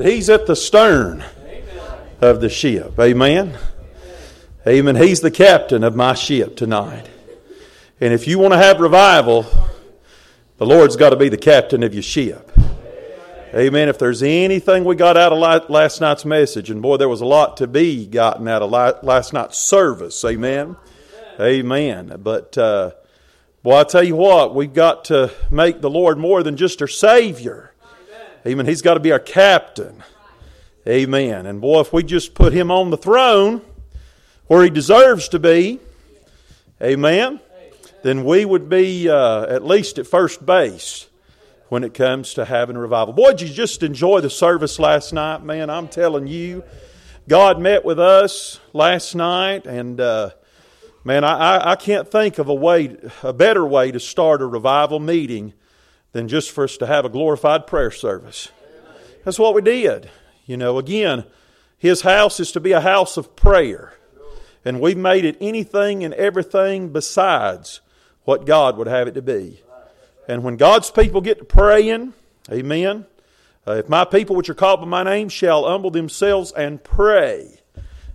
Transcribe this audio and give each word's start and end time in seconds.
But 0.00 0.10
he's 0.10 0.30
at 0.30 0.46
the 0.46 0.56
stern 0.56 1.22
of 2.22 2.40
the 2.40 2.48
ship. 2.48 2.98
Amen. 2.98 3.58
Amen. 4.66 4.96
He's 4.96 5.20
the 5.20 5.30
captain 5.30 5.84
of 5.84 5.94
my 5.94 6.14
ship 6.14 6.56
tonight. 6.56 7.06
And 8.00 8.14
if 8.14 8.26
you 8.26 8.38
want 8.38 8.54
to 8.54 8.56
have 8.56 8.80
revival, 8.80 9.44
the 10.56 10.64
Lord's 10.64 10.96
got 10.96 11.10
to 11.10 11.16
be 11.16 11.28
the 11.28 11.36
captain 11.36 11.82
of 11.82 11.92
your 11.92 12.02
ship. 12.02 12.50
Amen. 13.54 13.90
If 13.90 13.98
there's 13.98 14.22
anything 14.22 14.86
we 14.86 14.96
got 14.96 15.18
out 15.18 15.34
of 15.34 15.68
last 15.68 16.00
night's 16.00 16.24
message, 16.24 16.70
and 16.70 16.80
boy, 16.80 16.96
there 16.96 17.06
was 17.06 17.20
a 17.20 17.26
lot 17.26 17.58
to 17.58 17.66
be 17.66 18.06
gotten 18.06 18.48
out 18.48 18.62
of 18.62 18.70
last 18.70 19.34
night's 19.34 19.58
service. 19.58 20.24
Amen. 20.24 20.76
Amen. 21.38 22.18
But, 22.22 22.56
uh, 22.56 22.92
boy, 23.62 23.76
I 23.76 23.84
tell 23.84 24.02
you 24.02 24.16
what, 24.16 24.54
we've 24.54 24.72
got 24.72 25.04
to 25.06 25.30
make 25.50 25.82
the 25.82 25.90
Lord 25.90 26.16
more 26.16 26.42
than 26.42 26.56
just 26.56 26.80
our 26.80 26.88
Savior. 26.88 27.69
Amen. 28.46 28.64
He's 28.64 28.80
got 28.80 28.94
to 28.94 29.00
be 29.00 29.12
our 29.12 29.18
captain. 29.18 30.02
Amen. 30.88 31.44
And 31.44 31.60
boy, 31.60 31.80
if 31.80 31.92
we 31.92 32.02
just 32.02 32.32
put 32.32 32.54
him 32.54 32.70
on 32.70 32.88
the 32.88 32.96
throne 32.96 33.60
where 34.46 34.64
he 34.64 34.70
deserves 34.70 35.28
to 35.28 35.38
be, 35.38 35.78
amen, 36.82 37.40
then 38.02 38.24
we 38.24 38.46
would 38.46 38.70
be 38.70 39.10
uh, 39.10 39.44
at 39.44 39.62
least 39.62 39.98
at 39.98 40.06
first 40.06 40.46
base 40.46 41.06
when 41.68 41.84
it 41.84 41.92
comes 41.92 42.32
to 42.34 42.46
having 42.46 42.76
a 42.76 42.80
revival. 42.80 43.12
Boy, 43.12 43.32
did 43.32 43.42
you 43.42 43.54
just 43.54 43.82
enjoy 43.82 44.20
the 44.20 44.30
service 44.30 44.78
last 44.78 45.12
night, 45.12 45.42
man? 45.42 45.68
I'm 45.68 45.86
telling 45.86 46.26
you, 46.26 46.64
God 47.28 47.60
met 47.60 47.84
with 47.84 48.00
us 48.00 48.58
last 48.72 49.14
night, 49.14 49.66
and 49.66 50.00
uh, 50.00 50.30
man, 51.04 51.24
I, 51.24 51.72
I 51.72 51.76
can't 51.76 52.10
think 52.10 52.38
of 52.38 52.48
a 52.48 52.54
way, 52.54 52.96
a 53.22 53.34
better 53.34 53.66
way 53.66 53.92
to 53.92 54.00
start 54.00 54.40
a 54.40 54.46
revival 54.46 54.98
meeting 54.98 55.52
than 56.12 56.28
just 56.28 56.50
for 56.50 56.64
us 56.64 56.76
to 56.78 56.86
have 56.86 57.04
a 57.04 57.08
glorified 57.08 57.66
prayer 57.66 57.90
service. 57.90 58.50
That's 59.24 59.38
what 59.38 59.54
we 59.54 59.62
did. 59.62 60.10
You 60.46 60.56
know, 60.56 60.78
again, 60.78 61.24
His 61.78 62.02
house 62.02 62.40
is 62.40 62.52
to 62.52 62.60
be 62.60 62.72
a 62.72 62.80
house 62.80 63.16
of 63.16 63.36
prayer. 63.36 63.94
And 64.64 64.80
we've 64.80 64.96
made 64.96 65.24
it 65.24 65.36
anything 65.40 66.04
and 66.04 66.12
everything 66.14 66.90
besides 66.90 67.80
what 68.24 68.46
God 68.46 68.76
would 68.76 68.86
have 68.86 69.08
it 69.08 69.14
to 69.14 69.22
be. 69.22 69.62
And 70.28 70.44
when 70.44 70.56
God's 70.56 70.90
people 70.90 71.20
get 71.20 71.38
to 71.38 71.44
praying, 71.44 72.12
amen, 72.50 73.06
uh, 73.66 73.72
if 73.72 73.88
my 73.88 74.04
people 74.04 74.36
which 74.36 74.50
are 74.50 74.54
called 74.54 74.80
by 74.80 74.86
my 74.86 75.02
name 75.02 75.28
shall 75.28 75.64
humble 75.64 75.90
themselves 75.90 76.52
and 76.52 76.82
pray, 76.82 77.60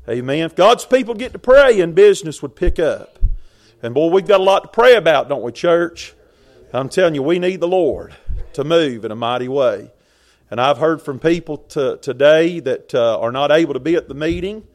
amen. 0.08 0.46
If 0.46 0.56
God's 0.56 0.86
people 0.86 1.14
get 1.14 1.34
to 1.34 1.40
pray, 1.40 1.82
and 1.82 1.96
business 1.96 2.42
would 2.42 2.56
pick 2.56 2.80
up. 2.80 3.20
And 3.82 3.94
boy, 3.94 4.10
we've 4.10 4.28
got 4.28 4.40
a 4.40 4.44
lot 4.44 4.64
to 4.64 4.70
pray 4.70 4.96
about, 4.96 5.30
don't 5.30 5.44
we, 5.44 5.52
church? 5.52 6.14
I'm 6.74 6.90
telling 6.90 7.16
you, 7.16 7.24
we 7.24 7.40
need 7.40 7.60
the 7.60 7.68
Lord 7.68 8.16
to 8.54 8.64
move 8.64 9.06
in 9.06 9.12
a 9.12 9.16
mighty 9.16 9.48
way. 9.48 9.92
And 10.52 10.60
I've 10.60 10.78
heard 10.78 11.02
from 11.02 11.20
people 11.20 11.58
to, 11.58 11.98
today 11.98 12.60
that 12.60 12.94
uh, 12.94 13.20
are 13.20 13.32
not 13.32 13.52
able 13.52 13.74
to 13.74 13.80
be 13.80 13.96
at 13.96 14.08
the 14.08 14.14
meeting 14.14 14.68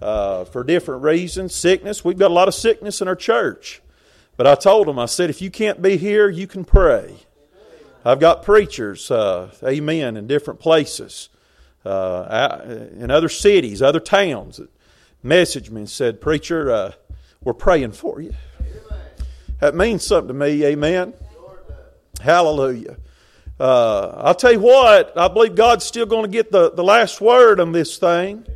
uh, 0.00 0.44
for 0.44 0.64
different 0.64 1.02
reasons. 1.02 1.54
Sickness. 1.54 2.04
We've 2.04 2.18
got 2.18 2.30
a 2.30 2.34
lot 2.34 2.48
of 2.48 2.54
sickness 2.54 3.00
in 3.00 3.08
our 3.08 3.16
church. 3.16 3.82
But 4.36 4.46
I 4.46 4.54
told 4.54 4.86
them, 4.86 4.98
I 4.98 5.06
said, 5.06 5.28
if 5.28 5.42
you 5.42 5.50
can't 5.50 5.82
be 5.82 5.96
here, 5.96 6.28
you 6.28 6.46
can 6.46 6.64
pray. 6.64 7.16
I've 8.04 8.20
got 8.20 8.42
preachers, 8.42 9.10
uh, 9.10 9.50
amen, 9.62 10.16
in 10.16 10.26
different 10.26 10.60
places, 10.60 11.28
uh, 11.84 12.60
in 12.96 13.10
other 13.10 13.28
cities, 13.28 13.82
other 13.82 14.00
towns 14.00 14.56
that 14.56 14.70
messaged 15.22 15.70
me 15.70 15.82
and 15.82 15.90
said, 15.90 16.20
Preacher, 16.20 16.70
uh, 16.70 16.92
we're 17.42 17.52
praying 17.52 17.92
for 17.92 18.22
you. 18.22 18.32
That 19.58 19.74
means 19.74 20.06
something 20.06 20.28
to 20.28 20.34
me, 20.34 20.64
amen. 20.64 21.12
Hallelujah. 22.20 22.96
Uh, 23.58 24.14
I'll 24.16 24.34
tell 24.34 24.52
you 24.52 24.60
what, 24.60 25.16
I 25.18 25.28
believe 25.28 25.54
God's 25.54 25.84
still 25.84 26.06
going 26.06 26.22
to 26.22 26.30
get 26.30 26.50
the, 26.50 26.70
the 26.70 26.84
last 26.84 27.20
word 27.20 27.60
on 27.60 27.72
this 27.72 27.98
thing. 27.98 28.46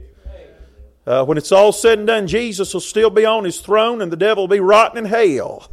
Uh, 1.06 1.24
when 1.24 1.36
it's 1.36 1.52
all 1.52 1.72
said 1.72 1.98
and 1.98 2.06
done, 2.06 2.26
Jesus 2.26 2.72
will 2.72 2.80
still 2.80 3.10
be 3.10 3.26
on 3.26 3.44
his 3.44 3.60
throne 3.60 4.00
and 4.00 4.10
the 4.10 4.16
devil 4.16 4.44
will 4.44 4.48
be 4.48 4.60
rotting 4.60 4.98
in 4.98 5.04
hell 5.04 5.70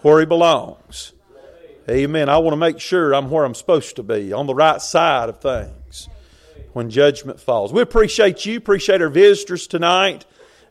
where 0.00 0.20
he 0.20 0.26
belongs. 0.26 1.12
Amen. 1.90 2.28
I 2.28 2.38
want 2.38 2.52
to 2.52 2.56
make 2.56 2.80
sure 2.80 3.14
I'm 3.14 3.30
where 3.30 3.44
I'm 3.44 3.54
supposed 3.54 3.96
to 3.96 4.02
be, 4.02 4.32
on 4.32 4.46
the 4.46 4.54
right 4.54 4.80
side 4.80 5.28
of 5.28 5.40
things 5.40 6.08
when 6.72 6.88
judgment 6.88 7.40
falls. 7.40 7.72
We 7.72 7.82
appreciate 7.82 8.46
you, 8.46 8.56
appreciate 8.56 9.02
our 9.02 9.10
visitors 9.10 9.66
tonight. 9.66 10.24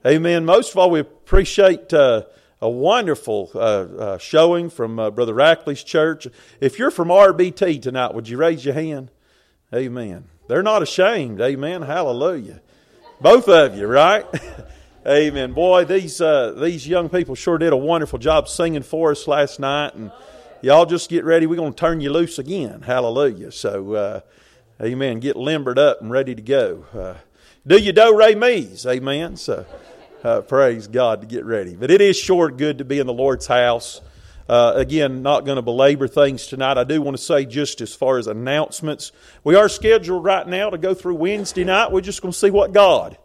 Amen. 0.05 0.45
Most 0.45 0.71
of 0.71 0.77
all, 0.77 0.89
we 0.89 1.01
appreciate 1.01 1.93
uh, 1.93 2.23
a 2.61 2.69
wonderful 2.69 3.49
uh, 3.55 3.57
uh, 3.57 4.17
showing 4.17 4.69
from 4.69 4.99
uh, 4.99 5.09
Brother 5.09 5.33
Rackley's 5.33 5.83
church. 5.83 6.27
If 6.59 6.77
you're 6.77 6.91
from 6.91 7.07
RBT 7.07 7.81
tonight, 7.81 8.13
would 8.13 8.29
you 8.29 8.37
raise 8.37 8.63
your 8.63 8.75
hand? 8.75 9.09
Amen. 9.73 10.25
They're 10.47 10.63
not 10.63 10.83
ashamed. 10.83 11.41
Amen. 11.41 11.81
Hallelujah. 11.81 12.61
Both 13.19 13.47
of 13.47 13.75
you, 13.77 13.87
right? 13.87 14.25
Amen. 15.07 15.53
Boy, 15.53 15.85
these 15.85 16.21
uh, 16.21 16.51
these 16.51 16.87
young 16.87 17.09
people 17.09 17.33
sure 17.33 17.57
did 17.57 17.73
a 17.73 17.77
wonderful 17.77 18.19
job 18.19 18.47
singing 18.47 18.83
for 18.83 19.11
us 19.11 19.27
last 19.27 19.59
night, 19.59 19.95
and 19.95 20.11
y'all 20.61 20.85
just 20.85 21.09
get 21.09 21.25
ready. 21.25 21.47
We're 21.47 21.55
going 21.55 21.73
to 21.73 21.79
turn 21.79 22.01
you 22.01 22.11
loose 22.11 22.37
again. 22.37 22.81
Hallelujah. 22.81 23.51
So, 23.51 23.93
uh, 23.93 24.19
Amen. 24.81 25.19
Get 25.19 25.35
limbered 25.35 25.77
up 25.77 26.01
and 26.01 26.09
ready 26.09 26.33
to 26.33 26.41
go. 26.41 26.85
Uh, 26.93 27.13
do 27.65 27.77
you 27.77 27.91
do 27.91 28.17
re 28.17 28.33
me's? 28.33 28.85
Amen. 28.87 29.37
So 29.37 29.65
uh, 30.23 30.41
praise 30.41 30.87
God 30.87 31.21
to 31.21 31.27
get 31.27 31.45
ready. 31.45 31.75
But 31.75 31.91
it 31.91 32.01
is 32.01 32.17
sure 32.17 32.49
good 32.49 32.77
to 32.79 32.85
be 32.85 32.99
in 32.99 33.07
the 33.07 33.13
Lord's 33.13 33.47
house. 33.47 34.01
Uh, 34.47 34.73
again, 34.75 35.21
not 35.21 35.45
going 35.45 35.55
to 35.55 35.61
belabor 35.61 36.07
things 36.07 36.47
tonight. 36.47 36.77
I 36.77 36.83
do 36.83 37.01
want 37.01 37.15
to 37.15 37.23
say, 37.23 37.45
just 37.45 37.79
as 37.81 37.95
far 37.95 38.17
as 38.17 38.27
announcements, 38.27 39.11
we 39.43 39.55
are 39.55 39.69
scheduled 39.69 40.23
right 40.23 40.47
now 40.47 40.69
to 40.69 40.77
go 40.77 40.93
through 40.93 41.15
Wednesday 41.15 41.63
night. 41.63 41.91
We're 41.91 42.01
just 42.01 42.21
going 42.21 42.33
to 42.33 42.37
see 42.37 42.49
what 42.49 42.73
God 42.73 43.17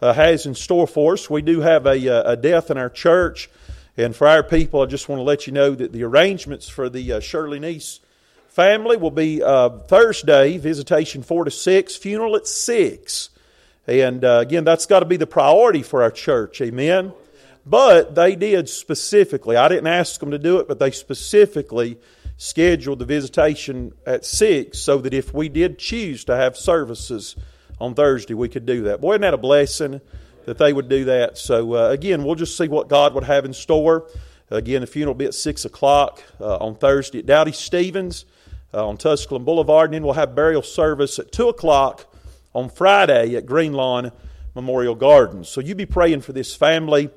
uh, 0.00 0.12
has 0.12 0.44
in 0.44 0.54
store 0.54 0.86
for 0.86 1.14
us. 1.14 1.30
We 1.30 1.42
do 1.42 1.60
have 1.60 1.86
a, 1.86 2.08
uh, 2.08 2.32
a, 2.32 2.36
death 2.36 2.70
in 2.70 2.76
our 2.76 2.90
church. 2.90 3.48
And 3.96 4.14
for 4.14 4.28
our 4.28 4.42
people, 4.42 4.82
I 4.82 4.86
just 4.86 5.08
want 5.08 5.20
to 5.20 5.24
let 5.24 5.46
you 5.46 5.52
know 5.52 5.74
that 5.74 5.92
the 5.92 6.04
arrangements 6.04 6.68
for 6.68 6.90
the 6.90 7.14
uh, 7.14 7.20
Shirley 7.20 7.58
Niece 7.58 8.00
family 8.48 8.98
will 8.98 9.10
be 9.10 9.42
uh, 9.42 9.70
Thursday, 9.70 10.58
visitation 10.58 11.22
4 11.22 11.44
to 11.46 11.50
6, 11.50 11.96
funeral 11.96 12.36
at 12.36 12.46
6. 12.46 13.30
And 13.86 14.24
uh, 14.24 14.38
again, 14.40 14.64
that's 14.64 14.86
got 14.86 15.00
to 15.00 15.06
be 15.06 15.16
the 15.16 15.26
priority 15.26 15.82
for 15.82 16.02
our 16.02 16.10
church. 16.10 16.60
Amen. 16.60 17.12
But 17.64 18.14
they 18.14 18.36
did 18.36 18.68
specifically, 18.68 19.56
I 19.56 19.68
didn't 19.68 19.88
ask 19.88 20.20
them 20.20 20.30
to 20.30 20.38
do 20.38 20.58
it, 20.58 20.68
but 20.68 20.78
they 20.78 20.92
specifically 20.92 21.98
scheduled 22.36 22.98
the 22.98 23.04
visitation 23.04 23.92
at 24.06 24.24
6 24.24 24.78
so 24.78 24.98
that 24.98 25.14
if 25.14 25.34
we 25.34 25.48
did 25.48 25.78
choose 25.78 26.24
to 26.26 26.36
have 26.36 26.56
services 26.56 27.34
on 27.80 27.94
Thursday, 27.94 28.34
we 28.34 28.48
could 28.48 28.66
do 28.66 28.82
that. 28.84 29.00
Boy, 29.00 29.12
isn't 29.12 29.22
that 29.22 29.34
a 29.34 29.38
blessing 29.38 30.00
that 30.44 30.58
they 30.58 30.72
would 30.72 30.88
do 30.88 31.06
that? 31.06 31.38
So, 31.38 31.74
uh, 31.74 31.90
again, 31.90 32.22
we'll 32.24 32.36
just 32.36 32.56
see 32.56 32.68
what 32.68 32.88
God 32.88 33.14
would 33.14 33.24
have 33.24 33.44
in 33.44 33.52
store. 33.52 34.08
Again, 34.48 34.82
the 34.82 34.86
funeral 34.86 35.14
will 35.14 35.18
be 35.18 35.24
at 35.24 35.34
6 35.34 35.64
o'clock 35.64 36.22
uh, 36.40 36.58
on 36.58 36.76
Thursday 36.76 37.18
at 37.18 37.26
Doughty-Stevens 37.26 38.26
uh, 38.72 38.86
on 38.86 38.96
Tusculum 38.96 39.44
Boulevard. 39.44 39.86
And 39.86 39.94
then 39.94 40.02
we'll 40.04 40.14
have 40.14 40.36
burial 40.36 40.62
service 40.62 41.18
at 41.18 41.32
2 41.32 41.48
o'clock 41.48 42.12
on 42.56 42.70
Friday 42.70 43.36
at 43.36 43.44
Green 43.44 43.74
Lawn 43.74 44.10
Memorial 44.54 44.94
Gardens. 44.94 45.46
So 45.50 45.60
you 45.60 45.74
be 45.74 45.84
praying 45.84 46.22
for 46.22 46.32
this 46.32 46.56
family. 46.56 47.10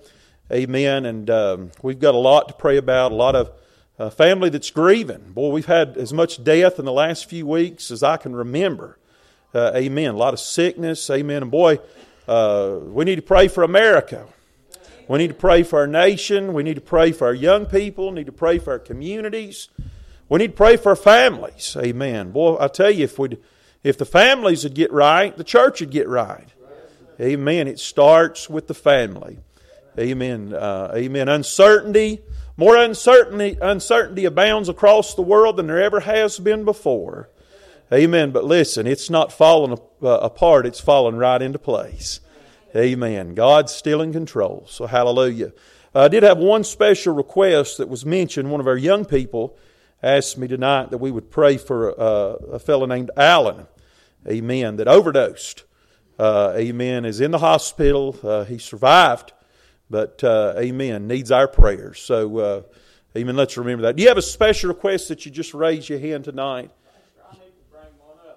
Amen. 0.51 1.05
And 1.05 1.29
um, 1.29 1.71
we've 1.81 1.97
got 1.97 2.13
a 2.13 2.17
lot 2.17 2.49
to 2.49 2.53
pray 2.53 2.75
about, 2.75 3.13
a 3.13 3.15
lot 3.15 3.37
of 3.37 3.51
uh, 3.97 4.09
family 4.09 4.49
that's 4.49 4.69
grieving. 4.69 5.31
Boy, 5.31 5.51
we've 5.51 5.65
had 5.65 5.95
as 5.95 6.11
much 6.11 6.43
death 6.43 6.77
in 6.77 6.83
the 6.83 6.91
last 6.91 7.29
few 7.29 7.47
weeks 7.47 7.89
as 7.89 8.03
I 8.03 8.17
can 8.17 8.35
remember. 8.35 8.99
Uh, 9.53 9.71
amen. 9.75 10.13
A 10.13 10.17
lot 10.17 10.33
of 10.33 10.41
sickness. 10.41 11.09
Amen. 11.09 11.43
And 11.43 11.51
boy, 11.51 11.79
uh, 12.27 12.77
we 12.81 13.05
need 13.05 13.15
to 13.15 13.21
pray 13.21 13.47
for 13.47 13.63
America. 13.63 14.27
We 15.07 15.19
need 15.19 15.29
to 15.29 15.33
pray 15.33 15.63
for 15.63 15.79
our 15.79 15.87
nation. 15.87 16.51
We 16.51 16.63
need 16.63 16.75
to 16.75 16.81
pray 16.81 17.13
for 17.13 17.27
our 17.27 17.33
young 17.33 17.65
people. 17.65 18.09
We 18.09 18.15
need 18.15 18.25
to 18.25 18.33
pray 18.33 18.59
for 18.59 18.71
our 18.71 18.79
communities. 18.79 19.69
We 20.27 20.39
need 20.39 20.47
to 20.47 20.57
pray 20.57 20.75
for 20.75 20.89
our 20.89 20.97
families. 20.97 21.77
Amen. 21.79 22.31
Boy, 22.31 22.57
I 22.59 22.67
tell 22.67 22.91
you, 22.91 23.05
if 23.05 23.17
we 23.17 23.37
if 23.83 23.97
the 23.97 24.05
families 24.05 24.63
would 24.63 24.75
get 24.75 24.91
right, 24.91 25.35
the 25.35 25.43
church 25.43 25.79
would 25.79 25.91
get 25.91 26.07
right. 26.07 26.47
Amen. 27.19 27.67
It 27.67 27.79
starts 27.79 28.49
with 28.49 28.67
the 28.67 28.73
family. 28.73 29.39
Amen. 29.97 30.53
Uh, 30.53 30.91
amen. 30.95 31.27
Uncertainty, 31.27 32.21
more 32.55 32.77
uncertainty, 32.77 33.57
uncertainty 33.61 34.25
abounds 34.25 34.69
across 34.69 35.15
the 35.15 35.21
world 35.21 35.57
than 35.57 35.67
there 35.67 35.81
ever 35.81 36.01
has 36.01 36.39
been 36.39 36.63
before. 36.63 37.29
Amen. 37.91 38.31
But 38.31 38.45
listen, 38.45 38.87
it's 38.87 39.09
not 39.09 39.33
falling 39.33 39.77
uh, 40.01 40.07
apart, 40.07 40.65
it's 40.65 40.79
falling 40.79 41.17
right 41.17 41.41
into 41.41 41.59
place. 41.59 42.21
Amen. 42.75 43.33
God's 43.33 43.73
still 43.73 43.99
in 44.01 44.13
control. 44.13 44.65
So, 44.69 44.85
hallelujah. 44.85 45.53
I 45.93 46.07
did 46.07 46.21
have 46.21 46.37
one 46.37 46.63
special 46.63 47.15
request 47.15 47.79
that 47.79 47.89
was 47.89 48.05
mentioned. 48.05 48.51
One 48.51 48.61
of 48.61 48.67
our 48.67 48.77
young 48.77 49.05
people 49.05 49.57
asked 50.01 50.37
me 50.37 50.47
tonight 50.47 50.91
that 50.91 50.97
we 50.97 51.11
would 51.11 51.29
pray 51.29 51.57
for 51.57 51.99
uh, 51.99 52.35
a 52.53 52.59
fellow 52.59 52.85
named 52.85 53.11
Alan, 53.17 53.67
amen, 54.27 54.77
that 54.77 54.87
overdosed. 54.87 55.63
Uh, 56.17 56.53
amen, 56.57 57.05
is 57.05 57.21
in 57.21 57.31
the 57.31 57.37
hospital. 57.37 58.17
Uh, 58.21 58.43
he 58.43 58.57
survived, 58.57 59.31
but 59.89 60.21
uh, 60.23 60.53
amen, 60.57 61.07
needs 61.07 61.31
our 61.31 61.47
prayers. 61.47 61.99
So, 61.99 62.37
uh, 62.37 62.61
amen, 63.15 63.37
let's 63.37 63.55
remember 63.57 63.83
that. 63.83 63.95
Do 63.95 64.03
you 64.03 64.09
have 64.09 64.17
a 64.17 64.21
special 64.21 64.67
request 64.67 65.07
that 65.07 65.25
you 65.25 65.31
just 65.31 65.53
raise 65.53 65.87
your 65.87 65.99
hand 65.99 66.25
tonight? 66.25 66.71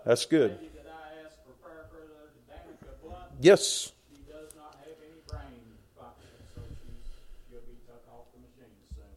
That's 0.05 0.27
good. 0.27 0.59
Yes. 3.41 3.93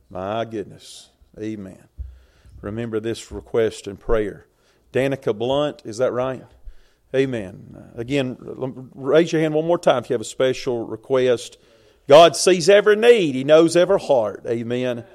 My 0.09 0.45
goodness. 0.45 1.09
Amen 1.37 1.89
remember 2.65 3.00
this 3.00 3.31
request 3.31 3.88
and 3.88 4.00
prayer. 4.00 4.48
Danica 4.91 5.38
Blunt, 5.38 5.81
is 5.86 5.98
that 5.98 6.12
right? 6.12 6.43
Amen. 7.13 7.91
Again, 7.95 8.38
raise 8.93 9.31
your 9.31 9.41
hand 9.41 9.53
one 9.53 9.67
more 9.67 9.77
time 9.77 10.03
if 10.03 10.10
you 10.10 10.15
have 10.15 10.22
a 10.22 10.25
special 10.25 10.86
request. 10.86 11.57
God 12.07 12.36
sees 12.36 12.67
every 12.67 12.95
need, 12.95 13.36
He 13.36 13.43
knows 13.43 13.75
every 13.75 14.00
heart. 14.00 14.43
Amen. 14.48 15.05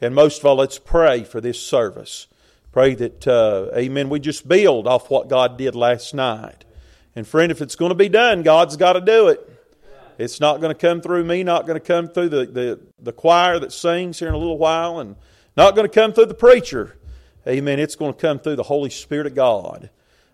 And 0.00 0.14
most 0.14 0.38
of 0.40 0.46
all, 0.46 0.56
let's 0.56 0.78
pray 0.78 1.24
for 1.24 1.40
this 1.40 1.60
service. 1.60 2.26
Pray 2.72 2.94
that, 2.94 3.26
uh, 3.26 3.68
amen, 3.76 4.08
we 4.08 4.20
just 4.20 4.48
build 4.48 4.86
off 4.86 5.10
what 5.10 5.28
God 5.28 5.58
did 5.58 5.74
last 5.74 6.14
night. 6.14 6.64
And 7.16 7.26
friend, 7.26 7.50
if 7.50 7.60
it's 7.60 7.74
going 7.74 7.90
to 7.90 7.96
be 7.96 8.08
done, 8.08 8.42
God's 8.42 8.76
got 8.76 8.94
to 8.94 9.00
do 9.00 9.28
it. 9.28 9.46
It's 10.16 10.38
not 10.38 10.60
going 10.60 10.74
to 10.74 10.78
come 10.78 11.00
through 11.00 11.24
me, 11.24 11.42
not 11.42 11.66
going 11.66 11.80
to 11.80 11.84
come 11.84 12.06
through 12.06 12.28
the, 12.28 12.46
the, 12.46 12.80
the 12.98 13.12
choir 13.12 13.58
that 13.58 13.72
sings 13.72 14.18
here 14.18 14.28
in 14.28 14.34
a 14.34 14.38
little 14.38 14.58
while, 14.58 15.00
and 15.00 15.16
not 15.56 15.74
going 15.74 15.88
to 15.88 15.92
come 15.92 16.12
through 16.12 16.26
the 16.26 16.34
preacher. 16.34 16.98
Amen. 17.46 17.78
It's 17.78 17.96
going 17.96 18.12
to 18.12 18.20
come 18.20 18.38
through 18.38 18.56
the 18.56 18.64
Holy 18.64 18.90
Spirit 18.90 19.26
of 19.26 19.34
God 19.34 19.90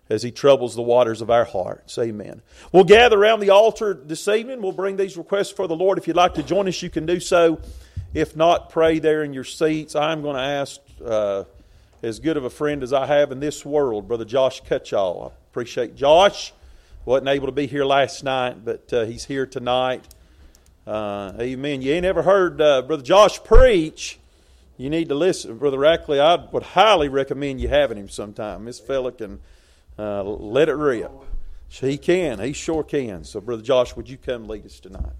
as 0.09 0.23
He 0.23 0.31
troubles 0.31 0.75
the 0.75 0.81
waters 0.81 1.21
of 1.21 1.29
our 1.29 1.45
hearts. 1.45 1.97
Amen. 1.97 2.41
We'll 2.71 2.83
gather 2.83 3.17
around 3.17 3.39
the 3.39 3.49
altar 3.49 3.93
this 3.93 4.27
evening. 4.27 4.61
We'll 4.61 4.71
bring 4.71 4.97
these 4.97 5.17
requests 5.17 5.51
for 5.51 5.67
the 5.67 5.75
Lord. 5.75 5.97
If 5.97 6.07
you'd 6.07 6.17
like 6.17 6.33
to 6.35 6.43
join 6.43 6.67
us, 6.67 6.81
you 6.81 6.89
can 6.89 7.05
do 7.05 7.19
so. 7.19 7.61
If 8.13 8.35
not, 8.35 8.69
pray 8.69 8.99
there 8.99 9.23
in 9.23 9.33
your 9.33 9.43
seats. 9.43 9.95
I'm 9.95 10.21
going 10.21 10.35
to 10.35 10.41
ask, 10.41 10.79
uh, 11.05 11.43
as 12.03 12.19
good 12.19 12.37
of 12.37 12.43
a 12.43 12.49
friend 12.49 12.83
as 12.83 12.93
I 12.93 13.05
have 13.05 13.31
in 13.31 13.39
this 13.39 13.65
world, 13.65 14.07
Brother 14.07 14.25
Josh 14.25 14.61
Cutchall. 14.63 15.31
I 15.31 15.35
appreciate 15.51 15.95
Josh. 15.95 16.53
Wasn't 17.05 17.27
able 17.29 17.47
to 17.47 17.53
be 17.53 17.67
here 17.67 17.85
last 17.85 18.23
night, 18.23 18.65
but 18.65 18.91
uh, 18.91 19.05
he's 19.05 19.25
here 19.25 19.45
tonight. 19.45 20.05
Uh, 20.85 21.33
amen. 21.39 21.81
You 21.81 21.93
ain't 21.93 22.05
ever 22.05 22.21
heard 22.21 22.61
uh, 22.61 22.81
Brother 22.81 23.03
Josh 23.03 23.41
preach 23.43 24.19
you 24.77 24.89
need 24.89 25.09
to 25.09 25.15
listen. 25.15 25.57
Brother 25.57 25.77
Rackley, 25.77 26.19
I 26.19 26.35
would 26.51 26.63
highly 26.63 27.09
recommend 27.09 27.59
you 27.59 27.67
having 27.67 27.97
him 27.97 28.09
sometime. 28.09 28.65
This 28.65 28.79
fella 28.79 29.11
can 29.11 29.39
uh, 29.97 30.23
let 30.23 30.69
it 30.69 30.75
rip. 30.75 31.11
He 31.67 31.97
can. 31.97 32.39
He 32.39 32.53
sure 32.53 32.83
can. 32.83 33.23
So, 33.23 33.41
Brother 33.41 33.63
Josh, 33.63 33.95
would 33.95 34.09
you 34.09 34.17
come 34.17 34.47
lead 34.47 34.65
us 34.65 34.79
tonight? 34.79 35.13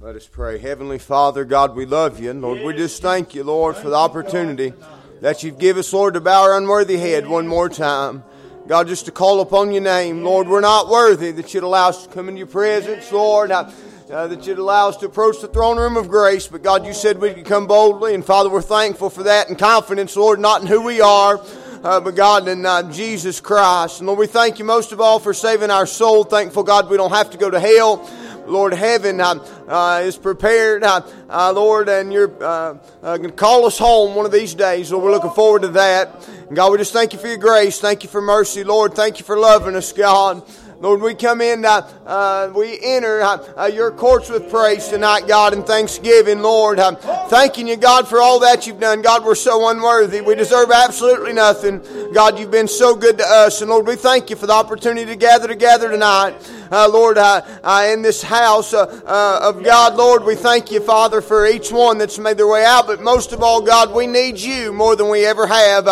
Let 0.00 0.14
us 0.14 0.28
pray. 0.28 0.58
Heavenly 0.58 0.98
Father, 0.98 1.44
God, 1.44 1.74
we 1.74 1.84
love 1.84 2.20
you. 2.20 2.30
And 2.30 2.40
Lord, 2.40 2.62
we 2.62 2.72
just 2.74 3.02
thank 3.02 3.34
you, 3.34 3.42
Lord, 3.42 3.74
for 3.76 3.88
the 3.88 3.96
opportunity 3.96 4.72
that 5.20 5.42
you've 5.42 5.58
given 5.58 5.80
us, 5.80 5.92
Lord, 5.92 6.14
to 6.14 6.20
bow 6.20 6.44
our 6.44 6.56
unworthy 6.56 6.96
head 6.96 7.26
one 7.26 7.48
more 7.48 7.68
time. 7.68 8.22
God, 8.68 8.86
just 8.86 9.06
to 9.06 9.10
call 9.10 9.40
upon 9.40 9.72
your 9.72 9.82
name. 9.82 10.22
Lord, 10.22 10.46
we're 10.46 10.60
not 10.60 10.88
worthy 10.88 11.32
that 11.32 11.52
you'd 11.52 11.64
allow 11.64 11.88
us 11.88 12.06
to 12.06 12.12
come 12.12 12.28
into 12.28 12.38
your 12.38 12.46
presence, 12.46 13.10
Lord. 13.10 13.50
I, 13.50 13.72
uh, 14.10 14.26
that 14.26 14.46
you'd 14.46 14.58
allow 14.58 14.88
us 14.88 14.96
to 14.96 15.06
approach 15.06 15.40
the 15.40 15.48
throne 15.48 15.76
room 15.76 15.96
of 15.96 16.08
grace. 16.08 16.46
But 16.46 16.62
God, 16.62 16.86
you 16.86 16.94
said 16.94 17.20
we 17.20 17.34
could 17.34 17.44
come 17.44 17.66
boldly, 17.66 18.14
and 18.14 18.24
Father, 18.24 18.48
we're 18.48 18.62
thankful 18.62 19.10
for 19.10 19.24
that 19.24 19.48
and 19.48 19.58
confidence, 19.58 20.16
Lord, 20.16 20.40
not 20.40 20.62
in 20.62 20.66
who 20.66 20.82
we 20.82 21.00
are. 21.00 21.40
Uh, 21.82 22.00
but 22.00 22.16
God, 22.16 22.48
in 22.48 22.66
uh, 22.66 22.90
Jesus 22.90 23.38
Christ. 23.38 24.00
And 24.00 24.08
Lord, 24.08 24.18
we 24.18 24.26
thank 24.26 24.58
you 24.58 24.64
most 24.64 24.90
of 24.90 25.00
all 25.00 25.20
for 25.20 25.32
saving 25.32 25.70
our 25.70 25.86
soul. 25.86 26.24
Thankful, 26.24 26.64
God, 26.64 26.90
we 26.90 26.96
don't 26.96 27.12
have 27.12 27.30
to 27.30 27.38
go 27.38 27.50
to 27.50 27.60
hell. 27.60 28.08
Lord, 28.46 28.72
heaven 28.72 29.20
uh, 29.20 29.46
uh, 29.68 30.00
is 30.02 30.16
prepared, 30.16 30.82
uh, 30.82 31.02
uh 31.28 31.52
Lord, 31.52 31.88
and 31.88 32.12
you're 32.12 32.26
going 32.26 33.22
to 33.22 33.30
call 33.30 33.66
us 33.66 33.78
home 33.78 34.16
one 34.16 34.26
of 34.26 34.32
these 34.32 34.54
days. 34.54 34.90
Lord, 34.90 35.04
we're 35.04 35.12
looking 35.12 35.30
forward 35.30 35.62
to 35.62 35.68
that. 35.68 36.26
And 36.48 36.56
God, 36.56 36.72
we 36.72 36.78
just 36.78 36.92
thank 36.92 37.12
you 37.12 37.18
for 37.18 37.28
your 37.28 37.36
grace. 37.36 37.78
Thank 37.78 38.02
you 38.02 38.08
for 38.08 38.22
mercy, 38.22 38.64
Lord. 38.64 38.94
Thank 38.94 39.20
you 39.20 39.24
for 39.24 39.38
loving 39.38 39.76
us, 39.76 39.92
God. 39.92 40.42
Lord, 40.80 41.00
we 41.00 41.16
come 41.16 41.40
in, 41.40 41.64
uh, 41.64 41.90
uh, 42.06 42.52
we 42.54 42.78
enter 42.80 43.20
uh, 43.20 43.62
uh, 43.62 43.64
your 43.66 43.90
courts 43.90 44.30
with 44.30 44.48
praise 44.48 44.86
tonight, 44.86 45.26
God, 45.26 45.52
and 45.52 45.66
thanksgiving, 45.66 46.40
Lord. 46.40 46.78
Uh, 46.78 46.94
thanking 47.26 47.66
you, 47.66 47.76
God, 47.76 48.06
for 48.06 48.20
all 48.20 48.38
that 48.40 48.64
you've 48.64 48.78
done. 48.78 49.02
God, 49.02 49.24
we're 49.24 49.34
so 49.34 49.70
unworthy. 49.70 50.20
We 50.20 50.36
deserve 50.36 50.70
absolutely 50.70 51.32
nothing. 51.32 51.82
God, 52.12 52.38
you've 52.38 52.52
been 52.52 52.68
so 52.68 52.94
good 52.94 53.18
to 53.18 53.24
us. 53.26 53.60
And 53.60 53.70
Lord, 53.70 53.88
we 53.88 53.96
thank 53.96 54.30
you 54.30 54.36
for 54.36 54.46
the 54.46 54.52
opportunity 54.52 55.04
to 55.06 55.16
gather 55.16 55.48
together 55.48 55.90
tonight. 55.90 56.36
Uh, 56.70 56.88
Lord, 56.90 57.18
uh, 57.18 57.42
uh, 57.62 57.88
in 57.92 58.02
this 58.02 58.22
house 58.22 58.74
uh, 58.74 58.84
uh, 59.06 59.40
of 59.42 59.64
God, 59.64 59.96
Lord, 59.96 60.24
we 60.24 60.34
thank 60.34 60.70
you, 60.70 60.80
Father, 60.80 61.20
for 61.20 61.46
each 61.46 61.70
one 61.70 61.98
that's 61.98 62.18
made 62.18 62.36
their 62.36 62.46
way 62.46 62.64
out. 62.64 62.86
But 62.86 63.00
most 63.00 63.32
of 63.32 63.42
all, 63.42 63.60
God, 63.60 63.92
we 63.94 64.06
need 64.06 64.38
you 64.38 64.72
more 64.72 64.96
than 64.96 65.08
we 65.08 65.24
ever 65.24 65.46
have. 65.46 65.84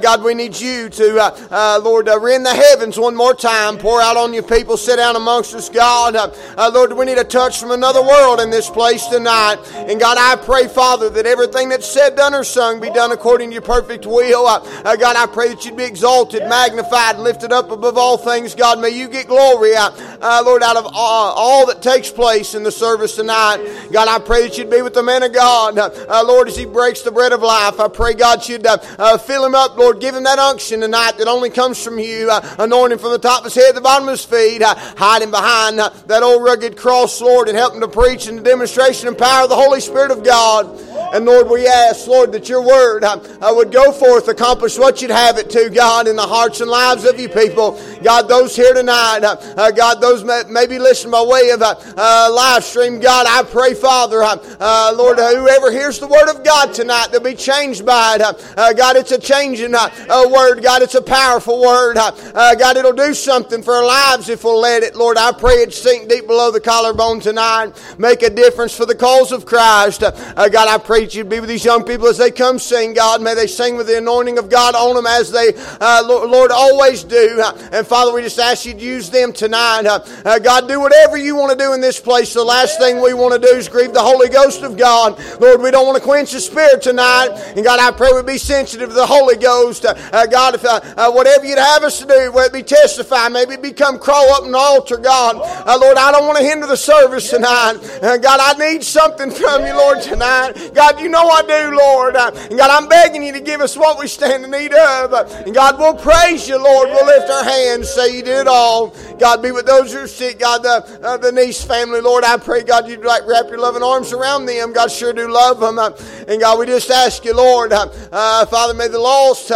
God, 0.00 0.22
we 0.22 0.34
need 0.34 0.58
you 0.58 0.88
to, 0.88 1.80
Lord, 1.82 2.08
rend 2.20 2.46
the 2.46 2.54
heavens 2.54 2.98
one 2.98 3.14
more 3.14 3.34
time. 3.34 3.78
Pour 3.78 4.00
out 4.00 4.16
on 4.16 4.32
your 4.32 4.42
people. 4.42 4.76
Sit 4.76 4.96
down 4.96 5.16
amongst 5.16 5.54
us, 5.54 5.68
God. 5.68 6.14
Lord, 6.56 6.92
we 6.92 7.04
need 7.04 7.18
a 7.18 7.24
touch 7.24 7.60
from 7.60 7.70
another 7.70 8.02
world 8.02 8.40
in 8.40 8.50
this 8.50 8.70
place 8.70 9.06
tonight. 9.06 9.56
And 9.74 10.00
God, 10.00 10.16
I 10.18 10.36
pray, 10.36 10.68
Father, 10.68 11.10
that 11.10 11.26
everything 11.26 11.68
that's 11.68 11.86
said, 11.86 12.16
done, 12.16 12.34
or 12.34 12.44
sung 12.44 12.80
be 12.80 12.90
done 12.90 13.12
according 13.12 13.50
to 13.50 13.54
your 13.54 13.62
perfect 13.62 14.06
will. 14.06 14.46
Uh, 14.46 14.96
God, 14.96 15.16
I 15.16 15.26
pray 15.26 15.48
that 15.48 15.64
you'd 15.64 15.76
be 15.76 15.84
exalted, 15.84 16.42
magnified, 16.48 17.18
lifted 17.18 17.52
up 17.52 17.70
above 17.70 17.96
all 17.96 18.16
things. 18.16 18.54
God, 18.54 18.80
may 18.80 18.90
you 18.90 19.08
get 19.08 19.26
glory, 19.26 19.74
uh, 19.74 19.90
uh, 20.20 20.42
Lord, 20.44 20.62
out 20.62 20.76
of 20.76 20.86
all, 20.86 21.34
all 21.34 21.66
that 21.66 21.82
takes 21.82 22.10
place 22.10 22.54
in 22.54 22.62
the 22.62 22.72
service 22.72 23.16
tonight. 23.16 23.58
God, 23.92 24.08
I 24.08 24.18
pray 24.18 24.42
that 24.48 24.58
you'd 24.58 24.70
be 24.70 24.82
with 24.82 24.94
the 24.94 25.02
man 25.02 25.22
of 25.22 25.32
God. 25.32 25.78
Uh, 25.78 26.22
Lord, 26.24 26.48
as 26.48 26.56
he 26.56 26.64
breaks 26.64 27.02
the 27.02 27.10
bread 27.10 27.32
of 27.32 27.42
life, 27.42 27.80
I 27.80 27.88
pray, 27.88 28.14
God, 28.14 28.46
you'd 28.48 28.66
uh, 28.66 28.78
uh, 28.98 29.18
fill 29.18 29.44
him 29.44 29.54
up, 29.54 29.76
Lord. 29.76 30.00
Give 30.00 30.14
him 30.14 30.24
that 30.24 30.38
unction 30.38 30.80
tonight 30.80 31.18
that 31.18 31.28
only 31.28 31.50
comes 31.50 31.82
from 31.82 31.98
you. 31.98 32.30
Uh, 32.30 32.56
anoint 32.58 32.92
him 32.92 32.98
from 32.98 33.12
the 33.12 33.18
top 33.18 33.40
of 33.40 33.44
his 33.44 33.54
head 33.54 33.68
to 33.68 33.74
the 33.74 33.80
bottom 33.80 34.08
of 34.08 34.12
his 34.12 34.24
feet. 34.24 34.62
Uh, 34.62 34.74
hide 34.96 35.22
him 35.22 35.30
behind 35.30 35.78
that 35.78 36.22
old 36.22 36.42
rugged 36.42 36.76
cross, 36.76 37.20
Lord, 37.20 37.48
and 37.48 37.56
help 37.56 37.74
him 37.74 37.80
to 37.80 37.88
preach 37.88 38.28
in 38.28 38.36
the 38.36 38.42
demonstration 38.42 39.08
and 39.08 39.16
power 39.16 39.44
of 39.44 39.48
the 39.48 39.56
Holy 39.56 39.80
Spirit 39.80 40.10
of 40.10 40.24
God. 40.24 40.80
And 41.14 41.24
Lord, 41.24 41.48
we 41.48 41.66
ask, 41.66 42.06
Lord, 42.06 42.32
that 42.32 42.48
your 42.48 42.62
word 42.62 43.04
would 43.40 43.72
go 43.72 43.92
forth, 43.92 44.28
accomplish 44.28 44.78
what 44.78 45.00
you'd 45.00 45.10
have 45.10 45.38
it 45.38 45.50
to, 45.50 45.70
God, 45.70 46.08
in 46.08 46.16
the 46.16 46.26
hearts 46.26 46.60
and 46.60 46.70
lives 46.70 47.04
of 47.04 47.18
you 47.18 47.28
people. 47.28 47.80
God, 48.02 48.28
those 48.28 48.56
here 48.56 48.74
tonight, 48.74 49.20
uh, 49.22 49.70
God, 49.96 50.02
those 50.02 50.24
may, 50.24 50.42
maybe 50.48 50.78
listen 50.78 51.10
by 51.10 51.22
way 51.22 51.50
of 51.50 51.62
a 51.62 51.76
uh, 51.96 52.30
live 52.32 52.64
stream. 52.64 53.00
God, 53.00 53.26
I 53.28 53.42
pray, 53.48 53.74
Father, 53.74 54.22
uh, 54.22 54.36
uh, 54.60 54.94
Lord, 54.96 55.18
whoever 55.18 55.70
hears 55.70 55.98
the 55.98 56.06
word 56.06 56.28
of 56.28 56.44
God 56.44 56.74
tonight, 56.74 57.08
they'll 57.10 57.20
be 57.20 57.34
changed 57.34 57.86
by 57.86 58.16
it. 58.16 58.20
Uh, 58.20 58.34
uh, 58.56 58.72
God, 58.72 58.96
it's 58.96 59.12
a 59.12 59.18
changing 59.18 59.74
uh, 59.74 59.90
word. 60.30 60.62
God, 60.62 60.82
it's 60.82 60.94
a 60.94 61.02
powerful 61.02 61.60
word. 61.60 61.96
Uh, 61.96 62.54
God, 62.54 62.76
it'll 62.76 62.92
do 62.92 63.14
something 63.14 63.62
for 63.62 63.74
our 63.74 63.86
lives 63.86 64.28
if 64.28 64.44
we'll 64.44 64.60
let 64.60 64.82
it. 64.82 64.94
Lord, 64.96 65.16
I 65.16 65.32
pray 65.32 65.54
it 65.54 65.72
sink 65.72 66.08
deep 66.08 66.26
below 66.26 66.50
the 66.50 66.60
collarbone 66.60 67.20
tonight. 67.20 67.72
Make 67.98 68.22
a 68.22 68.30
difference 68.30 68.74
for 68.74 68.86
the 68.86 68.94
cause 68.94 69.32
of 69.32 69.46
Christ. 69.46 70.00
God, 70.00 70.56
I 70.56 70.78
pray 70.78 71.04
that 71.04 71.14
you'd 71.14 71.28
be 71.28 71.40
with 71.40 71.48
these 71.48 71.64
young 71.64 71.84
people 71.84 72.06
as 72.06 72.18
they 72.18 72.30
come 72.30 72.58
sing, 72.58 72.94
God. 72.94 73.22
May 73.22 73.34
they 73.34 73.46
sing 73.46 73.76
with 73.76 73.86
the 73.86 73.98
anointing 73.98 74.38
of 74.38 74.50
God 74.50 74.74
on 74.74 74.94
them 74.94 75.06
as 75.06 75.30
they, 75.30 75.52
Lord, 75.80 76.50
always 76.50 77.04
do. 77.04 77.42
And 77.72 77.86
Father, 77.86 78.12
we 78.12 78.22
just 78.22 78.38
ask 78.38 78.66
you 78.66 78.74
to 78.74 78.80
use 78.80 79.10
them 79.10 79.32
tonight. 79.32 79.85
Uh, 79.86 80.00
uh, 80.24 80.38
God, 80.38 80.68
do 80.68 80.80
whatever 80.80 81.16
you 81.16 81.36
want 81.36 81.56
to 81.56 81.64
do 81.64 81.72
in 81.72 81.80
this 81.80 82.00
place. 82.00 82.34
The 82.34 82.44
last 82.44 82.78
thing 82.78 83.00
we 83.00 83.14
want 83.14 83.40
to 83.40 83.46
do 83.46 83.54
is 83.54 83.68
grieve 83.68 83.92
the 83.92 84.02
Holy 84.02 84.28
Ghost 84.28 84.62
of 84.62 84.76
God. 84.76 85.18
Lord, 85.40 85.62
we 85.62 85.70
don't 85.70 85.86
want 85.86 85.96
to 85.98 86.02
quench 86.02 86.32
the 86.32 86.40
Spirit 86.40 86.82
tonight. 86.82 87.28
And 87.56 87.64
God, 87.64 87.80
I 87.80 87.96
pray 87.96 88.10
we 88.14 88.22
be 88.22 88.38
sensitive 88.38 88.88
to 88.88 88.94
the 88.94 89.06
Holy 89.06 89.36
Ghost. 89.36 89.84
Uh, 89.84 89.94
uh, 90.12 90.26
God, 90.26 90.54
if 90.54 90.64
uh, 90.64 90.80
uh, 90.96 91.12
whatever 91.12 91.44
you'd 91.44 91.58
have 91.58 91.82
us 91.84 92.00
to 92.00 92.06
do, 92.06 92.32
whether 92.32 92.48
it 92.48 92.52
be 92.52 92.62
testify, 92.62 93.28
maybe 93.28 93.56
become 93.56 93.98
crawl 93.98 94.32
up 94.34 94.44
an 94.44 94.54
altar, 94.54 94.96
God. 94.96 95.36
Lord, 95.36 95.96
I 95.96 96.12
don't 96.12 96.26
want 96.26 96.38
to 96.38 96.44
hinder 96.44 96.66
the 96.66 96.76
service 96.76 97.30
tonight. 97.30 97.78
God, 98.00 98.40
I 98.40 98.54
need 98.58 98.82
something 98.82 99.30
from 99.30 99.64
you, 99.64 99.74
Lord, 99.74 100.02
tonight. 100.02 100.72
God, 100.74 101.00
you 101.00 101.08
know 101.08 101.28
I 101.28 101.42
do, 101.42 101.76
Lord. 101.76 102.16
And 102.16 102.58
God, 102.58 102.70
I'm 102.70 102.88
begging 102.88 103.22
you 103.22 103.32
to 103.32 103.40
give 103.40 103.60
us 103.60 103.76
what 103.76 103.98
we 103.98 104.06
stand 104.06 104.44
in 104.44 104.50
need 104.50 104.72
of. 104.72 105.12
And 105.46 105.54
God, 105.54 105.78
we'll 105.78 105.94
praise 105.94 106.48
you, 106.48 106.62
Lord. 106.62 106.88
We'll 106.88 107.06
lift 107.06 107.30
our 107.30 107.44
hands, 107.44 107.90
say 107.90 108.16
you 108.16 108.22
did 108.22 108.40
it 108.40 108.48
all. 108.48 108.94
God, 109.18 109.42
be 109.42 109.50
with 109.50 109.66
those 109.66 109.92
who 109.92 110.00
are 110.00 110.06
sick. 110.06 110.38
God, 110.38 110.62
the, 110.62 111.00
uh, 111.02 111.16
the 111.16 111.32
niece 111.32 111.62
family, 111.62 112.00
Lord, 112.00 112.24
I 112.24 112.36
pray, 112.36 112.62
God, 112.62 112.88
you'd 112.88 113.04
like 113.04 113.26
wrap 113.26 113.48
your 113.48 113.58
loving 113.58 113.82
arms 113.82 114.12
around 114.12 114.46
them. 114.46 114.72
God, 114.72 114.90
sure 114.90 115.12
do 115.12 115.30
love 115.30 115.60
them. 115.60 115.78
Uh, 115.78 115.90
and 116.28 116.40
God, 116.40 116.58
we 116.58 116.66
just 116.66 116.90
ask 116.90 117.24
you, 117.24 117.34
Lord, 117.34 117.72
uh, 117.72 117.88
uh, 118.12 118.46
Father, 118.46 118.74
may 118.74 118.88
the 118.88 118.98
lost 118.98 119.50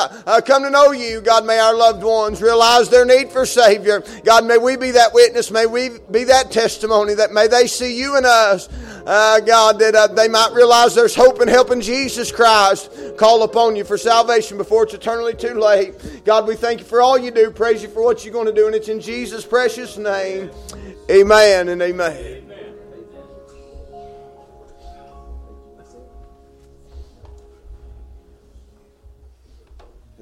come 0.46 0.62
to 0.62 0.70
know 0.70 0.92
you. 0.92 1.20
God, 1.20 1.44
may 1.44 1.59
our 1.59 1.75
loved 1.75 2.03
ones 2.03 2.40
realize 2.42 2.88
their 2.88 3.05
need 3.05 3.31
for 3.31 3.46
Savior. 3.46 4.03
God, 4.25 4.44
may 4.46 4.59
we 4.59 4.77
be 4.77 4.92
that 4.92 5.12
witness. 5.12 5.51
May 5.51 5.66
we 5.66 5.90
be 6.11 6.25
that 6.25 6.51
testimony 6.51 7.14
that 7.14 7.33
may 7.33 7.46
they 7.46 7.66
see 7.66 7.99
you 7.99 8.16
in 8.16 8.25
us. 8.25 8.68
Uh, 9.07 9.40
God, 9.40 9.79
that 9.79 9.94
uh, 9.94 10.07
they 10.09 10.29
might 10.29 10.53
realize 10.53 10.94
there's 10.94 11.14
hope 11.14 11.40
and 11.40 11.49
help 11.49 11.70
in 11.70 11.81
Jesus 11.81 12.31
Christ. 12.31 12.90
Call 13.16 13.42
upon 13.42 13.75
you 13.75 13.85
for 13.85 13.96
salvation 13.96 14.59
before 14.59 14.85
it's 14.85 14.94
eternally 14.94 15.35
too 15.35 15.55
late. 15.55 16.23
God, 16.25 16.46
we 16.46 16.55
thank 16.55 16.81
you 16.81 16.87
for 16.87 17.01
all 17.01 17.18
you 17.18 17.31
do. 17.31 17.51
Praise 17.51 17.83
you 17.83 17.88
for 17.88 18.03
what 18.03 18.25
you're 18.25 18.33
going 18.33 18.46
to 18.46 18.53
do. 18.53 18.66
And 18.66 18.75
it's 18.75 18.88
in 18.88 19.01
Jesus' 19.01 19.44
precious 19.50 19.98
name. 19.98 20.48
Amen 21.10 21.68
and 21.68 21.82
amen. 21.82 22.52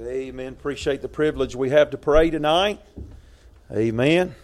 Amen. 0.01 0.53
Appreciate 0.55 1.03
the 1.03 1.09
privilege 1.09 1.55
we 1.55 1.69
have 1.69 1.91
to 1.91 1.99
pray 1.99 2.31
tonight. 2.31 2.81
Amen. 3.71 4.35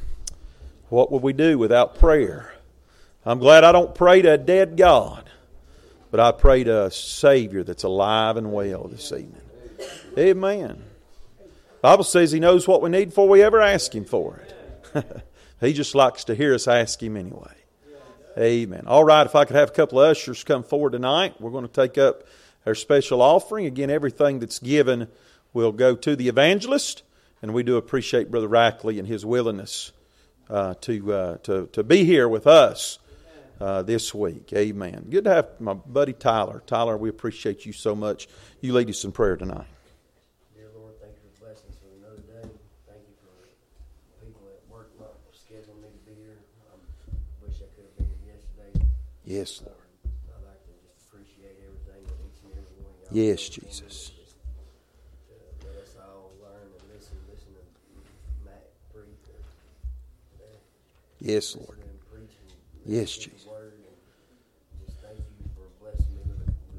What 0.90 1.10
would 1.10 1.22
we 1.22 1.32
do 1.32 1.56
without 1.56 1.98
prayer? 1.98 2.52
I'm 3.24 3.38
glad 3.38 3.64
I 3.64 3.72
don't 3.72 3.94
pray 3.94 4.20
to 4.20 4.34
a 4.34 4.38
dead 4.38 4.76
God, 4.76 5.30
but 6.10 6.20
I 6.20 6.32
pray 6.32 6.62
to 6.64 6.84
a 6.84 6.90
Savior 6.90 7.64
that's 7.64 7.84
alive 7.84 8.36
and 8.36 8.52
well 8.52 8.84
this 8.88 9.12
evening. 9.12 9.40
Amen. 10.18 10.82
Bible 11.80 12.04
says 12.04 12.32
He 12.32 12.40
knows 12.40 12.68
what 12.68 12.82
we 12.82 12.90
need 12.90 13.06
before 13.06 13.28
we 13.28 13.42
ever 13.42 13.62
ask 13.62 13.94
Him 13.94 14.04
for 14.04 14.36
it. 14.36 14.53
he 15.60 15.72
just 15.72 15.94
likes 15.94 16.24
to 16.24 16.34
hear 16.34 16.54
us 16.54 16.68
ask 16.68 17.02
Him 17.02 17.16
anyway. 17.16 17.54
Amen. 18.36 18.84
All 18.86 19.04
right, 19.04 19.24
if 19.24 19.36
I 19.36 19.44
could 19.44 19.56
have 19.56 19.70
a 19.70 19.72
couple 19.72 20.00
of 20.00 20.10
ushers 20.10 20.42
come 20.42 20.64
forward 20.64 20.92
tonight, 20.92 21.40
we're 21.40 21.52
going 21.52 21.68
to 21.68 21.72
take 21.72 21.98
up 21.98 22.24
our 22.66 22.74
special 22.74 23.22
offering. 23.22 23.66
Again, 23.66 23.90
everything 23.90 24.40
that's 24.40 24.58
given 24.58 25.08
will 25.52 25.70
go 25.70 25.94
to 25.94 26.16
the 26.16 26.28
evangelist, 26.28 27.04
and 27.42 27.54
we 27.54 27.62
do 27.62 27.76
appreciate 27.76 28.30
Brother 28.30 28.48
Rackley 28.48 28.98
and 28.98 29.06
his 29.06 29.24
willingness 29.24 29.92
uh, 30.50 30.74
to, 30.80 31.12
uh, 31.12 31.36
to, 31.38 31.68
to 31.68 31.84
be 31.84 32.04
here 32.04 32.28
with 32.28 32.46
us 32.46 32.98
uh, 33.60 33.82
this 33.82 34.12
week. 34.12 34.52
Amen. 34.52 35.06
Good 35.08 35.24
to 35.24 35.30
have 35.30 35.60
my 35.60 35.74
buddy 35.74 36.12
Tyler. 36.12 36.62
Tyler, 36.66 36.96
we 36.96 37.08
appreciate 37.08 37.64
you 37.64 37.72
so 37.72 37.94
much. 37.94 38.28
You 38.60 38.72
lead 38.72 38.90
us 38.90 39.04
in 39.04 39.12
prayer 39.12 39.36
tonight. 39.36 39.73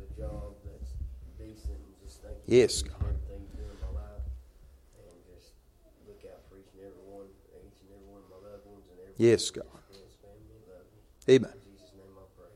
A 0.05 0.19
job 0.19 0.53
that's 0.63 0.91
decent 1.37 1.75
and 1.81 1.95
just 2.03 2.21
thank 2.21 2.35
you 2.47 2.57
Yes, 2.61 2.81
for 2.81 2.89
God. 2.89 3.01
everything 3.09 3.41
you 3.49 3.57
do 3.57 3.65
in 3.65 3.77
my 3.81 3.91
life 3.99 4.25
and 5.01 5.17
just 5.33 5.51
look 6.07 6.21
out 6.29 6.41
for 6.49 6.55
each 6.61 6.71
and 6.77 6.85
every 6.85 7.05
one, 7.09 7.27
each 7.65 7.79
and 7.81 7.89
every 7.89 8.07
one 8.07 8.21
of 8.21 8.29
my 8.29 8.39
loved 8.47 8.65
ones 8.69 8.85
and 8.91 8.99
every 9.01 9.15
Yes, 9.17 9.49
God. 9.51 9.65
Love 9.65 10.85
you. 11.27 11.33
Amen. 11.33 11.51
In 11.57 11.61
Jesus' 11.65 11.91
name 11.97 12.13
I 12.15 12.25
pray. 12.37 12.53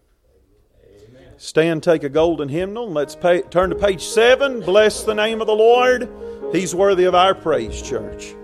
Amen. 1.09 1.28
Stand, 1.41 1.83
take 1.83 2.03
a 2.03 2.09
golden 2.09 2.49
hymnal, 2.49 2.87
and 2.87 2.93
let's 2.93 3.15
pay, 3.15 3.43
turn 3.43 3.69
to 3.69 3.75
page 3.77 4.03
seven. 4.03 4.59
Bless 4.59 5.03
the 5.03 5.15
name 5.15 5.39
of 5.39 5.47
the 5.47 5.55
Lord. 5.55 6.09
He's 6.51 6.75
worthy 6.75 7.05
of 7.05 7.15
our 7.15 7.33
praise, 7.33 7.81
church. 7.81 8.35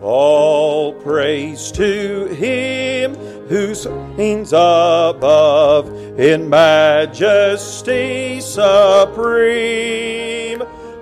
All 0.00 0.92
praise 0.92 1.72
to 1.72 2.26
him 2.26 3.33
who 3.48 3.74
reigns 4.16 4.52
above 4.52 5.88
in 6.18 6.48
majesty 6.48 8.40
supreme, 8.40 9.40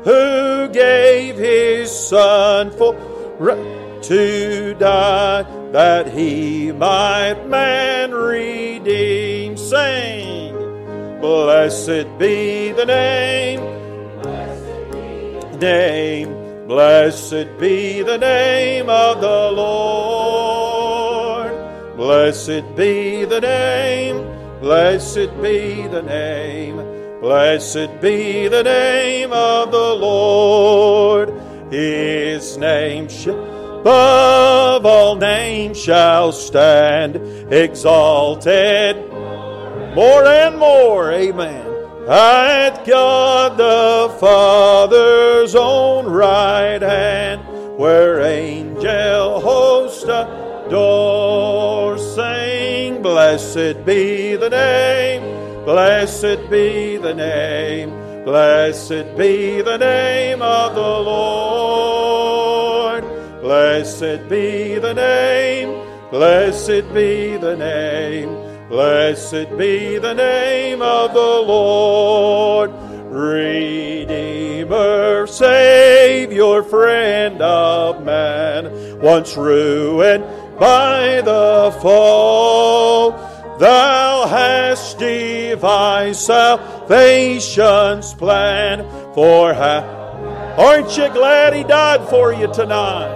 who 0.05 0.69
gave 0.69 1.37
his 1.37 1.91
son 1.91 2.71
for 2.73 2.95
to 4.03 4.75
die 4.79 5.43
that 5.73 6.09
he 6.09 6.73
might 6.73 7.47
man 7.47 8.13
redeem. 8.13 9.57
Sing, 9.57 10.55
blessed 11.21 12.19
be 12.19 12.73
the 12.73 12.85
name 12.85 13.83
name. 15.63 16.67
Blessed 16.67 17.47
be 17.59 18.03
the 18.03 18.19
name 18.19 18.91
of 18.91 19.21
the 19.21 19.51
Lord. 19.53 20.42
Blessed 22.13 22.77
be 22.77 23.25
the 23.25 23.41
name, 23.41 24.19
blessed 24.61 25.31
be 25.41 25.87
the 25.87 26.03
name, 26.03 26.77
blessed 27.23 28.03
be 28.03 28.49
the 28.49 28.63
name 28.63 29.33
of 29.33 29.73
the 29.73 29.95
Lord. 29.95 31.33
His 31.73 32.59
name 32.59 33.09
shall 33.09 33.81
above 33.81 34.85
all 34.85 35.17
names 35.17 35.81
shall 35.81 36.33
stand, 36.33 37.17
exalted 37.51 38.95
more 39.95 40.27
and 40.27 40.59
more. 40.59 41.13
Amen. 41.13 41.67
At 42.07 42.85
God 42.85 43.57
the 43.57 44.15
Father's 44.21 45.55
own 45.55 46.05
right 46.05 46.83
hand, 46.83 47.41
where 47.79 48.21
angel 48.21 49.41
hosts 49.41 50.05
adore, 50.73 51.99
sing, 51.99 53.03
Blessed 53.03 53.85
be 53.85 54.37
the 54.37 54.49
name, 54.49 55.23
blessed 55.67 56.49
be 56.49 56.97
the 56.97 57.13
name, 57.13 57.91
blessed 58.25 59.15
be 59.19 59.61
the 59.61 59.77
name 59.77 60.41
of 60.41 60.75
the 60.75 60.81
Lord. 60.81 62.23
Blessed 63.43 64.31
be 64.31 64.79
the 64.79 64.95
name, 64.95 65.75
blessed 66.11 66.95
be 66.95 67.37
the 67.37 67.55
name. 67.55 68.39
Blessed 68.71 69.59
be 69.59 69.99
the 69.99 70.15
name 70.15 70.81
of 70.81 71.13
the 71.13 71.21
Lord, 71.21 72.71
Redeemer, 73.13 74.17
Savior, 75.27 76.63
friend 76.63 77.43
of 77.43 78.03
man, 78.03 78.99
once 79.03 79.37
ruined 79.37 80.25
by 80.63 81.21
the 81.23 81.77
fall. 81.83 83.11
Thou 83.59 84.27
hast 84.29 84.99
devised 84.99 86.21
salvation's 86.21 88.15
plan 88.15 88.77
for 89.13 89.55
how. 89.55 89.83
Aren't 90.57 90.97
you 90.97 91.09
glad 91.09 91.55
He 91.55 91.65
died 91.65 92.09
for 92.09 92.33
you 92.33 92.47
tonight? 92.53 93.13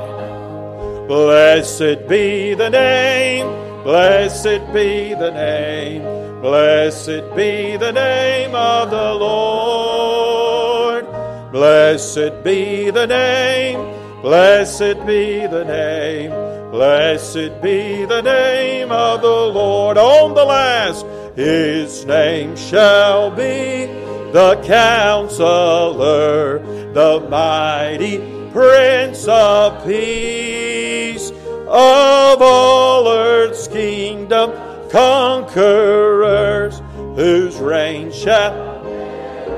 Blessed 1.07 2.09
be 2.09 2.55
the 2.55 2.71
name. 2.71 3.67
Blessed 3.87 4.73
be 4.75 5.15
the 5.15 5.31
name, 5.31 6.03
blessed 6.43 7.23
be 7.37 7.77
the 7.77 7.93
name 7.93 8.53
of 8.53 8.91
the 8.91 9.15
Lord. 9.15 11.07
Blessed 11.53 12.43
be 12.43 12.91
the 12.91 13.07
name, 13.07 13.79
blessed 14.23 15.07
be 15.07 15.47
the 15.47 15.65
name, 15.65 16.33
blessed 16.77 17.63
be 17.63 18.05
the 18.05 18.21
name 18.21 18.93
of 18.93 19.23
the 19.23 19.27
Lord. 19.27 19.97
On 19.97 20.35
the 20.35 20.45
last, 20.45 21.07
his 21.35 22.05
name 22.05 22.55
shall 22.55 23.31
be 23.31 23.87
the 24.33 24.63
counselor, 24.63 26.59
the 26.93 27.27
mighty 27.31 28.19
Prince 28.53 29.27
of 29.27 29.87
Peace 29.87 31.31
of 31.31 32.43
all 32.43 33.09
earth's 33.09 33.69
kingdom, 33.69 34.53
conquerors, 34.91 36.83
whose 37.15 37.57
reign 37.57 38.13
shall. 38.13 38.85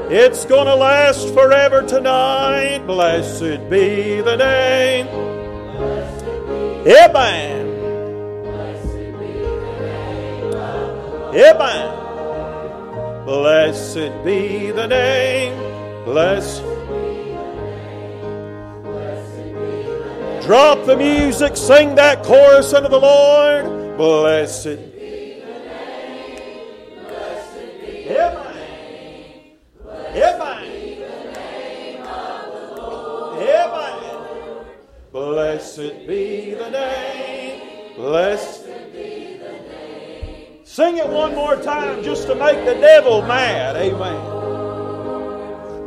It's 0.08 0.44
gonna 0.44 0.76
last 0.76 1.34
forever 1.34 1.82
tonight. 1.82 2.86
Blessed 2.86 3.68
be 3.68 4.20
the 4.20 4.36
name. 4.36 5.08
Amen. 6.86 7.66
Amen. 11.34 13.24
Blessed 13.24 14.24
be 14.24 14.70
the 14.70 14.86
name. 14.86 16.04
Blessed. 16.04 16.62
Be 16.62 16.68
the 16.68 16.78
name. 20.24 20.42
Drop 20.42 20.86
the 20.86 20.96
music, 20.96 21.56
sing 21.56 21.96
that 21.96 22.22
chorus 22.22 22.72
unto 22.72 22.88
the 22.88 22.98
Lord. 23.00 23.96
Blessed. 23.98 24.66
Amen. 24.66 25.42
Amen. 30.14 30.68
Amen. 33.36 33.97
Blessed 35.12 36.06
be 36.06 36.52
the 36.52 36.68
name. 36.68 37.96
Blessed. 37.96 38.66
Be 38.92 39.38
the 39.38 39.52
name. 39.66 40.60
Sing 40.64 40.98
it 40.98 41.08
one 41.08 41.34
more 41.34 41.56
time 41.56 42.02
just 42.02 42.26
to 42.26 42.34
make 42.34 42.62
the 42.66 42.74
devil 42.74 43.22
mad. 43.22 43.74
Amen. 43.76 44.20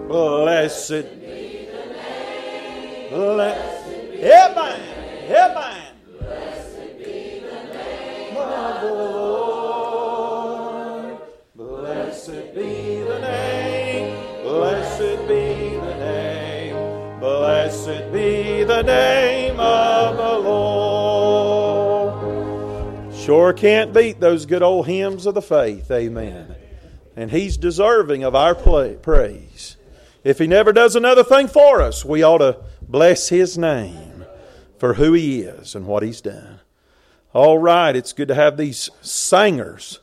Blessed. 0.08 1.22
Be 1.22 1.68
the 1.72 1.86
name. 1.94 3.10
Blessed. 3.12 3.88
Amen. 4.24 4.82
Amen. 5.30 5.94
Blessed 6.20 6.98
be 6.98 7.42
the 7.42 7.64
name 7.74 8.38
of 8.38 8.82
the 8.82 8.92
Lord. 8.92 10.42
Blessed 11.56 12.56
be 12.56 13.04
the 13.04 13.20
name. 13.20 14.18
Blessed 14.42 15.28
be 15.28 15.76
the 15.78 15.96
name. 16.00 16.76
Blessed 17.20 18.12
be 18.12 18.41
the 18.64 18.82
name 18.84 19.60
of 19.60 20.18
the 20.18 20.40
Lord. 20.50 20.62
Sure 23.16 23.54
can't 23.54 23.94
beat 23.94 24.20
those 24.20 24.46
good 24.46 24.64
old 24.64 24.88
hymns 24.88 25.26
of 25.26 25.36
the 25.36 25.42
faith. 25.42 25.90
Amen. 25.92 26.56
And 27.16 27.32
He's 27.32 27.58
deserving 27.58 28.24
of 28.24 28.36
our 28.36 28.56
praise. 28.56 29.78
If 30.24 30.40
He 30.40 30.48
never 30.48 30.74
does 30.74 30.96
another 30.96 31.24
thing 31.24 31.48
for 31.48 31.82
us, 31.82 32.04
we 32.06 32.24
ought 32.24 32.40
to 32.40 32.64
bless 32.82 33.30
His 33.30 33.58
name 33.58 34.26
for 34.78 34.96
who 34.96 35.14
He 35.14 35.42
is 35.42 35.76
and 35.76 35.86
what 35.86 36.04
He's 36.04 36.22
done. 36.22 36.60
All 37.34 37.58
right, 37.60 37.96
it's 37.96 38.14
good 38.14 38.28
to 38.28 38.36
have 38.36 38.58
these 38.58 38.90
singers 39.02 40.00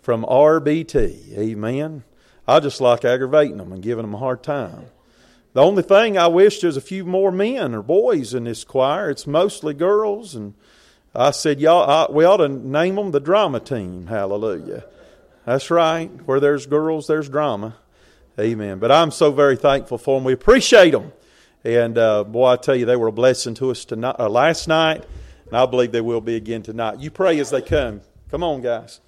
from 0.00 0.24
RBT. 0.24 1.38
Amen. 1.38 2.04
I 2.46 2.58
just 2.58 2.80
like 2.80 3.04
aggravating 3.04 3.58
them 3.58 3.72
and 3.72 3.82
giving 3.82 4.02
them 4.02 4.14
a 4.14 4.18
hard 4.18 4.42
time. 4.42 4.86
The 5.54 5.62
only 5.62 5.82
thing 5.82 6.16
I 6.16 6.28
wish 6.28 6.60
there's 6.60 6.78
a 6.78 6.80
few 6.80 7.04
more 7.04 7.30
men 7.30 7.74
or 7.74 7.82
boys 7.82 8.32
in 8.32 8.44
this 8.44 8.64
choir. 8.64 9.10
It's 9.10 9.26
mostly 9.26 9.74
girls, 9.74 10.34
and 10.34 10.54
I 11.14 11.30
said, 11.30 11.60
y'all, 11.60 11.88
I, 11.88 12.10
we 12.10 12.24
ought 12.24 12.38
to 12.38 12.48
name 12.48 12.94
them 12.94 13.10
the 13.10 13.20
drama 13.20 13.60
team. 13.60 14.06
Hallelujah. 14.06 14.84
That's 15.44 15.70
right. 15.70 16.08
Where 16.24 16.40
there's 16.40 16.66
girls, 16.66 17.06
there's 17.06 17.28
drama. 17.28 17.76
Amen. 18.40 18.78
But 18.78 18.90
I'm 18.90 19.10
so 19.10 19.30
very 19.30 19.56
thankful 19.56 19.98
for 19.98 20.16
them. 20.16 20.24
We 20.24 20.32
appreciate 20.32 20.92
them. 20.92 21.12
And 21.64 21.98
uh, 21.98 22.24
boy, 22.24 22.46
I 22.46 22.56
tell 22.56 22.74
you, 22.74 22.86
they 22.86 22.96
were 22.96 23.08
a 23.08 23.12
blessing 23.12 23.54
to 23.54 23.70
us 23.70 23.84
tonight, 23.84 24.16
uh, 24.18 24.28
last 24.30 24.68
night, 24.68 25.04
and 25.46 25.56
I 25.56 25.66
believe 25.66 25.92
they 25.92 26.00
will 26.00 26.22
be 26.22 26.34
again 26.34 26.62
tonight. 26.62 26.98
You 26.98 27.10
pray 27.10 27.38
as 27.40 27.50
they 27.50 27.60
come. 27.60 28.00
Come 28.30 28.42
on, 28.42 28.62
guys. 28.62 29.00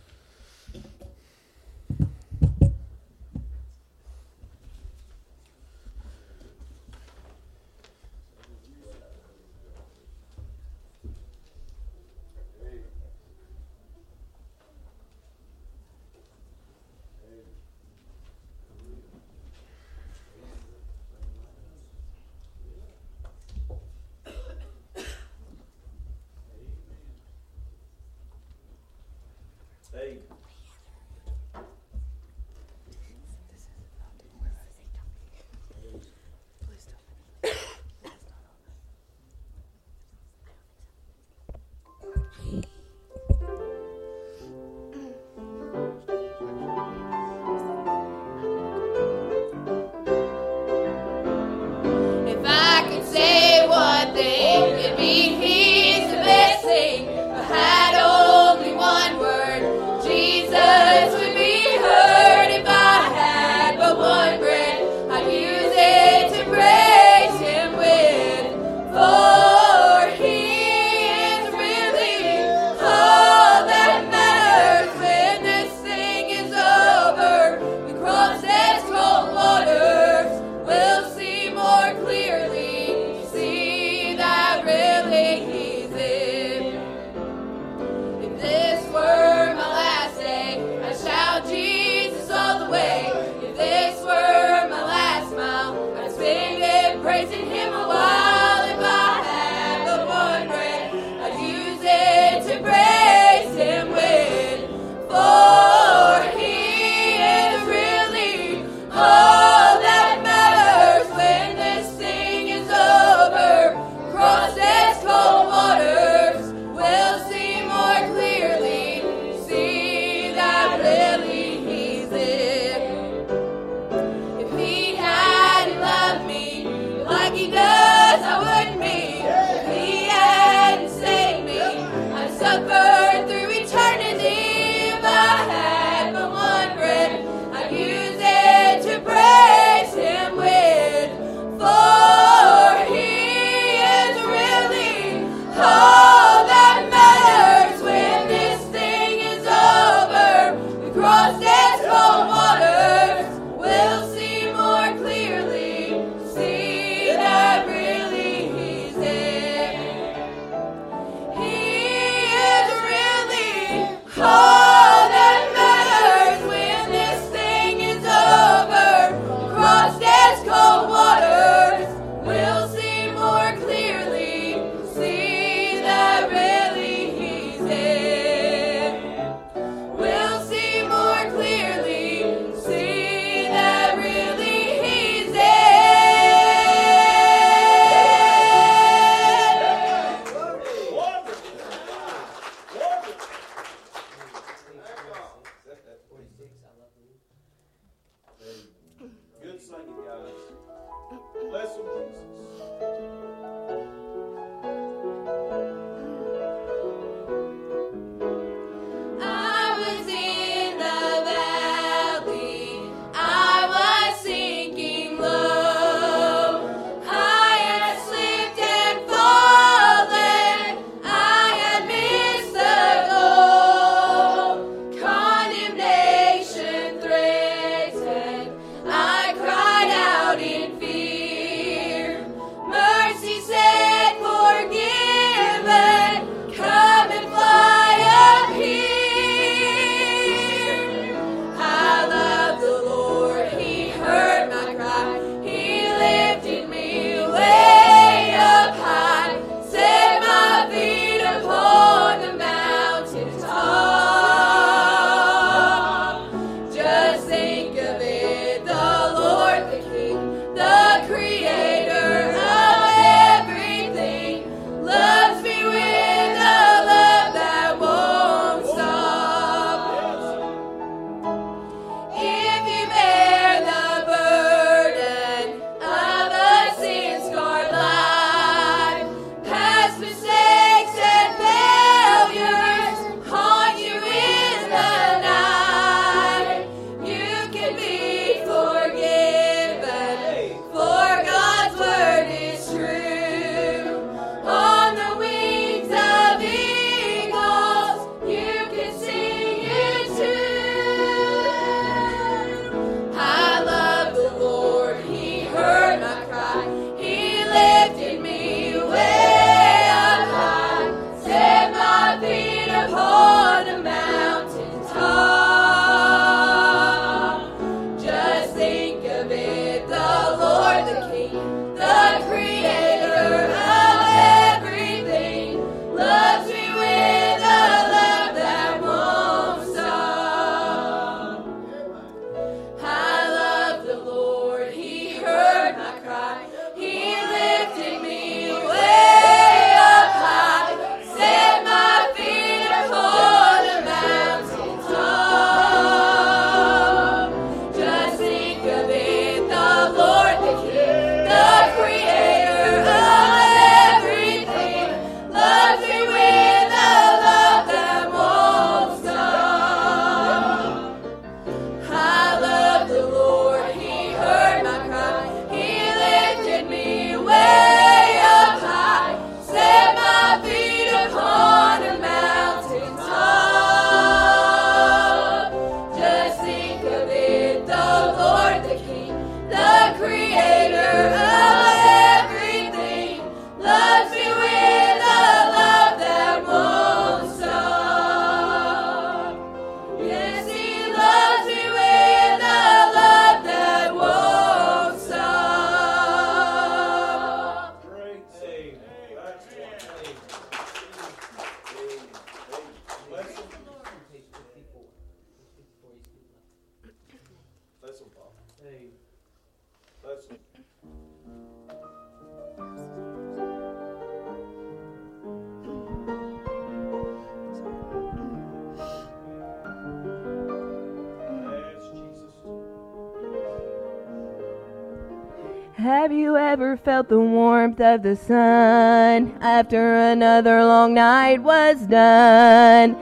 Felt 426.85 427.09
the 427.09 427.19
warmth 427.19 427.81
of 427.81 428.03
the 428.03 428.15
sun 428.15 429.39
after 429.41 429.97
another 429.97 430.63
long 430.65 430.93
night 430.93 431.43
was 431.43 431.81
done? 431.87 432.95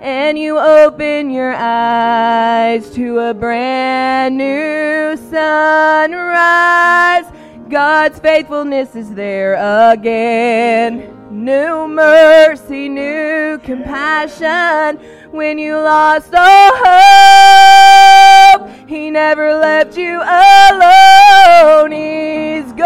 And 0.00 0.36
you 0.36 0.58
open 0.58 1.30
your 1.30 1.54
eyes 1.54 2.90
to 2.94 3.20
a 3.20 3.34
brand 3.34 4.36
new 4.36 5.16
sunrise. 5.30 7.26
God's 7.68 8.18
faithfulness 8.18 8.96
is 8.96 9.14
there 9.14 9.54
again. 9.92 11.17
New 11.30 11.86
mercy, 11.88 12.88
new 12.88 13.58
compassion. 13.58 14.98
When 15.30 15.58
you 15.58 15.74
lost 15.76 16.34
all 16.34 16.70
hope, 16.74 18.70
He 18.88 19.10
never 19.10 19.54
left 19.54 19.94
you 19.98 20.22
alone. 20.22 21.92
He's 21.92 22.72
good 22.72 22.82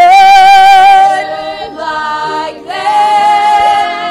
like 1.79 2.65
that. 2.67 4.02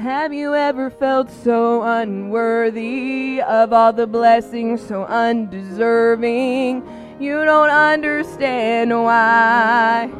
Have 0.00 0.32
you 0.32 0.54
ever 0.54 0.88
felt 0.88 1.30
so 1.30 1.82
unworthy 1.82 3.42
of 3.42 3.70
all 3.74 3.92
the 3.92 4.06
blessings, 4.06 4.80
so 4.80 5.04
undeserving? 5.04 6.82
You 7.20 7.44
don't 7.44 7.68
understand 7.68 8.88
why 8.90 10.10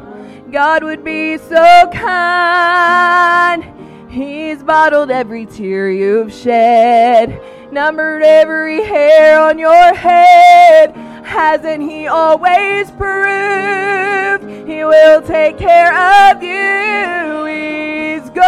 God 0.51 0.83
would 0.83 1.03
be 1.03 1.39
so 1.39 1.89
kind. 1.91 3.65
He's 4.07 4.61
bottled 4.61 5.09
every 5.09 5.47
tear 5.47 5.89
you've 5.89 6.31
shed, 6.31 7.41
numbered 7.71 8.21
every 8.21 8.83
hair 8.83 9.41
on 9.41 9.57
your 9.57 9.95
head. 9.95 10.93
Hasn't 11.23 11.83
He 11.83 12.07
always 12.07 12.91
proved 12.91 14.43
He 14.67 14.83
will 14.83 15.21
take 15.21 15.57
care 15.57 15.93
of 16.31 16.43
you? 16.43 17.45
He's 17.45 18.29
good 18.29 18.41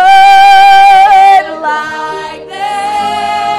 like 1.62 2.48
that. 2.50 3.53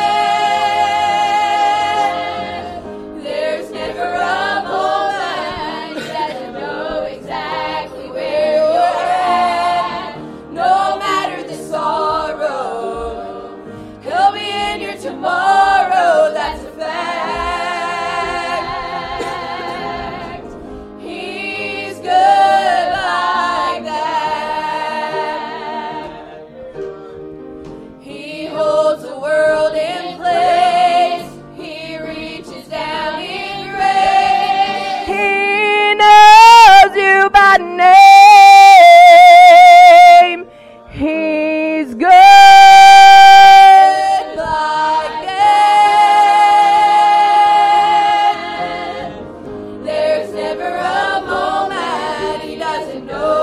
doesn't 52.86 53.06
know. 53.06 53.33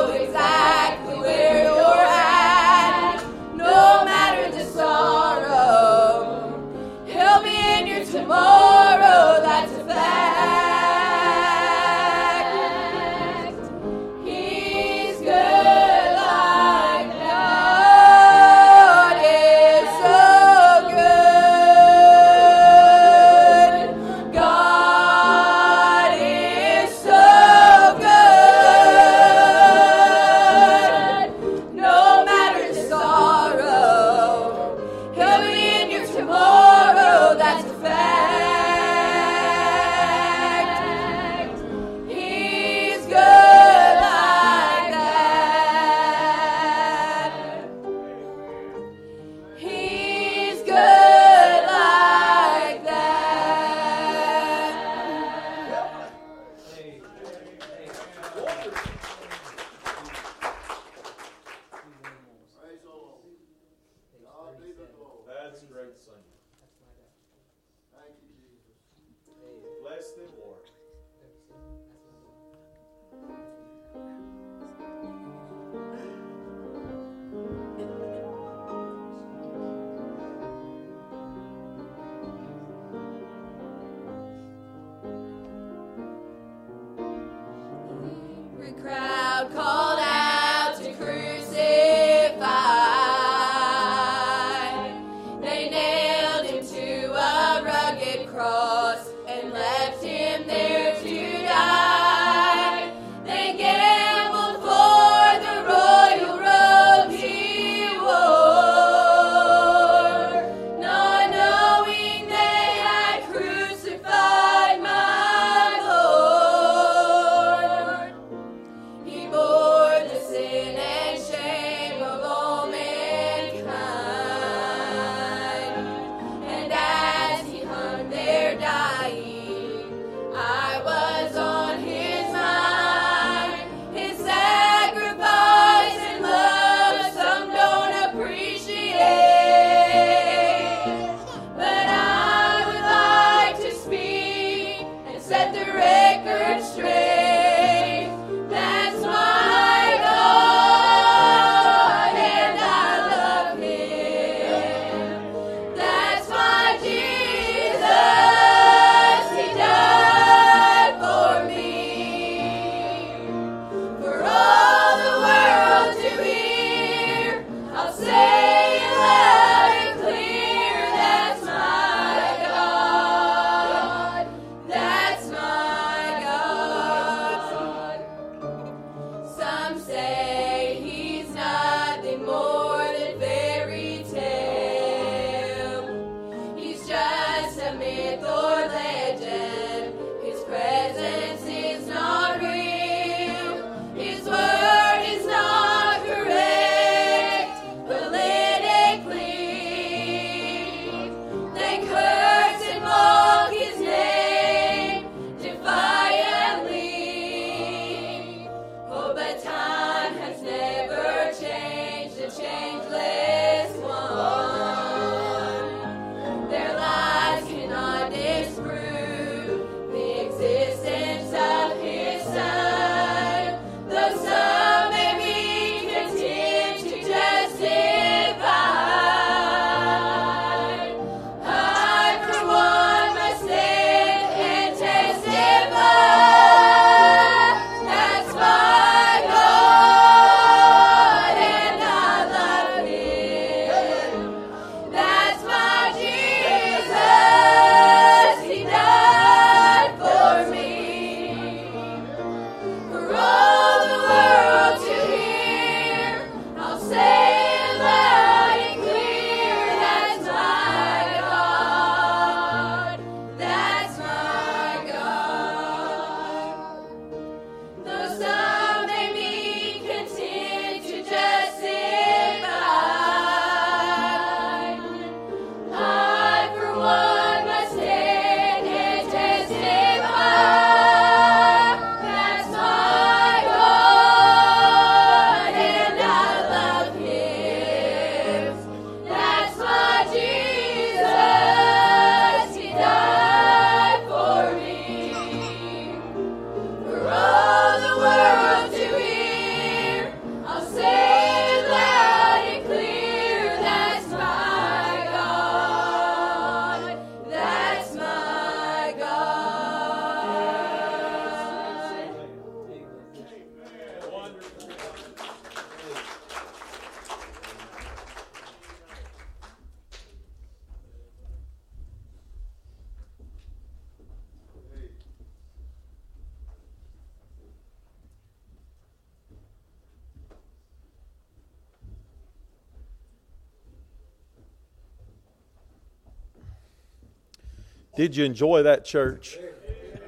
Did 338.01 338.15
you 338.15 338.25
enjoy 338.25 338.63
that 338.63 338.83
church? 338.83 339.37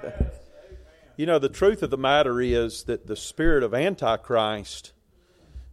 you 1.15 1.27
know, 1.27 1.37
the 1.37 1.47
truth 1.47 1.83
of 1.83 1.91
the 1.91 1.97
matter 1.97 2.41
is 2.41 2.85
that 2.85 3.05
the 3.05 3.15
spirit 3.15 3.61
of 3.61 3.75
Antichrist 3.75 4.93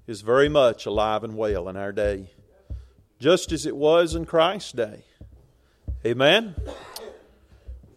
is 0.07 0.21
very 0.21 0.51
much 0.51 0.85
alive 0.85 1.25
and 1.25 1.35
well 1.35 1.67
in 1.67 1.79
our 1.79 1.93
day, 1.93 2.29
just 3.19 3.53
as 3.53 3.65
it 3.65 3.75
was 3.75 4.15
in 4.15 4.27
Christ's 4.27 4.73
day. 4.73 5.05
Amen? 6.05 6.55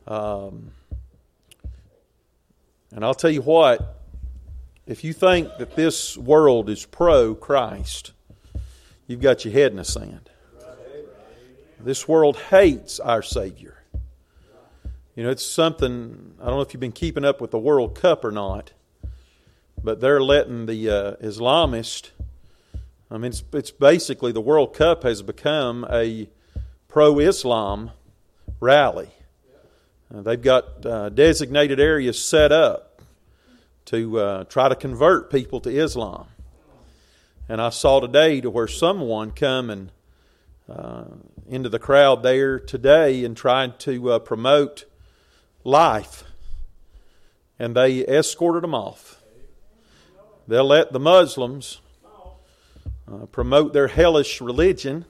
Um, 0.07 0.71
and 2.95 3.03
I'll 3.03 3.13
tell 3.13 3.29
you 3.29 3.41
what, 3.41 3.99
if 4.87 5.03
you 5.03 5.11
think 5.11 5.49
that 5.57 5.75
this 5.75 6.15
world 6.17 6.69
is 6.69 6.85
pro 6.85 7.35
Christ, 7.35 8.13
you've 9.05 9.19
got 9.19 9.43
your 9.43 9.53
head 9.53 9.71
in 9.71 9.77
the 9.79 9.83
sand. 9.83 10.29
This 11.77 12.07
world 12.07 12.37
hates 12.37 13.01
our 13.01 13.21
Savior. 13.21 13.82
You 15.15 15.23
know, 15.23 15.29
it's 15.29 15.45
something, 15.45 16.33
I 16.41 16.45
don't 16.47 16.55
know 16.55 16.61
if 16.61 16.73
you've 16.73 16.81
been 16.81 16.91
keeping 16.91 17.23
up 17.23 17.39
with 17.39 17.51
the 17.51 17.59
World 17.59 17.93
Cup 17.93 18.25
or 18.25 18.31
not, 18.31 18.73
but 19.83 20.01
they're 20.01 20.23
letting 20.23 20.65
the 20.65 20.89
uh, 20.89 21.15
Islamist, 21.17 22.09
I 23.11 23.17
mean, 23.19 23.29
it's, 23.29 23.43
it's 23.53 23.69
basically 23.69 24.31
the 24.31 24.41
World 24.41 24.73
Cup 24.73 25.03
has 25.03 25.21
become 25.21 25.85
a 25.87 26.29
pro 26.87 27.19
Islam 27.19 27.91
rally. 28.59 29.11
Uh, 30.11 30.21
they've 30.21 30.41
got 30.41 30.83
uh, 30.83 31.09
designated 31.09 31.79
areas 31.79 32.23
set 32.23 32.51
up 32.51 33.03
to 33.85 34.19
uh, 34.19 34.43
try 34.45 34.67
to 34.67 34.75
convert 34.75 35.29
people 35.29 35.59
to 35.59 35.69
Islam. 35.69 36.25
And 37.47 37.61
I 37.61 37.69
saw 37.69 37.99
today 37.99 38.41
to 38.41 38.49
where 38.49 38.67
someone 38.67 39.29
come 39.29 39.69
and 39.69 39.91
uh, 40.67 41.03
into 41.47 41.69
the 41.69 41.77
crowd 41.77 42.23
there 42.23 42.57
today 42.57 43.23
and 43.25 43.37
tried 43.37 43.79
to 43.81 44.13
uh, 44.13 44.19
promote 44.19 44.85
life, 45.63 46.23
and 47.59 47.75
they 47.75 48.05
escorted 48.05 48.63
them 48.63 48.75
off. 48.75 49.21
They'll 50.47 50.65
let 50.65 50.91
the 50.91 50.99
Muslims 50.99 51.79
uh, 53.11 53.25
promote 53.27 53.73
their 53.73 53.87
hellish 53.87 54.41
religion. 54.41 55.05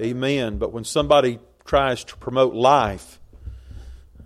Amen. 0.00 0.58
But 0.58 0.72
when 0.72 0.84
somebody 0.84 1.40
tries 1.64 2.04
to 2.04 2.16
promote 2.16 2.54
life, 2.54 3.18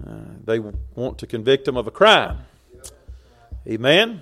uh, 0.07 0.17
they 0.45 0.59
want 0.59 1.19
to 1.19 1.27
convict 1.27 1.65
them 1.65 1.77
of 1.77 1.87
a 1.87 1.91
crime. 1.91 2.41
Amen. 3.67 4.21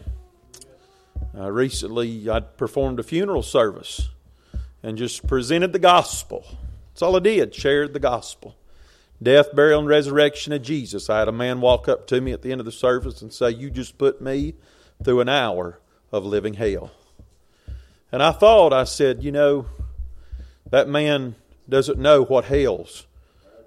Uh, 1.36 1.50
recently, 1.50 2.28
I 2.28 2.40
performed 2.40 3.00
a 3.00 3.02
funeral 3.02 3.42
service 3.42 4.10
and 4.82 4.98
just 4.98 5.26
presented 5.26 5.72
the 5.72 5.78
gospel. 5.78 6.44
That's 6.92 7.02
all 7.02 7.16
I 7.16 7.20
did, 7.20 7.54
shared 7.54 7.94
the 7.94 8.00
gospel. 8.00 8.56
Death, 9.22 9.54
burial, 9.54 9.80
and 9.80 9.88
resurrection 9.88 10.54
of 10.54 10.62
Jesus. 10.62 11.10
I 11.10 11.18
had 11.18 11.28
a 11.28 11.32
man 11.32 11.60
walk 11.60 11.88
up 11.88 12.06
to 12.06 12.22
me 12.22 12.32
at 12.32 12.40
the 12.40 12.52
end 12.52 12.60
of 12.60 12.64
the 12.64 12.72
service 12.72 13.20
and 13.20 13.32
say, 13.32 13.50
You 13.50 13.70
just 13.70 13.98
put 13.98 14.22
me 14.22 14.54
through 15.04 15.20
an 15.20 15.28
hour 15.28 15.78
of 16.10 16.24
living 16.24 16.54
hell. 16.54 16.90
And 18.10 18.22
I 18.22 18.32
thought, 18.32 18.72
I 18.72 18.84
said, 18.84 19.22
You 19.22 19.30
know, 19.30 19.66
that 20.70 20.88
man 20.88 21.34
doesn't 21.68 21.98
know 21.98 22.24
what 22.24 22.46
hell's 22.46 23.06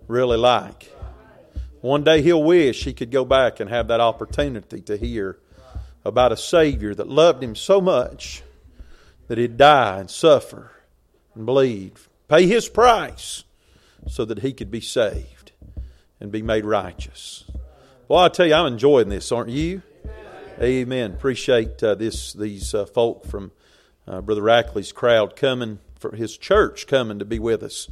really 0.07 0.37
like. 0.37 0.91
One 1.81 2.03
day 2.03 2.21
he'll 2.23 2.43
wish 2.43 2.83
he 2.83 2.93
could 2.93 3.11
go 3.11 3.23
back 3.23 3.59
and 3.59 3.69
have 3.69 3.89
that 3.89 3.99
opportunity 3.99 4.81
to 4.81 4.97
hear 4.97 5.37
about 6.03 6.31
a 6.31 6.37
Savior 6.37 6.95
that 6.95 7.07
loved 7.07 7.43
him 7.43 7.55
so 7.55 7.79
much 7.79 8.41
that 9.27 9.37
he'd 9.37 9.57
die 9.57 9.99
and 9.99 10.09
suffer 10.09 10.71
and 11.35 11.45
bleed, 11.45 11.93
pay 12.27 12.47
his 12.47 12.67
price 12.69 13.43
so 14.07 14.25
that 14.25 14.39
he 14.39 14.51
could 14.51 14.71
be 14.71 14.81
saved 14.81 15.42
and 16.23 16.31
be 16.31 16.41
made 16.41 16.65
righteous. 16.65 17.43
Well, 18.07 18.19
I 18.19 18.29
tell 18.29 18.47
you, 18.47 18.53
I'm 18.55 18.73
enjoying 18.73 19.09
this, 19.09 19.31
aren't 19.31 19.49
you? 19.49 19.83
Amen. 20.61 21.11
Appreciate 21.11 21.83
uh, 21.83 21.95
this 21.95 22.31
these 22.33 22.73
uh, 22.73 22.85
folk 22.85 23.25
from 23.25 23.51
uh, 24.07 24.21
Brother 24.21 24.41
Rackley's 24.41 24.93
crowd 24.93 25.35
coming 25.35 25.79
for 25.99 26.15
his 26.15 26.37
church 26.37 26.87
coming 26.87 27.19
to 27.19 27.25
be 27.25 27.39
with 27.39 27.61
us. 27.61 27.89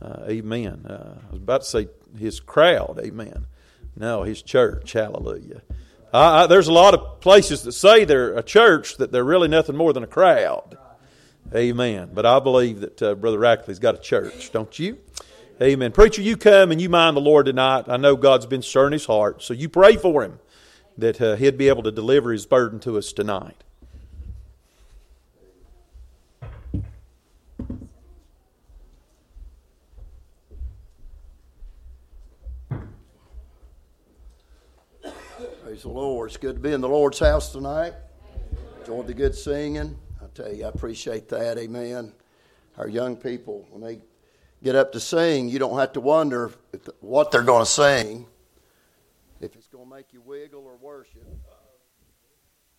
Uh, 0.00 0.24
amen. 0.28 0.86
Uh, 0.88 1.18
I 1.28 1.32
was 1.32 1.40
about 1.40 1.62
to 1.62 1.66
say 1.66 1.88
his 2.18 2.40
crowd. 2.40 3.00
Amen. 3.02 3.46
No, 3.96 4.22
his 4.22 4.40
church. 4.42 4.92
Hallelujah. 4.92 5.62
I, 6.12 6.46
there's 6.46 6.68
a 6.68 6.72
lot 6.72 6.94
of 6.94 7.20
places 7.20 7.62
that 7.64 7.72
say 7.72 8.04
they're 8.04 8.38
a 8.38 8.42
church 8.42 8.98
that 8.98 9.10
they're 9.10 9.24
really 9.24 9.48
nothing 9.48 9.76
more 9.76 9.92
than 9.92 10.04
a 10.04 10.08
crowd. 10.08 10.78
Amen. 11.54 12.10
But 12.14 12.24
I 12.24 12.38
believe 12.38 12.80
that 12.80 13.02
uh, 13.02 13.14
Brother 13.14 13.38
Rackley's 13.38 13.80
got 13.80 13.96
a 13.96 13.98
church, 13.98 14.52
don't 14.52 14.78
you? 14.78 14.98
Amen. 15.62 15.92
Preacher, 15.92 16.20
you 16.20 16.36
come 16.36 16.72
and 16.72 16.80
you 16.80 16.88
mind 16.88 17.16
the 17.16 17.20
Lord 17.20 17.46
tonight. 17.46 17.84
I 17.86 17.96
know 17.96 18.16
God's 18.16 18.44
been 18.44 18.60
stirring 18.60 18.92
his 18.92 19.06
heart, 19.06 19.40
so 19.40 19.54
you 19.54 19.68
pray 19.68 19.94
for 19.96 20.24
him 20.24 20.40
that 20.98 21.20
uh, 21.20 21.36
he'd 21.36 21.56
be 21.56 21.68
able 21.68 21.84
to 21.84 21.92
deliver 21.92 22.32
his 22.32 22.44
burden 22.44 22.80
to 22.80 22.98
us 22.98 23.12
tonight. 23.12 23.62
Praise 35.62 35.82
the 35.82 35.88
Lord. 35.88 36.30
It's 36.30 36.36
good 36.36 36.56
to 36.56 36.60
be 36.60 36.72
in 36.72 36.80
the 36.80 36.88
Lord's 36.88 37.20
house 37.20 37.52
tonight. 37.52 37.94
Enjoyed 38.80 39.06
the 39.06 39.14
good 39.14 39.36
singing. 39.36 39.96
I 40.20 40.26
tell 40.34 40.52
you, 40.52 40.64
I 40.64 40.68
appreciate 40.68 41.28
that. 41.28 41.58
Amen. 41.58 42.12
Our 42.76 42.88
young 42.88 43.16
people, 43.16 43.68
when 43.70 43.82
they 43.82 44.00
get 44.64 44.74
up 44.74 44.96
to 44.96 45.00
sing, 45.00 45.52
you 45.52 45.60
don't 45.60 45.76
have 45.76 45.92
to 45.92 46.00
wonder 46.00 46.50
if, 46.72 46.88
what 47.04 47.30
they're 47.30 47.44
going 47.44 47.60
to 47.60 47.70
sing. 47.70 48.24
If 49.38 49.52
it's 49.60 49.68
going 49.68 49.84
to 49.84 49.94
make 49.94 50.16
you 50.16 50.24
wiggle 50.24 50.64
or 50.64 50.80
worship, 50.80 51.28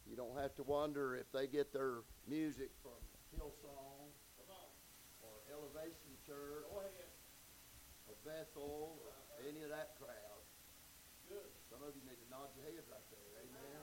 you 0.09 0.17
don't 0.17 0.33
have 0.41 0.57
to 0.57 0.63
wonder 0.65 1.13
if 1.13 1.29
they 1.29 1.45
get 1.45 1.69
their 1.71 2.01
music 2.25 2.73
from 2.81 2.97
Hillsong 3.37 4.09
or 5.21 5.33
Elevation 5.53 6.17
Church 6.25 6.65
or 6.73 8.17
Bethel 8.25 8.97
or 9.05 9.13
any 9.45 9.61
of 9.61 9.69
that 9.69 9.93
crowd. 10.01 10.41
Some 11.69 11.85
of 11.85 11.93
you 11.93 12.01
need 12.09 12.17
to 12.17 12.29
nod 12.33 12.49
your 12.57 12.65
head 12.65 12.81
right 12.89 13.05
there. 13.13 13.45
Amen. 13.45 13.81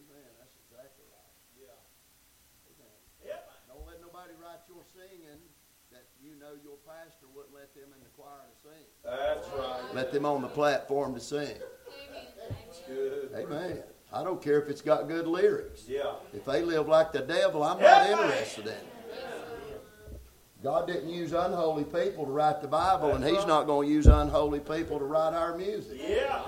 Amen. 0.00 0.30
That's 0.40 0.56
exactly 0.64 1.04
right. 1.12 1.36
Yeah. 1.60 1.76
Amen. 2.72 2.96
Don't 3.68 3.84
let 3.84 4.00
nobody 4.00 4.32
write 4.40 4.64
your 4.64 4.80
singing 4.96 5.44
that 5.94 6.04
you 6.20 6.38
know 6.38 6.52
your 6.62 6.76
pastor 6.86 7.26
wouldn't 7.34 7.54
let 7.54 7.74
them 7.74 7.84
in 7.94 8.02
the 8.02 8.10
choir 8.16 8.42
to 8.50 8.68
sing. 8.68 8.86
That's 9.04 9.48
right. 9.56 9.94
Let 9.94 10.12
them 10.12 10.26
on 10.26 10.42
the 10.42 10.48
platform 10.48 11.14
to 11.14 11.20
sing. 11.20 11.56
Amen. 13.34 13.82
I 14.12 14.22
don't 14.22 14.42
care 14.42 14.60
if 14.60 14.68
it's 14.68 14.80
got 14.80 15.08
good 15.08 15.26
lyrics. 15.26 15.84
Yeah. 15.88 16.14
If 16.32 16.44
they 16.44 16.62
live 16.62 16.88
like 16.88 17.12
the 17.12 17.20
devil, 17.20 17.62
I'm 17.62 17.80
not 17.80 18.10
interested 18.10 18.66
in 18.66 18.72
it. 18.72 18.86
God 20.62 20.86
didn't 20.86 21.10
use 21.10 21.32
unholy 21.32 21.84
people 21.84 22.24
to 22.24 22.30
write 22.30 22.62
the 22.62 22.68
Bible, 22.68 23.10
and 23.10 23.24
He's 23.24 23.44
not 23.46 23.66
going 23.66 23.86
to 23.86 23.92
use 23.92 24.06
unholy 24.06 24.60
people 24.60 24.98
to 24.98 25.04
write 25.04 25.34
our 25.34 25.56
music. 25.56 26.00
Yeah. 26.00 26.42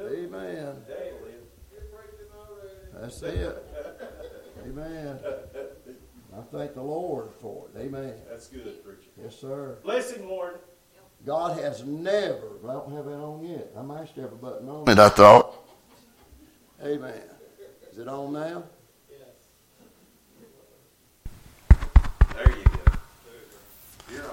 Amen. 0.00 0.76
That's 3.00 3.22
it. 3.22 3.66
Amen. 4.66 5.18
I 6.36 6.42
thank 6.56 6.74
the 6.74 6.82
Lord 6.82 7.30
for 7.40 7.66
it. 7.74 7.78
Amen. 7.80 8.14
That's 8.28 8.48
good, 8.48 8.84
preacher. 8.84 9.10
Yes, 9.22 9.36
sir. 9.38 9.78
Bless 9.84 10.10
him, 10.10 10.28
Lord. 10.28 10.58
God 11.24 11.58
has 11.58 11.84
never, 11.84 12.48
I 12.68 12.72
don't 12.72 12.92
have 12.92 13.06
that 13.06 13.14
on 13.14 13.44
yet. 13.44 13.70
I 13.78 13.82
might 13.82 14.08
have 14.08 14.32
a 14.32 14.36
button 14.36 14.68
on 14.68 14.88
it, 14.88 14.98
I 14.98 15.08
thought. 15.08 15.54
Amen. 16.84 17.14
Is 17.90 17.98
it 17.98 18.08
on 18.08 18.32
now? 18.32 18.64
Yes. 19.08 19.28
There 22.34 22.50
you 22.50 22.64
go. 24.18 24.30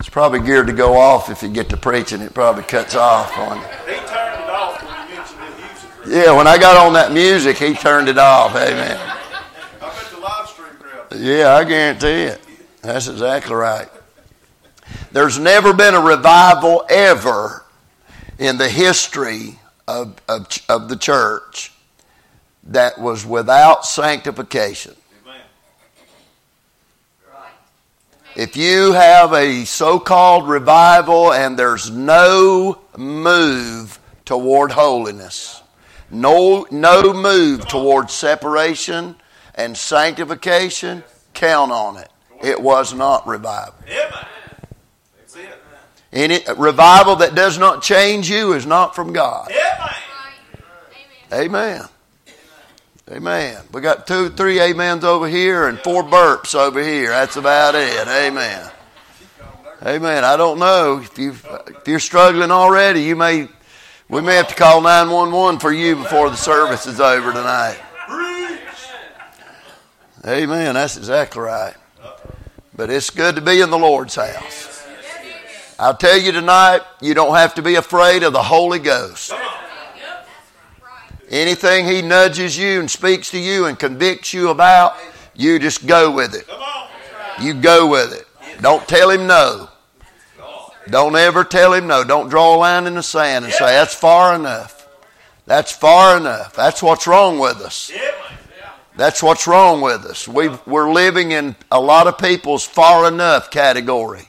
It's 0.00 0.08
probably 0.08 0.40
geared 0.40 0.66
to 0.66 0.72
go 0.74 0.98
off 0.98 1.30
if 1.30 1.42
you 1.42 1.48
get 1.48 1.70
to 1.70 1.76
preaching. 1.78 2.20
It 2.20 2.34
probably 2.34 2.64
cuts 2.64 2.94
off 2.94 3.38
on 3.38 3.56
you. 3.58 3.62
He 3.62 3.94
turned 4.06 4.42
it 4.42 4.50
off 4.50 4.82
when 4.82 5.08
you 5.08 5.16
mentioned 5.16 5.40
the 5.40 5.46
music. 5.56 6.26
Yeah, 6.26 6.36
when 6.36 6.46
I 6.46 6.58
got 6.58 6.76
on 6.76 6.92
that 6.92 7.12
music, 7.12 7.56
he 7.56 7.72
turned 7.74 8.08
it 8.10 8.18
off. 8.18 8.54
Amen. 8.54 8.98
I 9.00 9.14
bet 9.80 10.10
the 10.10 10.18
live 10.18 10.48
stream 10.48 10.74
crowd. 10.78 11.03
Yeah, 11.16 11.54
I 11.54 11.64
guarantee 11.64 12.24
it. 12.24 12.40
That's 12.82 13.08
exactly 13.08 13.54
right. 13.54 13.88
There's 15.12 15.38
never 15.38 15.72
been 15.72 15.94
a 15.94 16.00
revival 16.00 16.84
ever 16.88 17.64
in 18.38 18.58
the 18.58 18.68
history 18.68 19.58
of, 19.86 20.20
of, 20.28 20.48
of 20.68 20.88
the 20.88 20.96
church 20.96 21.72
that 22.64 22.98
was 22.98 23.24
without 23.24 23.86
sanctification. 23.86 24.94
If 28.34 28.56
you 28.56 28.92
have 28.92 29.32
a 29.32 29.64
so 29.64 30.00
called 30.00 30.48
revival 30.48 31.32
and 31.32 31.56
there's 31.56 31.88
no 31.90 32.80
move 32.96 34.00
toward 34.24 34.72
holiness, 34.72 35.62
no, 36.10 36.66
no 36.72 37.12
move 37.12 37.68
toward 37.68 38.10
separation 38.10 39.14
and 39.54 39.76
sanctification, 39.76 41.04
count 41.32 41.72
on 41.72 41.96
it. 41.96 42.10
It 42.42 42.60
was 42.60 42.92
not 42.94 43.26
revival. 43.26 43.74
Any 46.12 46.40
revival 46.56 47.16
that 47.16 47.34
does 47.34 47.58
not 47.58 47.82
change 47.82 48.30
you 48.30 48.52
is 48.52 48.66
not 48.66 48.94
from 48.94 49.12
God. 49.12 49.50
Amen. 51.32 51.82
Amen. 53.10 53.60
We 53.72 53.80
got 53.80 54.06
two, 54.06 54.30
three 54.30 54.60
amens 54.60 55.04
over 55.04 55.28
here 55.28 55.68
and 55.68 55.78
four 55.78 56.02
burps 56.04 56.54
over 56.54 56.82
here. 56.82 57.08
That's 57.08 57.36
about 57.36 57.74
it. 57.74 58.06
Amen. 58.08 58.70
Amen. 59.84 60.24
I 60.24 60.36
don't 60.38 60.58
know 60.58 61.00
if 61.02 61.18
you 61.18 61.32
if 61.66 61.86
you're 61.86 61.98
struggling 61.98 62.50
already. 62.50 63.02
You 63.02 63.16
may 63.16 63.48
we 64.08 64.22
may 64.22 64.36
have 64.36 64.48
to 64.48 64.54
call 64.54 64.80
nine 64.80 65.10
one 65.10 65.32
one 65.32 65.58
for 65.58 65.72
you 65.72 65.96
before 65.96 66.30
the 66.30 66.36
service 66.36 66.86
is 66.86 67.00
over 67.00 67.32
tonight. 67.32 67.78
Amen. 70.26 70.74
That's 70.74 70.96
exactly 70.96 71.42
right. 71.42 71.74
But 72.74 72.90
it's 72.90 73.10
good 73.10 73.36
to 73.36 73.42
be 73.42 73.60
in 73.60 73.70
the 73.70 73.78
Lord's 73.78 74.14
house. 74.14 74.86
I'll 75.78 75.96
tell 75.96 76.18
you 76.18 76.32
tonight, 76.32 76.80
you 77.02 77.14
don't 77.14 77.34
have 77.34 77.54
to 77.56 77.62
be 77.62 77.74
afraid 77.74 78.22
of 78.22 78.32
the 78.32 78.42
Holy 78.42 78.78
Ghost. 78.78 79.32
Anything 81.28 81.86
He 81.86 82.00
nudges 82.00 82.56
you 82.56 82.80
and 82.80 82.90
speaks 82.90 83.30
to 83.32 83.38
you 83.38 83.66
and 83.66 83.78
convicts 83.78 84.32
you 84.32 84.50
about, 84.50 84.96
you 85.34 85.58
just 85.58 85.86
go 85.86 86.10
with 86.10 86.34
it. 86.34 86.48
You 87.42 87.54
go 87.54 87.88
with 87.88 88.12
it. 88.12 88.26
Don't 88.62 88.86
tell 88.88 89.10
Him 89.10 89.26
no. 89.26 89.68
Don't 90.88 91.16
ever 91.16 91.44
tell 91.44 91.72
Him 91.74 91.86
no. 91.86 92.04
Don't 92.04 92.28
draw 92.28 92.54
a 92.54 92.58
line 92.58 92.86
in 92.86 92.94
the 92.94 93.02
sand 93.02 93.44
and 93.44 93.52
say, 93.52 93.66
that's 93.66 93.94
far 93.94 94.34
enough. 94.34 94.88
That's 95.46 95.72
far 95.72 96.16
enough. 96.16 96.54
That's 96.54 96.82
what's 96.82 97.06
wrong 97.06 97.38
with 97.38 97.60
us. 97.60 97.90
That's 98.96 99.22
what's 99.22 99.46
wrong 99.46 99.80
with 99.80 100.04
us. 100.04 100.28
we 100.28 100.48
we're 100.66 100.92
living 100.92 101.32
in 101.32 101.56
a 101.70 101.80
lot 101.80 102.06
of 102.06 102.18
people's 102.18 102.64
far 102.64 103.08
enough 103.08 103.50
category. 103.50 104.28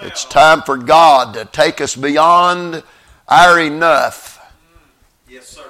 It's 0.00 0.24
time 0.24 0.62
for 0.62 0.76
God 0.76 1.34
to 1.34 1.44
take 1.44 1.80
us 1.80 1.94
beyond 1.94 2.82
our 3.28 3.60
enough. 3.60 4.40
Yes, 5.28 5.48
sir. 5.48 5.62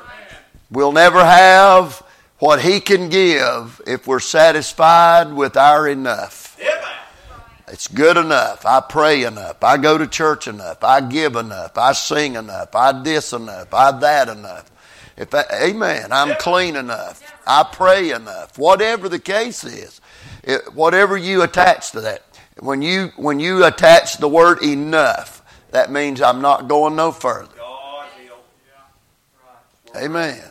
We'll 0.70 0.92
never 0.92 1.24
have 1.24 2.02
what 2.38 2.62
He 2.62 2.80
can 2.80 3.10
give 3.10 3.80
if 3.86 4.06
we're 4.06 4.20
satisfied 4.20 5.32
with 5.32 5.56
our 5.56 5.86
enough. 5.86 6.44
It's 7.68 7.88
good 7.88 8.16
enough. 8.16 8.66
I 8.66 8.80
pray 8.80 9.24
enough. 9.24 9.64
I 9.64 9.78
go 9.78 9.96
to 9.96 10.06
church 10.06 10.46
enough. 10.46 10.84
I 10.84 11.00
give 11.00 11.34
enough. 11.34 11.76
I 11.76 11.92
sing 11.92 12.36
enough. 12.36 12.74
I 12.74 13.02
this 13.02 13.32
enough. 13.32 13.72
I 13.72 13.90
that 13.98 14.28
enough. 14.28 14.70
If 15.16 15.34
I, 15.34 15.44
amen, 15.62 16.12
I'm 16.12 16.36
clean 16.36 16.76
enough. 16.76 17.22
I 17.46 17.62
pray 17.70 18.10
enough. 18.10 18.58
Whatever 18.58 19.08
the 19.08 19.18
case 19.18 19.62
is, 19.64 20.00
it, 20.42 20.74
whatever 20.74 21.16
you 21.16 21.42
attach 21.42 21.92
to 21.92 22.00
that. 22.02 22.24
When 22.58 22.82
you 22.82 23.12
when 23.16 23.40
you 23.40 23.64
attach 23.64 24.18
the 24.18 24.28
word 24.28 24.62
enough, 24.62 25.42
that 25.70 25.90
means 25.90 26.22
I'm 26.22 26.40
not 26.40 26.68
going 26.68 26.96
no 26.96 27.10
further. 27.12 27.50
Amen. 29.96 30.42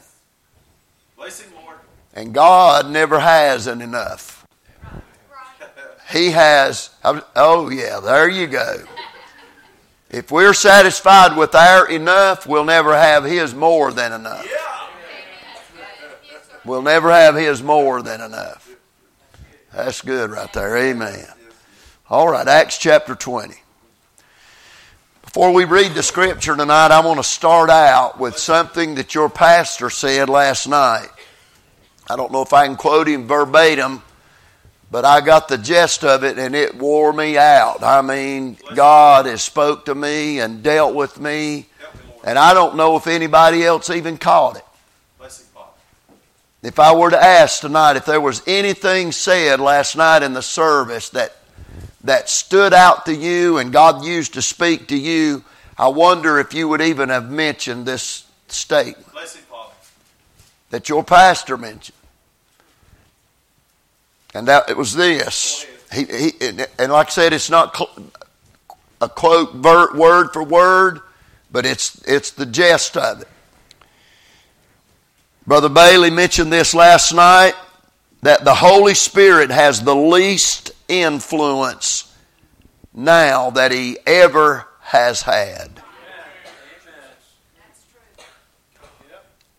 And 2.14 2.34
God 2.34 2.90
never 2.90 3.20
has 3.20 3.68
an 3.68 3.82
enough. 3.82 4.46
He 6.12 6.32
has, 6.32 6.92
oh 7.04 7.70
yeah, 7.70 8.00
there 8.00 8.30
you 8.30 8.48
go. 8.48 8.84
If 10.14 10.30
we're 10.30 10.54
satisfied 10.54 11.36
with 11.36 11.56
our 11.56 11.90
enough, 11.90 12.46
we'll 12.46 12.66
never 12.66 12.96
have 12.96 13.24
His 13.24 13.56
more 13.56 13.92
than 13.92 14.14
enough. 14.14 14.46
We'll 16.64 16.84
never 16.84 17.12
have 17.12 17.34
His 17.34 17.64
more 17.64 18.04
than 18.04 18.22
enough. 18.22 18.70
That's 19.74 20.04
good 20.04 20.30
right 20.30 20.54
there. 20.54 20.78
Amen. 20.78 21.26
All 22.12 22.30
right, 22.30 22.48
Acts 22.48 22.78
chapter 22.78 23.16
20. 23.16 23.56
Before 25.24 25.52
we 25.52 25.66
read 25.66 25.96
the 25.96 26.04
scripture 26.04 26.56
tonight, 26.56 26.92
I 26.92 27.04
want 27.04 27.18
to 27.18 27.24
start 27.24 27.72
out 27.72 28.20
with 28.20 28.38
something 28.38 28.94
that 28.96 29.16
your 29.16 29.30
pastor 29.30 29.90
said 29.90 30.30
last 30.30 30.68
night. 30.68 31.10
I 32.08 32.16
don't 32.16 32.32
know 32.32 32.44
if 32.44 32.54
I 32.54 32.68
can 32.68 32.76
quote 32.76 33.08
him 33.08 33.26
verbatim, 33.26 34.04
but 34.94 35.06
I 35.06 35.22
got 35.22 35.48
the 35.48 35.58
gist 35.58 36.04
of 36.04 36.24
it 36.24 36.38
and 36.38 36.54
it 36.54 36.76
wore 36.76 37.12
me 37.12 37.36
out. 37.36 37.82
I 37.82 38.04
mean, 38.04 38.58
God 38.76 39.26
has 39.26 39.42
spoke 39.42 39.86
to 39.86 39.96
me 39.96 40.40
and 40.40 40.62
dealt 40.62 40.94
with 40.94 41.20
me, 41.20 41.66
and 42.24 42.38
I 42.38 42.54
don't 42.54 42.76
know 42.76 42.96
if 42.96 43.08
anybody 43.08 43.66
else 43.66 43.90
even 43.90 44.20
caught 44.20 44.58
it. 44.58 44.66
If 46.62 46.78
I 46.78 46.96
were 46.96 47.10
to 47.10 47.22
ask 47.22 47.60
tonight 47.60 47.96
if 47.96 48.06
there 48.06 48.22
was 48.22 48.44
anything 48.46 49.12
said 49.12 49.60
last 49.60 49.98
night 49.98 50.22
in 50.22 50.34
the 50.34 50.44
service 50.44 51.10
that 51.10 51.36
that 52.04 52.30
stood 52.30 52.72
out 52.72 53.08
to 53.08 53.16
you 53.16 53.58
and 53.58 53.74
God 53.74 54.06
used 54.06 54.36
to 54.36 54.44
speak 54.44 54.90
to 54.90 54.96
you, 54.96 55.44
I 55.76 55.88
wonder 55.88 56.38
if 56.38 56.54
you 56.54 56.68
would 56.68 56.82
even 56.82 57.10
have 57.10 57.32
mentioned 57.32 57.88
this 57.88 58.28
statement 58.48 59.08
that 60.70 60.88
your 60.88 61.04
pastor 61.04 61.58
mentioned. 61.58 61.98
And 64.34 64.48
that 64.48 64.70
it 64.70 64.78
was 64.78 64.94
this. 64.94 65.66
He, 65.94 66.06
he, 66.06 66.32
and, 66.80 66.92
like 66.92 67.08
I 67.08 67.10
said, 67.10 67.34
it's 67.34 67.50
not 67.50 67.80
a 69.00 69.10
quote 69.10 69.54
word 69.56 70.30
for 70.34 70.44
word, 70.44 71.02
but 71.52 71.66
it's, 71.66 72.02
it's 72.08 72.32
the 72.32 72.46
gist 72.46 72.98
of 72.98 73.22
it. 73.22 73.28
Brother 75.46 75.70
Bailey 75.70 76.10
mentioned 76.10 76.52
this 76.52 76.74
last 76.74 77.14
night 77.14 77.54
that 78.22 78.46
the 78.46 78.56
Holy 78.56 78.94
Spirit 78.94 79.52
has 79.52 79.84
the 79.84 79.96
least 79.96 80.72
influence 80.88 82.16
now 82.94 83.50
that 83.52 83.72
he 83.72 83.98
ever 84.08 84.66
has 84.80 85.22
had. 85.22 85.70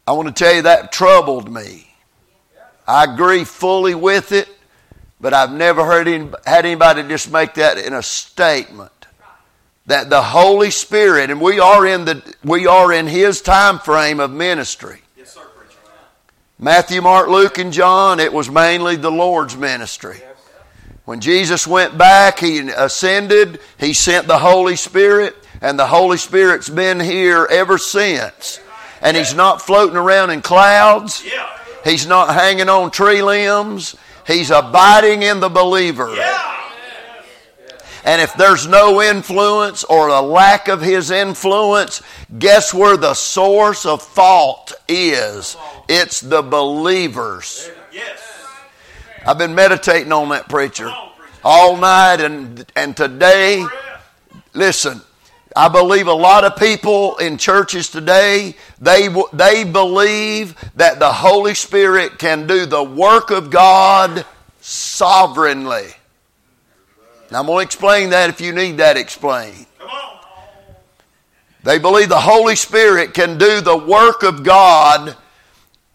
I 0.06 0.12
want 0.12 0.28
to 0.28 0.34
tell 0.34 0.54
you 0.54 0.62
that 0.62 0.90
troubled 0.92 1.52
me. 1.52 1.94
I 2.86 3.04
agree 3.04 3.44
fully 3.44 3.94
with 3.94 4.32
it, 4.32 4.48
but 5.24 5.32
I've 5.32 5.52
never 5.52 5.86
heard 5.86 6.06
any, 6.06 6.28
had 6.44 6.66
anybody 6.66 7.02
just 7.04 7.32
make 7.32 7.54
that 7.54 7.78
in 7.78 7.94
a 7.94 8.02
statement 8.02 8.92
that 9.86 10.10
the 10.10 10.20
Holy 10.20 10.70
Spirit, 10.70 11.30
and 11.30 11.40
we 11.40 11.58
are 11.58 11.86
in 11.86 12.04
the 12.04 12.34
we 12.44 12.66
are 12.66 12.92
in 12.92 13.06
His 13.06 13.40
time 13.40 13.78
frame 13.78 14.20
of 14.20 14.30
ministry. 14.30 15.00
Yes, 15.16 15.30
sir, 15.30 15.40
preacher. 15.40 15.78
Matthew, 16.58 17.00
Mark, 17.00 17.28
Luke, 17.28 17.56
and 17.56 17.72
John, 17.72 18.20
it 18.20 18.34
was 18.34 18.50
mainly 18.50 18.96
the 18.96 19.10
Lord's 19.10 19.56
ministry. 19.56 20.20
When 21.06 21.20
Jesus 21.20 21.66
went 21.66 21.96
back, 21.96 22.38
He 22.38 22.58
ascended, 22.58 23.60
He 23.80 23.94
sent 23.94 24.26
the 24.26 24.40
Holy 24.40 24.76
Spirit, 24.76 25.34
and 25.62 25.78
the 25.78 25.86
Holy 25.86 26.18
Spirit's 26.18 26.68
been 26.68 27.00
here 27.00 27.48
ever 27.50 27.78
since. 27.78 28.60
And 29.00 29.16
He's 29.16 29.34
not 29.34 29.62
floating 29.62 29.96
around 29.96 30.32
in 30.32 30.42
clouds. 30.42 31.24
He's 31.82 32.06
not 32.06 32.34
hanging 32.34 32.68
on 32.68 32.90
tree 32.90 33.22
limbs, 33.22 33.96
He's 34.26 34.50
abiding 34.50 35.22
in 35.22 35.40
the 35.40 35.48
believer. 35.48 36.14
Yeah. 36.14 36.54
And 38.04 38.20
if 38.20 38.34
there's 38.34 38.66
no 38.66 39.00
influence 39.00 39.82
or 39.84 40.08
a 40.08 40.20
lack 40.20 40.68
of 40.68 40.82
his 40.82 41.10
influence, 41.10 42.02
guess 42.38 42.74
where 42.74 42.98
the 42.98 43.14
source 43.14 43.86
of 43.86 44.02
fault 44.02 44.74
is? 44.88 45.56
It's 45.88 46.20
the 46.20 46.42
believers. 46.42 47.70
Yes. 47.90 48.20
I've 49.26 49.38
been 49.38 49.54
meditating 49.54 50.12
on 50.12 50.28
that 50.28 50.50
preacher 50.50 50.92
all 51.42 51.78
night 51.78 52.20
and, 52.20 52.70
and 52.76 52.94
today. 52.94 53.64
Listen, 54.52 55.00
I 55.56 55.68
believe 55.68 56.08
a 56.08 56.12
lot 56.12 56.42
of 56.42 56.56
people 56.56 57.16
in 57.18 57.38
churches 57.38 57.88
today, 57.88 58.56
they, 58.80 59.08
they 59.32 59.62
believe 59.62 60.56
that 60.74 60.98
the 60.98 61.12
Holy 61.12 61.54
Spirit 61.54 62.18
can 62.18 62.48
do 62.48 62.66
the 62.66 62.82
work 62.82 63.30
of 63.30 63.50
God 63.50 64.26
sovereignly. 64.60 65.86
Now, 67.30 67.40
I'm 67.40 67.46
going 67.46 67.58
to 67.58 67.66
explain 67.66 68.10
that 68.10 68.30
if 68.30 68.40
you 68.40 68.52
need 68.52 68.78
that 68.78 68.96
explained. 68.96 69.66
Come 69.78 69.90
on. 69.90 70.18
They 71.62 71.78
believe 71.78 72.08
the 72.08 72.20
Holy 72.20 72.56
Spirit 72.56 73.14
can 73.14 73.38
do 73.38 73.60
the 73.60 73.76
work 73.76 74.24
of 74.24 74.42
God 74.42 75.16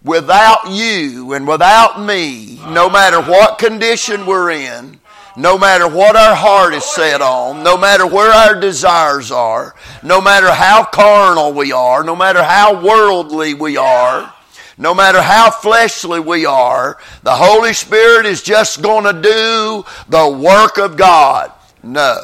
without 0.04 0.72
you 0.72 1.34
and 1.34 1.46
without 1.46 2.02
me, 2.02 2.62
no 2.70 2.90
matter 2.90 3.22
what 3.22 3.58
condition 3.58 4.26
we're 4.26 4.52
in, 4.52 4.99
no 5.40 5.58
matter 5.58 5.88
what 5.88 6.18
our 6.18 6.36
heart 6.36 6.74
is 6.74 6.84
set 6.84 7.22
on, 7.22 7.64
no 7.64 7.78
matter 7.78 8.06
where 8.06 8.30
our 8.30 8.60
desires 8.60 9.32
are, 9.32 9.74
no 10.04 10.20
matter 10.20 10.52
how 10.52 10.84
carnal 10.84 11.54
we 11.54 11.72
are, 11.72 12.04
no 12.04 12.14
matter 12.14 12.44
how 12.44 12.84
worldly 12.84 13.54
we 13.54 13.78
are, 13.78 14.34
no 14.78 14.94
matter 14.94 15.22
how 15.22 15.50
fleshly 15.50 16.20
we 16.20 16.46
are, 16.46 16.98
the 17.24 17.34
Holy 17.34 17.72
Spirit 17.72 18.26
is 18.26 18.44
just 18.44 18.82
going 18.82 19.06
to 19.06 19.22
do 19.22 19.86
the 20.10 20.30
work 20.30 20.78
of 20.78 20.98
God. 20.98 21.54
No. 21.84 22.18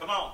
Come 0.00 0.10
on. 0.10 0.32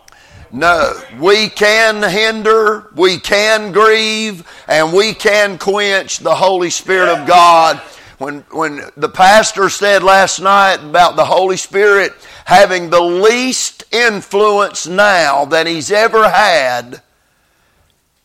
No, 0.53 0.99
we 1.19 1.51
can 1.51 2.03
hinder, 2.03 2.89
we 2.95 3.19
can 3.19 3.73
grieve, 3.73 4.49
and 4.69 4.91
we 4.91 5.13
can 5.13 5.59
quench 5.59 6.21
the 6.21 6.35
Holy 6.35 6.71
Spirit 6.71 7.11
of 7.11 7.27
God 7.27 7.83
when, 8.19 8.41
when 8.51 8.81
the 8.97 9.09
pastor 9.09 9.69
said 9.69 10.03
last 10.03 10.41
night 10.41 10.77
about 10.77 11.17
the 11.17 11.25
Holy 11.25 11.57
Spirit 11.57 12.13
having 12.47 12.89
the 12.89 13.01
least 13.01 13.85
influence 13.93 14.87
now 14.87 15.45
that 15.47 15.67
he's 15.67 15.91
ever 15.91 16.29
had, 16.29 17.03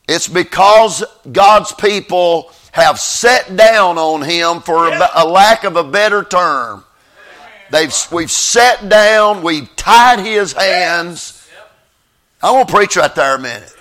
it's 0.08 0.28
because 0.28 1.04
God's 1.30 1.74
people 1.74 2.52
have 2.72 3.00
set 3.00 3.56
down 3.58 3.98
on 3.98 4.22
him 4.22 4.62
for 4.62 4.88
a, 4.88 5.10
a 5.16 5.28
lack 5.28 5.66
of 5.66 5.76
a 5.76 5.84
better 5.84 6.24
term. 6.24 6.86
They've, 7.70 7.94
we've 8.12 8.32
sat 8.32 8.88
down, 8.88 9.44
we've 9.44 9.74
tied 9.76 10.20
his 10.20 10.54
hands. 10.54 11.50
I 12.42 12.52
want 12.52 12.70
to 12.70 12.74
preach 12.74 12.96
right 12.96 13.14
there 13.14 13.36
a 13.36 13.39
minute. 13.39 13.74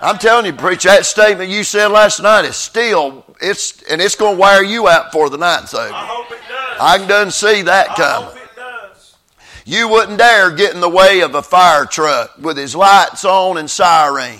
I'm 0.00 0.18
telling 0.18 0.46
you, 0.46 0.52
preach 0.52 0.84
that 0.84 1.06
statement 1.06 1.50
you 1.50 1.64
said 1.64 1.88
last 1.88 2.22
night 2.22 2.44
is 2.44 2.56
still 2.56 3.24
it's 3.40 3.82
and 3.84 4.00
it's 4.00 4.14
going 4.14 4.36
to 4.36 4.40
wear 4.40 4.62
you 4.62 4.88
out 4.88 5.12
for 5.12 5.30
the 5.30 5.38
night. 5.38 5.68
So 5.68 5.78
I 5.78 5.90
hope 5.90 6.30
it 6.30 6.40
does. 6.48 6.78
I 6.80 6.98
can 6.98 7.08
done 7.08 7.30
see 7.30 7.62
that 7.62 7.90
I 7.90 7.94
coming. 7.94 8.28
hope 8.28 8.36
it 8.36 8.56
does. 8.56 9.16
You 9.64 9.88
wouldn't 9.88 10.18
dare 10.18 10.50
get 10.50 10.74
in 10.74 10.80
the 10.80 10.88
way 10.88 11.20
of 11.20 11.34
a 11.34 11.42
fire 11.42 11.84
truck 11.84 12.36
with 12.38 12.56
his 12.56 12.74
lights 12.74 13.24
on 13.24 13.58
and 13.58 13.70
siren. 13.70 14.38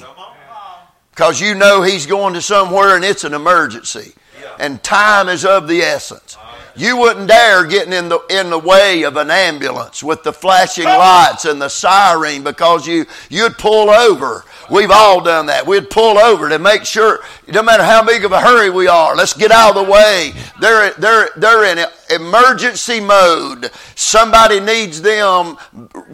Because 1.11 1.41
you 1.41 1.55
know 1.55 1.83
he's 1.83 2.07
going 2.07 2.35
to 2.35 2.41
somewhere 2.41 2.95
and 2.95 3.05
it's 3.05 3.25
an 3.25 3.35
emergency. 3.35 4.15
And 4.61 4.83
time 4.83 5.29
is 5.29 5.45
of 5.45 5.69
the 5.69 5.81
essence. 5.81 6.37
You 6.77 6.97
wouldn't 6.97 7.27
dare 7.27 7.67
getting 7.67 7.93
in 7.93 8.09
the 8.09 8.21
in 8.31 8.51
the 8.51 8.59
way 8.59 9.03
of 9.03 9.17
an 9.17 9.33
ambulance 9.33 10.03
with 10.03 10.23
the 10.23 10.33
flashing 10.33 10.85
lights 10.85 11.45
and 11.45 11.61
the 11.61 11.69
siren 11.69 12.45
because 12.45 12.87
you 12.87 13.07
you'd 13.29 13.59
pull 13.59 13.91
over. 13.91 14.45
We've 14.71 14.91
all 14.91 15.21
done 15.21 15.47
that. 15.47 15.67
We'd 15.67 15.91
pull 15.91 16.19
over 16.19 16.49
to 16.49 16.59
make 16.59 16.85
sure. 16.85 17.21
no 17.47 17.63
matter 17.63 17.85
how 17.85 18.05
big 18.05 18.25
of 18.25 18.33
a 18.33 18.41
hurry 18.41 18.71
we 18.71 18.89
are. 18.89 19.17
Let's 19.17 19.33
get 19.33 19.51
out 19.51 19.77
of 19.77 19.87
the 19.87 19.91
way. 19.91 20.35
They're 20.61 20.93
they're 20.95 21.31
they're 21.37 21.65
in 21.65 21.79
emergency 22.11 23.01
mode. 23.01 23.71
Somebody 23.95 24.61
needs 24.61 25.03
them 25.03 25.57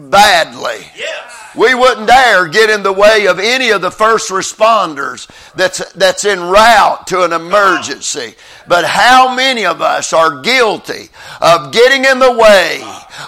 badly. 0.09 0.79
Yes. 0.95 1.45
We 1.55 1.73
wouldn't 1.73 2.07
dare 2.07 2.47
get 2.47 2.69
in 2.69 2.83
the 2.83 2.91
way 2.91 3.27
of 3.27 3.39
any 3.39 3.69
of 3.69 3.81
the 3.81 3.91
first 3.91 4.29
responders 4.29 5.29
that's, 5.55 5.91
that's 5.93 6.25
en 6.25 6.41
route 6.41 7.07
to 7.07 7.23
an 7.23 7.31
emergency. 7.31 8.35
But 8.67 8.83
how 8.83 9.33
many 9.33 9.65
of 9.65 9.81
us 9.81 10.11
are 10.11 10.41
guilty 10.41 11.09
of 11.39 11.71
getting 11.71 12.03
in 12.05 12.19
the 12.19 12.33
way 12.33 12.81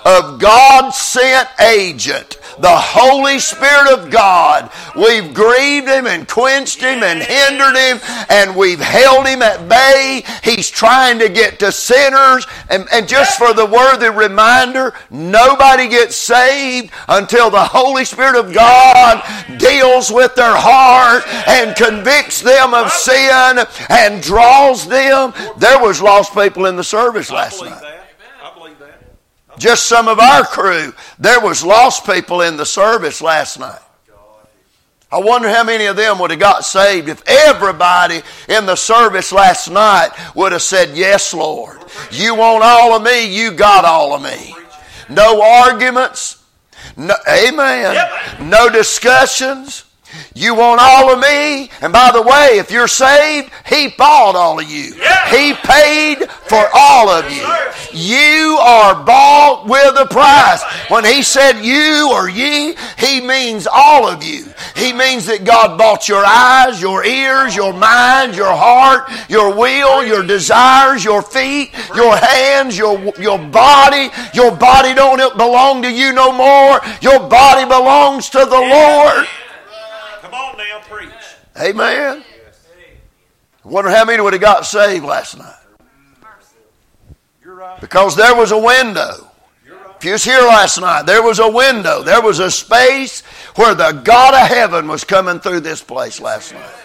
of 0.04 0.40
God 0.40 0.92
sent 0.92 1.48
agent, 1.62 2.38
the 2.60 2.68
Holy 2.70 3.40
Spirit 3.40 3.94
of 3.94 4.12
God? 4.12 4.72
We've 4.96 5.34
grieved 5.34 5.88
him 5.88 6.06
and 6.06 6.28
quenched 6.28 6.82
him 6.82 7.04
and 7.04 7.22
hindered 7.22 7.78
him 7.78 8.00
and 8.30 8.58
we've 8.58 8.82
held 8.82 9.26
him 9.26 9.42
at 9.42 9.70
bay. 9.70 10.24
He's 10.44 10.70
trying 10.70 11.20
to 11.20 11.30
get 11.30 11.60
to 11.60 11.72
sinners. 11.72 12.46
And, 12.70 12.88
and 12.92 13.08
just 13.08 13.38
for 13.38 13.54
the 13.54 13.66
worthy 13.66 14.10
reminder, 14.10 14.94
nobody 15.10 15.88
gets 15.88 16.16
saved 16.16 16.92
until 17.08 17.50
the 17.50 17.64
Holy 17.64 18.06
Spirit 18.06 18.36
of 18.36 18.54
God 18.54 19.24
deals 19.58 20.12
with 20.12 20.36
their 20.36 20.56
heart 20.56 21.24
and 21.48 21.76
convicts 21.76 22.42
them 22.42 22.74
of 22.74 22.92
sin 22.92 23.66
and 23.90 24.22
draws 24.22 24.88
them. 24.88 25.34
There 25.58 25.80
was 25.82 26.02
lost 26.02 26.34
people 26.34 26.66
in 26.66 26.76
the 26.76 26.84
service 26.84 27.32
last 27.32 27.62
night. 27.64 27.82
that. 27.82 28.08
I 28.44 28.54
believe 28.54 28.80
that. 28.80 29.02
Just 29.58 29.86
some 29.88 30.08
of 30.08 30.20
our 30.20 30.44
crew. 30.44 30.94
There 31.20 31.40
was 31.40 31.64
lost 31.64 32.06
people 32.06 32.42
in 32.42 32.58
the 32.58 32.66
service 32.66 33.22
last 33.22 33.60
night. 33.60 33.80
I 35.10 35.20
wonder 35.20 35.48
how 35.48 35.64
many 35.64 35.86
of 35.86 35.96
them 35.96 36.20
would 36.20 36.32
have 36.32 36.40
got 36.40 36.66
saved 36.66 37.08
if 37.08 37.24
everybody 37.28 38.22
in 38.50 38.66
the 38.66 38.76
service 38.76 39.32
last 39.32 39.70
night 39.70 40.10
would 40.36 40.52
have 40.52 40.62
said, 40.62 40.98
Yes, 40.98 41.34
Lord. 41.34 41.80
You 42.12 42.36
want 42.36 42.64
all 42.64 42.94
of 42.94 43.04
me, 43.04 43.34
you 43.34 43.52
got 43.52 43.86
all 43.86 44.14
of 44.14 44.22
me. 44.22 44.54
No 45.10 45.42
arguments. 45.42 46.44
No, 46.98 47.16
amen. 47.28 47.96
No 48.42 48.70
discussions. 48.70 49.86
You 50.34 50.56
want 50.56 50.80
all 50.82 51.12
of 51.14 51.20
me. 51.20 51.70
And 51.82 51.92
by 51.92 52.12
the 52.12 52.22
way, 52.22 52.60
if 52.60 52.72
you're 52.72 52.88
saved, 52.88 53.52
He 53.68 53.90
bought 53.98 54.36
all 54.36 54.60
of 54.60 54.70
you. 54.70 54.94
He 55.30 55.54
paid 55.54 56.30
for 56.30 56.70
all 56.74 57.10
of 57.10 57.30
you. 57.32 57.46
You 57.94 58.58
are 58.62 59.04
bought 59.04 59.68
with 59.68 59.98
a 59.98 60.06
price. 60.06 60.64
When 60.90 61.06
He 61.06 61.24
said 61.24 61.62
you 61.62 62.12
or 62.12 62.30
ye, 62.30 62.76
He 62.98 63.22
means 63.22 63.68
all 63.68 64.08
of 64.08 64.24
you. 64.24 64.46
He 64.76 64.94
means 64.94 65.26
that 65.26 65.44
God 65.44 65.78
bought 65.78 66.08
your 66.08 66.24
eyes, 66.26 66.82
your 66.82 67.04
ears, 67.04 67.56
your 67.56 67.74
mind, 67.74 68.36
your 68.36 68.56
heart, 68.56 69.10
your 69.30 69.56
will, 69.56 70.06
your 70.06 70.24
desires, 70.24 71.04
your 71.04 71.22
feet, 71.22 71.72
your 71.96 72.16
hands, 72.16 72.78
your, 72.78 73.14
your 73.20 73.40
body. 73.40 74.10
Your 74.34 74.56
body 74.56 74.94
don't 74.94 75.38
belong 75.38 75.82
to 75.82 75.92
you 75.92 76.14
no 76.14 76.32
more. 76.32 76.80
Your 77.02 77.28
body 77.28 77.66
belongs 77.66 78.30
to 78.30 78.40
the 78.40 78.46
Lord. 78.46 79.28
Come 80.30 80.42
on 80.42 80.58
now, 80.58 80.82
preach. 80.90 81.10
Amen. 81.58 82.22
I 83.64 83.68
wonder 83.68 83.90
how 83.90 84.04
many 84.04 84.22
would 84.22 84.34
have 84.34 84.42
got 84.42 84.66
saved 84.66 85.06
last 85.06 85.38
night. 85.38 85.56
Because 87.80 88.18
there 88.18 88.36
was 88.36 88.52
a 88.52 88.58
window. 88.58 89.32
If 89.96 90.04
you 90.04 90.12
was 90.12 90.26
here 90.26 90.42
last 90.42 90.82
night, 90.82 91.06
there 91.06 91.24
was 91.24 91.40
a 91.40 91.50
window. 91.50 92.04
There 92.04 92.22
was 92.22 92.40
a 92.40 92.52
space 92.52 93.22
where 93.56 93.74
the 93.74 93.94
God 94.04 94.34
of 94.34 94.50
heaven 94.50 94.90
was 94.90 95.06
coming 95.06 95.40
through 95.40 95.62
this 95.62 95.82
place 95.82 96.20
last 96.20 96.54
night. 96.54 96.76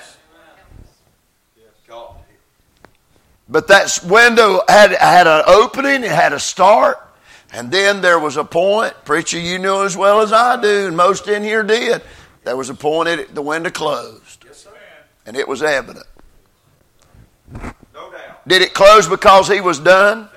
But 3.49 3.67
that 3.69 3.99
window 4.05 4.61
had, 4.69 4.93
had 4.93 5.27
an 5.27 5.43
opening, 5.49 6.05
it 6.05 6.13
had 6.13 6.33
a 6.33 6.39
start, 6.39 6.97
and 7.53 7.73
then 7.73 8.03
there 8.03 8.21
was 8.21 8.37
a 8.37 8.45
point. 8.45 8.95
Preacher, 9.05 9.39
you 9.39 9.59
knew 9.59 9.83
as 9.83 9.97
well 9.97 10.21
as 10.21 10.33
I 10.33 10.63
do, 10.63 10.87
and 10.87 10.97
most 10.97 11.27
in 11.27 11.43
here 11.43 11.65
did. 11.65 12.03
There 12.45 12.57
was 12.57 12.71
a 12.71 12.75
point 12.75 13.09
it, 13.09 13.35
the 13.35 13.43
window 13.43 13.71
closed, 13.71 14.45
Yes, 14.45 14.65
sir. 14.65 14.71
and 15.27 15.37
it 15.37 15.47
was 15.47 15.63
evident. 15.63 16.07
No 17.53 18.11
doubt. 18.11 18.49
Did 18.49 18.63
it 18.63 18.75
close 18.75 19.07
because 19.07 19.49
he 19.49 19.61
was 19.61 19.79
done? 19.79 20.29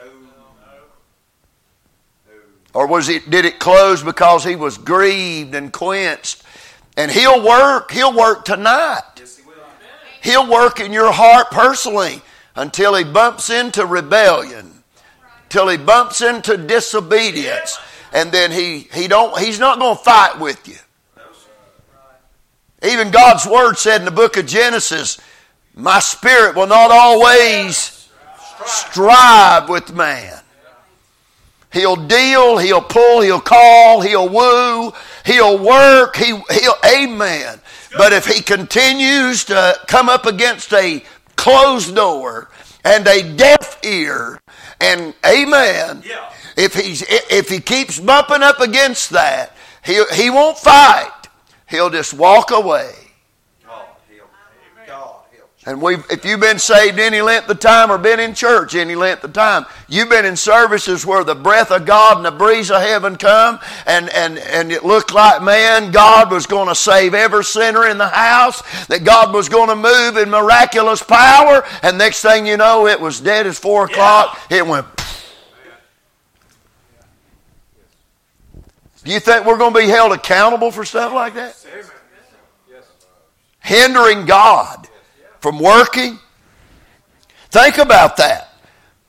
No. 2.27 2.33
Or 2.73 2.87
was 2.87 3.09
it 3.09 3.29
did 3.29 3.45
it 3.45 3.59
close 3.59 4.03
because 4.03 4.43
he 4.43 4.55
was 4.55 4.77
grieved 4.77 5.55
and 5.55 5.71
quenched? 5.71 6.43
And 6.97 7.11
he'll 7.11 7.43
work, 7.45 7.91
he'll 7.91 8.13
work 8.15 8.45
tonight. 8.45 9.01
Yes, 9.17 9.37
he 9.37 9.43
will. 9.45 9.53
He'll 10.21 10.49
work 10.49 10.79
in 10.79 10.93
your 10.93 11.11
heart 11.11 11.51
personally 11.51 12.21
until 12.55 12.95
he 12.95 13.03
bumps 13.03 13.49
into 13.49 13.85
rebellion, 13.85 14.83
till 15.49 15.67
he 15.67 15.77
bumps 15.77 16.21
into 16.21 16.55
disobedience, 16.57 17.77
and 18.13 18.31
then 18.31 18.51
he 18.51 18.87
he 18.93 19.07
don't 19.07 19.37
he's 19.39 19.59
not 19.59 19.79
going 19.79 19.97
to 19.97 20.03
fight 20.03 20.39
with 20.39 20.67
you. 20.67 20.75
Even 22.85 23.11
God's 23.11 23.45
word 23.45 23.77
said 23.77 24.01
in 24.01 24.05
the 24.05 24.11
book 24.11 24.37
of 24.37 24.45
Genesis, 24.45 25.17
"My 25.73 25.99
spirit 25.99 26.55
will 26.55 26.67
not 26.67 26.91
always 26.91 28.07
strive 28.65 29.69
with 29.69 29.91
man." 29.93 30.39
He'll 31.71 31.97
deal, 31.97 32.57
he'll 32.57 32.81
pull, 32.81 33.19
he'll 33.19 33.41
call, 33.41 33.99
he'll 33.99 34.29
woo, 34.29 34.93
he'll 35.25 35.57
work, 35.57 36.15
he, 36.15 36.27
he'll, 36.27 36.75
amen. 36.85 37.59
But 37.97 38.13
if 38.13 38.25
he 38.25 38.41
continues 38.41 39.43
to 39.45 39.77
come 39.87 40.07
up 40.07 40.25
against 40.25 40.73
a 40.73 41.03
closed 41.35 41.93
door 41.93 42.49
and 42.85 43.05
a 43.07 43.21
deaf 43.23 43.77
ear, 43.83 44.39
and 44.79 45.13
amen, 45.25 46.03
Yeah. 46.05 46.29
if 46.55 46.73
he's 46.75 47.01
if 47.07 47.49
he 47.49 47.59
keeps 47.59 47.99
bumping 47.99 48.41
up 48.41 48.61
against 48.61 49.09
that, 49.09 49.53
he 49.83 50.01
he 50.13 50.29
won't 50.29 50.57
fight. 50.57 51.11
He'll 51.67 51.89
just 51.89 52.13
walk 52.13 52.51
away. 52.51 52.91
God 53.65 53.85
help. 54.09 54.31
God 54.87 55.21
help. 55.35 55.49
And 55.65 55.81
we 55.81 55.95
if 56.11 56.23
you've 56.23 56.39
been 56.39 56.59
saved 56.59 56.99
any 56.99 57.21
length 57.21 57.49
of 57.49 57.59
time 57.59 57.91
or 57.91 57.97
been 57.97 58.19
in 58.19 58.35
church 58.35 58.75
any 58.75 58.93
length 58.93 59.23
of 59.23 59.33
time, 59.33 59.65
you've 59.87 60.09
been 60.09 60.25
in 60.25 60.35
services 60.35 61.05
where 61.05 61.23
the 61.23 61.33
breath 61.33 61.71
of 61.71 61.87
God 61.87 62.17
and 62.17 62.25
the 62.25 62.31
breeze 62.31 62.69
of 62.69 62.81
heaven 62.81 63.15
come 63.15 63.59
and, 63.87 64.09
and, 64.09 64.37
and 64.37 64.71
it 64.71 64.85
looked 64.85 65.11
like, 65.11 65.41
man, 65.41 65.91
God 65.91 66.31
was 66.31 66.45
going 66.45 66.67
to 66.67 66.75
save 66.75 67.15
every 67.15 67.43
sinner 67.43 67.87
in 67.87 67.97
the 67.97 68.07
house, 68.07 68.61
that 68.87 69.03
God 69.03 69.33
was 69.33 69.49
going 69.49 69.69
to 69.69 69.75
move 69.75 70.17
in 70.17 70.29
miraculous 70.29 71.01
power, 71.01 71.65
and 71.81 71.97
next 71.97 72.21
thing 72.21 72.45
you 72.45 72.57
know, 72.57 72.85
it 72.85 73.01
was 73.01 73.19
dead 73.19 73.47
as 73.47 73.57
four 73.57 73.85
o'clock. 73.85 74.39
It 74.51 74.65
went. 74.65 74.85
Do 79.05 79.11
you 79.11 79.19
think 79.19 79.45
we're 79.45 79.59
going 79.59 79.73
to 79.73 79.79
be 79.79 79.85
held 79.85 80.11
accountable 80.11 80.71
for 80.71 80.83
stuff 80.83 81.13
like 81.13 81.35
that? 81.35 81.55
Hindering 83.59 84.25
God 84.25 84.87
from 85.39 85.59
working? 85.59 86.17
Think 87.51 87.77
about 87.77 88.17
that. 88.17 88.51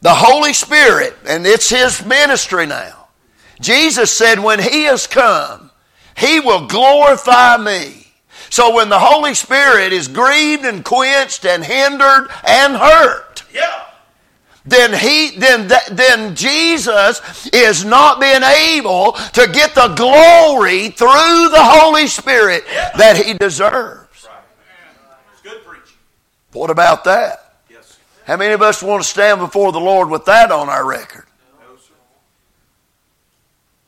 The 0.03 0.15
Holy 0.15 0.53
Spirit, 0.53 1.17
and 1.27 1.47
it's 1.47 1.71
His 1.71 2.05
ministry 2.05 2.67
now. 2.67 3.09
Jesus 3.59 4.13
said, 4.13 4.39
when 4.39 4.61
He 4.61 4.85
has 4.85 5.07
come, 5.07 5.71
He 6.15 6.41
will 6.41 6.67
glorify 6.67 7.57
me. 7.57 8.13
So 8.51 8.75
when 8.75 8.91
the 8.91 8.99
Holy 8.99 9.33
Spirit 9.33 9.95
is 9.95 10.09
grieved 10.09 10.67
and 10.67 10.85
quenched 10.85 11.47
and 11.47 11.65
hindered 11.65 12.29
and 12.47 12.77
hurt, 12.77 13.45
Yeah. 13.53 13.86
Then 14.67 14.93
he 14.93 15.37
then 15.39 15.71
then 15.93 16.35
Jesus 16.35 17.47
is 17.53 17.85
not 17.85 18.21
being 18.21 18.43
able 18.43 19.12
to 19.12 19.49
get 19.53 19.75
the 19.75 19.95
glory 19.95 20.91
through 20.91 21.49
the 21.51 21.62
Holy 21.62 22.09
Spirit 22.09 22.64
that 22.97 23.17
he 23.17 23.35
deserves. 23.35 24.29
It's 25.33 25.43
good 25.43 25.64
preaching. 25.64 25.97
What 26.53 26.71
about 26.71 27.05
that? 27.05 27.55
Yes. 27.71 27.97
How 28.27 28.37
many 28.37 28.55
of 28.55 28.62
us 28.62 28.83
want 28.83 29.03
to 29.03 29.09
stand 29.09 29.39
before 29.39 29.71
the 29.71 29.81
Lord 29.81 30.11
with 30.11 30.25
that 30.25 30.51
on 30.51 30.69
our 30.69 30.85
record? 30.85 31.27
No, 31.61 31.77
sir. 31.77 31.95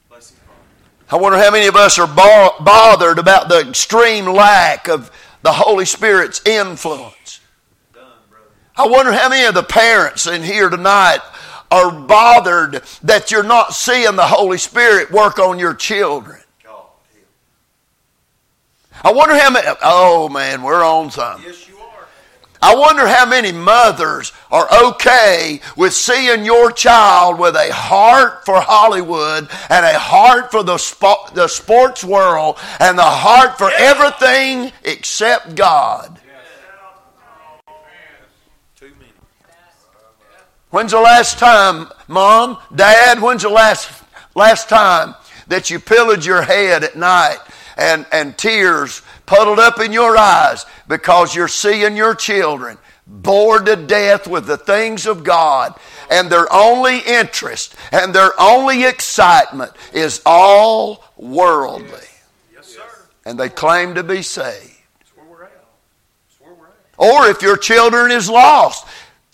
Bless 0.08 0.30
him, 0.30 0.38
Father. 0.46 1.16
I 1.16 1.20
wonder 1.20 1.38
how 1.38 1.50
many 1.50 1.66
of 1.66 1.74
us 1.74 1.98
are 1.98 2.06
bo- 2.06 2.62
bothered 2.64 3.18
about 3.18 3.48
the 3.48 3.68
extreme 3.68 4.26
lack 4.26 4.88
of 4.88 5.10
the 5.42 5.52
Holy 5.52 5.84
Spirit's 5.84 6.40
influence. 6.46 7.14
I 8.78 8.86
wonder 8.86 9.12
how 9.12 9.28
many 9.28 9.44
of 9.44 9.54
the 9.54 9.64
parents 9.64 10.28
in 10.28 10.44
here 10.44 10.70
tonight 10.70 11.18
are 11.68 11.90
bothered 11.90 12.84
that 13.02 13.32
you're 13.32 13.42
not 13.42 13.74
seeing 13.74 14.14
the 14.14 14.22
Holy 14.22 14.56
Spirit 14.56 15.10
work 15.10 15.40
on 15.40 15.58
your 15.58 15.74
children. 15.74 16.40
I 19.02 19.12
wonder 19.12 19.36
how 19.36 19.50
many, 19.50 19.66
oh 19.82 20.28
man, 20.28 20.62
we're 20.62 20.84
on 20.84 21.10
something. 21.10 21.44
Yes, 21.44 21.68
you 21.68 21.76
are. 21.76 22.06
I 22.62 22.76
wonder 22.76 23.06
how 23.06 23.26
many 23.26 23.50
mothers 23.50 24.32
are 24.50 24.68
okay 24.86 25.60
with 25.76 25.92
seeing 25.92 26.44
your 26.44 26.70
child 26.70 27.38
with 27.38 27.56
a 27.56 27.72
heart 27.72 28.44
for 28.44 28.60
Hollywood 28.60 29.48
and 29.70 29.86
a 29.86 29.98
heart 29.98 30.52
for 30.52 30.62
the, 30.62 30.78
the 31.34 31.48
sports 31.48 32.04
world 32.04 32.58
and 32.78 32.96
the 32.96 33.02
heart 33.02 33.58
for 33.58 33.70
everything 33.72 34.72
except 34.84 35.56
God. 35.56 36.20
When's 40.70 40.92
the 40.92 41.00
last 41.00 41.38
time, 41.38 41.88
mom, 42.08 42.58
dad, 42.74 43.22
when's 43.22 43.42
the 43.42 43.48
last, 43.48 43.90
last 44.34 44.68
time 44.68 45.14
that 45.46 45.70
you 45.70 45.78
pillowed 45.78 46.24
your 46.26 46.42
head 46.42 46.84
at 46.84 46.94
night 46.94 47.38
and, 47.78 48.04
and 48.12 48.36
tears 48.36 49.00
puddled 49.24 49.58
up 49.58 49.80
in 49.80 49.92
your 49.92 50.16
eyes 50.16 50.66
because 50.86 51.34
you're 51.34 51.48
seeing 51.48 51.96
your 51.96 52.14
children 52.14 52.76
bored 53.06 53.64
to 53.64 53.76
death 53.76 54.26
with 54.26 54.46
the 54.46 54.58
things 54.58 55.06
of 55.06 55.24
God 55.24 55.74
and 56.10 56.28
their 56.28 56.52
only 56.52 56.98
interest 56.98 57.74
and 57.90 58.14
their 58.14 58.32
only 58.38 58.84
excitement 58.84 59.72
is 59.94 60.20
all 60.26 61.04
worldly. 61.16 61.98
Yes, 62.52 62.66
sir. 62.66 62.82
And 63.24 63.40
they 63.40 63.48
claim 63.48 63.94
to 63.94 64.02
be 64.02 64.20
saved. 64.20 64.76
That's 64.98 65.16
where 65.16 65.26
we're 65.26 65.44
at. 65.44 65.64
That's 66.28 66.40
where 66.40 66.52
we're 66.52 66.66
at. 66.66 66.74
Or 66.98 67.30
if 67.30 67.40
your 67.40 67.56
children 67.56 68.10
is 68.10 68.28
lost, 68.28 68.86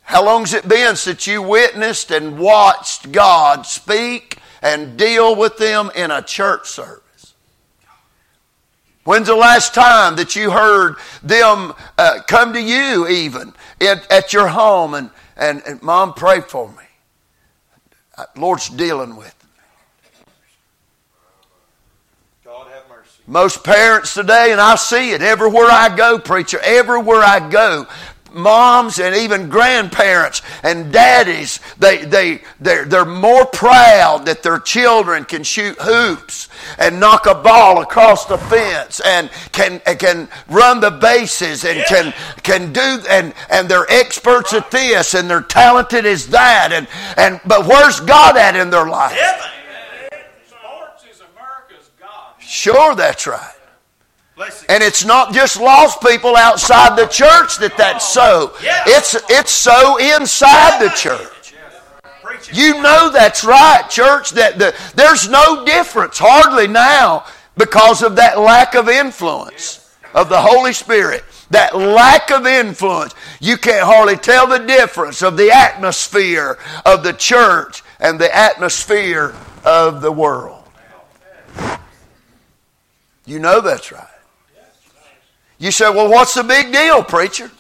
how 0.05 0.25
long's 0.25 0.53
it 0.53 0.69
been 0.69 0.97
since 0.97 1.27
you 1.27 1.43
witnessed 1.43 2.11
and 2.11 2.39
watched 2.39 3.11
God 3.11 3.67
speak 3.67 4.39
and 4.63 4.99
deal 4.99 5.35
with 5.35 5.57
them 5.57 5.91
in 5.97 6.11
a 6.11 6.23
church 6.23 6.69
service? 6.69 7.35
When's 9.05 9.27
the 9.27 9.35
last 9.35 9.75
time 9.75 10.17
that 10.17 10.37
you 10.37 10.51
heard 10.51 10.97
them 11.23 11.75
uh, 11.99 12.21
come 12.27 12.53
to 12.53 12.61
you 12.61 13.07
even 13.09 13.53
at, 13.81 14.11
at 14.11 14.33
your 14.33 14.49
home 14.49 14.95
and, 14.95 15.11
and, 15.37 15.63
and, 15.67 15.83
Mom, 15.83 16.15
pray 16.15 16.41
for 16.41 16.69
me? 16.69 16.85
Uh, 18.17 18.25
Lord's 18.37 18.69
dealing 18.71 19.17
with 19.17 19.39
them. 19.41 19.51
God 22.45 22.69
have 22.69 22.89
mercy. 22.89 23.11
Most 23.27 23.63
parents 23.63 24.15
today, 24.15 24.53
and 24.53 24.61
I 24.61 24.77
see 24.77 25.13
it 25.13 25.21
everywhere 25.21 25.69
I 25.69 25.95
go, 25.95 26.19
preacher, 26.19 26.61
everywhere 26.63 27.23
I 27.23 27.51
go, 27.51 27.87
moms 28.35 28.99
and 28.99 29.15
even 29.15 29.49
grandparents 29.49 30.43
and 30.63 30.93
daddies, 30.93 31.61
they, 31.79 32.05
they, 32.05 32.43
they're, 32.61 32.85
they're 32.85 33.05
more 33.05 33.47
proud 33.47 34.27
that 34.27 34.43
their 34.43 34.59
children 34.59 35.25
can 35.25 35.43
shoot 35.43 35.77
hoops 35.81 36.49
and 36.79 37.01
knock 37.01 37.27
a 37.27 37.35
ball 37.35 37.83
across 37.83 38.27
the 38.27 38.39
fence 38.39 39.01
and 39.01 39.31
can, 39.53 39.81
can 39.99 40.29
run 40.49 40.81
the 40.81 40.91
bases 40.91 41.65
and 41.65 41.85
can, 41.87 42.13
can 42.43 42.73
do, 42.73 42.99
and, 43.09 43.35
and 43.51 43.69
they're 43.69 43.87
experts 43.89 44.53
at 44.53 44.71
this 44.71 45.15
and 45.15 45.29
they're 45.31 45.43
talented 45.43 46.07
as 46.07 46.29
that. 46.29 46.71
And, 46.73 46.89
and, 47.17 47.41
but 47.47 47.67
where's 47.67 48.01
God 48.01 48.37
at 48.37 48.57
in 48.57 48.71
their 48.71 48.87
life? 48.87 49.17
Sports 50.49 51.05
is 51.11 51.21
America's 51.21 51.91
God. 52.01 52.35
Sure, 52.41 52.95
that's 52.95 53.27
right. 53.27 53.54
And 54.69 54.83
it's 54.83 55.05
not 55.05 55.33
just 55.33 55.61
lost 55.61 56.01
people 56.01 56.37
outside 56.37 56.97
the 56.97 57.07
church 57.07 57.59
that 57.59 57.77
that's 57.77 58.09
so. 58.09 58.53
It's, 58.61 59.15
it's 59.31 59.53
so 59.53 59.97
inside 59.99 60.81
the 60.81 60.91
church. 60.91 61.55
You 62.53 62.83
know 62.83 63.11
that's 63.13 63.45
right, 63.45 63.89
church, 63.89 64.31
that 64.31 64.59
the, 64.59 64.75
there's 64.95 65.29
no 65.29 65.65
difference 65.65 66.19
hardly 66.19 66.67
now 66.67 67.27
because 67.57 68.03
of 68.03 68.17
that 68.17 68.39
lack 68.39 68.75
of 68.75 68.89
influence 68.89 69.97
of 70.15 70.29
the 70.29 70.41
Holy 70.41 70.73
Spirit. 70.73 71.25
That 71.51 71.77
lack 71.77 72.31
of 72.31 72.47
influence. 72.47 73.15
You 73.41 73.57
can't 73.57 73.85
hardly 73.85 74.17
tell 74.17 74.47
the 74.47 74.59
difference 74.59 75.23
of 75.23 75.37
the 75.37 75.51
atmosphere 75.51 76.59
of 76.85 77.03
the 77.03 77.13
church 77.13 77.83
and 78.01 78.19
the 78.19 78.35
atmosphere 78.35 79.35
of 79.65 80.03
the 80.03 80.13
world. 80.13 80.63
You 83.27 83.39
know 83.39 83.61
that's 83.61 83.93
right. 83.93 84.14
You 85.59 85.71
say, 85.71 85.89
well, 85.89 86.11
what's 86.11 86.35
the 86.35 86.43
big 86.43 86.73
deal, 86.73 87.03
preacher? 87.03 87.51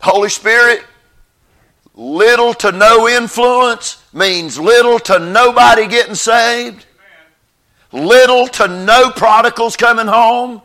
Holy 0.00 0.28
Spirit, 0.28 0.84
little 1.94 2.54
to 2.54 2.72
no 2.72 3.08
influence 3.08 4.02
means 4.12 4.58
little 4.58 4.98
to 4.98 5.20
nobody 5.20 5.86
getting 5.86 6.16
saved, 6.16 6.86
little 7.92 8.48
to 8.48 8.66
no 8.66 9.10
prodigals 9.10 9.76
coming 9.76 10.08
home, 10.08 10.60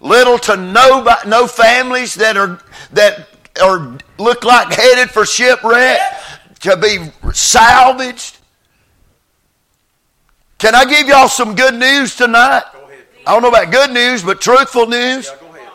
little 0.00 0.38
to 0.38 0.56
no, 0.56 1.06
no 1.26 1.46
families 1.46 2.14
that 2.14 2.38
are, 2.38 2.60
that 2.92 3.28
are, 3.60 3.98
look 4.18 4.44
like 4.44 4.72
headed 4.72 5.10
for 5.10 5.26
shipwreck 5.26 6.00
to 6.60 6.76
be 6.78 7.10
salvaged. 7.34 8.38
Can 10.58 10.74
I 10.74 10.86
give 10.86 11.08
y'all 11.08 11.28
some 11.28 11.54
good 11.54 11.74
news 11.74 12.16
tonight? 12.16 12.62
I 13.26 13.32
don't 13.32 13.42
know 13.42 13.48
about 13.48 13.70
good 13.70 13.90
news, 13.90 14.22
but 14.22 14.40
truthful 14.40 14.86
news. 14.86 15.26
Yeah, 15.26 15.36
go 15.40 15.54
ahead. 15.54 15.68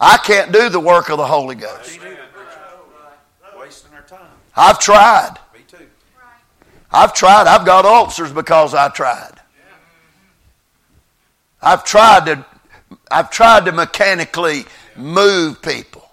I 0.00 0.16
can't 0.18 0.52
do 0.52 0.68
the 0.68 0.80
work 0.80 1.10
of 1.10 1.18
the 1.18 1.26
Holy 1.26 1.54
Ghost. 1.54 1.98
Me 1.98 2.08
neither, 2.08 2.20
preacher. 2.32 3.58
Wasting 3.58 3.92
our 3.94 4.02
time. 4.02 4.30
I've 4.56 4.78
tried. 4.78 5.36
Me 5.54 5.60
too. 5.68 5.86
I've 6.90 7.12
tried. 7.12 7.46
I've 7.46 7.66
got 7.66 7.84
ulcers 7.84 8.32
because 8.32 8.74
I 8.74 8.88
tried. 8.88 9.32
I've 11.62 11.84
tried 11.84 12.26
to 12.26 12.46
I've 13.10 13.30
tried 13.30 13.64
to 13.66 13.72
mechanically 13.72 14.64
move 14.96 15.60
people. 15.62 16.08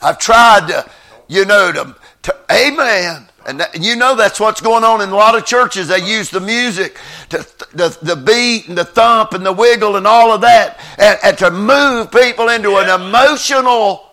I've 0.00 0.18
tried 0.18 0.68
to, 0.68 0.90
you 1.28 1.44
know, 1.44 1.72
to, 1.72 1.96
to 2.22 2.36
amen. 2.50 3.28
And 3.46 3.60
that, 3.60 3.82
you 3.82 3.96
know 3.96 4.14
that's 4.14 4.38
what's 4.38 4.60
going 4.60 4.84
on 4.84 5.00
in 5.00 5.10
a 5.10 5.14
lot 5.14 5.36
of 5.36 5.44
churches. 5.44 5.88
They 5.88 6.04
use 6.04 6.30
the 6.30 6.40
music, 6.40 6.96
to, 7.30 7.38
the, 7.72 7.96
the 8.02 8.16
beat 8.16 8.68
and 8.68 8.78
the 8.78 8.84
thump 8.84 9.32
and 9.32 9.44
the 9.44 9.52
wiggle 9.52 9.96
and 9.96 10.06
all 10.06 10.32
of 10.32 10.42
that, 10.42 10.80
and, 10.98 11.18
and 11.24 11.38
to 11.38 11.50
move 11.50 12.12
people 12.12 12.48
into 12.48 12.76
an 12.76 12.88
emotional 12.88 14.08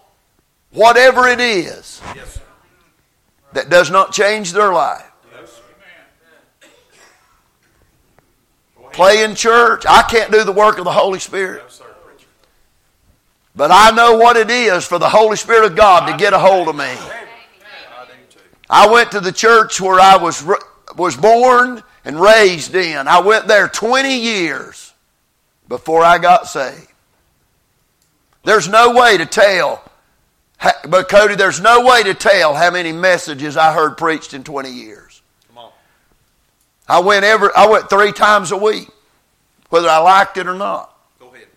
whatever 0.71 1.27
it 1.27 1.39
is 1.39 2.01
Yes, 2.15 2.39
that 3.53 3.69
does 3.69 3.89
not 3.89 4.13
change 4.13 4.53
their 4.53 4.71
life. 4.71 5.05
Yes. 5.33 5.61
Play 8.91 9.23
in 9.23 9.35
church. 9.35 9.85
I 9.87 10.03
can't 10.03 10.31
do 10.31 10.43
the 10.43 10.51
work 10.51 10.77
of 10.77 10.85
the 10.85 10.91
Holy 10.91 11.19
Spirit. 11.19 11.63
No, 11.63 11.69
sir, 11.69 11.85
preacher. 12.05 12.27
But 13.55 13.71
I 13.71 13.91
know 13.91 14.17
what 14.17 14.37
it 14.37 14.51
is 14.51 14.85
for 14.85 14.99
the 14.99 15.09
Holy 15.09 15.37
Spirit 15.37 15.71
of 15.71 15.75
God 15.75 16.11
to 16.11 16.17
get 16.17 16.33
a 16.33 16.39
hold 16.39 16.67
of 16.67 16.75
me. 16.75 16.93
I 18.69 18.85
do 18.85 18.89
too. 18.89 18.89
I 18.89 18.93
went 18.93 19.11
to 19.11 19.19
the 19.19 19.31
church 19.31 19.81
where 19.81 19.99
I 19.99 20.17
was 20.17 20.45
was 20.95 21.15
born 21.15 21.83
and 22.05 22.19
raised 22.19 22.75
in. 22.75 23.07
I 23.07 23.19
went 23.19 23.47
there 23.47 23.67
20 23.67 24.19
years 24.19 24.93
before 25.67 26.03
I 26.03 26.17
got 26.17 26.47
saved. 26.47 26.87
There's 28.43 28.67
no 28.67 28.93
way 28.93 29.17
to 29.17 29.25
tell, 29.25 29.83
but 30.87 31.09
Cody, 31.09 31.35
there's 31.35 31.59
no 31.59 31.85
way 31.85 32.03
to 32.03 32.13
tell 32.13 32.53
how 32.53 32.71
many 32.71 32.91
messages 32.91 33.57
I 33.57 33.73
heard 33.73 33.97
preached 33.97 34.33
in 34.33 34.43
20 34.43 34.71
years. 34.71 35.21
Come 35.47 35.57
on. 35.59 35.71
I 36.87 36.99
went 36.99 37.25
every, 37.25 37.49
I 37.55 37.67
went 37.67 37.89
three 37.89 38.11
times 38.11 38.51
a 38.51 38.57
week, 38.57 38.89
whether 39.69 39.89
I 39.89 39.99
liked 39.99 40.37
it 40.37 40.47
or 40.47 40.55
not. 40.55 40.97
Go 41.19 41.27
ahead. 41.27 41.47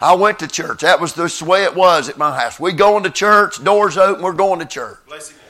I 0.00 0.14
went 0.14 0.40
to 0.40 0.48
church. 0.48 0.80
That 0.80 1.00
was 1.00 1.14
the 1.14 1.44
way 1.46 1.64
it 1.64 1.74
was 1.74 2.08
at 2.08 2.18
my 2.18 2.38
house. 2.38 2.58
We 2.60 2.72
going 2.72 3.04
to 3.04 3.10
church, 3.10 3.62
doors 3.62 3.96
open, 3.96 4.22
we're 4.22 4.32
going 4.32 4.58
to 4.58 4.66
church. 4.66 4.98
Bless 5.06 5.30
him, 5.30 5.38
Lord. 5.38 5.43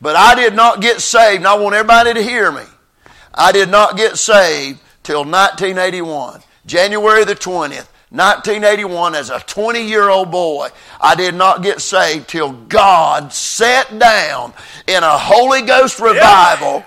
But 0.00 0.16
I 0.16 0.34
did 0.34 0.54
not 0.54 0.80
get 0.80 1.00
saved, 1.00 1.38
and 1.38 1.46
I 1.46 1.54
want 1.54 1.74
everybody 1.74 2.14
to 2.14 2.22
hear 2.22 2.50
me. 2.50 2.64
I 3.34 3.52
did 3.52 3.68
not 3.68 3.96
get 3.96 4.16
saved 4.16 4.80
till 5.02 5.20
1981, 5.20 6.40
January 6.66 7.24
the 7.24 7.34
20th, 7.34 7.88
1981, 8.10 9.14
as 9.14 9.30
a 9.30 9.38
20 9.40 9.82
year 9.82 10.08
old 10.08 10.30
boy, 10.30 10.68
I 11.00 11.14
did 11.14 11.34
not 11.34 11.62
get 11.62 11.80
saved 11.80 12.28
till 12.28 12.52
God 12.52 13.32
sat 13.32 13.98
down 13.98 14.52
in 14.88 15.02
a 15.02 15.18
Holy 15.18 15.62
Ghost 15.62 16.00
revival 16.00 16.84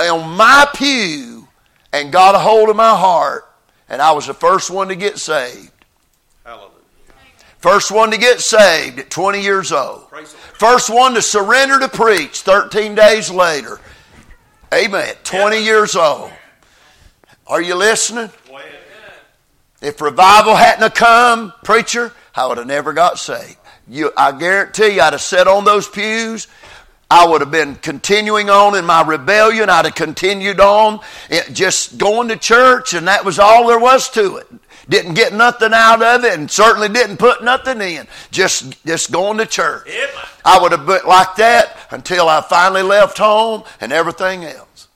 on 0.00 0.36
my 0.36 0.66
pew 0.74 1.46
and 1.92 2.12
got 2.12 2.34
a 2.34 2.38
hold 2.38 2.70
of 2.70 2.76
my 2.76 2.96
heart, 2.96 3.44
and 3.88 4.00
I 4.00 4.12
was 4.12 4.26
the 4.26 4.34
first 4.34 4.70
one 4.70 4.88
to 4.88 4.96
get 4.96 5.18
saved. 5.18 5.70
First 7.66 7.90
one 7.90 8.12
to 8.12 8.16
get 8.16 8.40
saved 8.40 9.00
at 9.00 9.10
20 9.10 9.42
years 9.42 9.72
old. 9.72 10.08
Praise 10.08 10.32
the 10.32 10.38
Lord. 10.38 10.56
First 10.56 10.88
one 10.88 11.14
to 11.14 11.20
surrender 11.20 11.80
to 11.80 11.88
preach 11.88 12.42
13 12.42 12.94
days 12.94 13.28
later. 13.28 13.80
Amen. 14.72 15.16
20 15.24 15.64
years 15.64 15.96
old. 15.96 16.30
Are 17.44 17.60
you 17.60 17.74
listening? 17.74 18.30
If 19.82 20.00
revival 20.00 20.54
hadn't 20.54 20.94
come, 20.94 21.52
preacher, 21.64 22.12
I 22.36 22.46
would 22.46 22.58
have 22.58 22.68
never 22.68 22.92
got 22.92 23.18
saved. 23.18 23.56
You, 23.88 24.12
I 24.16 24.30
guarantee 24.30 24.94
you, 24.94 25.00
I'd 25.00 25.14
have 25.14 25.20
sat 25.20 25.48
on 25.48 25.64
those 25.64 25.88
pews. 25.88 26.46
I 27.10 27.26
would 27.26 27.40
have 27.40 27.50
been 27.50 27.74
continuing 27.74 28.48
on 28.48 28.76
in 28.76 28.84
my 28.84 29.02
rebellion. 29.02 29.70
I'd 29.70 29.86
have 29.86 29.94
continued 29.96 30.60
on 30.60 31.00
just 31.52 31.98
going 31.98 32.28
to 32.28 32.36
church, 32.36 32.94
and 32.94 33.08
that 33.08 33.24
was 33.24 33.40
all 33.40 33.66
there 33.66 33.80
was 33.80 34.08
to 34.10 34.36
it. 34.36 34.46
Didn't 34.88 35.14
get 35.14 35.32
nothing 35.32 35.72
out 35.72 36.02
of 36.02 36.24
it, 36.24 36.34
and 36.34 36.50
certainly 36.50 36.88
didn't 36.88 37.16
put 37.16 37.42
nothing 37.42 37.80
in. 37.80 38.06
Just, 38.30 38.84
just 38.86 39.10
going 39.10 39.38
to 39.38 39.46
church. 39.46 39.88
Amen. 39.88 40.08
I 40.44 40.60
would 40.60 40.72
have 40.72 40.86
been 40.86 41.00
like 41.06 41.34
that 41.36 41.76
until 41.90 42.28
I 42.28 42.40
finally 42.40 42.82
left 42.82 43.18
home, 43.18 43.64
and 43.80 43.92
everything 43.92 44.44
else 44.44 44.88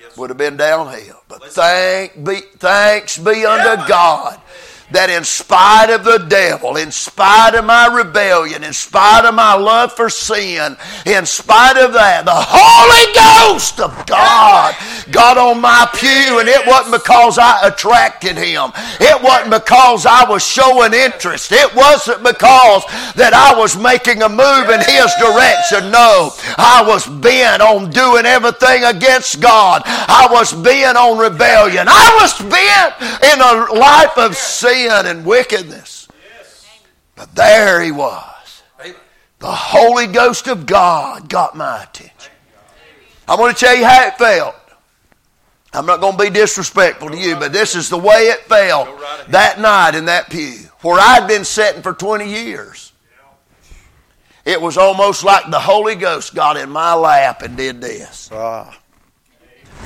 Yes, 0.00 0.16
would 0.16 0.30
have 0.30 0.38
been 0.38 0.56
downhill. 0.56 1.22
But 1.28 1.44
thank 1.44 2.24
be, 2.24 2.40
thanks 2.58 3.18
be 3.18 3.44
unto 3.44 3.86
God 3.86 4.40
that 4.92 5.10
in 5.10 5.24
spite 5.24 5.90
of 5.90 6.04
the 6.04 6.18
devil, 6.28 6.76
in 6.76 6.90
spite 6.90 7.54
of 7.54 7.64
my 7.64 7.86
rebellion, 7.86 8.64
in 8.64 8.72
spite 8.72 9.24
of 9.24 9.34
my 9.34 9.54
love 9.54 9.92
for 9.92 10.10
sin, 10.10 10.76
in 11.06 11.26
spite 11.26 11.76
of 11.76 11.92
that, 11.92 12.24
the 12.24 12.34
Holy 12.34 13.06
Ghost 13.14 13.78
of 13.78 13.94
God 14.06 14.74
got 15.10 15.38
on 15.38 15.60
my 15.60 15.88
pew, 15.94 16.40
and 16.40 16.48
it 16.48 16.66
wasn't 16.66 17.02
because 17.02 17.38
I 17.38 17.68
attracted 17.68 18.36
him. 18.36 18.72
It 19.00 19.22
wasn't 19.22 19.50
because 19.50 20.06
I 20.06 20.28
was 20.28 20.42
showing 20.42 20.92
interest. 20.92 21.52
It 21.52 21.74
wasn't 21.74 22.22
because 22.22 22.82
that 23.14 23.34
I 23.34 23.54
was 23.58 23.76
making 23.76 24.22
a 24.22 24.28
move 24.28 24.66
in 24.70 24.80
his 24.82 25.10
direction. 25.22 25.90
No, 25.90 26.34
I 26.58 26.82
was 26.86 27.06
bent 27.06 27.62
on 27.62 27.90
doing 27.90 28.26
everything 28.26 28.84
against 28.84 29.40
God. 29.40 29.82
I 29.86 30.26
was 30.30 30.52
bent 30.52 30.96
on 30.96 31.18
rebellion. 31.18 31.86
I 31.86 32.08
was 32.18 32.34
bent 32.42 32.90
in 33.30 33.38
a 33.38 33.78
life 33.78 34.16
of 34.18 34.36
sin 34.36 34.79
and 34.88 35.24
wickedness. 35.24 36.08
But 37.14 37.34
there 37.34 37.82
he 37.82 37.92
was. 37.92 38.62
The 39.40 39.50
Holy 39.50 40.06
Ghost 40.06 40.48
of 40.48 40.66
God 40.66 41.28
got 41.28 41.56
my 41.56 41.82
attention. 41.82 42.32
I'm 43.26 43.38
going 43.38 43.54
to 43.54 43.58
tell 43.58 43.74
you 43.76 43.86
how 43.86 44.06
it 44.06 44.18
felt. 44.18 44.54
I'm 45.72 45.86
not 45.86 46.00
going 46.00 46.16
to 46.16 46.22
be 46.24 46.30
disrespectful 46.30 47.10
to 47.10 47.16
you, 47.16 47.36
but 47.36 47.52
this 47.52 47.74
is 47.74 47.88
the 47.88 47.98
way 47.98 48.28
it 48.28 48.40
felt 48.40 48.88
that 49.28 49.60
night 49.60 49.94
in 49.94 50.06
that 50.06 50.28
pew 50.28 50.58
where 50.80 50.98
I'd 51.00 51.28
been 51.28 51.44
sitting 51.44 51.82
for 51.82 51.92
20 51.92 52.28
years. 52.28 52.92
It 54.44 54.60
was 54.60 54.76
almost 54.76 55.22
like 55.22 55.50
the 55.50 55.60
Holy 55.60 55.94
Ghost 55.94 56.34
got 56.34 56.56
in 56.56 56.70
my 56.70 56.94
lap 56.94 57.42
and 57.42 57.56
did 57.56 57.80
this. 57.80 58.30
Ah. 58.32 58.79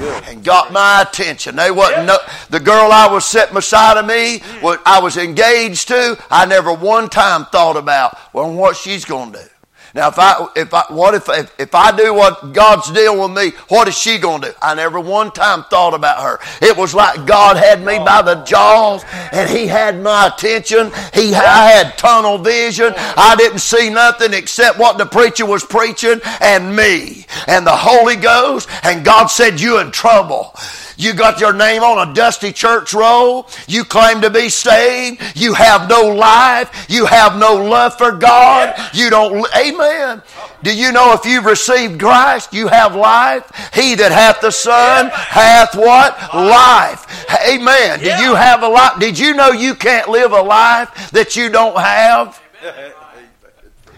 And 0.01 0.43
got 0.43 0.73
my 0.73 1.03
attention. 1.03 1.57
They 1.57 1.71
wasn't 1.71 2.07
no, 2.07 2.19
the 2.51 2.61
girl 2.61 2.91
I 2.91 3.09
was 3.11 3.25
sitting 3.25 3.55
beside 3.55 3.97
of 3.97 4.07
me, 4.07 4.41
mm. 4.41 4.63
what 4.63 4.83
I 4.85 5.01
was 5.01 5.17
engaged 5.17 5.89
to. 5.89 6.23
I 6.31 6.47
never 6.47 6.73
one 6.73 7.09
time 7.09 7.45
thought 7.47 7.77
about 7.77 8.19
well 8.33 8.53
what 8.53 8.77
she's 8.77 9.05
going 9.05 9.33
to 9.33 9.39
do. 9.39 9.49
Now, 9.95 10.09
if 10.09 10.19
I, 10.19 10.49
if 10.57 10.75
I, 10.75 10.85
what 10.89 11.15
if, 11.15 11.29
if, 11.29 11.61
if 11.61 11.73
I 11.73 11.97
do 11.97 12.13
what 12.13 12.53
God's 12.53 12.91
dealing 12.91 13.21
with 13.21 13.31
me, 13.31 13.57
what 13.69 13.87
is 13.87 13.97
she 13.97 14.19
going 14.19 14.41
to 14.43 14.49
do? 14.49 14.55
I 14.61 14.75
never 14.75 14.99
one 14.99 15.31
time 15.31 15.63
thought 15.71 15.95
about 15.95 16.21
her. 16.21 16.41
It 16.61 16.77
was 16.77 16.95
like 16.95 17.27
God 17.27 17.57
had 17.57 17.79
me 17.85 17.99
by 17.99 18.23
the 18.23 18.43
jaws 18.43 19.05
and 19.31 19.49
He 19.49 19.69
had 19.69 20.03
my 20.03 20.27
attention. 20.27 20.91
He, 21.15 21.33
I 21.33 21.71
had 21.71 21.97
tunnel 21.97 22.39
vision. 22.39 22.93
I 22.97 23.37
didn't 23.39 23.61
see 23.61 23.89
nothing 23.89 24.35
except 24.35 24.81
what 24.81 24.99
the 24.99 25.07
preacher 25.07 25.47
was 25.47 25.65
preaching 25.65 26.21
and 26.41 26.75
me 26.75 27.25
and 27.47 27.65
the 27.65 27.77
Holy 27.77 28.17
Ghost. 28.17 28.69
And 28.83 29.05
God 29.05 29.27
said, 29.27 29.61
you 29.61 29.79
in 29.79 29.93
trouble. 29.93 30.57
You 30.97 31.13
got 31.15 31.41
your 31.41 31.53
name 31.53 31.83
on 31.83 32.09
a 32.09 32.15
dusty 32.15 32.53
church 32.53 32.95
roll. 32.95 33.49
You 33.67 33.85
claim 33.85 34.21
to 34.21 34.31
be 34.31 34.49
saved. 34.49 35.23
You 35.35 35.55
have 35.55 35.89
no 35.89 36.15
life. 36.15 36.87
You 36.89 37.07
have 37.07 37.39
no 37.39 37.55
love 37.55 37.97
for 37.99 38.13
God. 38.13 38.75
You 38.93 39.11
don't, 39.11 39.47
amen. 39.57 40.23
Do 40.63 40.77
you 40.77 40.93
know 40.93 41.13
if 41.13 41.25
you've 41.25 41.45
received 41.45 42.01
Christ, 42.01 42.53
you 42.53 42.69
have 42.69 42.95
life? 42.95 43.51
He 43.75 43.95
that 43.97 44.13
hath 44.13 44.41
the 44.41 44.51
Son 44.51 45.11
hath 45.13 45.75
what? 45.75 46.17
Life. 46.35 47.27
Amen. 47.49 47.99
Do 48.01 48.07
you 48.07 48.35
have 48.35 48.63
a 48.63 48.69
life? 48.69 48.99
Did 48.99 49.19
you 49.19 49.35
know 49.35 49.51
you 49.51 49.75
can't 49.75 50.09
live 50.09 50.33
a 50.33 50.43
life 50.43 51.11
that 51.11 51.37
you 51.37 51.51
don't 51.51 51.79
have? 51.79 52.41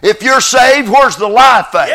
If 0.03 0.23
you're 0.23 0.41
saved, 0.41 0.89
where's 0.89 1.17
the 1.17 1.29
life 1.29 1.75
at? 1.75 1.91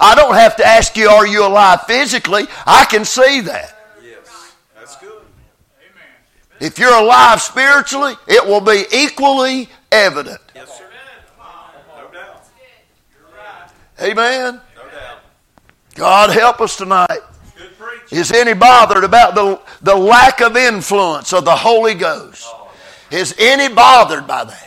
I 0.00 0.14
don't 0.14 0.34
have 0.34 0.56
to 0.56 0.66
ask 0.66 0.96
you, 0.96 1.08
are 1.08 1.26
you 1.26 1.44
alive 1.44 1.82
physically? 1.86 2.44
I 2.66 2.84
can 2.84 3.04
see 3.04 3.40
that. 3.42 3.76
Yes. 6.60 6.68
That's 6.68 6.78
good. 6.78 6.78
If 6.78 6.78
you're 6.78 6.94
alive 6.94 7.40
spiritually, 7.40 8.14
it 8.26 8.44
will 8.46 8.60
be 8.60 8.84
equally 8.92 9.68
evident. 9.90 10.40
Yes, 10.54 10.78
sir. 10.78 10.84
No 11.96 12.10
doubt. 12.12 12.46
Amen. 14.00 14.60
No 14.76 14.82
doubt. 14.82 15.18
God 15.94 16.30
help 16.30 16.60
us 16.60 16.76
tonight. 16.76 17.20
Good. 17.56 18.18
Is 18.18 18.32
any 18.32 18.54
bothered 18.54 19.04
about 19.04 19.34
the, 19.34 19.60
the 19.82 19.94
lack 19.94 20.40
of 20.40 20.56
influence 20.56 21.32
of 21.32 21.44
the 21.44 21.56
Holy 21.56 21.94
Ghost? 21.94 22.44
Oh, 22.46 22.70
Is 23.10 23.34
any 23.38 23.72
bothered 23.72 24.26
by 24.26 24.44
that? 24.44 24.66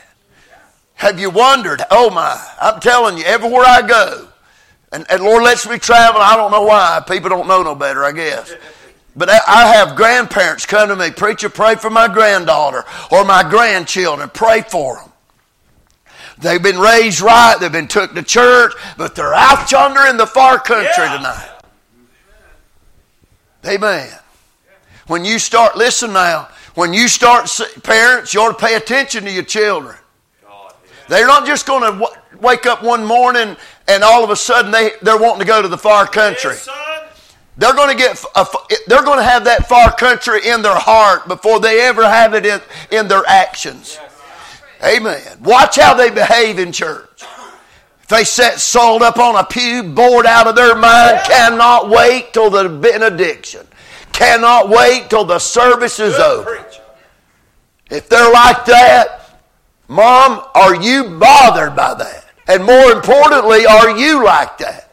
Have 0.95 1.19
you 1.19 1.29
wondered? 1.29 1.81
Oh 1.91 2.09
my, 2.09 2.39
I'm 2.61 2.79
telling 2.79 3.17
you, 3.17 3.25
everywhere 3.25 3.65
I 3.65 3.81
go, 3.85 4.27
and, 4.93 5.05
and 5.09 5.21
Lord 5.21 5.43
lets 5.43 5.67
me 5.67 5.77
travel, 5.77 6.21
I 6.21 6.37
don't 6.37 6.51
know 6.51 6.63
why. 6.63 7.03
People 7.05 7.29
don't 7.29 7.47
know 7.47 7.61
no 7.63 7.75
better, 7.75 8.05
I 8.05 8.11
guess. 8.13 8.53
But 9.15 9.29
I 9.29 9.73
have 9.75 9.95
grandparents 9.95 10.65
come 10.65 10.89
to 10.89 10.95
me, 10.95 11.11
preacher, 11.11 11.49
pray 11.49 11.75
for 11.75 11.89
my 11.91 12.07
granddaughter 12.07 12.83
or 13.11 13.23
my 13.23 13.47
grandchildren, 13.47 14.29
pray 14.33 14.61
for 14.61 14.95
them. 14.95 15.09
They've 16.39 16.61
been 16.61 16.79
raised 16.79 17.21
right, 17.21 17.55
they've 17.59 17.71
been 17.71 17.87
took 17.87 18.15
to 18.15 18.23
church, 18.23 18.73
but 18.97 19.13
they're 19.15 19.33
out 19.35 19.71
yonder 19.71 20.07
in 20.07 20.17
the 20.17 20.25
far 20.25 20.57
country 20.57 21.03
Yeah. 21.05 21.17
tonight. 21.17 21.49
Amen. 23.65 24.09
When 25.07 25.23
you 25.25 25.37
start, 25.39 25.77
listen 25.77 26.11
now, 26.13 26.49
when 26.75 26.93
you 26.93 27.07
start, 27.07 27.49
parents, 27.83 28.33
you 28.33 28.41
ought 28.41 28.57
to 28.57 28.65
pay 28.65 28.75
attention 28.75 29.25
to 29.25 29.31
your 29.31 29.43
children. 29.43 29.95
God. 30.45 30.73
They're 31.07 31.27
not 31.27 31.45
just 31.45 31.65
going 31.65 31.83
to 31.83 31.99
w- 31.99 32.15
wake 32.41 32.65
up 32.65 32.81
one 32.83 33.05
morning 33.05 33.55
and 33.87 34.03
all 34.03 34.23
of 34.23 34.31
a 34.31 34.35
sudden 34.35 34.71
they, 34.71 34.91
they're 35.01 35.17
wanting 35.19 35.39
to 35.39 35.45
go 35.45 35.61
to 35.61 35.67
the 35.67 35.77
far 35.77 36.07
country. 36.07 36.55
Yes. 36.55 36.67
They're 37.57 37.73
going 37.73 37.95
to 37.95 37.95
get, 37.95 38.23
a 38.35 38.45
they're 38.87 39.03
going 39.03 39.19
to 39.19 39.23
have 39.23 39.45
that 39.45 39.67
far 39.67 39.91
country 39.95 40.47
in 40.47 40.61
their 40.61 40.75
heart 40.75 41.27
before 41.27 41.59
they 41.59 41.81
ever 41.81 42.03
have 42.03 42.33
it 42.33 42.45
in, 42.45 42.59
in 42.91 43.07
their 43.07 43.23
actions. 43.27 43.99
Amen. 44.83 45.21
Watch 45.41 45.77
how 45.77 45.93
they 45.93 46.09
behave 46.09 46.59
in 46.59 46.71
church. 46.71 47.23
If 48.01 48.07
they 48.09 48.23
sit 48.23 48.59
sold 48.59 49.01
up 49.01 49.17
on 49.17 49.35
a 49.35 49.45
pew, 49.45 49.83
bored 49.83 50.25
out 50.25 50.47
of 50.47 50.55
their 50.55 50.75
mind, 50.75 51.19
cannot 51.25 51.89
wait 51.89 52.33
till 52.33 52.49
the 52.49 52.67
benediction, 52.67 53.65
cannot 54.11 54.69
wait 54.69 55.09
till 55.09 55.23
the 55.23 55.39
service 55.39 55.99
is 55.99 56.15
Good 56.17 56.39
over. 56.39 56.65
If 57.89 58.09
they're 58.09 58.31
like 58.31 58.65
that, 58.65 59.39
Mom, 59.87 60.43
are 60.55 60.75
you 60.75 61.17
bothered 61.19 61.75
by 61.75 61.93
that? 61.93 62.25
And 62.47 62.65
more 62.65 62.91
importantly, 62.91 63.65
are 63.65 63.97
you 63.97 64.23
like 64.23 64.57
that? 64.57 64.92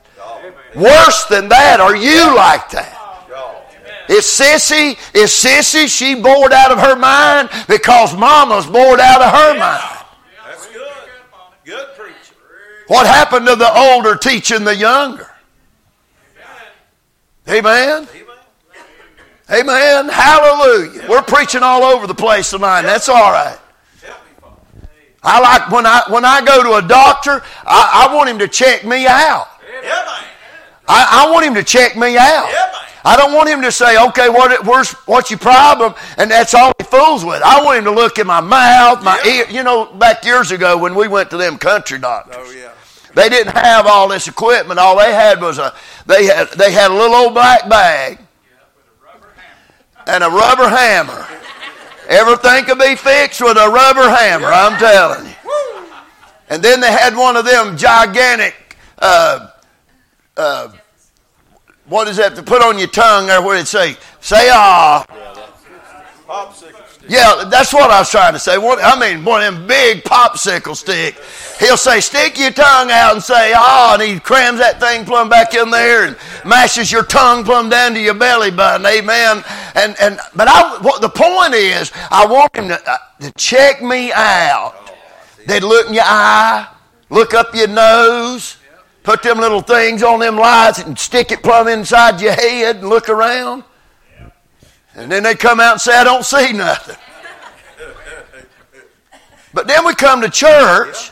Worse 0.74 1.24
than 1.26 1.48
that, 1.48 1.80
are 1.80 1.96
you 1.96 2.34
like 2.36 2.70
that? 2.70 2.96
God. 3.28 3.62
Sissy, 4.08 4.92
is 5.14 5.30
Sissy, 5.30 5.88
she 5.88 6.14
bored 6.14 6.52
out 6.52 6.70
of 6.70 6.78
her 6.78 6.96
mind 6.96 7.50
because 7.68 8.16
Mama's 8.16 8.66
bored 8.66 9.00
out 9.00 9.22
of 9.22 9.32
her 9.32 9.58
mind? 9.58 10.06
That's 10.46 10.66
good. 10.68 10.92
Good 11.64 11.88
preaching. 11.96 12.36
What 12.86 13.06
happened 13.06 13.46
to 13.46 13.56
the 13.56 13.72
older 13.72 14.16
teaching 14.16 14.64
the 14.64 14.76
younger? 14.76 15.28
Amen. 17.48 18.06
Amen. 19.50 20.08
Hallelujah. 20.08 21.06
We're 21.08 21.22
preaching 21.22 21.62
all 21.64 21.82
over 21.82 22.06
the 22.06 22.14
place 22.14 22.50
tonight. 22.50 22.82
That's 22.82 23.08
all 23.08 23.32
right. 23.32 23.58
Help 24.00 24.24
me, 24.24 24.30
Father. 24.40 24.88
I 25.24 25.40
like 25.40 25.70
when 25.72 25.86
I 25.86 26.02
when 26.08 26.24
I 26.24 26.44
go 26.44 26.62
to 26.62 26.84
a 26.84 26.88
doctor, 26.88 27.42
I, 27.64 28.08
I 28.08 28.14
want 28.14 28.28
him 28.28 28.38
to 28.38 28.46
check 28.46 28.84
me 28.84 29.08
out. 29.08 29.48
I, 30.90 31.24
I 31.24 31.30
want 31.30 31.46
him 31.46 31.54
to 31.54 31.62
check 31.62 31.96
me 31.96 32.18
out. 32.18 32.48
Yeah. 32.50 32.72
I 33.04 33.16
don't 33.16 33.32
want 33.32 33.48
him 33.48 33.62
to 33.62 33.72
say, 33.72 33.96
okay, 34.08 34.28
what, 34.28 34.66
where's, 34.66 34.92
what's 35.06 35.30
your 35.30 35.38
problem? 35.38 35.94
And 36.18 36.30
that's 36.30 36.52
all 36.52 36.72
he 36.78 36.84
fools 36.84 37.24
with. 37.24 37.40
I 37.42 37.64
want 37.64 37.78
him 37.78 37.84
to 37.84 37.92
look 37.92 38.18
in 38.18 38.26
my 38.26 38.40
mouth, 38.40 39.02
my 39.02 39.22
ear. 39.24 39.46
You 39.48 39.62
know, 39.62 39.86
back 39.86 40.24
years 40.24 40.50
ago 40.50 40.76
when 40.76 40.94
we 40.94 41.08
went 41.08 41.30
to 41.30 41.36
them 41.36 41.56
country 41.56 41.98
doctors. 41.98 42.36
Oh, 42.36 42.50
yeah. 42.52 42.72
They 43.14 43.28
didn't 43.28 43.56
have 43.56 43.86
all 43.86 44.08
this 44.08 44.28
equipment. 44.28 44.78
All 44.78 44.98
they 44.98 45.12
had 45.12 45.40
was 45.40 45.58
a 45.58 45.74
they 46.06 46.26
had 46.26 46.48
they 46.52 46.70
had 46.70 46.90
a 46.90 46.94
little 46.94 47.16
old 47.16 47.34
black 47.34 47.68
bag 47.68 48.18
and 50.06 50.22
a 50.22 50.28
rubber 50.28 50.68
hammer. 50.68 51.26
Everything 52.08 52.64
could 52.64 52.78
be 52.78 52.96
fixed 52.96 53.40
with 53.40 53.56
a 53.56 53.68
rubber 53.68 54.08
hammer. 54.08 54.46
I'm 54.46 54.78
telling 54.78 55.26
you. 55.26 55.34
And 56.48 56.62
then 56.62 56.80
they 56.80 56.90
had 56.90 57.16
one 57.16 57.36
of 57.36 57.44
them 57.44 57.76
gigantic. 57.76 58.76
Uh, 58.98 59.48
uh, 60.36 60.72
what 61.90 62.08
is 62.08 62.16
that 62.16 62.36
to 62.36 62.42
put 62.42 62.62
on 62.62 62.78
your 62.78 62.88
tongue 62.88 63.26
there? 63.26 63.42
Where 63.42 63.58
it 63.58 63.66
say 63.66 63.96
say 64.20 64.48
ah? 64.50 65.04
Yeah, 67.08 67.44
that's 67.50 67.72
what 67.72 67.90
I 67.90 67.98
was 67.98 68.08
trying 68.08 68.34
to 68.34 68.38
say. 68.38 68.56
One, 68.56 68.78
I 68.80 68.96
mean, 68.98 69.24
one 69.24 69.42
of 69.42 69.52
them 69.52 69.66
big 69.66 70.04
popsicle 70.04 70.76
stick. 70.76 71.16
He'll 71.58 71.76
say, 71.76 71.98
stick 71.98 72.38
your 72.38 72.52
tongue 72.52 72.92
out 72.92 73.14
and 73.14 73.22
say, 73.22 73.52
ah, 73.52 73.94
and 73.94 74.02
he 74.02 74.20
crams 74.20 74.60
that 74.60 74.78
thing 74.78 75.04
plumb 75.04 75.28
back 75.28 75.52
in 75.54 75.70
there 75.70 76.06
and 76.06 76.16
mashes 76.44 76.92
your 76.92 77.02
tongue 77.02 77.42
plumb 77.42 77.68
down 77.68 77.94
to 77.94 78.00
your 78.00 78.14
belly 78.14 78.52
button. 78.52 78.86
Amen. 78.86 79.42
And 79.74 79.96
and 80.00 80.20
but 80.36 80.46
I, 80.46 80.78
what 80.82 81.00
the 81.00 81.08
point 81.08 81.54
is, 81.54 81.90
I 82.12 82.26
want 82.26 82.54
him 82.54 82.68
to, 82.68 82.80
uh, 82.88 82.98
to 83.22 83.32
check 83.32 83.82
me 83.82 84.12
out. 84.12 84.74
They'd 85.46 85.64
look 85.64 85.88
in 85.88 85.94
your 85.94 86.04
eye, 86.06 86.68
look 87.08 87.34
up 87.34 87.56
your 87.56 87.66
nose, 87.66 88.56
put 89.02 89.22
them 89.22 89.38
little 89.38 89.60
things 89.60 90.02
on 90.02 90.20
them 90.20 90.36
lights 90.36 90.78
and 90.78 90.98
stick 90.98 91.32
it 91.32 91.42
plumb 91.42 91.68
inside 91.68 92.20
your 92.20 92.32
head 92.32 92.76
and 92.76 92.88
look 92.88 93.08
around. 93.08 93.64
And 94.94 95.10
then 95.10 95.22
they 95.22 95.34
come 95.34 95.60
out 95.60 95.72
and 95.72 95.80
say, 95.80 95.96
I 95.96 96.04
don't 96.04 96.24
see 96.24 96.52
nothing. 96.52 96.96
But 99.52 99.66
then 99.66 99.84
we 99.84 99.94
come 99.94 100.20
to 100.22 100.30
church 100.30 101.10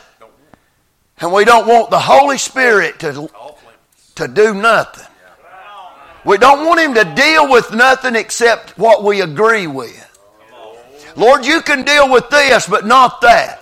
and 1.19 1.33
we 1.33 1.45
don't 1.45 1.67
want 1.67 1.89
the 1.89 1.99
Holy 1.99 2.37
Spirit 2.37 2.99
to, 2.99 3.29
to 4.15 4.27
do 4.27 4.53
nothing. 4.53 5.05
We 6.25 6.37
don't 6.37 6.65
want 6.65 6.79
Him 6.79 6.93
to 6.95 7.15
deal 7.15 7.49
with 7.49 7.73
nothing 7.73 8.15
except 8.15 8.77
what 8.77 9.03
we 9.03 9.21
agree 9.21 9.67
with. 9.67 10.05
Lord, 11.15 11.45
you 11.45 11.61
can 11.61 11.83
deal 11.83 12.09
with 12.11 12.29
this, 12.29 12.67
but 12.67 12.85
not 12.85 13.21
that. 13.21 13.61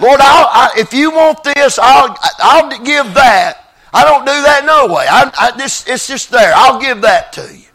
Lord, 0.00 0.20
I'll, 0.20 0.46
I, 0.46 0.70
if 0.76 0.92
you 0.92 1.10
want 1.10 1.44
this, 1.44 1.78
I'll, 1.80 2.16
I'll 2.38 2.68
give 2.84 3.14
that. 3.14 3.74
I 3.92 4.04
don't 4.04 4.24
do 4.24 4.32
that 4.32 4.64
no 4.64 4.92
way. 4.92 5.06
I, 5.08 5.30
I, 5.38 5.56
this, 5.56 5.86
it's 5.86 6.06
just 6.06 6.30
there. 6.30 6.52
I'll 6.54 6.80
give 6.80 7.02
that 7.02 7.32
to 7.34 7.42
you. 7.42 7.66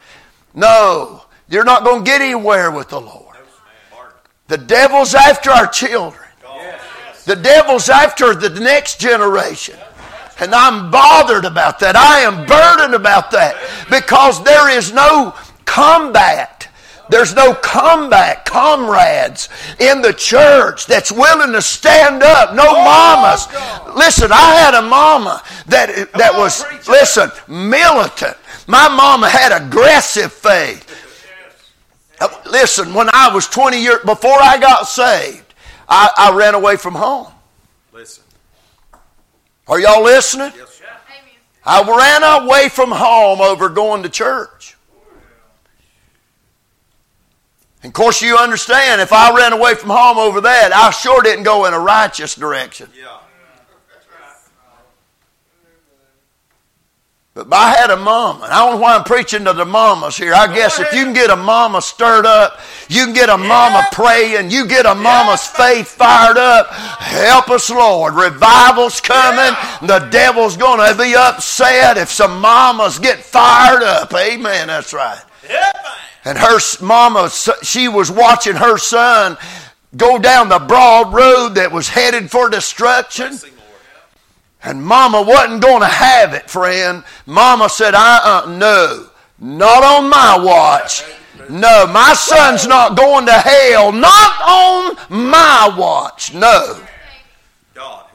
No, 0.54 1.24
you're 1.50 1.64
not 1.64 1.84
going 1.84 2.04
to 2.04 2.10
get 2.10 2.22
anywhere 2.22 2.72
with 2.72 2.90
the 2.90 3.00
Lord. 3.00 3.36
The 4.48 4.58
devil's 4.58 5.14
after 5.14 5.52
our 5.52 5.68
children. 5.68 6.24
The 7.26 7.36
devil's 7.36 7.90
after 7.90 8.34
the 8.34 8.50
next 8.50 9.00
generation. 9.00 9.78
And 10.40 10.56
I'm 10.56 10.90
bothered 10.90 11.46
about 11.46 11.80
that. 11.80 11.96
I 11.96 12.20
am 12.22 12.46
burdened 12.46 12.96
about 12.96 13.32
that 13.32 13.56
because 13.90 14.44
there 14.44 14.70
is 14.70 14.94
no 14.94 15.36
combat. 15.66 16.57
There's 17.10 17.36
no 17.36 17.54
combat 17.54 18.46
comrades 18.46 19.50
in 19.80 20.02
the 20.02 20.14
church 20.14 20.86
that's 20.86 21.12
willing 21.12 21.54
to 21.54 21.62
stand 21.62 22.24
up. 22.24 22.54
No 22.54 22.74
mamas. 22.74 23.48
Listen, 23.96 24.32
I 24.32 24.56
had 24.56 24.74
a 24.74 24.82
mama 24.82 25.42
that 25.68 26.12
that 26.14 26.34
was 26.34 26.64
listen 26.88 27.32
militant. 27.48 28.38
My 28.68 28.90
mama 28.90 29.30
had 29.30 29.52
aggressive 29.52 30.34
faith. 30.34 30.84
Uh, 32.20 32.28
Listen, 32.50 32.94
when 32.94 33.10
I 33.14 33.34
was 33.34 33.48
20 33.48 33.82
years 33.82 34.00
before 34.04 34.42
I 34.42 34.58
got 34.58 34.88
saved, 34.88 35.54
I, 35.88 36.10
I 36.18 36.36
ran 36.36 36.56
away 36.56 36.76
from 36.76 36.96
home. 36.96 37.32
Listen. 37.94 38.24
Are 39.68 39.80
y'all 39.80 40.04
listening? 40.04 40.52
Yes, 40.58 40.74
sir. 40.74 40.86
I 41.64 41.82
ran 41.84 42.44
away 42.44 42.70
from 42.70 42.92
home 42.92 43.42
over 43.42 43.68
going 43.68 44.04
to 44.04 44.10
church. 44.10 44.57
And 47.84 47.92
of 47.92 47.94
course, 47.94 48.22
you 48.22 48.38
understand, 48.38 49.02
if 49.02 49.14
I 49.14 49.36
ran 49.36 49.54
away 49.54 49.76
from 49.76 49.90
home 49.90 50.18
over 50.18 50.42
that, 50.42 50.74
I 50.74 50.90
sure 50.92 51.22
didn't 51.22 51.44
go 51.44 51.66
in 51.66 51.74
a 51.74 51.80
righteous 51.80 52.36
direction. 52.36 52.90
Yeah. 52.98 53.20
But 57.46 57.54
I 57.54 57.76
had 57.76 57.92
a 57.92 57.98
mama, 57.98 58.46
and 58.46 58.52
I 58.52 58.66
don't 58.66 58.76
know 58.76 58.82
why 58.82 58.96
I'm 58.96 59.04
preaching 59.04 59.46
to 59.46 59.54
the 59.54 59.64
mamas 59.64 60.18
here. 60.18 60.34
I 60.34 60.52
guess 60.52 60.80
if 60.80 60.92
you 60.92 61.04
can 61.04 61.14
get 61.14 61.30
a 61.30 61.36
mama 61.36 61.84
stirred 61.84 62.26
up, 62.26 62.60
you 62.90 63.06
can 63.06 63.14
get 63.14 63.30
a 63.30 63.38
mama 63.38 63.88
praying, 63.92 64.50
you 64.50 64.68
get 64.68 64.88
a 64.88 64.96
mama's 64.96 65.46
faith 65.46 65.88
fired 65.88 66.40
up. 66.40 66.72
Help 66.72 67.52
us, 67.52 67.70
Lord. 67.70 68.16
Revival's 68.16 69.00
coming. 69.00 69.56
The 69.88 70.00
devil's 70.10 70.58
going 70.58 70.80
to 70.80 70.98
be 70.98 71.14
upset 71.16 71.98
if 71.98 72.10
some 72.10 72.42
mamas 72.42 72.98
get 72.98 73.20
fired 73.20 73.84
up. 73.84 74.12
Amen. 74.16 74.66
That's 74.66 74.92
right. 74.92 75.22
And 76.26 76.38
her 76.38 76.60
mama, 76.82 77.30
she 77.64 77.88
was 77.88 78.12
watching 78.12 78.56
her 78.56 78.78
son 78.78 79.38
go 79.96 80.20
down 80.20 80.50
the 80.50 80.60
broad 80.60 81.14
road 81.14 81.56
that 81.56 81.72
was 81.72 81.88
headed 81.88 82.30
for 82.30 82.50
destruction. 82.50 83.38
And 84.64 84.84
mama 84.84 85.22
wasn't 85.22 85.62
going 85.62 85.82
to 85.82 85.88
have 85.88 86.34
it, 86.34 86.50
friend. 86.50 87.04
Mama 87.26 87.70
said, 87.70 87.94
uh 87.94 88.20
uh, 88.24 88.50
no, 88.50 89.10
not 89.40 89.84
on 89.84 90.10
my 90.10 90.38
watch. 90.38 91.04
No, 91.50 91.88
my 91.88 92.14
son's 92.14 92.68
not 92.68 92.98
going 92.98 93.26
to 93.28 93.32
hell. 93.32 93.92
Not 93.92 94.42
on 94.42 94.98
my 95.10 95.74
watch. 95.78 96.34
No. 96.34 96.82
God. 97.74 98.06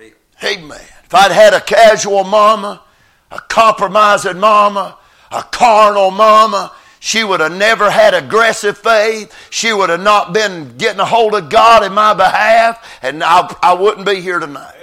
Amen. 0.44 0.80
If 1.04 1.14
I'd 1.14 1.30
had 1.30 1.54
a 1.54 1.60
casual 1.60 2.24
mama, 2.24 2.82
a 3.30 3.40
compromising 3.40 4.38
mama, 4.38 4.98
a 5.30 5.42
carnal 5.44 6.10
mama, 6.10 6.72
she 7.04 7.24
would 7.24 7.40
have 7.40 7.50
never 7.50 7.90
had 7.90 8.14
aggressive 8.14 8.78
faith. 8.78 9.34
She 9.50 9.72
would 9.72 9.90
have 9.90 10.00
not 10.00 10.32
been 10.32 10.76
getting 10.76 11.00
a 11.00 11.04
hold 11.04 11.34
of 11.34 11.50
God 11.50 11.82
in 11.82 11.92
my 11.92 12.14
behalf, 12.14 13.00
and 13.02 13.24
I, 13.24 13.52
I 13.60 13.74
wouldn't 13.74 14.06
be 14.06 14.20
here 14.20 14.38
tonight. 14.38 14.76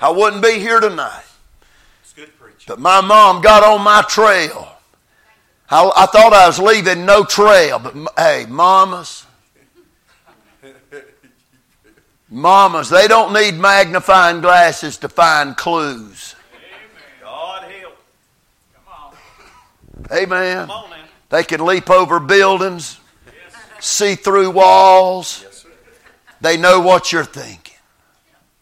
I 0.00 0.10
wouldn't 0.10 0.42
be 0.42 0.58
here 0.58 0.80
tonight. 0.80 1.22
But 2.66 2.80
my 2.80 3.00
mom 3.00 3.42
got 3.42 3.62
on 3.62 3.84
my 3.84 4.02
trail. 4.08 4.66
I, 5.70 5.88
I 5.96 6.06
thought 6.06 6.32
I 6.32 6.48
was 6.48 6.58
leaving 6.58 7.06
no 7.06 7.22
trail, 7.22 7.78
but 7.78 7.94
hey, 8.18 8.46
mamas, 8.48 9.24
mamas, 12.28 12.90
they 12.90 13.06
don't 13.06 13.32
need 13.32 13.54
magnifying 13.54 14.40
glasses 14.40 14.96
to 14.98 15.08
find 15.08 15.56
clues. 15.56 16.34
God 17.22 17.70
help. 17.70 17.96
Amen. 20.12 20.70
They 21.28 21.42
can 21.42 21.64
leap 21.64 21.90
over 21.90 22.20
buildings, 22.20 23.00
see 23.80 24.14
through 24.14 24.50
walls. 24.50 25.42
Yes. 25.42 25.66
They 26.40 26.56
know 26.56 26.80
what 26.80 27.12
you're 27.12 27.24
thinking 27.24 27.74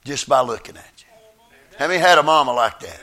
just 0.05 0.29
by 0.29 0.41
looking 0.41 0.77
at 0.77 0.93
you. 0.99 1.05
Have 1.79 1.93
you 1.93 1.99
had 1.99 2.19
a 2.19 2.23
mama 2.23 2.53
like 2.53 2.81
that? 2.81 3.01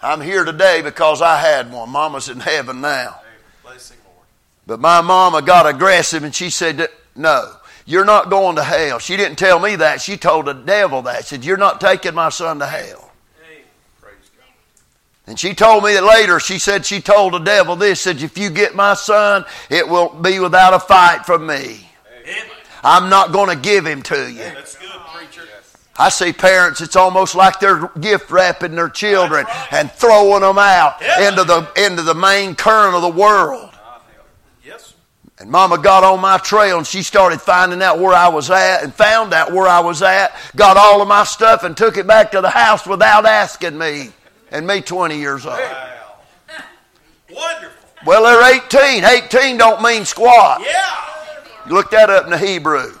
I'm 0.00 0.20
here 0.20 0.44
today 0.44 0.80
because 0.82 1.20
I 1.20 1.40
had 1.40 1.72
one. 1.72 1.90
Mama's 1.90 2.28
in 2.28 2.38
heaven 2.38 2.80
now. 2.80 3.20
Bless 3.64 3.90
him, 3.90 3.98
Lord. 4.04 4.26
But 4.66 4.80
my 4.80 5.00
mama 5.00 5.42
got 5.42 5.66
aggressive 5.66 6.22
and 6.22 6.34
she 6.34 6.50
said, 6.50 6.88
No, 7.16 7.52
you're 7.84 8.04
not 8.04 8.30
going 8.30 8.56
to 8.56 8.62
hell. 8.62 9.00
She 9.00 9.16
didn't 9.16 9.38
tell 9.38 9.58
me 9.58 9.76
that. 9.76 10.00
She 10.00 10.16
told 10.16 10.46
the 10.46 10.52
devil 10.52 11.02
that. 11.02 11.24
She 11.24 11.34
said, 11.34 11.44
You're 11.44 11.56
not 11.56 11.80
taking 11.80 12.14
my 12.14 12.28
son 12.28 12.60
to 12.60 12.66
hell. 12.66 13.07
Hey, 15.28 15.30
praise 15.30 15.30
God. 15.30 15.30
And 15.30 15.38
she 15.38 15.54
told 15.54 15.84
me 15.84 15.92
that 15.94 16.04
later, 16.04 16.40
she 16.40 16.58
said 16.58 16.86
she 16.86 17.00
told 17.00 17.34
the 17.34 17.38
devil 17.38 17.76
this, 17.76 18.00
said, 18.00 18.22
If 18.22 18.38
you 18.38 18.50
get 18.50 18.74
my 18.74 18.94
son, 18.94 19.44
it 19.70 19.88
will 19.88 20.08
be 20.08 20.38
without 20.40 20.74
a 20.74 20.78
fight 20.80 21.26
from 21.26 21.46
me. 21.46 21.88
Amen. 22.24 22.44
I'm 22.82 23.10
not 23.10 23.32
going 23.32 23.48
to 23.54 23.60
give 23.60 23.86
him 23.86 24.02
to 24.02 24.30
you. 24.30 24.38
That's 24.38 24.76
good, 24.76 24.88
preacher. 25.14 25.42
I 26.00 26.10
see 26.10 26.32
parents, 26.32 26.80
it's 26.80 26.94
almost 26.94 27.34
like 27.34 27.58
they're 27.58 27.88
gift 28.00 28.30
wrapping 28.30 28.76
their 28.76 28.88
children 28.88 29.46
and 29.72 29.90
throwing 29.90 30.42
them 30.42 30.56
out 30.58 30.96
Yeah. 31.00 31.28
into 31.28 31.42
the, 31.42 31.68
into 31.76 32.02
the 32.02 32.14
main 32.14 32.54
current 32.54 32.94
of 32.94 33.02
the 33.02 33.08
world. 33.08 33.70
Yes. 34.64 34.94
And 35.40 35.50
mama 35.50 35.76
got 35.76 36.04
on 36.04 36.20
my 36.20 36.38
trail 36.38 36.78
and 36.78 36.86
she 36.86 37.02
started 37.02 37.40
finding 37.40 37.82
out 37.82 37.98
where 37.98 38.14
I 38.14 38.28
was 38.28 38.48
at 38.48 38.84
and 38.84 38.94
found 38.94 39.34
out 39.34 39.52
where 39.52 39.66
I 39.66 39.80
was 39.80 40.00
at, 40.02 40.36
got 40.54 40.76
all 40.76 41.02
of 41.02 41.08
my 41.08 41.24
stuff 41.24 41.64
and 41.64 41.76
took 41.76 41.96
it 41.96 42.06
back 42.06 42.30
to 42.30 42.40
the 42.40 42.50
house 42.50 42.86
without 42.86 43.26
asking 43.26 43.76
me. 43.76 44.10
And 44.50 44.66
me 44.66 44.80
20 44.80 45.18
years 45.18 45.46
old. 45.46 45.58
Wow. 45.58 46.14
Wonderful. 47.30 47.74
Well, 48.06 48.24
they're 48.24 48.62
18. 48.64 49.04
18 49.04 49.58
don't 49.58 49.82
mean 49.82 50.04
squat. 50.04 50.62
Yeah. 50.64 50.86
Look 51.66 51.90
that 51.90 52.10
up 52.10 52.24
in 52.24 52.30
the 52.30 52.38
Hebrew. 52.38 52.90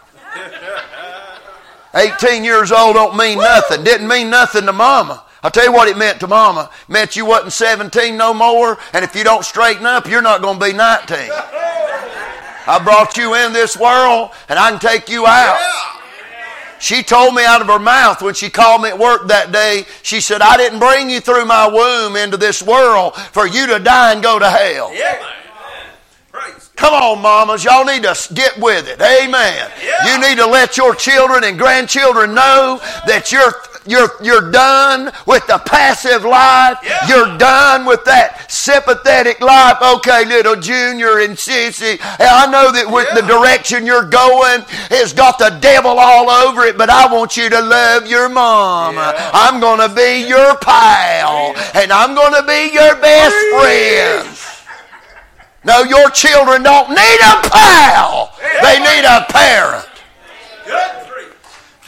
18 1.94 2.44
years 2.44 2.70
old 2.70 2.94
don't 2.94 3.16
mean 3.16 3.38
nothing. 3.38 3.84
Didn't 3.84 4.08
mean 4.08 4.28
nothing 4.28 4.66
to 4.66 4.72
mama. 4.72 5.24
I'll 5.42 5.50
tell 5.50 5.64
you 5.64 5.72
what 5.72 5.88
it 5.88 5.96
meant 5.96 6.20
to 6.20 6.26
mama. 6.26 6.68
It 6.88 6.92
meant 6.92 7.16
you 7.16 7.24
wasn't 7.24 7.52
17 7.52 8.16
no 8.16 8.34
more, 8.34 8.76
and 8.92 9.04
if 9.04 9.14
you 9.14 9.22
don't 9.22 9.44
straighten 9.44 9.86
up, 9.86 10.08
you're 10.08 10.20
not 10.20 10.42
going 10.42 10.58
to 10.58 10.64
be 10.64 10.72
19. 10.72 11.16
I 12.66 12.80
brought 12.82 13.16
you 13.16 13.34
in 13.34 13.52
this 13.52 13.76
world, 13.76 14.30
and 14.48 14.58
I 14.58 14.70
can 14.70 14.80
take 14.80 15.08
you 15.08 15.26
out. 15.26 15.58
She 16.80 17.02
told 17.02 17.34
me 17.34 17.44
out 17.44 17.60
of 17.60 17.66
her 17.66 17.78
mouth 17.78 18.22
when 18.22 18.34
she 18.34 18.50
called 18.50 18.82
me 18.82 18.90
at 18.90 18.98
work 18.98 19.28
that 19.28 19.52
day, 19.52 19.84
she 20.02 20.20
said, 20.20 20.40
I 20.42 20.56
didn't 20.56 20.78
bring 20.78 21.10
you 21.10 21.20
through 21.20 21.44
my 21.44 21.66
womb 21.68 22.16
into 22.16 22.36
this 22.36 22.62
world 22.62 23.16
for 23.16 23.46
you 23.46 23.66
to 23.66 23.78
die 23.78 24.12
and 24.12 24.22
go 24.22 24.38
to 24.38 24.48
hell. 24.48 24.94
Yeah. 24.94 25.34
Come 26.78 26.94
on, 26.94 27.20
mamas. 27.20 27.64
Y'all 27.64 27.84
need 27.84 28.04
to 28.04 28.16
get 28.34 28.56
with 28.58 28.88
it. 28.88 29.00
Amen. 29.00 29.68
Yeah. 29.84 30.14
You 30.14 30.20
need 30.20 30.38
to 30.38 30.46
let 30.46 30.76
your 30.76 30.94
children 30.94 31.42
and 31.42 31.58
grandchildren 31.58 32.34
know 32.34 32.78
that 33.04 33.32
you're 33.32 33.52
you're 33.88 34.10
you're 34.22 34.50
done 34.50 35.10
with 35.26 35.46
the 35.46 35.58
passive 35.58 36.24
life. 36.24 36.78
Yeah. 36.84 37.08
You're 37.08 37.38
done 37.38 37.84
with 37.84 38.04
that 38.04 38.50
sympathetic 38.50 39.40
life. 39.40 39.78
Okay, 39.82 40.24
little 40.24 40.56
Junior 40.56 41.20
and 41.20 41.36
Sissy. 41.36 41.98
I 42.02 42.46
know 42.50 42.72
that 42.72 42.90
with 42.90 43.08
the 43.14 43.22
direction 43.22 43.86
you're 43.86 44.08
going 44.08 44.62
has 44.90 45.12
got 45.12 45.38
the 45.38 45.50
devil 45.60 45.98
all 45.98 46.30
over 46.30 46.64
it, 46.64 46.76
but 46.76 46.90
I 46.90 47.12
want 47.12 47.36
you 47.36 47.48
to 47.48 47.60
love 47.60 48.06
your 48.06 48.28
mom. 48.28 48.96
Yeah. 48.96 49.30
I'm 49.32 49.60
gonna 49.60 49.92
be 49.92 50.26
your 50.28 50.56
pal, 50.58 51.54
and 51.74 51.92
I'm 51.92 52.14
gonna 52.14 52.46
be 52.46 52.70
your 52.72 52.96
best 52.96 53.36
friend. 53.56 54.48
No, 55.64 55.82
your 55.82 56.10
children 56.10 56.62
don't 56.62 56.90
need 56.90 57.20
a 57.20 57.48
pal. 57.48 58.32
They 58.62 58.78
need 58.78 59.04
a 59.04 59.26
parent. 59.28 59.88
Good. 60.64 61.07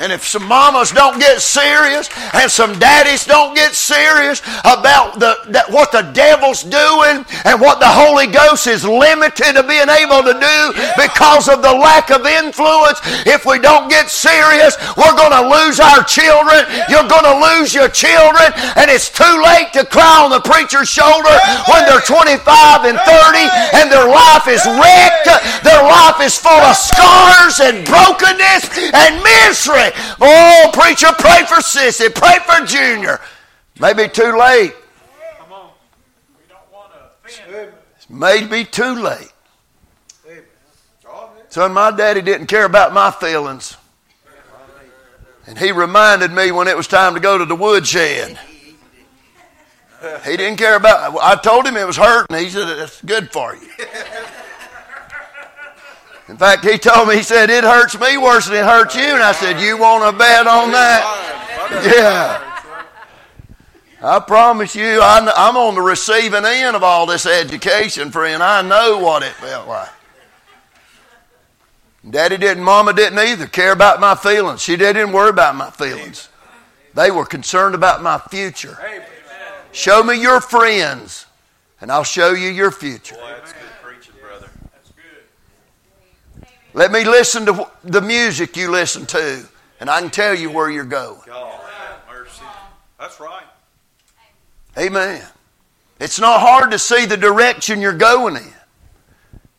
And 0.00 0.10
if 0.12 0.24
some 0.26 0.48
mamas 0.48 0.92
don't 0.92 1.20
get 1.20 1.44
serious 1.44 2.08
and 2.32 2.50
some 2.50 2.72
daddies 2.80 3.28
don't 3.28 3.54
get 3.54 3.76
serious 3.76 4.40
about 4.64 5.20
the, 5.20 5.36
that 5.52 5.68
what 5.68 5.92
the 5.92 6.08
devil's 6.16 6.64
doing 6.64 7.20
and 7.44 7.60
what 7.60 7.84
the 7.84 7.92
Holy 7.92 8.24
Ghost 8.24 8.64
is 8.64 8.80
limited 8.80 9.60
to 9.60 9.62
being 9.62 9.92
able 9.92 10.24
to 10.24 10.32
do 10.32 10.58
because 10.96 11.52
of 11.52 11.60
the 11.60 11.68
lack 11.68 12.08
of 12.08 12.24
influence, 12.24 12.96
if 13.28 13.44
we 13.44 13.60
don't 13.60 13.92
get 13.92 14.08
serious, 14.08 14.72
we're 14.96 15.12
going 15.20 15.36
to 15.36 15.44
lose 15.52 15.76
our 15.76 16.00
children. 16.08 16.64
You're 16.88 17.04
going 17.04 17.28
to 17.28 17.36
lose 17.52 17.76
your 17.76 17.92
children, 17.92 18.56
and 18.80 18.88
it's 18.88 19.12
too 19.12 19.36
late 19.52 19.68
to 19.76 19.84
cry 19.84 20.24
on 20.24 20.32
the 20.32 20.40
preacher's 20.40 20.88
shoulder 20.88 21.36
when 21.68 21.84
they're 21.84 22.00
25 22.08 22.40
and 22.88 22.96
30 22.96 23.76
and 23.76 23.92
their 23.92 24.08
life 24.08 24.48
is 24.48 24.64
wrecked. 24.64 25.28
Their 25.60 25.84
life 25.84 26.24
is 26.24 26.40
full 26.40 26.64
of 26.64 26.72
scars 26.72 27.60
and 27.60 27.84
brokenness 27.84 28.64
and 28.96 29.20
misery. 29.20 29.89
Oh, 30.20 30.70
preacher, 30.72 31.08
pray 31.18 31.44
for 31.46 31.56
Sissy, 31.56 32.14
pray 32.14 32.38
for 32.46 32.66
Junior. 32.66 33.20
Maybe 33.78 34.08
too 34.08 34.36
late. 34.36 34.74
Come 35.38 35.52
on. 35.52 35.70
We 36.36 36.44
don't 36.48 36.72
want 36.72 36.92
to 36.92 36.98
offend. 37.24 37.72
Maybe 38.08 38.64
too 38.64 38.94
late. 38.94 39.32
Son, 41.48 41.72
my 41.72 41.90
daddy 41.90 42.22
didn't 42.22 42.46
care 42.46 42.64
about 42.64 42.92
my 42.92 43.10
feelings. 43.10 43.76
And 45.46 45.58
he 45.58 45.72
reminded 45.72 46.30
me 46.30 46.52
when 46.52 46.68
it 46.68 46.76
was 46.76 46.86
time 46.86 47.14
to 47.14 47.20
go 47.20 47.38
to 47.38 47.44
the 47.44 47.56
woodshed. 47.56 48.38
He 50.24 50.36
didn't 50.36 50.58
care 50.58 50.76
about 50.76 51.18
I 51.20 51.34
told 51.34 51.66
him 51.66 51.76
it 51.76 51.86
was 51.86 51.96
hurting. 51.96 52.36
He 52.36 52.48
said, 52.50 52.68
It's 52.78 53.02
good 53.02 53.32
for 53.32 53.54
you. 53.56 53.68
In 56.30 56.36
fact, 56.36 56.64
he 56.64 56.78
told 56.78 57.08
me, 57.08 57.16
he 57.16 57.22
said, 57.22 57.50
It 57.50 57.64
hurts 57.64 57.98
me 57.98 58.16
worse 58.16 58.46
than 58.46 58.56
it 58.56 58.64
hurts 58.64 58.94
you. 58.94 59.02
And 59.02 59.22
I 59.22 59.32
said, 59.32 59.60
You 59.60 59.76
want 59.76 60.10
to 60.10 60.16
bet 60.16 60.46
on 60.46 60.70
that? 60.70 61.82
Yeah. 61.84 62.46
I 64.02 64.18
promise 64.20 64.74
you, 64.74 65.00
I'm 65.02 65.56
on 65.56 65.74
the 65.74 65.82
receiving 65.82 66.44
end 66.44 66.74
of 66.74 66.82
all 66.82 67.04
this 67.04 67.26
education, 67.26 68.10
friend. 68.10 68.42
I 68.42 68.62
know 68.62 68.98
what 68.98 69.22
it 69.22 69.32
felt 69.32 69.68
like. 69.68 69.90
Daddy 72.08 72.38
didn't, 72.38 72.64
Mama 72.64 72.94
didn't 72.94 73.18
either 73.18 73.46
care 73.46 73.72
about 73.72 74.00
my 74.00 74.14
feelings. 74.14 74.62
She 74.62 74.76
didn't 74.76 75.12
worry 75.12 75.28
about 75.28 75.54
my 75.54 75.70
feelings. 75.70 76.30
They 76.94 77.10
were 77.10 77.26
concerned 77.26 77.74
about 77.74 78.02
my 78.02 78.18
future. 78.18 78.78
Show 79.72 80.02
me 80.02 80.20
your 80.20 80.40
friends, 80.40 81.26
and 81.80 81.92
I'll 81.92 82.02
show 82.02 82.32
you 82.32 82.48
your 82.48 82.70
future. 82.70 83.16
Boy, 83.16 83.34
that's 83.36 83.52
good 83.52 83.62
preaching, 83.82 84.14
brother. 84.20 84.50
That's 84.72 84.92
good. 84.92 86.48
Let 86.72 86.92
me 86.92 87.04
listen 87.04 87.46
to 87.46 87.70
the 87.82 88.00
music 88.00 88.56
you 88.56 88.70
listen 88.70 89.06
to, 89.06 89.48
and 89.80 89.90
I 89.90 90.00
can 90.00 90.10
tell 90.10 90.34
you 90.34 90.50
where 90.50 90.70
you're 90.70 90.84
going. 90.84 91.20
God 91.26 91.60
have 91.60 92.00
mercy. 92.08 92.42
That's 92.98 93.18
right. 93.18 93.44
Amen. 94.78 95.22
It's 95.98 96.20
not 96.20 96.40
hard 96.40 96.70
to 96.70 96.78
see 96.78 97.06
the 97.06 97.16
direction 97.16 97.80
you're 97.80 97.92
going 97.92 98.36
in. 98.36 98.54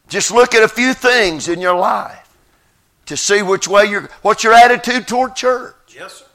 Just 0.07 0.31
look 0.31 0.55
at 0.55 0.63
a 0.63 0.67
few 0.67 0.93
things 0.93 1.47
in 1.47 1.59
your 1.61 1.75
life 1.75 2.35
to 3.05 3.17
see 3.17 3.41
which 3.41 3.67
way 3.67 3.85
you're, 3.85 4.09
what's 4.21 4.43
your 4.43 4.53
attitude 4.53 5.07
toward 5.07 5.35
church? 5.35 5.75
Yes, 5.95 6.13
sir. 6.13 6.25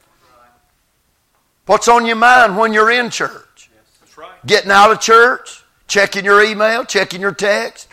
What's 1.67 1.89
on 1.89 2.07
your 2.07 2.17
mind 2.17 2.57
when 2.57 2.73
you're 2.73 2.91
in 2.91 3.11
church? 3.11 3.71
Yes, 3.75 3.99
That's 4.01 4.19
right. 4.19 4.47
Getting 4.47 4.71
out 4.71 4.93
of 4.93 5.01
church, 5.01 5.65
checking 5.89 6.25
your 6.25 6.43
email, 6.45 6.85
checking 6.85 7.21
your 7.21 7.35
text, 7.35 7.89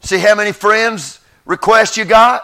see 0.00 0.18
how 0.18 0.34
many 0.34 0.52
friends 0.52 1.20
requests 1.52 1.98
you 1.98 2.06
got. 2.06 2.42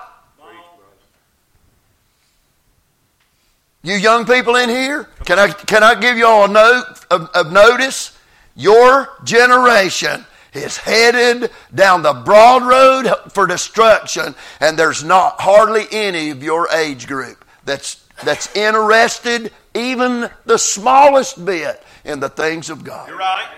You 3.83 3.95
young 3.95 4.27
people 4.27 4.57
in 4.57 4.69
here, 4.69 5.09
can 5.25 5.39
I, 5.39 5.49
can 5.49 5.83
I 5.83 5.99
give 5.99 6.19
you 6.19 6.27
all 6.27 6.45
a 6.45 6.49
note 6.49 6.85
of, 7.11 7.31
of 7.35 7.51
notice? 7.51 8.15
Your 8.55 9.09
generation 9.25 10.27
is 10.53 10.77
headed 10.77 11.51
down 11.75 12.03
the 12.03 12.13
broad 12.13 12.65
road 12.65 13.11
for 13.33 13.47
destruction, 13.47 14.35
and 14.61 14.79
there's 14.79 15.03
not 15.03 15.41
hardly 15.41 15.87
any 15.91 16.29
of 16.31 16.43
your 16.43 16.69
age 16.71 17.07
group 17.07 17.47
that's, 17.65 18.05
that's 18.25 18.55
interested 18.55 19.53
even 19.75 20.29
the 20.45 20.59
smallest 20.59 21.43
bit 21.43 21.83
in 22.05 22.21
the 22.21 22.29
things 22.29 22.69
of 22.69 22.85
God. 22.85 23.09
You're 23.09 23.17
right. 23.17 23.49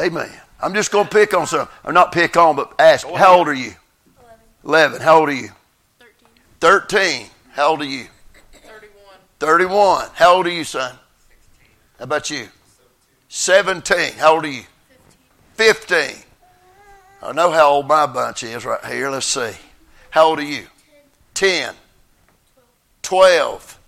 Amen. 0.00 0.30
I'm 0.60 0.74
just 0.74 0.90
going 0.90 1.06
to 1.06 1.10
pick 1.10 1.34
on 1.34 1.46
some. 1.46 1.68
I'm 1.84 1.94
not 1.94 2.10
pick 2.10 2.36
on, 2.36 2.56
but 2.56 2.72
ask, 2.80 3.06
how 3.06 3.36
old 3.36 3.46
are 3.46 3.54
you? 3.54 3.74
11. 4.64 5.00
How 5.00 5.20
old 5.20 5.28
are 5.28 5.34
you? 5.34 5.50
13, 6.00 6.28
13. 6.60 7.26
How 7.50 7.68
old 7.68 7.80
are 7.80 7.84
you? 7.84 8.06
31, 8.52 8.90
31. 9.38 10.08
How 10.14 10.36
old 10.36 10.46
are 10.46 10.50
you, 10.50 10.64
son? 10.64 10.92
16. 11.28 11.68
How 11.98 12.04
about 12.04 12.30
you? 12.30 12.48
17. 13.28 14.12
How 14.14 14.34
old 14.34 14.44
are 14.44 14.48
you? 14.48 14.64
15. 15.54 16.16
I 17.22 17.32
know 17.32 17.50
how 17.50 17.70
old 17.70 17.86
my 17.86 18.06
bunch 18.06 18.42
is 18.42 18.64
right 18.64 18.84
here. 18.84 19.10
Let's 19.10 19.26
see. 19.26 19.52
How 20.10 20.26
old 20.26 20.38
are 20.38 20.42
you? 20.42 20.66
10. 21.34 21.74
12. 23.02 23.78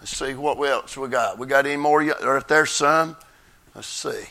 Let's 0.00 0.16
see 0.16 0.34
what 0.34 0.58
else 0.68 0.96
we 0.96 1.08
got. 1.08 1.38
We 1.38 1.46
got 1.46 1.66
any 1.66 1.76
more 1.76 2.02
right 2.02 2.48
there, 2.48 2.66
son? 2.66 3.16
Let's 3.74 3.86
see. 3.86 4.24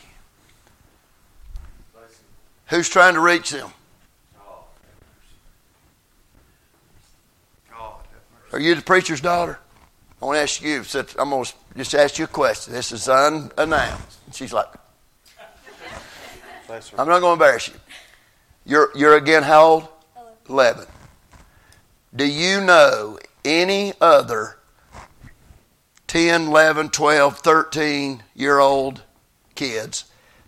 Who's 2.66 2.88
trying 2.88 3.14
to 3.14 3.20
reach 3.20 3.50
them? 3.50 3.70
God 7.70 8.00
have 8.12 8.41
Are 8.52 8.60
you 8.60 8.74
the 8.74 8.82
preacher's 8.82 9.20
daughter? 9.20 9.58
I 10.20 10.26
want 10.26 10.36
to 10.36 10.42
ask 10.42 10.62
you. 10.62 10.84
I'm 11.18 11.30
going 11.30 11.44
to 11.44 11.52
just 11.76 11.94
ask 11.94 12.18
you 12.18 12.24
a 12.24 12.28
question. 12.28 12.72
This 12.72 12.92
is 12.92 13.08
unannounced. 13.08 14.18
And 14.26 14.34
she's 14.34 14.52
like. 14.52 14.68
I'm 16.70 17.08
not 17.08 17.20
going 17.20 17.22
to 17.22 17.44
embarrass 17.44 17.68
you. 17.68 17.74
You're, 18.64 18.90
you're 18.94 19.16
again 19.16 19.42
how 19.42 19.64
old? 19.64 19.88
11. 20.48 20.86
Do 22.14 22.26
you 22.26 22.60
know 22.60 23.18
any 23.44 23.92
other 24.00 24.58
10, 26.06 26.48
11, 26.48 26.90
12, 26.90 27.38
13 27.38 28.22
year 28.34 28.58
old 28.58 29.02
kids 29.54 30.04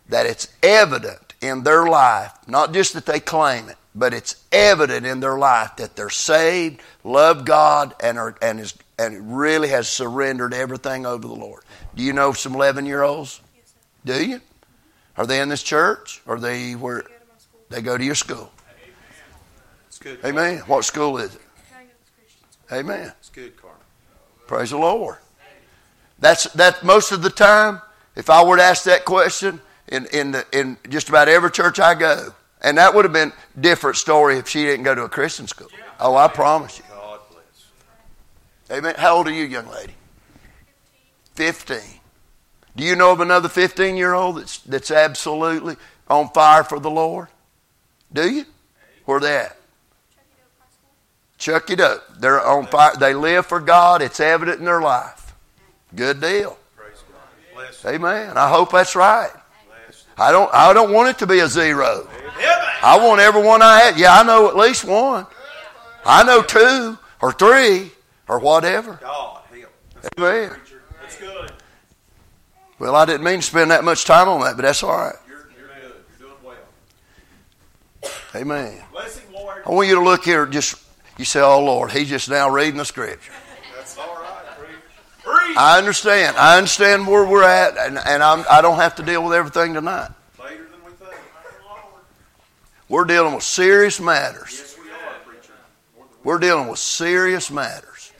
that 0.08 0.26
it's 0.26 0.48
evident 0.62 1.34
in 1.40 1.62
their 1.62 1.86
life, 1.86 2.32
not 2.46 2.72
just 2.72 2.92
that 2.94 3.06
they 3.06 3.20
claim 3.20 3.68
it, 3.68 3.76
but 3.94 4.12
it's 4.12 4.36
evident 4.50 5.06
in 5.06 5.20
their 5.20 5.38
life 5.38 5.76
that 5.76 5.96
they're 5.96 6.10
saved, 6.10 6.80
love 7.04 7.44
God, 7.44 7.94
and 8.00 8.18
are 8.18 8.36
and 8.42 8.60
is 8.60 8.74
and 8.98 9.36
really 9.36 9.68
has 9.68 9.88
surrendered 9.88 10.54
everything 10.54 11.06
over 11.06 11.26
the 11.26 11.34
Lord. 11.34 11.62
Do 11.94 12.02
you 12.02 12.12
know 12.12 12.32
some 12.32 12.54
11 12.54 12.86
year 12.86 13.02
olds? 13.02 13.40
Do 14.04 14.24
you? 14.24 14.40
Are 15.16 15.26
they 15.26 15.40
in 15.40 15.48
this 15.48 15.62
church? 15.62 16.20
Or 16.26 16.38
they 16.38 16.72
where 16.72 17.04
they 17.70 17.82
go 17.82 17.96
to 17.96 18.04
your 18.04 18.14
school? 18.14 18.50
It's. 19.88 20.00
Amen. 20.24 20.58
What 20.66 20.84
school 20.84 21.18
is 21.18 21.34
it? 21.34 21.40
Titus 21.72 21.92
Christian 22.16 22.50
School. 22.50 22.78
Amen. 22.78 23.12
It's 23.20 23.30
good, 23.30 23.56
Carmen. 23.56 23.78
Praise 24.46 24.70
the 24.70 24.78
Lord. 24.78 25.18
That's 26.18 26.44
that 26.52 26.84
most 26.84 27.12
of 27.12 27.22
the 27.22 27.30
time. 27.30 27.80
If 28.16 28.30
I 28.30 28.44
were 28.44 28.56
to 28.56 28.62
ask 28.62 28.84
that 28.84 29.04
question 29.04 29.60
in 29.88 30.06
in 30.12 30.32
the, 30.32 30.46
in 30.52 30.76
just 30.88 31.08
about 31.08 31.28
every 31.28 31.50
church 31.50 31.80
I 31.80 31.94
go, 31.94 32.32
and 32.64 32.78
that 32.78 32.94
would 32.94 33.04
have 33.04 33.12
been 33.12 33.32
a 33.56 33.60
different 33.60 33.96
story 33.96 34.38
if 34.38 34.48
she 34.48 34.64
didn't 34.64 34.84
go 34.84 34.94
to 34.94 35.02
a 35.02 35.08
Christian 35.08 35.46
school. 35.46 35.68
Oh, 36.00 36.16
I 36.16 36.28
promise 36.28 36.78
you. 36.78 36.84
God 36.90 37.20
bless. 37.30 38.78
Amen. 38.78 38.94
How 38.96 39.16
old 39.16 39.28
are 39.28 39.32
you, 39.32 39.44
young 39.44 39.68
lady? 39.68 39.92
15. 41.34 41.78
Do 42.74 42.82
you 42.82 42.96
know 42.96 43.12
of 43.12 43.20
another 43.20 43.50
15 43.50 43.96
year 43.96 44.14
old 44.14 44.38
that's, 44.38 44.58
that's 44.58 44.90
absolutely 44.90 45.76
on 46.08 46.30
fire 46.30 46.64
for 46.64 46.80
the 46.80 46.90
Lord? 46.90 47.28
Do 48.12 48.28
you? 48.28 48.46
Where 49.04 49.20
they 49.20 49.36
at? 49.36 49.56
Chuck 51.36 51.68
it 51.68 51.80
up. 51.80 52.18
They're 52.18 52.44
on 52.44 52.66
fire. 52.68 52.94
They 52.98 53.12
live 53.12 53.44
for 53.44 53.60
God. 53.60 54.00
It's 54.00 54.20
evident 54.20 54.60
in 54.60 54.64
their 54.64 54.80
life. 54.80 55.34
Good 55.94 56.22
deal. 56.22 56.58
Praise 56.74 57.02
God. 57.12 57.54
Bless 57.54 57.84
Amen. 57.84 58.38
I 58.38 58.48
hope 58.48 58.72
that's 58.72 58.96
right. 58.96 59.30
I 60.16 60.32
don't. 60.32 60.52
I 60.54 60.72
don't 60.72 60.92
want 60.92 61.08
it 61.08 61.18
to 61.18 61.26
be 61.26 61.40
a 61.40 61.48
zero. 61.48 62.08
I 62.82 62.98
want 63.02 63.20
everyone 63.20 63.62
I 63.62 63.80
have. 63.80 63.98
Yeah, 63.98 64.18
I 64.18 64.22
know 64.22 64.48
at 64.48 64.56
least 64.56 64.84
one. 64.84 65.26
I 66.04 66.22
know 66.22 66.42
two 66.42 66.98
or 67.20 67.32
three 67.32 67.90
or 68.28 68.38
whatever. 68.38 68.98
God 69.00 69.40
help. 69.50 69.72
Amen. 70.18 70.52
That's 71.00 71.18
good. 71.18 71.52
Well, 72.78 72.94
I 72.94 73.04
didn't 73.06 73.24
mean 73.24 73.36
to 73.36 73.42
spend 73.42 73.70
that 73.70 73.84
much 73.84 74.04
time 74.04 74.28
on 74.28 74.40
that, 74.42 74.56
but 74.56 74.62
that's 74.62 74.82
all 74.82 74.96
right. 74.96 75.14
You're, 75.26 75.48
you're 75.56 75.68
good. 75.68 75.94
You're 76.18 76.28
doing 76.28 76.40
well. 76.42 78.10
Amen. 78.34 78.82
Bless 78.92 79.18
him, 79.18 79.32
Lord. 79.32 79.62
I 79.64 79.70
want 79.70 79.88
you 79.88 79.94
to 79.94 80.02
look 80.02 80.24
here. 80.24 80.46
Just 80.46 80.76
you 81.16 81.24
say, 81.24 81.40
"Oh 81.40 81.64
Lord, 81.64 81.92
he's 81.92 82.08
just 82.08 82.28
now 82.28 82.50
reading 82.50 82.76
the 82.76 82.84
scripture." 82.84 83.32
That's 83.76 83.96
all 83.96 84.14
right, 84.16 84.58
preacher. 84.58 84.82
Preach. 85.22 85.43
I 85.56 85.78
understand. 85.78 86.36
I 86.36 86.56
understand 86.56 87.06
where 87.06 87.24
we're 87.24 87.44
at, 87.44 87.76
and, 87.76 87.98
and 87.98 88.22
I'm, 88.22 88.44
I 88.50 88.60
don't 88.60 88.76
have 88.76 88.96
to 88.96 89.02
deal 89.02 89.22
with 89.24 89.34
everything 89.34 89.74
tonight. 89.74 90.10
Later 90.42 90.64
than 90.70 90.84
we 90.84 90.92
think. 90.92 91.16
We're 92.88 93.04
dealing 93.04 93.34
with 93.34 93.44
serious 93.44 94.00
matters. 94.00 94.52
Yes, 94.52 94.76
we 94.82 94.90
are, 94.90 95.14
preacher. 95.24 95.52
We're 96.22 96.38
dealing 96.38 96.68
with 96.68 96.78
serious 96.78 97.50
matters. 97.50 98.12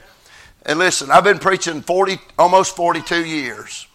And 0.66 0.78
listen, 0.78 1.11
I've 1.11 1.24
been 1.24 1.39
preaching 1.39 1.82
40, 1.82 2.19
almost 2.39 2.77
42 2.77 3.24
years. 3.24 3.86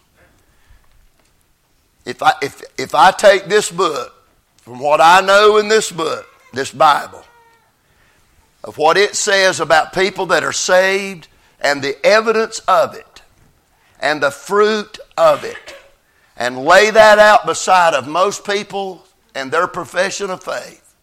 If 2.06 2.22
I, 2.22 2.34
if, 2.42 2.62
if 2.78 2.94
I 2.96 3.12
take 3.12 3.46
this 3.46 3.72
book, 3.72 4.14
from 4.58 4.80
what 4.80 5.02
I 5.02 5.22
know 5.22 5.58
in 5.58 5.68
this 5.68 5.92
book, 5.92 6.28
this 6.54 6.72
Bible, 6.72 7.24
of 8.64 8.78
what 8.78 8.98
it 8.98 9.16
says 9.16 9.60
about 9.60 9.94
people 9.94 10.28
that 10.28 10.44
are 10.44 10.54
saved 10.54 11.28
and 11.62 11.82
the 11.82 12.04
evidence 12.06 12.60
of 12.68 12.96
it 12.96 13.06
and 14.00 14.22
the 14.22 14.32
fruit 14.32 14.98
of 15.18 15.44
it, 15.44 15.76
and 16.38 16.58
lay 16.58 16.90
that 16.90 17.20
out 17.20 17.46
beside 17.46 17.94
of 17.94 18.08
most 18.08 18.46
people 18.46 19.06
and 19.36 19.52
their 19.52 19.68
profession 19.68 20.30
of 20.30 20.44
faith, 20.44 20.96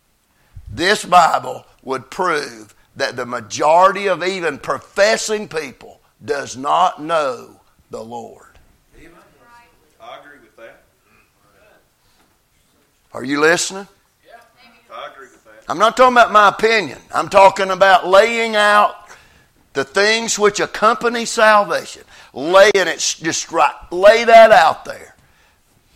this 0.70 1.04
Bible 1.04 1.64
would 1.82 2.10
prove 2.10 2.74
that 2.96 3.16
the 3.16 3.26
majority 3.26 4.08
of 4.08 4.24
even 4.24 4.58
professing 4.58 5.48
people 5.48 6.00
does 6.24 6.56
not 6.56 7.02
know 7.02 7.60
the 7.90 8.02
Lord. 8.02 8.42
I 10.00 10.18
agree 10.18 10.38
with 10.40 10.56
that. 10.56 10.82
Are 13.12 13.24
you 13.24 13.40
listening? 13.40 13.86
Yeah, 14.26 14.40
I 14.92 15.12
agree 15.12 15.26
with 15.26 15.44
that. 15.44 15.64
I'm 15.68 15.78
not 15.78 15.96
talking 15.96 16.14
about 16.14 16.32
my 16.32 16.48
opinion. 16.48 16.98
I'm 17.14 17.28
talking 17.28 17.70
about 17.70 18.06
laying 18.06 18.56
out 18.56 18.94
the 19.74 19.84
things 19.84 20.38
which 20.38 20.58
accompany 20.60 21.26
salvation. 21.26 22.02
Laying 22.36 22.70
it 22.74 22.98
just 23.22 23.50
right. 23.50 23.74
Lay 23.90 24.24
that 24.24 24.52
out 24.52 24.84
there. 24.84 25.16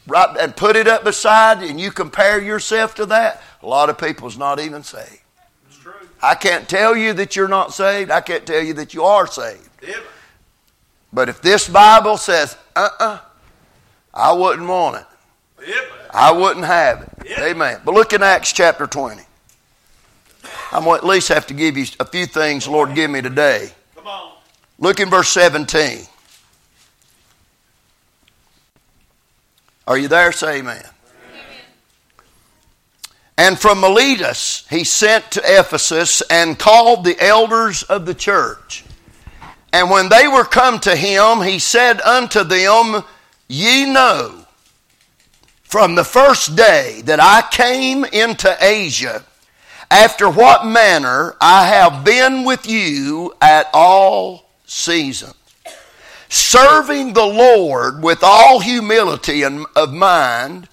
Right 0.06 0.36
and 0.40 0.56
put 0.56 0.74
it 0.74 0.88
up 0.88 1.04
beside 1.04 1.62
and 1.62 1.78
you 1.78 1.92
compare 1.92 2.40
yourself 2.40 2.94
to 2.94 3.06
that. 3.06 3.42
A 3.62 3.66
lot 3.66 3.90
of 3.90 3.98
people's 3.98 4.38
not 4.38 4.58
even 4.58 4.82
saved. 4.82 5.20
It's 5.68 5.76
true. 5.76 5.92
I 6.22 6.34
can't 6.34 6.66
tell 6.66 6.96
you 6.96 7.12
that 7.12 7.36
you're 7.36 7.46
not 7.46 7.74
saved. 7.74 8.10
I 8.10 8.22
can't 8.22 8.46
tell 8.46 8.62
you 8.62 8.72
that 8.74 8.94
you 8.94 9.04
are 9.04 9.26
saved. 9.26 9.68
Amen. 9.82 10.00
But 11.12 11.28
if 11.28 11.42
this 11.42 11.68
Bible 11.68 12.16
says, 12.16 12.56
uh 12.74 12.88
uh 12.98 13.18
I 14.14 14.32
wouldn't 14.32 14.66
want 14.66 14.96
it. 14.96 15.06
Amen. 15.62 15.84
I 16.10 16.32
wouldn't 16.32 16.64
have 16.64 17.02
it. 17.02 17.38
Amen. 17.38 17.82
But 17.84 17.92
look 17.92 18.14
in 18.14 18.22
Acts 18.22 18.50
chapter 18.50 18.86
20. 18.86 19.22
I'm 20.72 20.84
going 20.84 20.98
to 20.98 21.04
at 21.04 21.08
least 21.08 21.28
have 21.28 21.46
to 21.48 21.54
give 21.54 21.76
you 21.76 21.84
a 22.00 22.06
few 22.06 22.24
things 22.24 22.66
Lord 22.66 22.94
give 22.94 23.10
me 23.10 23.20
today. 23.20 23.70
Come 23.94 24.06
on. 24.06 24.32
Look 24.78 25.00
in 25.00 25.10
verse 25.10 25.28
17. 25.28 26.06
Are 29.90 29.98
you 29.98 30.06
there? 30.06 30.30
Say 30.30 30.58
amen. 30.58 30.76
amen. 30.76 31.44
And 33.36 33.58
from 33.58 33.80
Miletus 33.80 34.64
he 34.70 34.84
sent 34.84 35.32
to 35.32 35.42
Ephesus 35.44 36.22
and 36.30 36.56
called 36.56 37.02
the 37.02 37.20
elders 37.20 37.82
of 37.82 38.06
the 38.06 38.14
church. 38.14 38.84
And 39.72 39.90
when 39.90 40.08
they 40.08 40.28
were 40.28 40.44
come 40.44 40.78
to 40.78 40.94
him, 40.94 41.42
he 41.42 41.58
said 41.58 42.00
unto 42.02 42.44
them, 42.44 43.02
Ye 43.48 43.84
know 43.84 44.46
from 45.64 45.96
the 45.96 46.04
first 46.04 46.54
day 46.54 47.02
that 47.06 47.18
I 47.18 47.42
came 47.50 48.04
into 48.04 48.56
Asia, 48.60 49.24
after 49.90 50.30
what 50.30 50.64
manner 50.64 51.34
I 51.40 51.66
have 51.66 52.04
been 52.04 52.44
with 52.44 52.64
you 52.64 53.34
at 53.40 53.68
all 53.74 54.52
seasons, 54.66 55.34
serving 56.30 57.12
the 57.12 57.26
Lord 57.26 58.02
with 58.02 58.22
all 58.22 58.60
humility 58.60 59.42
and- 59.42 59.66
of 59.76 59.92
mind, 59.92 60.68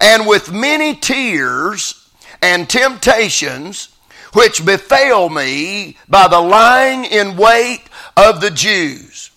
and 0.00 0.26
with 0.26 0.52
many 0.52 0.94
tears 0.94 1.94
and 2.42 2.68
temptations, 2.68 3.88
which 4.34 4.66
befell 4.66 5.30
me 5.30 5.96
by 6.08 6.28
the 6.28 6.40
lying 6.40 7.04
in 7.06 7.36
wait 7.36 7.84
of 8.16 8.40
the 8.40 8.50
Jews. 8.50 9.30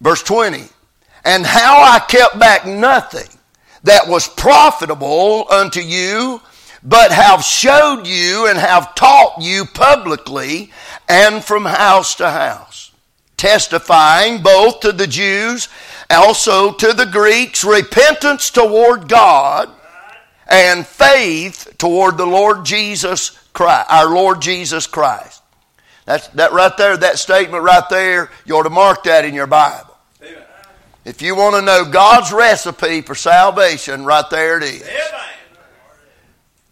Verse 0.00 0.22
20. 0.22 0.68
And 1.24 1.46
how 1.46 1.82
I 1.82 2.00
kept 2.00 2.38
back 2.38 2.66
nothing 2.66 3.28
that 3.84 4.08
was 4.08 4.26
profitable 4.26 5.46
unto 5.50 5.80
you, 5.80 6.40
but 6.82 7.12
have 7.12 7.44
showed 7.44 8.06
you 8.06 8.46
and 8.46 8.58
have 8.58 8.94
taught 8.94 9.40
you 9.40 9.64
publicly 9.66 10.72
and 11.08 11.44
from 11.44 11.64
house 11.64 12.14
to 12.16 12.30
house, 12.30 12.69
testifying 13.40 14.42
both 14.42 14.80
to 14.80 14.92
the 14.92 15.06
Jews, 15.06 15.70
also 16.10 16.72
to 16.74 16.92
the 16.92 17.06
Greeks, 17.06 17.64
repentance 17.64 18.50
toward 18.50 19.08
God 19.08 19.70
and 20.46 20.86
faith 20.86 21.74
toward 21.78 22.18
the 22.18 22.26
Lord 22.26 22.66
Jesus 22.66 23.30
Christ, 23.54 23.86
our 23.90 24.14
Lord 24.14 24.42
Jesus 24.42 24.86
Christ. 24.86 25.42
That's 26.04 26.28
that 26.28 26.52
right 26.52 26.76
there, 26.76 26.98
that 26.98 27.18
statement 27.18 27.64
right 27.64 27.88
there, 27.88 28.30
you 28.44 28.56
ought 28.56 28.64
to 28.64 28.70
mark 28.70 29.04
that 29.04 29.24
in 29.24 29.32
your 29.32 29.46
Bible. 29.46 29.96
Amen. 30.22 30.42
If 31.06 31.22
you 31.22 31.34
want 31.34 31.54
to 31.54 31.62
know 31.62 31.86
God's 31.90 32.32
recipe 32.32 33.00
for 33.00 33.14
salvation, 33.14 34.04
right 34.04 34.28
there 34.30 34.58
it 34.58 34.64
is. 34.64 34.82
Amen. 34.82 35.28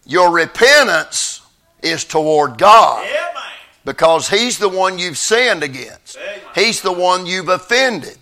Your 0.05 0.31
repentance 0.31 1.41
is 1.81 2.05
toward 2.05 2.59
God 2.59 3.03
Amen. 3.05 3.48
Because 3.89 4.29
He's 4.29 4.59
the 4.59 4.69
one 4.69 4.99
you've 4.99 5.17
sinned 5.17 5.63
against. 5.63 6.15
He's 6.53 6.83
the 6.83 6.91
one 6.91 7.25
you've 7.25 7.49
offended. 7.49 8.19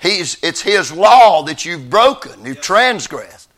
He's, 0.00 0.42
it's 0.42 0.60
His 0.60 0.90
law 0.90 1.44
that 1.44 1.64
you've 1.64 1.88
broken, 1.88 2.44
you've 2.44 2.60
transgressed. 2.60 3.48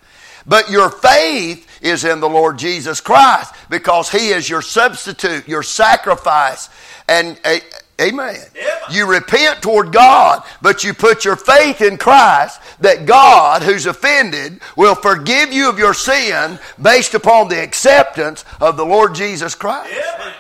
But 0.47 0.69
your 0.69 0.91
faith 0.91 1.67
is 1.81 2.05
in 2.05 2.21
the 2.21 2.29
Lord 2.29 2.59
Jesus 2.59 3.01
Christ 3.01 3.55
because 3.71 4.11
He 4.11 4.29
is 4.29 4.51
your 4.51 4.61
substitute, 4.61 5.49
your 5.49 5.63
sacrifice. 5.63 6.69
And 7.09 7.41
a, 7.47 7.63
amen. 7.99 8.37
Amen. 8.37 8.79
You 8.91 9.11
repent 9.11 9.63
toward 9.63 9.95
God, 9.95 10.43
but 10.61 10.85
you 10.85 10.93
put 10.93 11.25
your 11.25 11.37
faith 11.37 11.81
in 11.81 11.97
Christ 11.97 12.61
that 12.81 13.07
God, 13.07 13.63
who's 13.63 13.87
offended, 13.87 14.61
will 14.77 14.95
forgive 14.95 15.55
you 15.55 15.71
of 15.71 15.79
your 15.79 15.95
sin 15.95 16.59
based 16.83 17.15
upon 17.15 17.49
the 17.49 17.63
acceptance 17.63 18.45
of 18.61 18.77
the 18.77 18.85
Lord 18.85 19.15
Jesus 19.15 19.55
Christ. 19.55 19.91
Amen. 19.91 20.35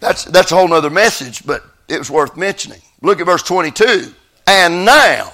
That's, 0.00 0.24
that's 0.24 0.52
a 0.52 0.56
whole 0.56 0.72
other 0.72 0.90
message, 0.90 1.44
but 1.44 1.64
it 1.88 1.98
was 1.98 2.10
worth 2.10 2.36
mentioning. 2.36 2.80
Look 3.02 3.20
at 3.20 3.26
verse 3.26 3.42
22. 3.42 4.12
And 4.46 4.84
now, 4.84 5.32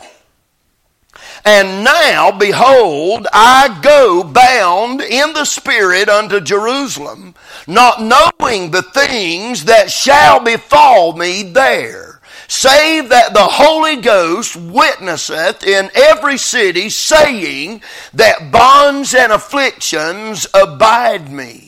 and 1.44 1.84
now, 1.84 2.30
behold, 2.30 3.26
I 3.32 3.78
go 3.82 4.24
bound 4.24 5.02
in 5.02 5.34
the 5.34 5.44
Spirit 5.44 6.08
unto 6.08 6.40
Jerusalem, 6.40 7.34
not 7.66 8.00
knowing 8.00 8.70
the 8.70 8.82
things 8.82 9.66
that 9.66 9.90
shall 9.90 10.42
befall 10.42 11.12
me 11.12 11.42
there, 11.42 12.20
save 12.48 13.10
that 13.10 13.34
the 13.34 13.44
Holy 13.44 13.96
Ghost 13.96 14.56
witnesseth 14.56 15.66
in 15.66 15.90
every 15.94 16.38
city, 16.38 16.88
saying 16.88 17.82
that 18.14 18.50
bonds 18.50 19.14
and 19.14 19.30
afflictions 19.30 20.46
abide 20.54 21.30
me. 21.30 21.63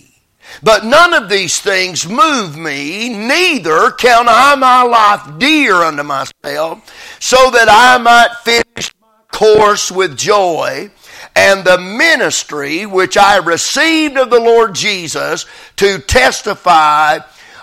But 0.63 0.85
none 0.85 1.15
of 1.15 1.29
these 1.29 1.61
things 1.61 2.09
move 2.09 2.57
me, 2.57 3.09
neither 3.09 3.91
count 3.93 4.29
I 4.29 4.55
my 4.55 4.83
life 4.83 5.39
dear 5.39 5.75
unto 5.75 6.03
myself, 6.03 7.19
so 7.21 7.51
that 7.51 7.69
I 7.69 7.99
might 7.99 8.35
finish 8.45 8.93
my 9.01 9.09
course 9.33 9.91
with 9.91 10.17
joy, 10.17 10.91
and 11.35 11.65
the 11.65 11.79
ministry 11.79 12.87
which 12.87 13.17
I 13.17 13.37
received 13.37 14.17
of 14.17 14.31
the 14.31 14.41
Lord 14.41 14.75
Jesus 14.75 15.45
to 15.77 15.99
testify 15.99 17.19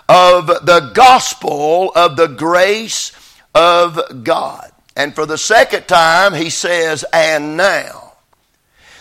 of 0.08 0.48
the 0.48 0.92
gospel 0.94 1.92
of 1.96 2.16
the 2.16 2.28
grace 2.28 3.12
of 3.56 4.24
God. 4.24 4.72
And 4.96 5.16
for 5.16 5.26
the 5.26 5.38
second 5.38 5.88
time, 5.88 6.34
he 6.34 6.52
says, 6.52 7.04
and 7.12 7.58
now. 7.58 8.03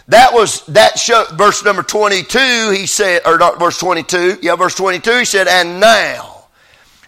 That 0.08 0.32
was, 0.32 0.66
that 0.66 0.98
show, 0.98 1.24
verse 1.34 1.64
number 1.64 1.82
22, 1.82 2.70
he 2.70 2.86
said, 2.86 3.22
or 3.24 3.38
not 3.38 3.58
verse 3.58 3.78
22, 3.78 4.38
yeah, 4.42 4.56
verse 4.56 4.74
22, 4.74 5.18
he 5.18 5.24
said, 5.24 5.46
and 5.48 5.80
now. 5.80 6.44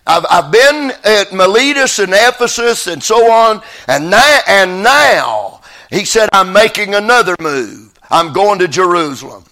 I've, 0.07 0.25
I've 0.31 0.53
been 0.53 0.93
at 1.05 1.33
Miletus 1.33 1.99
and 1.99 2.13
Ephesus 2.13 2.87
and 2.87 3.03
so 3.03 3.31
on, 3.31 3.63
and 3.89 4.11
now, 4.11 4.41
and 4.47 4.83
now, 4.83 5.61
he 5.91 6.05
said, 6.05 6.29
I'm 6.33 6.53
making 6.53 6.95
another 6.95 7.35
move. 7.41 7.93
I'm 8.11 8.33
going 8.33 8.59
to 8.61 8.69
Jerusalem. 8.69 9.45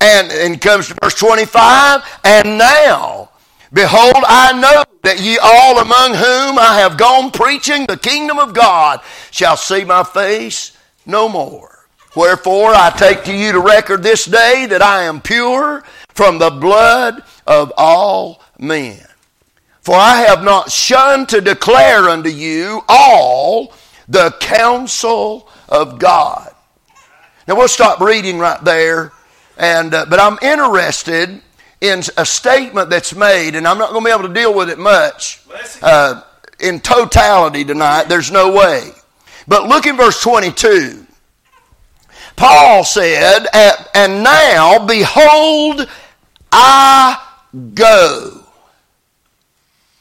And, 0.00 0.30
and 0.30 0.60
comes 0.60 0.88
to 0.88 0.96
verse 1.02 1.14
25, 1.14 2.20
and 2.24 2.58
now, 2.58 3.30
behold, 3.72 4.22
I 4.26 4.52
know 4.52 4.84
that 5.02 5.20
ye 5.20 5.38
all 5.38 5.78
among 5.78 6.10
whom 6.10 6.58
I 6.58 6.80
have 6.80 6.98
gone 6.98 7.30
preaching 7.30 7.86
the 7.86 7.96
kingdom 7.96 8.38
of 8.38 8.52
God 8.52 9.00
shall 9.30 9.56
see 9.56 9.84
my 9.84 10.04
face 10.04 10.76
no 11.06 11.28
more. 11.28 11.75
Wherefore 12.16 12.72
I 12.74 12.90
take 12.96 13.24
to 13.24 13.36
you 13.36 13.52
to 13.52 13.60
record 13.60 14.02
this 14.02 14.24
day 14.24 14.64
that 14.70 14.80
I 14.80 15.02
am 15.02 15.20
pure 15.20 15.84
from 16.08 16.38
the 16.38 16.48
blood 16.48 17.22
of 17.46 17.74
all 17.76 18.42
men. 18.58 19.04
For 19.82 19.94
I 19.94 20.22
have 20.22 20.42
not 20.42 20.72
shunned 20.72 21.28
to 21.28 21.42
declare 21.42 22.08
unto 22.08 22.30
you 22.30 22.80
all 22.88 23.74
the 24.08 24.34
counsel 24.40 25.46
of 25.68 25.98
God. 25.98 26.54
Now 27.46 27.54
we'll 27.56 27.68
stop 27.68 28.00
reading 28.00 28.38
right 28.38 28.64
there, 28.64 29.12
and 29.58 29.92
uh, 29.92 30.06
but 30.08 30.18
I'm 30.18 30.38
interested 30.40 31.42
in 31.82 32.02
a 32.16 32.24
statement 32.24 32.88
that's 32.88 33.14
made, 33.14 33.54
and 33.54 33.68
I'm 33.68 33.76
not 33.76 33.90
going 33.90 34.02
to 34.02 34.08
be 34.08 34.12
able 34.12 34.26
to 34.26 34.34
deal 34.34 34.54
with 34.54 34.70
it 34.70 34.78
much 34.78 35.42
uh, 35.82 36.22
in 36.60 36.80
totality 36.80 37.62
tonight. 37.62 38.04
There's 38.04 38.32
no 38.32 38.52
way. 38.52 38.90
But 39.46 39.68
look 39.68 39.86
in 39.86 39.98
verse 39.98 40.20
22. 40.22 41.05
Paul 42.36 42.84
said, 42.84 43.46
"And 43.94 44.22
now, 44.22 44.84
behold, 44.86 45.88
I 46.52 47.20
go." 47.74 48.46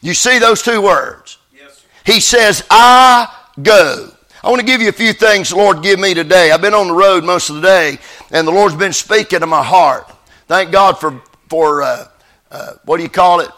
You 0.05 0.13
see 0.13 0.37
those 0.37 0.61
two 0.61 0.81
words? 0.81 1.39
Yes. 1.51 1.83
He 2.05 2.19
says, 2.19 2.63
I 2.69 3.27
go. 3.63 4.11
I 4.43 4.49
want 4.49 4.59
to 4.59 4.65
give 4.65 4.79
you 4.79 4.89
a 4.89 4.91
few 4.91 5.13
things 5.13 5.49
the 5.49 5.55
Lord 5.55 5.81
give 5.81 5.99
me 5.99 6.13
today. 6.13 6.51
I've 6.51 6.61
been 6.61 6.75
on 6.75 6.89
the 6.89 6.93
road 6.93 7.23
most 7.23 7.49
of 7.49 7.55
the 7.55 7.63
day, 7.63 7.97
and 8.29 8.47
the 8.47 8.51
Lord's 8.51 8.75
been 8.75 8.93
speaking 8.93 9.39
to 9.39 9.47
my 9.47 9.63
heart. 9.63 10.07
Thank 10.47 10.71
God 10.71 10.99
for, 10.99 11.23
for 11.49 11.81
uh, 11.81 12.07
uh, 12.51 12.73
what 12.83 12.97
do 12.97 13.03
you 13.03 13.09
call 13.09 13.39
it? 13.39 13.49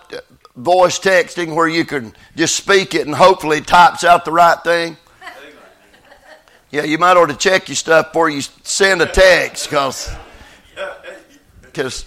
Voice 0.55 0.97
texting, 0.97 1.53
where 1.53 1.67
you 1.67 1.83
can 1.83 2.15
just 2.37 2.55
speak 2.55 2.95
it 2.95 3.05
and 3.05 3.13
hopefully 3.13 3.57
it 3.57 3.67
types 3.67 4.05
out 4.05 4.23
the 4.23 4.31
right 4.31 4.57
thing. 4.63 4.95
Yeah, 6.69 6.83
you 6.83 6.97
might 6.97 7.15
ought 7.15 7.27
to 7.27 7.35
check 7.35 7.69
your 7.69 7.75
stuff 7.75 8.07
before 8.07 8.29
you 8.29 8.41
send 8.41 9.01
a 9.01 9.05
text, 9.05 9.69
because 9.69 10.15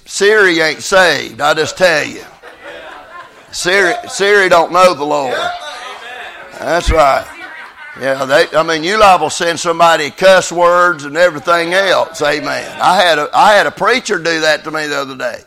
Siri 0.06 0.60
ain't 0.60 0.82
saved. 0.82 1.40
I 1.40 1.54
just 1.54 1.78
tell 1.78 2.04
you. 2.04 2.24
Siri, 3.52 3.94
Siri 4.08 4.48
don't 4.48 4.72
know 4.72 4.94
the 4.94 5.04
Lord. 5.04 5.34
That's 6.58 6.90
right. 6.90 7.26
Yeah, 7.98 8.24
they, 8.24 8.46
I 8.56 8.62
mean, 8.62 8.84
you 8.84 8.98
liable 8.98 9.30
send 9.30 9.58
somebody 9.58 10.10
cuss 10.10 10.52
words 10.52 11.04
and 11.04 11.16
everything 11.16 11.74
else. 11.74 12.22
Amen. 12.22 12.78
I 12.80 12.96
had 12.96 13.18
a, 13.18 13.28
I 13.34 13.54
had 13.54 13.66
a 13.66 13.70
preacher 13.70 14.18
do 14.18 14.40
that 14.40 14.64
to 14.64 14.70
me 14.70 14.86
the 14.86 14.98
other 14.98 15.16
day. 15.16 15.40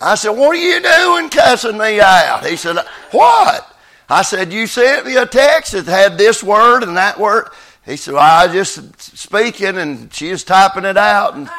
I 0.00 0.14
said, 0.14 0.30
"What 0.30 0.50
are 0.50 0.54
you 0.54 0.80
doing, 0.80 1.28
cussing 1.28 1.76
me 1.76 2.00
out?" 2.00 2.46
He 2.46 2.56
said, 2.56 2.76
"What?" 3.10 3.77
I 4.08 4.22
said, 4.22 4.52
"You 4.52 4.66
sent 4.66 5.06
me 5.06 5.16
a 5.16 5.26
text 5.26 5.72
that 5.72 5.86
had 5.86 6.18
this 6.18 6.42
word 6.42 6.82
and 6.82 6.96
that 6.96 7.18
word." 7.18 7.48
He 7.84 7.96
said, 7.96 8.14
well, 8.14 8.22
"I 8.22 8.46
was 8.46 8.54
just 8.54 9.18
speaking, 9.18 9.76
and 9.78 10.12
she 10.12 10.30
was 10.30 10.44
typing 10.44 10.84
it 10.84 10.96
out." 10.96 11.34
And, 11.34 11.50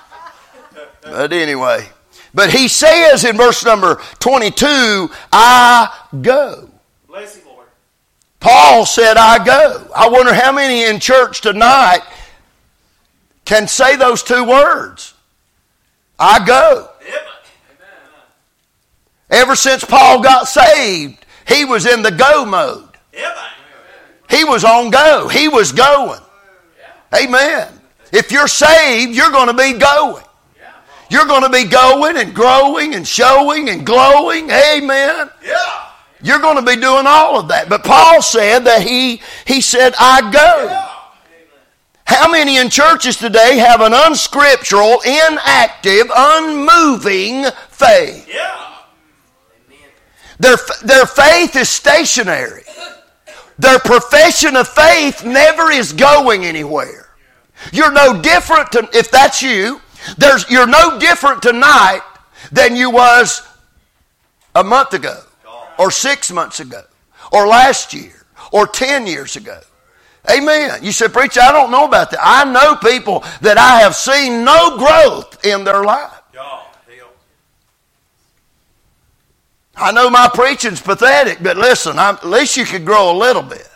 but 1.02 1.32
anyway. 1.32 1.88
But 2.34 2.50
he 2.50 2.68
says 2.68 3.24
in 3.24 3.36
verse 3.36 3.64
number 3.64 3.96
22, 4.20 5.10
I 5.32 5.92
go. 6.20 6.70
Bless 7.06 7.36
him, 7.36 7.46
Lord. 7.46 7.66
Paul 8.38 8.86
said, 8.86 9.16
I 9.16 9.44
go. 9.44 9.90
I 9.96 10.08
wonder 10.08 10.34
how 10.34 10.52
many 10.52 10.84
in 10.84 11.00
church 11.00 11.40
tonight 11.40 12.02
can 13.44 13.66
say 13.66 13.96
those 13.96 14.22
two 14.22 14.44
words. 14.44 15.14
I 16.18 16.44
go. 16.44 16.87
Ever 19.30 19.56
since 19.56 19.84
Paul 19.84 20.22
got 20.22 20.48
saved, 20.48 21.24
he 21.46 21.64
was 21.64 21.86
in 21.86 22.02
the 22.02 22.10
go 22.10 22.44
mode. 22.44 22.88
He 24.30 24.44
was 24.44 24.64
on 24.64 24.90
go. 24.90 25.28
He 25.28 25.48
was 25.48 25.72
going. 25.72 26.20
Amen. 27.14 27.72
If 28.12 28.30
you're 28.30 28.48
saved, 28.48 29.14
you're 29.14 29.30
going 29.30 29.48
to 29.48 29.54
be 29.54 29.78
going. 29.78 30.24
You're 31.10 31.24
going 31.24 31.42
to 31.42 31.48
be 31.48 31.64
going 31.64 32.18
and 32.18 32.34
growing 32.34 32.94
and 32.94 33.06
showing 33.06 33.70
and 33.70 33.84
glowing. 33.86 34.50
Amen. 34.50 35.30
Yeah. 35.44 35.84
You're 36.22 36.40
going 36.40 36.56
to 36.56 36.62
be 36.62 36.78
doing 36.78 37.06
all 37.06 37.38
of 37.38 37.48
that. 37.48 37.68
But 37.68 37.84
Paul 37.84 38.20
said 38.20 38.60
that 38.60 38.82
he, 38.82 39.22
he 39.46 39.60
said, 39.60 39.94
I 39.98 40.30
go. 40.30 40.84
How 42.04 42.30
many 42.30 42.56
in 42.56 42.68
churches 42.70 43.16
today 43.16 43.58
have 43.58 43.80
an 43.80 43.92
unscriptural, 43.94 45.00
inactive, 45.00 46.10
unmoving 46.14 47.44
faith? 47.70 48.28
Yeah. 48.28 48.67
Their, 50.40 50.56
their 50.84 51.06
faith 51.06 51.56
is 51.56 51.68
stationary. 51.68 52.62
Their 53.58 53.78
profession 53.80 54.56
of 54.56 54.68
faith 54.68 55.24
never 55.24 55.70
is 55.70 55.92
going 55.92 56.44
anywhere. 56.44 57.08
You're 57.72 57.92
no 57.92 58.22
different 58.22 58.70
to, 58.72 58.88
if 58.92 59.10
that's 59.10 59.42
you, 59.42 59.80
there's, 60.16 60.48
you're 60.48 60.68
no 60.68 60.98
different 60.98 61.42
tonight 61.42 62.02
than 62.52 62.76
you 62.76 62.90
was 62.90 63.42
a 64.54 64.62
month 64.62 64.94
ago, 64.94 65.22
or 65.78 65.90
six 65.90 66.30
months 66.30 66.60
ago, 66.60 66.82
or 67.32 67.46
last 67.48 67.92
year, 67.92 68.24
or 68.52 68.66
ten 68.66 69.06
years 69.06 69.36
ago. 69.36 69.60
Amen. 70.30 70.78
You 70.82 70.92
said, 70.92 71.12
Preacher, 71.12 71.40
I 71.40 71.52
don't 71.52 71.70
know 71.70 71.84
about 71.84 72.10
that. 72.10 72.20
I 72.22 72.44
know 72.44 72.76
people 72.76 73.24
that 73.40 73.58
I 73.58 73.80
have 73.80 73.94
seen 73.94 74.44
no 74.44 74.76
growth 74.76 75.44
in 75.44 75.64
their 75.64 75.84
life. 75.84 76.12
God 76.32 76.66
help. 76.96 77.16
I 79.80 79.92
know 79.92 80.10
my 80.10 80.28
preaching's 80.32 80.80
pathetic, 80.80 81.38
but 81.42 81.56
listen, 81.56 81.98
I'm, 81.98 82.16
at 82.16 82.26
least 82.26 82.56
you 82.56 82.64
could 82.64 82.84
grow 82.84 83.12
a 83.12 83.16
little 83.16 83.42
bit. 83.42 83.68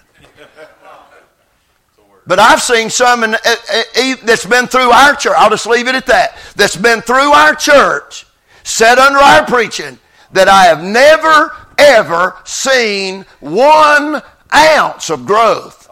But 2.26 2.38
I've 2.38 2.62
seen 2.62 2.88
some 2.88 3.24
in, 3.24 3.34
uh, 3.34 3.38
uh, 3.44 4.16
that's 4.22 4.46
been 4.46 4.66
through 4.66 4.90
our 4.90 5.14
church. 5.16 5.34
I'll 5.36 5.50
just 5.50 5.66
leave 5.66 5.88
it 5.88 5.94
at 5.94 6.06
that. 6.06 6.36
That's 6.54 6.76
been 6.76 7.00
through 7.00 7.32
our 7.32 7.54
church, 7.54 8.26
set 8.62 8.98
under 8.98 9.18
our 9.18 9.44
preaching, 9.44 9.98
that 10.32 10.48
I 10.48 10.64
have 10.64 10.82
never, 10.82 11.52
ever 11.78 12.36
seen 12.44 13.26
one 13.40 14.22
ounce 14.54 15.10
of 15.10 15.26
growth. 15.26 15.90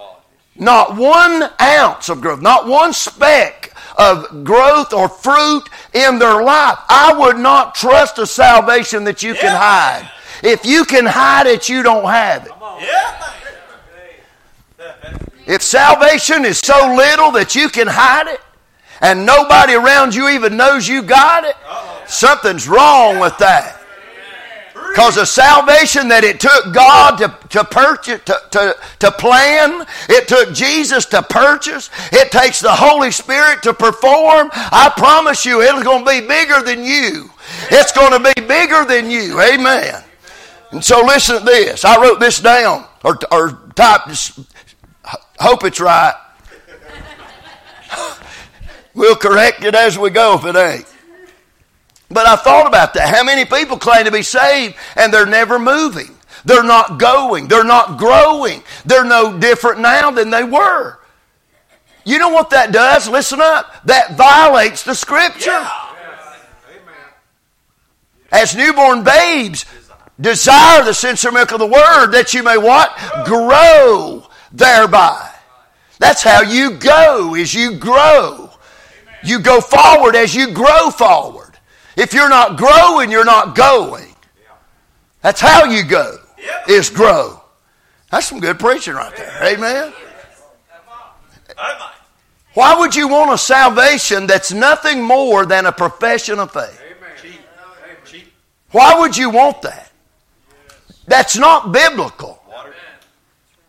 Not 0.56 0.96
one 0.96 1.50
ounce 1.60 2.08
of 2.08 2.20
growth. 2.20 2.42
Not 2.42 2.66
one 2.66 2.92
speck 2.92 3.69
of 4.00 4.44
growth 4.44 4.94
or 4.94 5.08
fruit 5.10 5.68
in 5.92 6.18
their 6.18 6.42
life. 6.42 6.78
I 6.88 7.14
would 7.18 7.36
not 7.36 7.74
trust 7.74 8.18
a 8.18 8.26
salvation 8.26 9.04
that 9.04 9.22
you 9.22 9.34
can 9.34 9.54
hide. 9.54 10.10
If 10.42 10.64
you 10.64 10.86
can 10.86 11.04
hide 11.04 11.46
it, 11.46 11.68
you 11.68 11.82
don't 11.82 12.08
have 12.08 12.46
it. 12.46 12.52
Yeah. 12.80 13.26
If 15.46 15.62
salvation 15.62 16.44
is 16.44 16.58
so 16.58 16.94
little 16.96 17.30
that 17.32 17.54
you 17.54 17.68
can 17.68 17.88
hide 17.88 18.28
it 18.28 18.40
and 19.00 19.26
nobody 19.26 19.74
around 19.74 20.14
you 20.14 20.28
even 20.28 20.56
knows 20.56 20.88
you 20.88 21.02
got 21.02 21.44
it, 21.44 21.56
something's 22.06 22.68
wrong 22.68 23.18
with 23.18 23.36
that. 23.38 23.79
Because 24.90 25.14
the 25.14 25.24
salvation 25.24 26.08
that 26.08 26.24
it 26.24 26.40
took 26.40 26.74
God 26.74 27.16
to, 27.18 27.48
to 27.50 27.64
purchase, 27.64 28.20
to, 28.24 28.40
to, 28.50 28.76
to 28.98 29.10
plan, 29.12 29.86
it 30.08 30.28
took 30.28 30.52
Jesus 30.52 31.06
to 31.06 31.22
purchase, 31.22 31.90
it 32.12 32.30
takes 32.30 32.60
the 32.60 32.72
Holy 32.72 33.10
Spirit 33.10 33.62
to 33.62 33.72
perform. 33.72 34.50
I 34.52 34.92
promise 34.96 35.46
you, 35.46 35.60
it's 35.62 35.82
going 35.82 36.04
to 36.04 36.10
be 36.10 36.26
bigger 36.26 36.62
than 36.62 36.84
you. 36.84 37.30
It's 37.70 37.92
going 37.92 38.12
to 38.12 38.34
be 38.34 38.46
bigger 38.46 38.84
than 38.84 39.10
you. 39.10 39.40
Amen. 39.40 40.02
And 40.72 40.84
so 40.84 41.02
listen 41.04 41.38
to 41.38 41.44
this. 41.44 41.84
I 41.84 42.00
wrote 42.00 42.20
this 42.20 42.40
down 42.40 42.86
or, 43.04 43.18
or 43.32 43.70
typed 43.74 44.08
this 44.08 44.38
Hope 45.40 45.64
it's 45.64 45.80
right. 45.80 46.14
we'll 48.94 49.16
correct 49.16 49.64
it 49.64 49.74
as 49.74 49.98
we 49.98 50.10
go 50.10 50.34
if 50.34 50.44
it 50.44 50.54
ain't. 50.54 50.89
But 52.10 52.26
I 52.26 52.36
thought 52.36 52.66
about 52.66 52.94
that. 52.94 53.14
How 53.14 53.24
many 53.24 53.44
people 53.44 53.78
claim 53.78 54.04
to 54.04 54.10
be 54.10 54.22
saved 54.22 54.76
and 54.96 55.12
they're 55.12 55.26
never 55.26 55.58
moving? 55.58 56.16
They're 56.44 56.64
not 56.64 56.98
going. 56.98 57.48
They're 57.48 57.64
not 57.64 57.98
growing. 57.98 58.62
They're 58.84 59.04
no 59.04 59.38
different 59.38 59.80
now 59.80 60.10
than 60.10 60.30
they 60.30 60.42
were. 60.42 60.98
You 62.04 62.18
know 62.18 62.30
what 62.30 62.50
that 62.50 62.72
does? 62.72 63.08
Listen 63.08 63.40
up. 63.40 63.84
That 63.84 64.16
violates 64.16 64.82
the 64.82 64.94
scripture. 64.94 65.66
As 68.32 68.56
newborn 68.56 69.04
babes, 69.04 69.64
Desire 70.20 70.84
the 70.84 70.92
sincere 70.92 71.32
milk 71.32 71.52
of 71.52 71.60
the 71.60 71.66
word 71.66 72.08
that 72.08 72.34
you 72.34 72.42
may 72.42 72.58
what? 72.58 72.94
Grow 73.24 74.26
thereby. 74.52 75.30
That's 75.98 76.22
how 76.22 76.42
you 76.42 76.72
go, 76.72 77.34
is 77.34 77.54
you 77.54 77.78
grow. 77.78 78.50
You 79.22 79.40
go 79.40 79.60
forward 79.60 80.14
as 80.16 80.34
you 80.34 80.52
grow 80.52 80.90
forward. 80.90 81.49
If 81.96 82.14
you're 82.14 82.28
not 82.28 82.56
growing, 82.56 83.10
you're 83.10 83.24
not 83.24 83.54
going. 83.54 84.14
That's 85.22 85.40
how 85.40 85.64
you 85.64 85.84
go, 85.84 86.18
is 86.68 86.88
grow. 86.88 87.42
That's 88.10 88.26
some 88.26 88.40
good 88.40 88.58
preaching 88.58 88.94
right 88.94 89.14
there. 89.16 89.38
Amen. 89.44 89.92
Why 92.54 92.78
would 92.78 92.96
you 92.96 93.06
want 93.08 93.32
a 93.32 93.38
salvation 93.38 94.26
that's 94.26 94.52
nothing 94.52 95.02
more 95.02 95.46
than 95.46 95.66
a 95.66 95.72
profession 95.72 96.38
of 96.38 96.52
faith? 96.52 96.80
Why 98.72 98.98
would 98.98 99.16
you 99.16 99.30
want 99.30 99.62
that? 99.62 99.90
That's 101.06 101.36
not 101.36 101.72
biblical. 101.72 102.40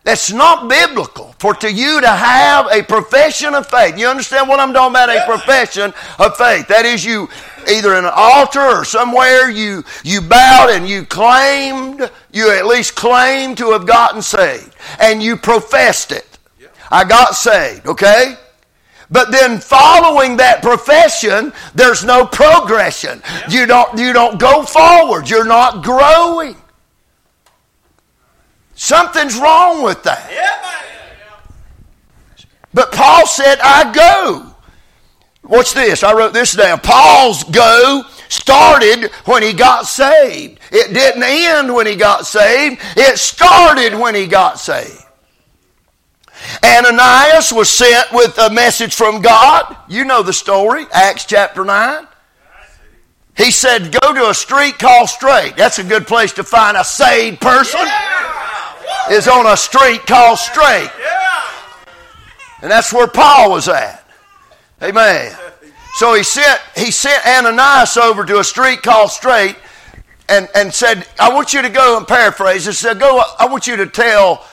That's 0.04 0.32
not 0.32 0.68
biblical 0.68 1.32
for 1.38 1.54
to 1.54 1.70
you 1.70 2.00
to 2.00 2.08
have 2.08 2.66
a 2.72 2.82
profession 2.82 3.54
of 3.54 3.68
faith. 3.68 3.96
You 3.96 4.08
understand 4.08 4.48
what 4.48 4.58
I'm 4.58 4.72
talking 4.72 4.92
about? 4.92 5.08
A 5.10 5.24
profession 5.26 5.94
of 6.18 6.36
faith. 6.36 6.66
That 6.66 6.84
is 6.84 7.04
you 7.04 7.28
either 7.68 7.94
in 7.94 8.04
an 8.04 8.12
altar 8.14 8.60
or 8.60 8.84
somewhere 8.84 9.50
you 9.50 9.84
you 10.04 10.20
bowed 10.20 10.70
and 10.70 10.88
you 10.88 11.04
claimed, 11.04 12.10
you 12.32 12.50
at 12.50 12.66
least 12.66 12.94
claimed 12.94 13.58
to 13.58 13.70
have 13.72 13.86
gotten 13.86 14.22
saved. 14.22 14.74
And 15.00 15.22
you 15.22 15.36
professed 15.36 16.12
it. 16.12 16.38
I 16.90 17.04
got 17.04 17.34
saved, 17.34 17.86
okay? 17.86 18.36
But 19.10 19.30
then 19.30 19.58
following 19.58 20.38
that 20.38 20.62
profession, 20.62 21.52
there's 21.74 22.04
no 22.04 22.26
progression. 22.26 23.22
You 23.48 23.66
don't 23.66 23.98
you 23.98 24.12
don't 24.12 24.38
go 24.38 24.62
forward. 24.64 25.28
You're 25.28 25.46
not 25.46 25.84
growing. 25.84 26.56
Something's 28.74 29.36
wrong 29.38 29.82
with 29.82 30.02
that. 30.02 30.30
But 32.74 32.90
Paul 32.92 33.26
said, 33.26 33.58
I 33.62 33.92
go. 33.92 34.51
Watch 35.44 35.74
this. 35.74 36.02
I 36.02 36.12
wrote 36.12 36.32
this 36.32 36.52
down. 36.52 36.80
Paul's 36.80 37.42
go 37.44 38.04
started 38.28 39.10
when 39.24 39.42
he 39.42 39.52
got 39.52 39.86
saved. 39.86 40.60
It 40.70 40.94
didn't 40.94 41.22
end 41.22 41.74
when 41.74 41.86
he 41.86 41.96
got 41.96 42.26
saved. 42.26 42.80
It 42.96 43.18
started 43.18 43.98
when 43.98 44.14
he 44.14 44.26
got 44.26 44.58
saved. 44.58 45.02
Ananias 46.64 47.52
was 47.52 47.68
sent 47.68 48.12
with 48.12 48.36
a 48.38 48.50
message 48.50 48.94
from 48.94 49.20
God. 49.20 49.76
You 49.88 50.04
know 50.04 50.22
the 50.22 50.32
story, 50.32 50.86
Acts 50.92 51.24
chapter 51.24 51.64
9. 51.64 52.06
He 53.36 53.50
said, 53.50 53.92
Go 54.00 54.14
to 54.14 54.30
a 54.30 54.34
street 54.34 54.78
called 54.78 55.08
Straight. 55.08 55.56
That's 55.56 55.78
a 55.78 55.84
good 55.84 56.06
place 56.06 56.32
to 56.34 56.44
find 56.44 56.76
a 56.76 56.84
saved 56.84 57.40
person. 57.40 57.80
Is 59.10 59.26
on 59.26 59.46
a 59.46 59.56
street 59.56 60.06
called 60.06 60.38
Straight. 60.38 60.90
And 62.60 62.70
that's 62.70 62.92
where 62.92 63.08
Paul 63.08 63.50
was 63.50 63.68
at. 63.68 64.01
Amen. 64.82 65.36
So 65.94 66.14
he 66.14 66.22
sent 66.22 66.60
he 66.74 66.90
sent 66.90 67.24
Ananias 67.26 67.96
over 67.96 68.24
to 68.24 68.40
a 68.40 68.44
street 68.44 68.82
called 68.82 69.10
Straight 69.10 69.56
and, 70.28 70.48
and 70.54 70.72
said, 70.72 71.06
I 71.20 71.32
want 71.32 71.52
you 71.52 71.62
to 71.62 71.68
go 71.68 71.98
and 71.98 72.08
paraphrase. 72.08 72.66
He 72.66 72.72
said, 72.72 72.98
Go, 72.98 73.22
I 73.38 73.46
want 73.46 73.66
you 73.66 73.76
to 73.76 73.86
tell 73.86 74.44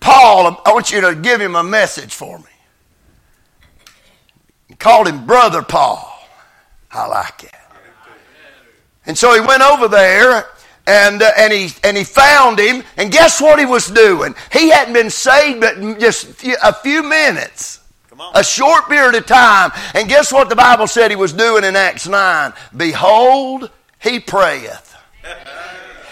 Paul, 0.00 0.60
I 0.64 0.72
want 0.72 0.90
you 0.90 1.00
to 1.02 1.14
give 1.14 1.40
him 1.40 1.54
a 1.54 1.62
message 1.62 2.12
for 2.12 2.38
me. 2.38 2.44
He 4.68 4.74
called 4.74 5.06
him 5.06 5.26
Brother 5.26 5.62
Paul. 5.62 6.06
I 6.90 7.06
like 7.06 7.44
it. 7.44 7.54
And 9.06 9.16
so 9.16 9.32
he 9.34 9.40
went 9.40 9.62
over 9.62 9.88
there 9.88 10.46
and, 10.86 11.22
uh, 11.22 11.30
and, 11.36 11.52
he, 11.52 11.70
and 11.84 11.96
he 11.96 12.04
found 12.04 12.58
him. 12.58 12.82
And 12.96 13.12
guess 13.12 13.40
what 13.40 13.58
he 13.58 13.64
was 13.64 13.86
doing? 13.86 14.34
He 14.52 14.70
hadn't 14.70 14.94
been 14.94 15.10
saved 15.10 15.60
but 15.60 15.78
just 15.98 16.42
a 16.62 16.72
few 16.72 17.02
minutes. 17.02 17.79
A 18.34 18.44
short 18.44 18.88
period 18.88 19.14
of 19.14 19.26
time. 19.26 19.72
And 19.94 20.08
guess 20.08 20.32
what 20.32 20.48
the 20.48 20.56
Bible 20.56 20.86
said 20.86 21.10
he 21.10 21.16
was 21.16 21.32
doing 21.32 21.64
in 21.64 21.76
Acts 21.76 22.06
9? 22.06 22.52
Behold, 22.76 23.70
he 23.98 24.20
prayeth. 24.20 24.96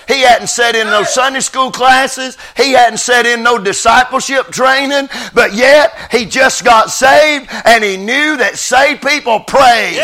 He 0.09 0.23
hadn't 0.23 0.47
sat 0.47 0.75
in 0.75 0.87
no 0.87 1.03
Sunday 1.05 1.41
school 1.41 1.71
classes. 1.71 2.39
He 2.57 2.73
hadn't 2.73 2.97
sat 2.97 3.27
in 3.27 3.43
no 3.43 3.59
discipleship 3.59 4.47
training. 4.47 5.11
But 5.35 5.53
yet, 5.53 5.93
he 6.11 6.25
just 6.25 6.65
got 6.65 6.91
saved 6.91 7.49
and 7.65 7.85
he 7.85 7.99
knew 7.99 8.39
that 8.39 8.57
saved 8.57 9.03
people 9.03 9.41
praise. 9.41 10.01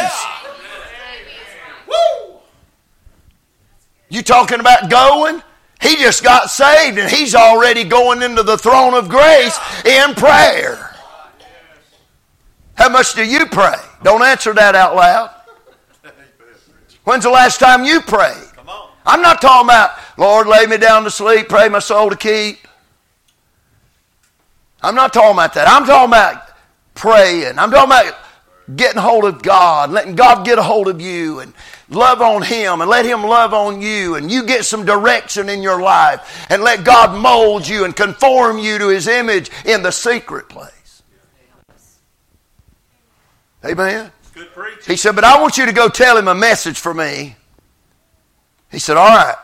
Woo! 1.89 2.37
You 4.11 4.23
talking 4.23 4.61
about 4.61 4.91
going? 4.91 5.43
He 5.81 5.97
just 5.97 6.23
got 6.23 6.51
saved 6.51 6.99
and 6.99 7.11
he's 7.11 7.35
already 7.35 7.85
going 7.85 8.23
into 8.23 8.43
the 8.43 8.59
throne 8.59 8.93
of 8.93 9.09
grace 9.09 9.59
in 9.87 10.15
prayer. 10.15 10.94
How 12.75 12.89
much 12.89 13.15
do 13.15 13.25
you 13.25 13.47
pray? 13.47 13.77
Don't 14.03 14.23
answer 14.23 14.53
that 14.55 14.75
out 14.75 14.97
loud. 14.97 15.31
When's 17.05 17.25
the 17.25 17.31
last 17.31 17.61
time 17.61 17.85
you 17.85 18.01
prayed? 18.01 18.49
I'm 19.07 19.21
not 19.21 19.41
talking 19.43 19.67
about, 19.67 19.91
Lord, 20.17 20.47
lay 20.47 20.67
me 20.67 20.79
down 20.79 21.05
to 21.05 21.11
sleep, 21.11 21.49
pray 21.49 21.69
my 21.69 21.79
soul 21.79 22.11
to 22.11 22.17
keep. 22.17 22.67
I'm 24.83 24.95
not 24.95 25.13
talking 25.13 25.33
about 25.33 25.55
that. 25.55 25.69
I'm 25.69 25.87
talking 25.87 26.09
about 26.09 26.49
praying. 26.95 27.59
I'm 27.59 27.71
talking 27.71 27.91
about 27.91 28.17
getting 28.77 29.01
hold 29.01 29.25
of 29.25 29.43
God, 29.43 29.91
letting 29.91 30.15
God 30.15 30.45
get 30.45 30.59
a 30.59 30.63
hold 30.63 30.89
of 30.89 31.01
you 31.01 31.41
and 31.41 31.53
love 31.91 32.23
on 32.23 32.43
Him 32.43 32.81
and 32.81 32.89
let 32.89 33.05
Him 33.05 33.23
love 33.23 33.53
on 33.53 33.83
you 33.83 34.15
and 34.15 34.31
you 34.31 34.45
get 34.45 34.65
some 34.65 34.87
direction 34.87 35.49
in 35.51 35.63
your 35.63 35.83
life 35.83 36.47
and 36.49 36.63
let 36.63 36.85
God 36.85 37.19
mold 37.21 37.69
you 37.69 37.85
and 37.85 37.95
conform 37.95 38.59
you 38.59 38.79
to 38.79 38.89
His 38.89 39.07
image 39.07 39.51
in 39.67 39.83
the 39.83 39.91
secret 39.91 40.49
place. 40.49 40.74
Amen. 43.65 44.11
Good 44.35 44.53
preaching. 44.53 44.83
He 44.87 44.97
said, 44.97 45.15
But 45.15 45.25
I 45.25 45.41
want 45.41 45.57
you 45.57 45.67
to 45.67 45.73
go 45.73 45.89
tell 45.89 46.17
him 46.19 46.29
a 46.29 46.35
message 46.35 46.79
for 46.79 46.93
me. 46.93 47.37
He 48.71 48.79
said, 48.79 48.97
All 48.97 49.09
right. 49.09 49.37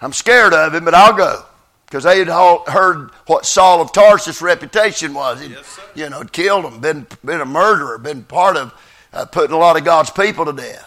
I'm 0.00 0.12
scared 0.12 0.54
of 0.54 0.74
him, 0.74 0.84
but 0.84 0.94
I'll 0.94 1.16
go. 1.16 1.44
Because 1.84 2.04
they 2.04 2.20
had 2.20 2.28
heard 2.28 3.10
what 3.26 3.44
Saul 3.44 3.82
of 3.82 3.92
Tarsus' 3.92 4.40
reputation 4.40 5.12
was. 5.12 5.40
He'd, 5.40 5.50
Yes, 5.50 5.80
you 5.94 6.08
know, 6.08 6.22
killed 6.22 6.64
him, 6.64 6.80
been, 6.80 7.06
been 7.24 7.40
a 7.40 7.44
murderer, 7.44 7.98
been 7.98 8.22
part 8.22 8.56
of 8.56 8.72
uh, 9.12 9.26
putting 9.26 9.54
a 9.54 9.58
lot 9.58 9.76
of 9.76 9.84
God's 9.84 10.10
people 10.10 10.44
to 10.44 10.52
death. 10.52 10.86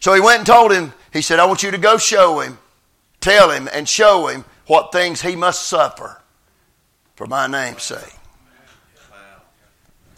So 0.00 0.14
he 0.14 0.20
went 0.20 0.38
and 0.38 0.46
told 0.46 0.72
him, 0.72 0.92
he 1.12 1.20
said, 1.20 1.38
I 1.38 1.46
want 1.46 1.62
you 1.62 1.70
to 1.70 1.78
go 1.78 1.98
show 1.98 2.40
him, 2.40 2.58
tell 3.20 3.50
him, 3.50 3.68
and 3.72 3.88
show 3.88 4.26
him 4.28 4.44
what 4.66 4.90
things 4.90 5.20
he 5.20 5.36
must 5.36 5.68
suffer 5.68 6.22
for 7.14 7.26
my 7.26 7.46
name's 7.46 7.82
sake. 7.82 8.15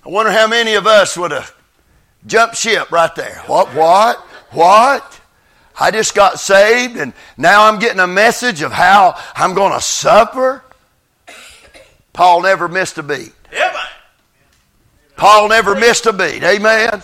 I 0.08 0.10
wonder 0.10 0.32
how 0.32 0.46
many 0.46 0.72
of 0.72 0.86
us 0.86 1.18
would 1.18 1.32
have 1.32 1.54
jumped 2.26 2.56
ship 2.56 2.90
right 2.90 3.14
there. 3.14 3.42
What? 3.46 3.74
What? 3.74 4.16
What? 4.52 5.20
I 5.78 5.90
just 5.90 6.14
got 6.14 6.40
saved 6.40 6.96
and 6.96 7.12
now 7.36 7.66
I'm 7.66 7.78
getting 7.78 8.00
a 8.00 8.06
message 8.06 8.62
of 8.62 8.72
how 8.72 9.20
I'm 9.34 9.52
going 9.52 9.74
to 9.74 9.82
suffer. 9.82 10.64
Paul 12.14 12.40
never 12.40 12.68
missed 12.68 12.96
a 12.96 13.02
beat. 13.02 13.34
Paul 15.18 15.50
never 15.50 15.74
missed 15.74 16.06
a 16.06 16.12
beat. 16.14 16.42
Amen. 16.42 17.02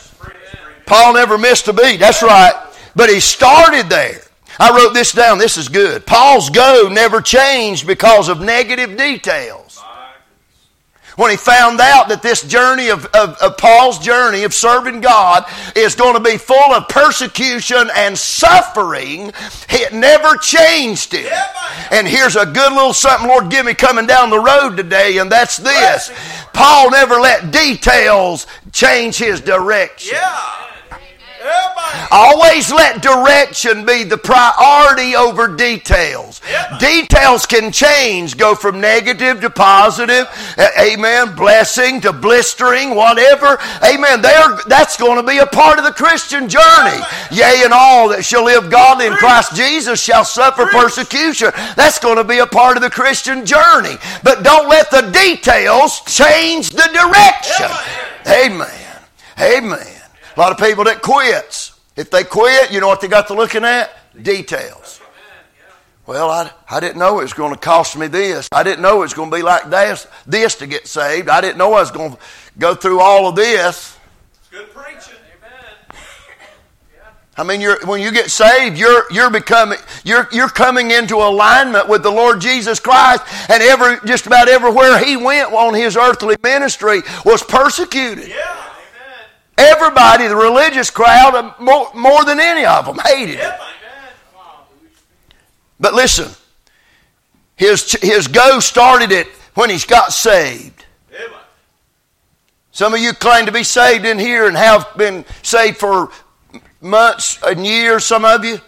Paul 0.86 1.12
never 1.12 1.36
missed 1.36 1.68
a 1.68 1.74
beat. 1.74 2.00
That's 2.00 2.22
right. 2.22 2.54
But 2.96 3.10
he 3.10 3.20
started 3.20 3.90
there. 3.90 4.22
I 4.58 4.74
wrote 4.74 4.94
this 4.94 5.12
down. 5.12 5.36
This 5.36 5.58
is 5.58 5.68
good. 5.68 6.06
Paul's 6.06 6.48
go 6.48 6.88
never 6.90 7.20
changed 7.20 7.86
because 7.86 8.30
of 8.30 8.40
negative 8.40 8.96
details. 8.96 9.63
When 11.16 11.30
he 11.30 11.36
found 11.36 11.80
out 11.80 12.08
that 12.08 12.22
this 12.22 12.42
journey 12.42 12.88
of, 12.88 13.06
of, 13.06 13.36
of 13.40 13.56
Paul's 13.56 13.98
journey 13.98 14.42
of 14.42 14.52
serving 14.52 15.00
God 15.00 15.44
is 15.76 15.94
going 15.94 16.14
to 16.14 16.20
be 16.20 16.38
full 16.38 16.74
of 16.74 16.88
persecution 16.88 17.88
and 17.94 18.18
suffering, 18.18 19.32
it 19.68 19.92
never 19.92 20.36
changed 20.38 21.12
him. 21.12 21.32
And 21.90 22.08
here's 22.08 22.36
a 22.36 22.46
good 22.46 22.72
little 22.72 22.92
something, 22.92 23.28
Lord, 23.28 23.50
give 23.50 23.64
me 23.64 23.74
coming 23.74 24.06
down 24.06 24.30
the 24.30 24.40
road 24.40 24.76
today, 24.76 25.18
and 25.18 25.30
that's 25.30 25.56
this. 25.56 26.10
Paul 26.52 26.90
never 26.90 27.16
let 27.16 27.52
details 27.52 28.46
change 28.72 29.16
his 29.16 29.40
direction. 29.40 30.18
Yeah. 30.20 30.73
Always 32.10 32.72
let 32.72 33.02
direction 33.02 33.84
be 33.84 34.04
the 34.04 34.16
priority 34.16 35.16
over 35.16 35.48
details. 35.48 36.40
Details 36.78 37.46
can 37.46 37.72
change, 37.72 38.36
go 38.36 38.54
from 38.54 38.80
negative 38.80 39.40
to 39.40 39.50
positive, 39.50 40.26
amen, 40.78 41.34
blessing 41.34 42.00
to 42.02 42.12
blistering, 42.12 42.94
whatever. 42.94 43.58
Amen. 43.84 44.22
There 44.22 44.58
that's 44.66 44.96
going 44.96 45.16
to 45.16 45.26
be 45.26 45.38
a 45.38 45.46
part 45.46 45.78
of 45.78 45.84
the 45.84 45.92
Christian 45.92 46.48
journey. 46.48 46.98
Yea, 47.30 47.62
and 47.64 47.72
all 47.72 48.08
that 48.10 48.24
shall 48.24 48.44
live 48.44 48.70
godly 48.70 49.06
in 49.06 49.12
Christ 49.14 49.56
Jesus 49.56 50.00
shall 50.00 50.24
suffer 50.24 50.66
persecution. 50.66 51.50
That's 51.76 51.98
going 51.98 52.16
to 52.16 52.24
be 52.24 52.38
a 52.38 52.46
part 52.46 52.76
of 52.76 52.82
the 52.82 52.90
Christian 52.90 53.44
journey. 53.44 53.96
But 54.22 54.42
don't 54.42 54.68
let 54.68 54.90
the 54.90 55.10
details 55.10 56.00
change 56.06 56.70
the 56.70 56.88
direction. 56.92 57.70
Amen. 58.26 59.00
Amen. 59.40 60.03
A 60.36 60.40
lot 60.40 60.52
of 60.52 60.58
people 60.58 60.84
that 60.84 61.00
quits. 61.00 61.78
If 61.96 62.10
they 62.10 62.24
quit, 62.24 62.72
you 62.72 62.80
know 62.80 62.88
what 62.88 63.00
they 63.00 63.08
got 63.08 63.28
to 63.28 63.34
looking 63.34 63.64
at? 63.64 63.90
Details. 64.20 65.00
Well, 66.06 66.28
I, 66.28 66.50
I 66.68 66.80
didn't 66.80 66.98
know 66.98 67.20
it 67.20 67.22
was 67.22 67.32
going 67.32 67.54
to 67.54 67.58
cost 67.58 67.96
me 67.96 68.08
this. 68.08 68.48
I 68.52 68.62
didn't 68.62 68.82
know 68.82 68.96
it 68.96 69.00
was 69.00 69.14
going 69.14 69.30
to 69.30 69.36
be 69.36 69.42
like 69.42 69.70
this, 69.70 70.06
this 70.26 70.56
to 70.56 70.66
get 70.66 70.86
saved. 70.86 71.28
I 71.28 71.40
didn't 71.40 71.56
know 71.56 71.68
I 71.72 71.80
was 71.80 71.90
going 71.90 72.12
to 72.12 72.18
go 72.58 72.74
through 72.74 73.00
all 73.00 73.28
of 73.28 73.36
this. 73.36 73.96
It's 74.40 74.48
good 74.50 74.70
preaching. 74.74 75.14
Amen. 75.38 76.02
I 77.38 77.42
mean, 77.44 77.62
you're, 77.62 77.84
when 77.86 78.02
you 78.02 78.12
get 78.12 78.30
saved, 78.30 78.76
you're, 78.76 79.10
you're 79.10 79.30
becoming, 79.30 79.78
you're, 80.04 80.28
you're 80.30 80.50
coming 80.50 80.90
into 80.90 81.16
alignment 81.16 81.88
with 81.88 82.02
the 82.02 82.10
Lord 82.10 82.40
Jesus 82.40 82.80
Christ, 82.80 83.22
and 83.48 83.62
every, 83.62 83.96
just 84.06 84.26
about 84.26 84.48
everywhere 84.48 84.98
he 85.02 85.16
went 85.16 85.52
on 85.54 85.72
his 85.72 85.96
earthly 85.96 86.36
ministry 86.42 87.00
was 87.24 87.42
persecuted. 87.42 88.28
Yeah. 88.28 88.73
Everybody, 89.56 90.26
the 90.26 90.36
religious 90.36 90.90
crowd, 90.90 91.34
uh, 91.34 91.54
more, 91.60 91.90
more 91.94 92.24
than 92.24 92.40
any 92.40 92.64
of 92.64 92.86
them, 92.86 92.98
hated 93.04 93.38
it. 93.38 93.54
But 95.78 95.94
listen, 95.94 96.30
his, 97.56 97.92
his 98.00 98.26
go 98.26 98.60
started 98.60 99.12
it 99.12 99.28
when 99.54 99.70
he 99.70 99.78
got 99.86 100.12
saved. 100.12 100.84
Some 102.72 102.92
of 102.92 102.98
you 102.98 103.12
claim 103.12 103.46
to 103.46 103.52
be 103.52 103.62
saved 103.62 104.04
in 104.04 104.18
here 104.18 104.48
and 104.48 104.56
have 104.56 104.96
been 104.96 105.24
saved 105.42 105.76
for 105.76 106.10
months 106.80 107.38
and 107.44 107.64
years, 107.64 108.04
some 108.04 108.24
of 108.24 108.44
you. 108.44 108.58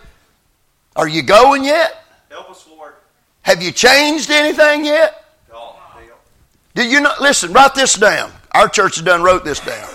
Are 0.94 1.08
you 1.08 1.22
going 1.22 1.64
yet? 1.64 2.04
Help 2.30 2.50
us, 2.50 2.64
Lord. 2.70 2.94
Have 3.42 3.60
you 3.60 3.72
changed 3.72 4.30
anything 4.30 4.84
yet? 4.84 5.24
Do 6.76 6.86
you 6.86 7.00
not 7.00 7.20
listen, 7.20 7.52
write 7.54 7.74
this 7.74 7.94
down. 7.94 8.30
Our 8.52 8.68
church 8.68 8.96
has 8.96 9.04
done 9.04 9.22
wrote 9.22 9.44
this 9.44 9.58
down. 9.60 9.88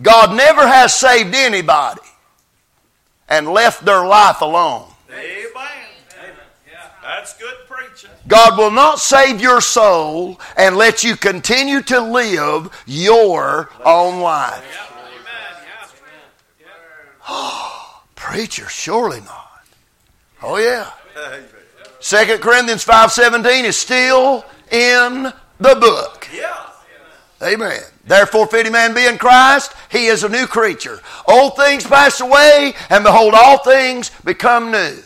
God 0.00 0.36
never 0.36 0.66
has 0.66 0.94
saved 0.94 1.34
anybody 1.34 2.00
and 3.28 3.48
left 3.48 3.84
their 3.84 4.06
life 4.06 4.40
alone. 4.40 4.88
Amen. 5.10 5.78
That's 7.02 7.36
good 7.38 7.56
preaching. 7.68 8.10
God 8.28 8.58
will 8.58 8.70
not 8.70 8.98
save 8.98 9.40
your 9.40 9.60
soul 9.62 10.38
and 10.56 10.76
let 10.76 11.02
you 11.02 11.16
continue 11.16 11.80
to 11.82 12.00
live 12.00 12.84
your 12.86 13.70
own 13.84 14.20
life. 14.20 14.62
Oh, 17.26 18.02
Preacher, 18.14 18.68
surely 18.68 19.20
not. 19.20 19.66
Oh 20.42 20.58
yeah. 20.58 20.90
Second 22.00 22.40
Corinthians 22.40 22.84
5:17 22.84 23.64
is 23.64 23.76
still 23.76 24.44
in 24.70 25.32
the 25.58 25.74
book. 25.74 26.28
Yeah. 26.34 26.67
Amen. 27.42 27.80
Therefore, 28.04 28.46
if 28.46 28.54
any 28.54 28.70
man 28.70 28.94
be 28.94 29.06
in 29.06 29.16
Christ, 29.18 29.72
he 29.90 30.06
is 30.06 30.24
a 30.24 30.28
new 30.28 30.46
creature. 30.46 31.00
Old 31.26 31.56
things 31.56 31.84
pass 31.84 32.20
away, 32.20 32.74
and 32.90 33.04
behold, 33.04 33.34
all 33.34 33.58
things 33.58 34.10
become 34.24 34.72
new. 34.72 34.96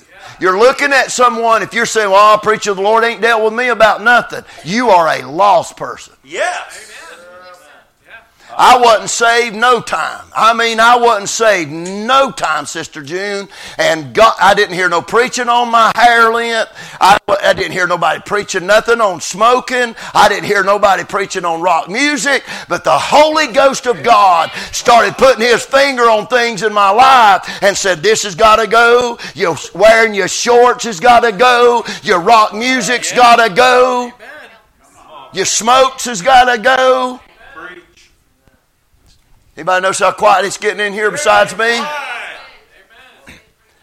You're 0.40 0.58
looking 0.58 0.92
at 0.92 1.12
someone, 1.12 1.62
if 1.62 1.74
you're 1.74 1.86
saying, 1.86 2.10
Well, 2.10 2.38
preacher, 2.38 2.74
the 2.74 2.80
Lord 2.80 3.04
ain't 3.04 3.20
dealt 3.20 3.44
with 3.44 3.52
me 3.52 3.68
about 3.68 4.02
nothing, 4.02 4.44
you 4.64 4.88
are 4.88 5.08
a 5.08 5.28
lost 5.28 5.76
person. 5.76 6.14
Yes. 6.24 7.01
I 8.56 8.78
wasn't 8.78 9.10
saved 9.10 9.56
no 9.56 9.80
time. 9.80 10.24
I 10.36 10.54
mean, 10.54 10.80
I 10.80 10.96
wasn't 10.96 11.28
saved 11.28 11.70
no 11.70 12.30
time, 12.30 12.66
Sister 12.66 13.02
June. 13.02 13.48
And 13.78 14.14
God, 14.14 14.34
I 14.40 14.54
didn't 14.54 14.74
hear 14.74 14.88
no 14.88 15.00
preaching 15.02 15.48
on 15.48 15.70
my 15.70 15.92
hair 15.94 16.32
length. 16.32 16.70
I, 17.00 17.18
I 17.28 17.52
didn't 17.54 17.72
hear 17.72 17.86
nobody 17.86 18.20
preaching 18.24 18.66
nothing 18.66 19.00
on 19.00 19.20
smoking. 19.20 19.94
I 20.14 20.28
didn't 20.28 20.44
hear 20.44 20.62
nobody 20.62 21.04
preaching 21.04 21.44
on 21.44 21.62
rock 21.62 21.88
music. 21.88 22.44
But 22.68 22.84
the 22.84 22.98
Holy 22.98 23.46
Ghost 23.52 23.86
of 23.86 24.02
God 24.02 24.50
started 24.72 25.16
putting 25.16 25.44
His 25.44 25.64
finger 25.64 26.04
on 26.04 26.26
things 26.26 26.62
in 26.62 26.72
my 26.72 26.90
life 26.90 27.62
and 27.62 27.76
said, 27.76 28.02
"This 28.02 28.22
has 28.24 28.34
got 28.34 28.56
to 28.56 28.66
go. 28.66 29.18
Your 29.34 29.56
wearing 29.74 30.14
your 30.14 30.28
shorts 30.28 30.84
has 30.84 31.00
got 31.00 31.20
to 31.20 31.32
go. 31.32 31.84
Your 32.02 32.20
rock 32.20 32.54
music's 32.54 33.12
got 33.12 33.36
to 33.36 33.54
go. 33.54 34.12
Your 35.32 35.46
smokes 35.46 36.04
has 36.04 36.20
got 36.22 36.54
to 36.54 36.60
go." 36.60 37.20
Anybody 39.56 39.82
notice 39.82 39.98
how 39.98 40.12
quiet 40.12 40.46
it's 40.46 40.56
getting 40.56 40.84
in 40.84 40.92
here 40.92 41.10
besides 41.10 41.56
me? 41.56 41.84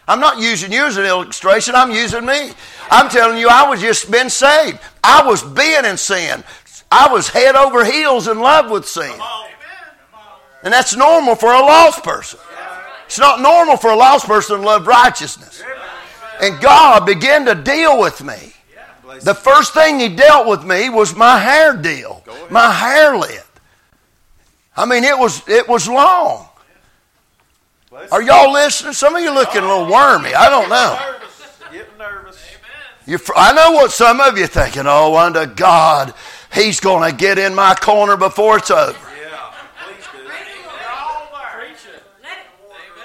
I'm 0.08 0.18
not 0.18 0.40
using 0.40 0.72
you 0.72 0.86
as 0.86 0.96
an 0.96 1.04
illustration. 1.04 1.76
I'm 1.76 1.92
using 1.92 2.26
me. 2.26 2.50
I'm 2.90 3.08
telling 3.08 3.38
you, 3.38 3.48
I 3.48 3.68
was 3.68 3.80
just 3.80 4.10
been 4.10 4.28
saved. 4.28 4.80
I 5.04 5.24
was 5.24 5.44
being 5.44 5.84
in 5.84 5.96
sin. 5.96 6.42
I 6.90 7.12
was 7.12 7.28
head 7.28 7.54
over 7.54 7.84
heels 7.84 8.26
in 8.26 8.40
love 8.40 8.68
with 8.70 8.88
sin. 8.88 9.14
And 10.64 10.72
that's 10.72 10.96
normal 10.96 11.36
for 11.36 11.52
a 11.52 11.60
lost 11.60 12.02
person. 12.02 12.40
It's 13.06 13.20
not 13.20 13.40
normal 13.40 13.76
for 13.76 13.90
a 13.90 13.96
lost 13.96 14.26
person 14.26 14.58
to 14.58 14.62
love 14.66 14.88
righteousness. 14.88 15.62
And 16.40 16.60
God 16.60 17.06
began 17.06 17.44
to 17.44 17.54
deal 17.54 18.00
with 18.00 18.24
me. 18.24 18.54
The 19.22 19.34
first 19.34 19.74
thing 19.74 20.00
He 20.00 20.08
dealt 20.08 20.48
with 20.48 20.64
me 20.64 20.90
was 20.90 21.14
my 21.14 21.38
hair 21.38 21.76
deal, 21.76 22.24
my 22.50 22.72
hair 22.72 23.16
length. 23.16 23.49
I 24.80 24.86
mean, 24.86 25.04
it 25.04 25.18
was 25.18 25.46
it 25.46 25.68
was 25.68 25.86
long. 25.86 26.48
Are 28.10 28.22
y'all 28.22 28.50
listening? 28.50 28.94
Some 28.94 29.14
of 29.14 29.22
you 29.22 29.30
looking 29.34 29.62
a 29.62 29.68
little 29.68 29.92
wormy. 29.92 30.32
I 30.32 30.48
don't 30.48 30.70
know. 30.70 30.98
Getting 31.70 31.98
nervous. 31.98 32.42
You, 33.06 33.18
I 33.36 33.52
know 33.52 33.72
what 33.72 33.92
some 33.92 34.20
of 34.22 34.38
you 34.38 34.46
thinking. 34.46 34.84
Oh, 34.86 35.16
unto 35.16 35.44
God, 35.44 36.14
He's 36.54 36.80
going 36.80 37.10
to 37.10 37.14
get 37.14 37.38
in 37.38 37.54
my 37.54 37.74
corner 37.74 38.16
before 38.16 38.56
it's 38.56 38.70
over. 38.70 38.92
Yeah. 38.92 39.52
Please 39.84 40.04
do. 40.12 40.18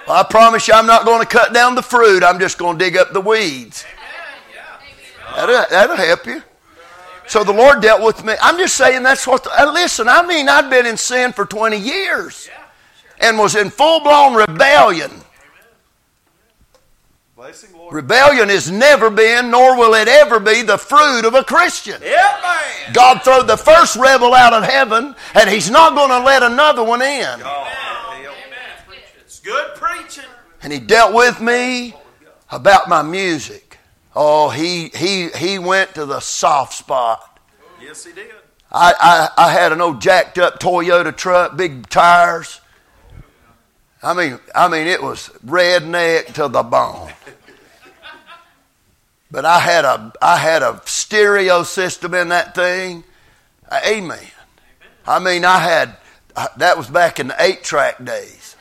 I 0.07 0.23
promise 0.23 0.69
you, 0.69 0.76
I'm 0.76 0.88
not 0.88 1.03
going 1.03 1.19
to 1.19 1.27
cut 1.27 1.53
down 1.53 1.76
the 1.76 1.84
fruit. 1.84 2.23
I'm 2.23 2.39
just 2.39 2.57
going 2.57 2.80
to 2.80 2.85
dig 2.85 2.95
up 2.95 3.11
the 3.11 3.19
weeds. 3.19 3.84
That'll, 5.35 5.65
that'll 5.69 5.97
help 5.97 6.26
you. 6.26 6.41
So 7.27 7.43
the 7.43 7.53
Lord 7.53 7.81
dealt 7.81 8.02
with 8.03 8.23
me. 8.23 8.34
I'm 8.41 8.57
just 8.57 8.76
saying 8.76 9.03
that's 9.03 9.26
what. 9.26 9.43
The, 9.43 9.61
uh, 9.61 9.72
listen, 9.72 10.07
I 10.07 10.26
mean, 10.26 10.47
I'd 10.47 10.69
been 10.69 10.85
in 10.85 10.97
sin 10.97 11.34
for 11.34 11.45
20 11.45 11.77
years 11.77 12.49
and 13.19 13.38
was 13.38 13.56
in 13.56 13.69
full 13.69 14.02
blown 14.02 14.35
rebellion. 14.35 15.11
Rebellion 17.91 18.49
has 18.49 18.72
never 18.72 19.10
been, 19.10 19.52
nor 19.52 19.77
will 19.77 19.93
it 19.93 20.07
ever 20.07 20.39
be, 20.39 20.64
the 20.64 20.77
fruit 20.77 21.26
of 21.26 21.35
a 21.35 21.43
Christian. 21.43 22.02
Yeah, 22.03 22.39
man. 22.41 22.93
God 22.93 23.23
threw 23.23 23.43
the 23.43 23.57
first 23.57 23.95
rebel 23.95 24.34
out 24.34 24.53
of 24.53 24.64
heaven, 24.64 25.15
and 25.35 25.49
He's 25.49 25.69
not 25.69 25.93
going 25.93 26.10
to 26.10 26.19
let 26.19 26.43
another 26.43 26.84
one 26.84 27.02
in. 27.02 27.39
God, 27.39 27.68
help. 27.68 28.35
It's 29.19 29.39
good 29.39 29.76
preaching. 29.76 30.26
And 30.64 30.73
He 30.73 30.80
dealt 30.80 31.14
with 31.14 31.39
me 31.39 31.95
about 32.49 32.89
my 32.89 33.03
music. 33.03 33.65
Oh, 34.16 34.50
he 34.50 34.90
he 34.96 35.30
he 35.30 35.60
went 35.60 35.96
to 35.96 36.06
the 36.06 36.22
soft 36.22 36.74
spot. 36.74 37.40
Yes, 37.82 38.06
he 38.06 38.14
did. 38.14 38.32
I, 38.72 39.30
I, 39.38 39.46
I 39.46 39.52
had 39.52 39.72
an 39.72 39.82
old 39.82 40.02
jacked 40.02 40.38
up 40.38 40.60
Toyota 40.60 41.16
truck, 41.16 41.56
big 41.56 41.88
tires. 41.90 42.62
I 44.02 44.14
mean, 44.14 44.40
I 44.54 44.68
mean, 44.68 44.88
it 44.88 45.02
was 45.02 45.30
redneck 45.46 46.34
to 46.34 46.48
the 46.48 46.64
bone. 46.64 47.12
But 49.32 49.46
I 49.46 49.60
had 49.60 49.86
a 49.86 50.14
I 50.22 50.38
had 50.38 50.62
a 50.62 50.82
stereo 50.86 51.64
system 51.64 52.14
in 52.14 52.30
that 52.30 52.56
thing. 52.56 53.04
Amen. 53.86 54.20
I 55.08 55.20
mean, 55.20 55.44
I 55.44 55.60
had 55.60 55.98
that 56.58 56.78
was 56.78 56.90
back 56.90 57.20
in 57.20 57.28
the 57.28 57.36
eight 57.40 57.64
track 57.64 58.04
days. 58.04 58.56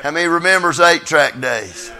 How 0.00 0.10
many 0.10 0.28
remembers 0.28 0.80
eight 0.80 1.04
track 1.04 1.40
days? 1.40 1.90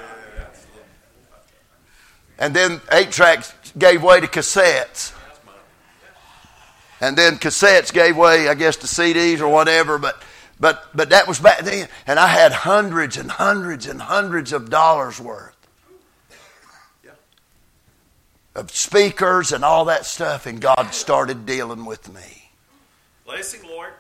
And 2.38 2.54
then 2.54 2.80
eight 2.92 3.10
tracks 3.10 3.54
gave 3.78 4.02
way 4.02 4.20
to 4.20 4.26
cassettes. 4.26 5.12
And 7.00 7.16
then 7.16 7.36
cassettes 7.36 7.92
gave 7.92 8.16
way, 8.16 8.48
I 8.48 8.54
guess, 8.54 8.76
to 8.76 8.86
CDs 8.86 9.40
or 9.40 9.48
whatever, 9.48 9.98
but 9.98 10.22
but 10.58 10.84
but 10.94 11.10
that 11.10 11.28
was 11.28 11.38
back 11.38 11.60
then. 11.60 11.88
And 12.06 12.18
I 12.18 12.28
had 12.28 12.52
hundreds 12.52 13.16
and 13.16 13.30
hundreds 13.30 13.86
and 13.86 14.00
hundreds 14.00 14.52
of 14.52 14.70
dollars 14.70 15.20
worth 15.20 15.56
of 18.56 18.70
speakers 18.70 19.52
and 19.52 19.64
all 19.64 19.84
that 19.84 20.06
stuff, 20.06 20.46
and 20.46 20.60
God 20.60 20.94
started 20.94 21.46
dealing 21.46 21.84
with 21.84 22.12
me. 22.12 22.50
Blessing, 23.26 23.60
Lord. 23.68 23.92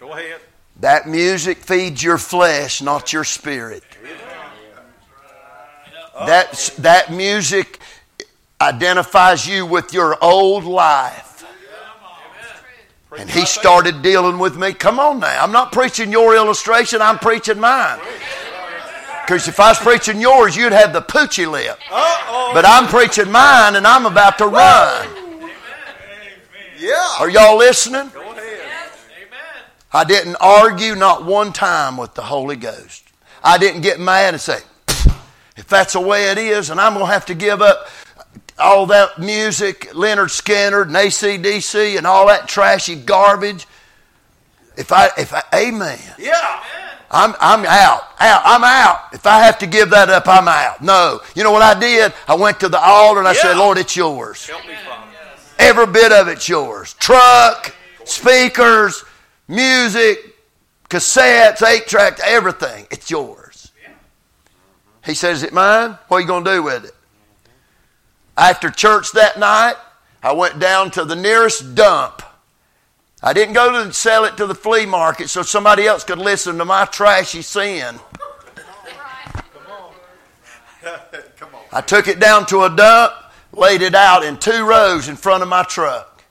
Go 0.00 0.12
ahead. 0.12 0.40
That 0.80 1.08
music 1.08 1.58
feeds 1.58 2.02
your 2.02 2.18
flesh, 2.18 2.82
not 2.82 3.12
your 3.12 3.24
spirit. 3.24 3.84
That, 6.26 6.74
that 6.78 7.12
music 7.12 7.78
identifies 8.60 9.46
you 9.46 9.64
with 9.66 9.92
your 9.92 10.22
old 10.22 10.64
life. 10.64 11.44
And 13.16 13.30
he 13.30 13.46
started 13.46 14.02
dealing 14.02 14.38
with 14.38 14.56
me. 14.56 14.72
Come 14.74 15.00
on 15.00 15.20
now. 15.20 15.42
I'm 15.42 15.52
not 15.52 15.72
preaching 15.72 16.12
your 16.12 16.36
illustration, 16.36 17.00
I'm 17.00 17.18
preaching 17.18 17.58
mine. 17.58 17.98
Because 19.24 19.46
if 19.46 19.60
I 19.60 19.70
was 19.70 19.78
preaching 19.78 20.20
yours, 20.20 20.56
you'd 20.56 20.72
have 20.72 20.92
the 20.92 21.02
poochie 21.02 21.50
lip. 21.50 21.78
Uh-oh. 21.90 22.50
But 22.54 22.64
I'm 22.64 22.86
preaching 22.88 23.30
mine 23.30 23.76
and 23.76 23.86
I'm 23.86 24.06
about 24.06 24.38
to 24.38 24.46
run. 24.46 25.08
Yeah. 26.78 27.06
Are 27.20 27.28
y'all 27.28 27.58
listening? 27.58 28.10
Go 28.14 28.22
ahead. 28.32 28.58
I 29.92 30.04
didn't 30.04 30.36
argue 30.40 30.94
not 30.94 31.24
one 31.24 31.52
time 31.52 31.96
with 31.96 32.14
the 32.14 32.22
Holy 32.22 32.56
Ghost. 32.56 33.04
I 33.42 33.58
didn't 33.58 33.80
get 33.80 33.98
mad 33.98 34.34
and 34.34 34.40
say, 34.40 34.58
If 35.58 35.66
that's 35.66 35.94
the 35.94 36.00
way 36.00 36.30
it 36.30 36.38
is, 36.38 36.70
and 36.70 36.80
I'm 36.80 36.94
going 36.94 37.04
to 37.04 37.12
have 37.12 37.26
to 37.26 37.34
give 37.34 37.60
up 37.60 37.88
all 38.58 38.86
that 38.86 39.18
music, 39.18 39.90
Lynyrd 39.90 40.30
Skynyrd 40.30 40.86
and 40.86 40.94
ACDC 40.94 41.98
and 41.98 42.06
all 42.06 42.28
that 42.28 42.46
trashy 42.46 42.94
garbage. 42.94 43.66
If 44.76 44.92
I, 44.92 45.10
if 45.18 45.34
I, 45.34 45.42
amen. 45.52 45.98
Yeah. 46.16 46.62
I'm, 47.10 47.34
I'm 47.40 47.64
out. 47.66 48.02
Out. 48.20 48.42
I'm 48.44 48.62
out. 48.62 49.12
If 49.12 49.26
I 49.26 49.40
have 49.44 49.58
to 49.58 49.66
give 49.66 49.90
that 49.90 50.08
up, 50.10 50.28
I'm 50.28 50.46
out. 50.46 50.80
No. 50.80 51.20
You 51.34 51.42
know 51.42 51.50
what 51.50 51.62
I 51.62 51.78
did? 51.78 52.12
I 52.28 52.36
went 52.36 52.60
to 52.60 52.68
the 52.68 52.78
altar 52.80 53.18
and 53.18 53.26
I 53.26 53.32
said, 53.32 53.56
Lord, 53.56 53.78
it's 53.78 53.96
yours. 53.96 54.46
Help 54.46 54.64
me, 54.64 54.74
Father. 54.86 55.06
Every 55.58 55.86
bit 55.86 56.12
of 56.12 56.28
it's 56.28 56.48
yours. 56.48 56.94
Truck, 56.94 57.74
speakers, 58.04 59.04
music, 59.48 60.36
cassettes, 60.88 61.66
eight 61.66 61.88
track, 61.88 62.20
everything. 62.24 62.86
It's 62.92 63.10
yours. 63.10 63.37
He 65.04 65.14
says, 65.14 65.42
it 65.42 65.52
mine? 65.52 65.98
What 66.08 66.18
are 66.18 66.20
you 66.20 66.26
going 66.26 66.44
to 66.44 66.54
do 66.54 66.62
with 66.62 66.84
it? 66.84 66.94
After 68.36 68.70
church 68.70 69.12
that 69.12 69.38
night, 69.38 69.74
I 70.22 70.32
went 70.32 70.58
down 70.58 70.90
to 70.92 71.04
the 71.04 71.16
nearest 71.16 71.74
dump. 71.74 72.22
I 73.22 73.32
didn't 73.32 73.54
go 73.54 73.84
to 73.84 73.92
sell 73.92 74.24
it 74.24 74.36
to 74.36 74.46
the 74.46 74.54
flea 74.54 74.86
market 74.86 75.28
so 75.28 75.42
somebody 75.42 75.86
else 75.86 76.04
could 76.04 76.18
listen 76.18 76.58
to 76.58 76.64
my 76.64 76.84
trashy 76.84 77.42
sin. 77.42 77.98
I 81.72 81.80
took 81.80 82.08
it 82.08 82.20
down 82.20 82.46
to 82.46 82.62
a 82.62 82.70
dump, 82.74 83.12
laid 83.52 83.82
it 83.82 83.94
out 83.94 84.24
in 84.24 84.38
two 84.38 84.64
rows 84.64 85.08
in 85.08 85.16
front 85.16 85.42
of 85.42 85.48
my 85.48 85.64
truck, 85.64 86.22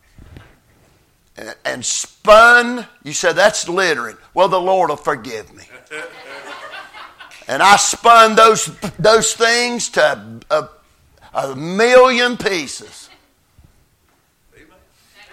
and, 1.35 1.55
and 1.63 1.85
spun. 1.85 2.87
You 3.03 3.13
said 3.13 3.33
that's 3.33 3.67
littering. 3.69 4.17
Well, 4.33 4.47
the 4.47 4.59
Lord 4.59 4.89
will 4.89 4.97
forgive 4.97 5.53
me. 5.53 5.63
And 7.47 7.63
I 7.63 7.77
spun 7.77 8.35
those 8.35 8.65
those 8.99 9.33
things 9.33 9.89
to 9.89 10.39
a, 10.51 10.69
a 11.33 11.55
million 11.55 12.37
pieces. 12.37 13.09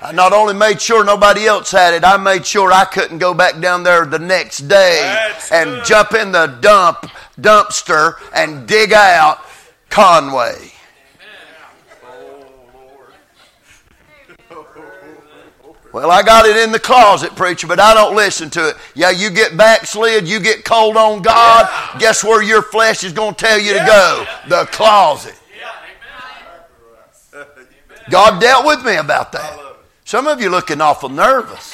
I 0.01 0.13
not 0.13 0.35
only 0.35 0.53
made 0.53 0.83
sure 0.83 1.03
nobody 1.03 1.47
else 1.47 1.71
had 1.71 1.95
it, 1.95 2.05
I 2.05 2.19
made 2.19 2.45
sure 2.45 2.71
I 2.71 2.85
couldn't 2.85 3.19
go 3.19 3.33
back 3.33 3.59
down 3.59 3.85
there 3.85 4.05
the 4.05 4.19
next 4.19 4.69
day 4.69 5.01
That's 5.03 5.51
and 5.51 5.71
good. 5.71 5.85
jump 5.87 6.13
in 6.13 6.31
the 6.31 6.47
dump 6.61 7.11
dumpster 7.41 8.17
and 8.35 8.69
dig 8.69 8.93
out 8.93 9.39
Conway. 9.89 10.74
Well, 15.95 16.11
I 16.11 16.25
got 16.25 16.45
it 16.45 16.57
in 16.57 16.73
the 16.73 16.81
closet, 16.81 17.37
preacher, 17.37 17.69
but 17.69 17.79
I 17.79 17.95
don't 17.95 18.17
listen 18.17 18.51
to 18.51 18.71
it. 18.71 18.77
Yeah, 18.97 19.11
you 19.11 19.31
get 19.31 19.57
backslid, 19.57 20.27
you 20.27 20.41
get 20.41 20.65
cold 20.65 20.97
on 20.97 21.23
God. 21.23 21.71
Guess 22.01 22.25
where 22.25 22.43
your 22.43 22.63
flesh 22.63 23.05
is 23.05 23.13
going 23.13 23.37
to 23.37 23.45
tell 23.45 23.61
you 23.61 23.75
to 23.75 23.85
go? 23.87 24.27
The 24.49 24.65
closet. 24.73 25.37
God 28.11 28.41
dealt 28.41 28.67
with 28.67 28.85
me 28.85 28.97
about 28.97 29.31
that. 29.31 29.57
Some 30.05 30.27
of 30.27 30.41
you 30.41 30.51
looking 30.51 30.81
awful 30.81 31.11
nervous. 31.11 31.73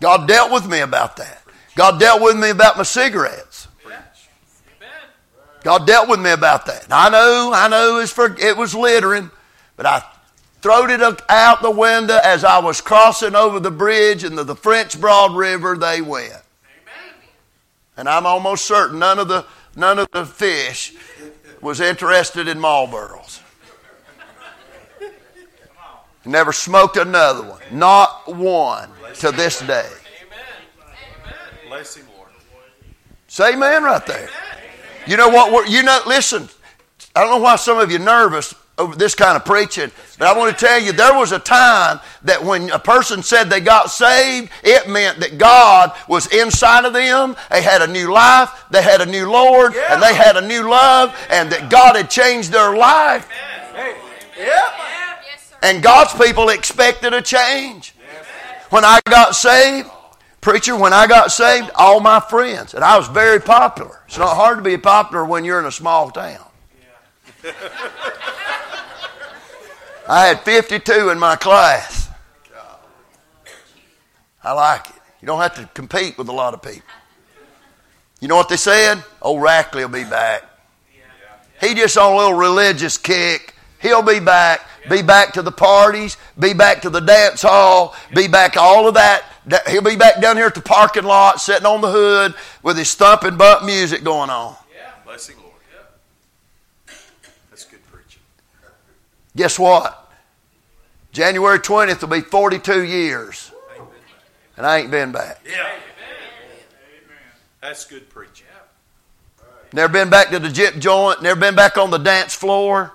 God 0.00 0.26
dealt 0.26 0.50
with 0.50 0.66
me 0.66 0.80
about 0.80 1.16
that. 1.18 1.42
God 1.76 2.00
dealt 2.00 2.22
with 2.22 2.38
me 2.38 2.48
about 2.48 2.78
my 2.78 2.84
cigarettes. 2.84 3.68
God 5.62 5.86
dealt 5.86 6.08
with 6.08 6.20
me 6.20 6.30
about 6.30 6.64
that. 6.64 6.84
And 6.84 6.94
I 6.94 7.10
know, 7.10 7.52
I 7.54 7.68
know 7.68 7.98
it's 7.98 8.12
for, 8.12 8.34
it 8.40 8.56
was 8.56 8.74
littering, 8.74 9.30
but 9.76 9.84
I 9.84 10.02
throwed 10.64 10.88
it 10.88 11.02
out 11.28 11.60
the 11.60 11.70
window 11.70 12.18
as 12.24 12.42
I 12.42 12.58
was 12.58 12.80
crossing 12.80 13.34
over 13.34 13.60
the 13.60 13.70
bridge 13.70 14.24
into 14.24 14.44
the 14.44 14.56
French 14.56 14.98
Broad 14.98 15.36
River. 15.36 15.76
They 15.76 16.00
went, 16.00 16.40
and 17.98 18.08
I'm 18.08 18.24
almost 18.24 18.64
certain 18.64 18.98
none 18.98 19.18
of 19.18 19.28
the 19.28 19.44
none 19.76 19.98
of 19.98 20.08
the 20.12 20.24
fish 20.24 20.94
was 21.60 21.80
interested 21.82 22.48
in 22.48 22.56
Marlboros. 22.56 23.42
Never 26.24 26.50
smoked 26.50 26.96
another 26.96 27.46
one, 27.46 27.60
not 27.70 28.34
one 28.34 28.88
to 29.16 29.32
this 29.32 29.60
day. 29.60 29.90
Bless. 31.68 31.98
Say 33.28 33.52
amen 33.52 33.82
right 33.82 34.06
there. 34.06 34.30
You 35.06 35.18
know 35.18 35.28
what? 35.28 35.52
We're, 35.52 35.66
you 35.66 35.82
know, 35.82 36.00
listen, 36.06 36.48
I 37.14 37.20
don't 37.20 37.32
know 37.32 37.44
why 37.44 37.56
some 37.56 37.78
of 37.78 37.90
you 37.90 37.98
are 37.98 38.02
nervous 38.02 38.54
over 38.76 38.96
this 38.96 39.14
kind 39.14 39.36
of 39.36 39.44
preaching, 39.44 39.90
but 40.18 40.26
I 40.26 40.36
want 40.36 40.56
to 40.56 40.66
tell 40.66 40.80
you 40.80 40.92
there 40.92 41.16
was 41.16 41.30
a 41.30 41.38
time 41.38 42.00
that 42.24 42.42
when 42.42 42.70
a 42.70 42.78
person 42.78 43.22
said 43.22 43.44
they 43.44 43.60
got 43.60 43.90
saved, 43.90 44.50
it 44.64 44.88
meant 44.88 45.20
that 45.20 45.38
God 45.38 45.92
was 46.08 46.26
inside 46.32 46.84
of 46.84 46.92
them. 46.92 47.36
They 47.50 47.62
had 47.62 47.82
a 47.82 47.86
new 47.86 48.12
life, 48.12 48.50
they 48.70 48.82
had 48.82 49.00
a 49.00 49.06
new 49.06 49.30
Lord, 49.30 49.74
and 49.76 50.02
they 50.02 50.14
had 50.14 50.36
a 50.36 50.46
new 50.46 50.68
love, 50.68 51.16
and 51.30 51.50
that 51.52 51.70
God 51.70 51.94
had 51.94 52.10
changed 52.10 52.50
their 52.50 52.76
life. 52.76 53.28
And 55.62 55.82
God's 55.82 56.12
people 56.12 56.48
expected 56.48 57.14
a 57.14 57.22
change. 57.22 57.94
When 58.70 58.84
I 58.84 59.00
got 59.08 59.36
saved, 59.36 59.88
preacher, 60.40 60.76
when 60.76 60.92
I 60.92 61.06
got 61.06 61.30
saved, 61.30 61.70
all 61.76 62.00
my 62.00 62.18
friends, 62.18 62.74
and 62.74 62.82
I 62.82 62.98
was 62.98 63.06
very 63.06 63.40
popular. 63.40 64.00
It's 64.08 64.18
not 64.18 64.34
hard 64.34 64.58
to 64.58 64.64
be 64.64 64.76
popular 64.76 65.24
when 65.24 65.44
you're 65.44 65.60
in 65.60 65.64
a 65.64 65.72
small 65.72 66.10
town. 66.10 66.44
I 70.08 70.26
had 70.26 70.40
52 70.40 71.10
in 71.10 71.18
my 71.18 71.36
class. 71.36 72.10
I 74.42 74.52
like 74.52 74.86
it. 74.90 74.96
You 75.22 75.26
don't 75.26 75.40
have 75.40 75.54
to 75.54 75.68
compete 75.72 76.18
with 76.18 76.28
a 76.28 76.32
lot 76.32 76.52
of 76.52 76.60
people. 76.60 76.82
You 78.20 78.28
know 78.28 78.36
what 78.36 78.48
they 78.48 78.56
said? 78.56 79.02
Old 79.22 79.42
Rackley 79.42 79.82
will 79.82 79.88
be 79.88 80.04
back. 80.04 80.42
He 81.60 81.74
just 81.74 81.96
on 81.96 82.12
a 82.12 82.16
little 82.16 82.34
religious 82.34 82.98
kick. 82.98 83.54
He'll 83.80 84.02
be 84.02 84.20
back. 84.20 84.60
Be 84.88 85.02
back 85.02 85.32
to 85.34 85.42
the 85.42 85.52
parties. 85.52 86.16
Be 86.38 86.52
back 86.52 86.82
to 86.82 86.90
the 86.90 87.00
dance 87.00 87.42
hall. 87.42 87.94
Be 88.14 88.28
back 88.28 88.56
all 88.56 88.86
of 88.86 88.94
that. 88.94 89.24
He'll 89.68 89.82
be 89.82 89.96
back 89.96 90.20
down 90.20 90.36
here 90.36 90.46
at 90.46 90.54
the 90.54 90.62
parking 90.62 91.04
lot, 91.04 91.40
sitting 91.40 91.66
on 91.66 91.80
the 91.80 91.90
hood 91.90 92.34
with 92.62 92.76
his 92.76 92.94
thumping 92.94 93.36
butt 93.36 93.64
music 93.64 94.02
going 94.02 94.30
on. 94.30 94.56
Bless 95.04 95.28
him, 95.28 95.36
Lord. 95.38 95.52
That's 97.50 97.64
good 97.66 97.86
preaching. 97.90 98.22
Guess 99.36 99.58
what? 99.58 100.12
January 101.12 101.58
20th 101.58 102.00
will 102.00 102.08
be 102.08 102.20
42 102.20 102.84
years. 102.84 103.50
And 104.56 104.66
I 104.66 104.78
ain't 104.78 104.90
been 104.90 105.12
back. 105.12 105.40
Yeah. 105.48 105.70
That's 107.60 107.86
good 107.86 108.08
preaching. 108.10 108.46
Never 109.72 109.92
been 109.92 110.08
back 110.08 110.30
to 110.30 110.38
the 110.38 110.50
jip 110.50 110.78
joint. 110.78 111.22
Never 111.22 111.40
been 111.40 111.56
back 111.56 111.78
on 111.78 111.90
the 111.90 111.98
dance 111.98 112.32
floor. 112.32 112.92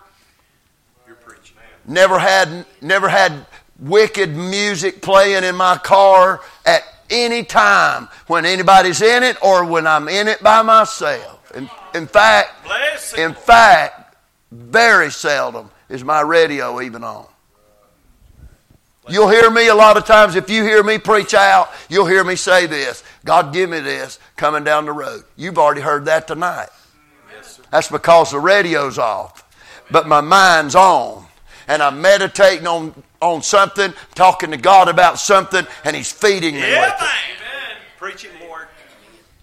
You're 1.05 1.17
preaching. 1.17 1.57
Never 1.85 2.19
had 2.19 2.65
never 2.81 3.09
had 3.09 3.45
wicked 3.79 4.33
music 4.35 5.01
playing 5.01 5.43
in 5.43 5.55
my 5.55 5.77
car 5.77 6.39
at 6.65 6.83
any 7.09 7.43
time 7.43 8.07
when 8.27 8.45
anybody's 8.45 9.01
in 9.01 9.23
it 9.23 9.37
or 9.43 9.65
when 9.65 9.87
I'm 9.87 10.07
in 10.07 10.29
it 10.29 10.41
by 10.41 10.61
myself. 10.61 11.51
In, 11.53 11.69
in 11.93 12.07
fact, 12.07 12.51
in 13.17 13.33
fact, 13.33 14.15
very 14.51 15.11
seldom 15.11 15.71
is 15.89 16.03
my 16.03 16.21
radio 16.21 16.81
even 16.81 17.03
on. 17.03 17.25
You'll 19.07 19.29
hear 19.29 19.49
me 19.49 19.67
a 19.69 19.75
lot 19.75 19.97
of 19.97 20.05
times. 20.05 20.35
If 20.35 20.49
you 20.51 20.63
hear 20.63 20.83
me 20.83 20.99
preach 20.99 21.33
out, 21.33 21.69
you'll 21.89 22.05
hear 22.05 22.23
me 22.23 22.35
say 22.35 22.67
this 22.67 23.03
God, 23.25 23.51
give 23.53 23.69
me 23.69 23.79
this 23.79 24.19
coming 24.35 24.63
down 24.63 24.85
the 24.85 24.91
road. 24.91 25.23
You've 25.35 25.57
already 25.57 25.81
heard 25.81 26.05
that 26.05 26.27
tonight. 26.27 26.69
That's 27.71 27.89
because 27.89 28.31
the 28.31 28.39
radio's 28.39 28.97
off, 28.97 29.43
but 29.91 30.07
my 30.07 30.21
mind's 30.21 30.75
on. 30.75 31.25
And 31.67 31.83
I'm 31.83 32.01
meditating 32.01 32.65
on, 32.65 33.03
on 33.21 33.43
something, 33.43 33.93
talking 34.15 34.49
to 34.51 34.57
God 34.57 34.87
about 34.89 35.19
something, 35.19 35.67
and 35.83 35.95
He's 35.95 36.11
feeding 36.11 36.55
me 36.55 36.61
Yeah, 36.61 36.81
with 36.81 36.95
it. 36.95 37.03
man. 37.03 37.77
Preach 37.99 38.25
it, 38.25 38.31
Lord. 38.41 38.67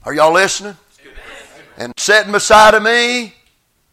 Are 0.04 0.12
y'all 0.12 0.32
listening? 0.32 0.76
And 1.78 1.92
sitting 1.98 2.32
beside 2.32 2.74
of 2.74 2.82
me 2.82 3.34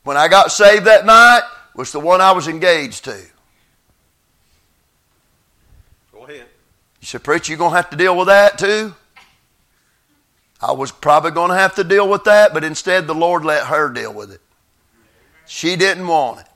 when 0.04 0.18
I 0.18 0.28
got 0.30 0.52
saved 0.52 0.86
that 0.86 1.06
night 1.06 1.42
was 1.76 1.92
the 1.92 2.00
one 2.00 2.22
I 2.22 2.32
was 2.32 2.48
engaged 2.48 3.06
to. 3.06 3.22
Go 6.12 6.26
ahead. 6.26 6.46
You 7.02 7.06
said, 7.08 7.24
Preacher, 7.24 7.52
you're 7.52 7.58
going 7.58 7.72
to 7.72 7.76
have 7.76 7.90
to 7.90 7.98
deal 7.98 8.18
with 8.18 8.28
that 8.28 8.58
too? 8.58 8.96
I 10.62 10.72
was 10.72 10.92
probably 10.92 11.32
going 11.32 11.50
to 11.50 11.58
have 11.58 11.76
to 11.76 11.84
deal 11.84 12.08
with 12.08 12.24
that, 12.24 12.54
but 12.54 12.64
instead 12.64 13.08
the 13.08 13.16
Lord 13.16 13.44
let 13.44 13.68
her 13.68 13.90
deal 13.90 14.14
with 14.14 14.32
it. 14.32 14.40
She 15.46 15.76
didn't 15.76 16.08
want 16.08 16.40
it. 16.40 16.48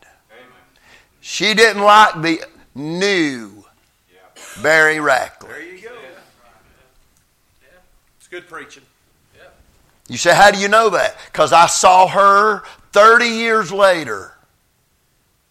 She 1.20 1.54
didn't 1.54 1.82
like 1.82 2.22
the 2.22 2.42
new 2.74 3.66
Barry 4.62 4.96
Rackley. 4.96 5.50
There 5.50 5.62
you 5.62 5.82
go. 5.82 5.96
It's 8.18 8.28
good 8.30 8.48
preaching. 8.48 8.84
You 10.08 10.16
say, 10.16 10.34
How 10.34 10.52
do 10.52 10.58
you 10.58 10.70
know 10.70 10.90
that? 10.92 11.18
Because 11.26 11.52
I 11.52 11.68
saw 11.68 12.08
her 12.08 12.64
30 12.94 13.26
years 13.26 13.72
later. 13.74 14.37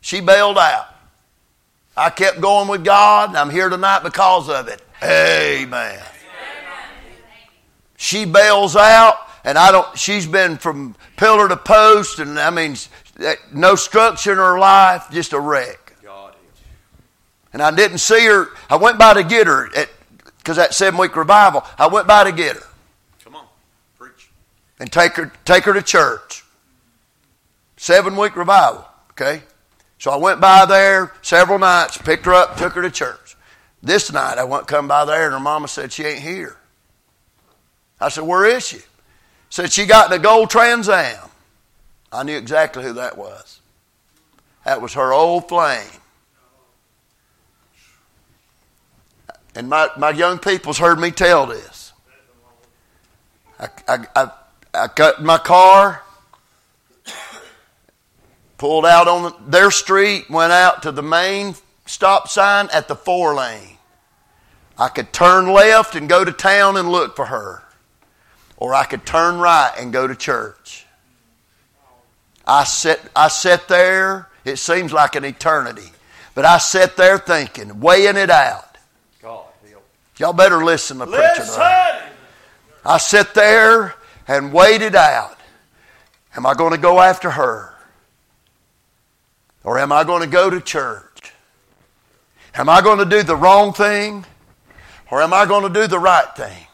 She 0.06 0.20
bailed 0.20 0.56
out. 0.56 0.86
I 1.96 2.10
kept 2.10 2.40
going 2.40 2.68
with 2.68 2.84
God, 2.84 3.30
and 3.30 3.38
I'm 3.38 3.50
here 3.50 3.68
tonight 3.68 4.04
because 4.04 4.48
of 4.48 4.68
it. 4.68 4.80
Amen. 5.02 6.00
She 7.96 8.24
bails 8.24 8.76
out, 8.76 9.16
And 9.42 9.58
I 9.58 9.72
don't, 9.72 9.98
she's 9.98 10.28
been 10.28 10.58
from 10.58 10.94
pillar 11.16 11.48
to 11.48 11.56
post, 11.56 12.20
and 12.20 12.38
I 12.38 12.50
mean, 12.50 12.76
no 13.52 13.74
structure 13.74 14.30
in 14.30 14.38
her 14.38 14.60
life, 14.60 15.08
just 15.10 15.32
a 15.32 15.40
wreck. 15.40 15.96
And 17.52 17.60
I 17.60 17.74
didn't 17.74 17.98
see 17.98 18.26
her. 18.26 18.50
I 18.70 18.76
went 18.76 19.00
by 19.00 19.14
to 19.14 19.24
get 19.24 19.48
her 19.48 19.76
at 19.76 19.90
because 20.38 20.56
that 20.56 20.72
seven 20.72 21.00
week 21.00 21.16
revival. 21.16 21.64
I 21.76 21.88
went 21.88 22.06
by 22.06 22.22
to 22.22 22.30
get 22.30 22.54
her. 22.54 22.66
Come 23.24 23.34
on, 23.34 23.46
preach. 23.98 24.30
And 24.78 24.92
take 24.92 25.14
her 25.14 25.32
take 25.44 25.64
her 25.64 25.72
to 25.72 25.82
church. 25.82 26.44
Seven 27.76 28.16
week 28.16 28.36
revival. 28.36 28.86
Okay. 29.10 29.42
So 29.98 30.10
I 30.10 30.16
went 30.16 30.40
by 30.40 30.66
there 30.66 31.12
several 31.22 31.58
nights, 31.58 31.96
picked 31.96 32.26
her 32.26 32.34
up, 32.34 32.56
took 32.56 32.74
her 32.74 32.82
to 32.82 32.90
church. 32.90 33.36
This 33.82 34.12
night 34.12 34.38
I 34.38 34.44
went 34.44 34.66
come 34.66 34.88
by 34.88 35.04
there 35.04 35.26
and 35.26 35.34
her 35.34 35.40
mama 35.40 35.68
said 35.68 35.92
she 35.92 36.04
ain't 36.04 36.20
here. 36.20 36.56
I 38.00 38.08
said, 38.08 38.24
Where 38.24 38.44
is 38.44 38.66
she? 38.66 38.78
Said 39.48 39.72
she 39.72 39.86
got 39.86 40.12
in 40.12 40.18
a 40.18 40.22
gold 40.22 40.50
Trans 40.50 40.88
Am. 40.88 41.28
I 42.12 42.22
knew 42.22 42.36
exactly 42.36 42.82
who 42.82 42.94
that 42.94 43.16
was. 43.16 43.60
That 44.64 44.82
was 44.82 44.94
her 44.94 45.12
old 45.12 45.48
flame. 45.48 45.86
And 49.54 49.70
my, 49.70 49.88
my 49.96 50.10
young 50.10 50.38
people's 50.38 50.78
heard 50.78 50.98
me 50.98 51.10
tell 51.10 51.46
this. 51.46 51.92
I, 53.58 53.68
I, 53.88 53.98
I, 54.14 54.30
I 54.74 54.88
cut 54.88 55.22
my 55.22 55.38
car, 55.38 56.02
pulled 58.58 58.86
out 58.86 59.08
on 59.08 59.34
their 59.48 59.70
street, 59.70 60.30
went 60.30 60.52
out 60.52 60.82
to 60.82 60.92
the 60.92 61.02
main 61.02 61.54
stop 61.86 62.28
sign 62.28 62.68
at 62.72 62.88
the 62.88 62.96
four 62.96 63.34
lane. 63.34 63.78
I 64.78 64.88
could 64.88 65.12
turn 65.12 65.52
left 65.52 65.94
and 65.94 66.08
go 66.08 66.24
to 66.24 66.32
town 66.32 66.76
and 66.76 66.90
look 66.90 67.16
for 67.16 67.26
her 67.26 67.62
or 68.56 68.74
I 68.74 68.84
could 68.84 69.04
turn 69.04 69.38
right 69.38 69.72
and 69.78 69.92
go 69.92 70.06
to 70.06 70.14
church. 70.14 70.86
I 72.46 72.64
sit, 72.64 73.00
I 73.14 73.28
sat 73.28 73.68
there, 73.68 74.28
it 74.44 74.56
seems 74.56 74.92
like 74.92 75.16
an 75.16 75.24
eternity, 75.24 75.90
but 76.34 76.44
I 76.44 76.58
sat 76.58 76.96
there 76.96 77.18
thinking, 77.18 77.80
weighing 77.80 78.16
it 78.16 78.30
out. 78.30 78.78
God, 79.20 79.46
Y'all 80.18 80.32
better 80.32 80.64
listen 80.64 80.98
to 80.98 81.06
preacher. 81.06 81.22
Listen. 81.38 81.62
I 82.84 82.98
sit 82.98 83.34
there 83.34 83.94
and 84.28 84.52
weighed 84.52 84.80
it 84.80 84.94
out. 84.94 85.36
Am 86.36 86.46
I 86.46 86.54
going 86.54 86.72
to 86.72 86.78
go 86.78 87.00
after 87.00 87.30
her? 87.30 87.74
Or 89.66 89.80
am 89.80 89.90
I 89.90 90.04
going 90.04 90.22
to 90.22 90.28
go 90.28 90.48
to 90.48 90.60
church? 90.60 91.32
Am 92.54 92.68
I 92.68 92.80
going 92.80 92.98
to 92.98 93.04
do 93.04 93.24
the 93.24 93.34
wrong 93.34 93.72
thing? 93.72 94.24
Or 95.10 95.20
am 95.20 95.34
I 95.34 95.44
going 95.44 95.70
to 95.70 95.80
do 95.80 95.88
the 95.88 95.98
right 95.98 96.28
thing? 96.36 96.66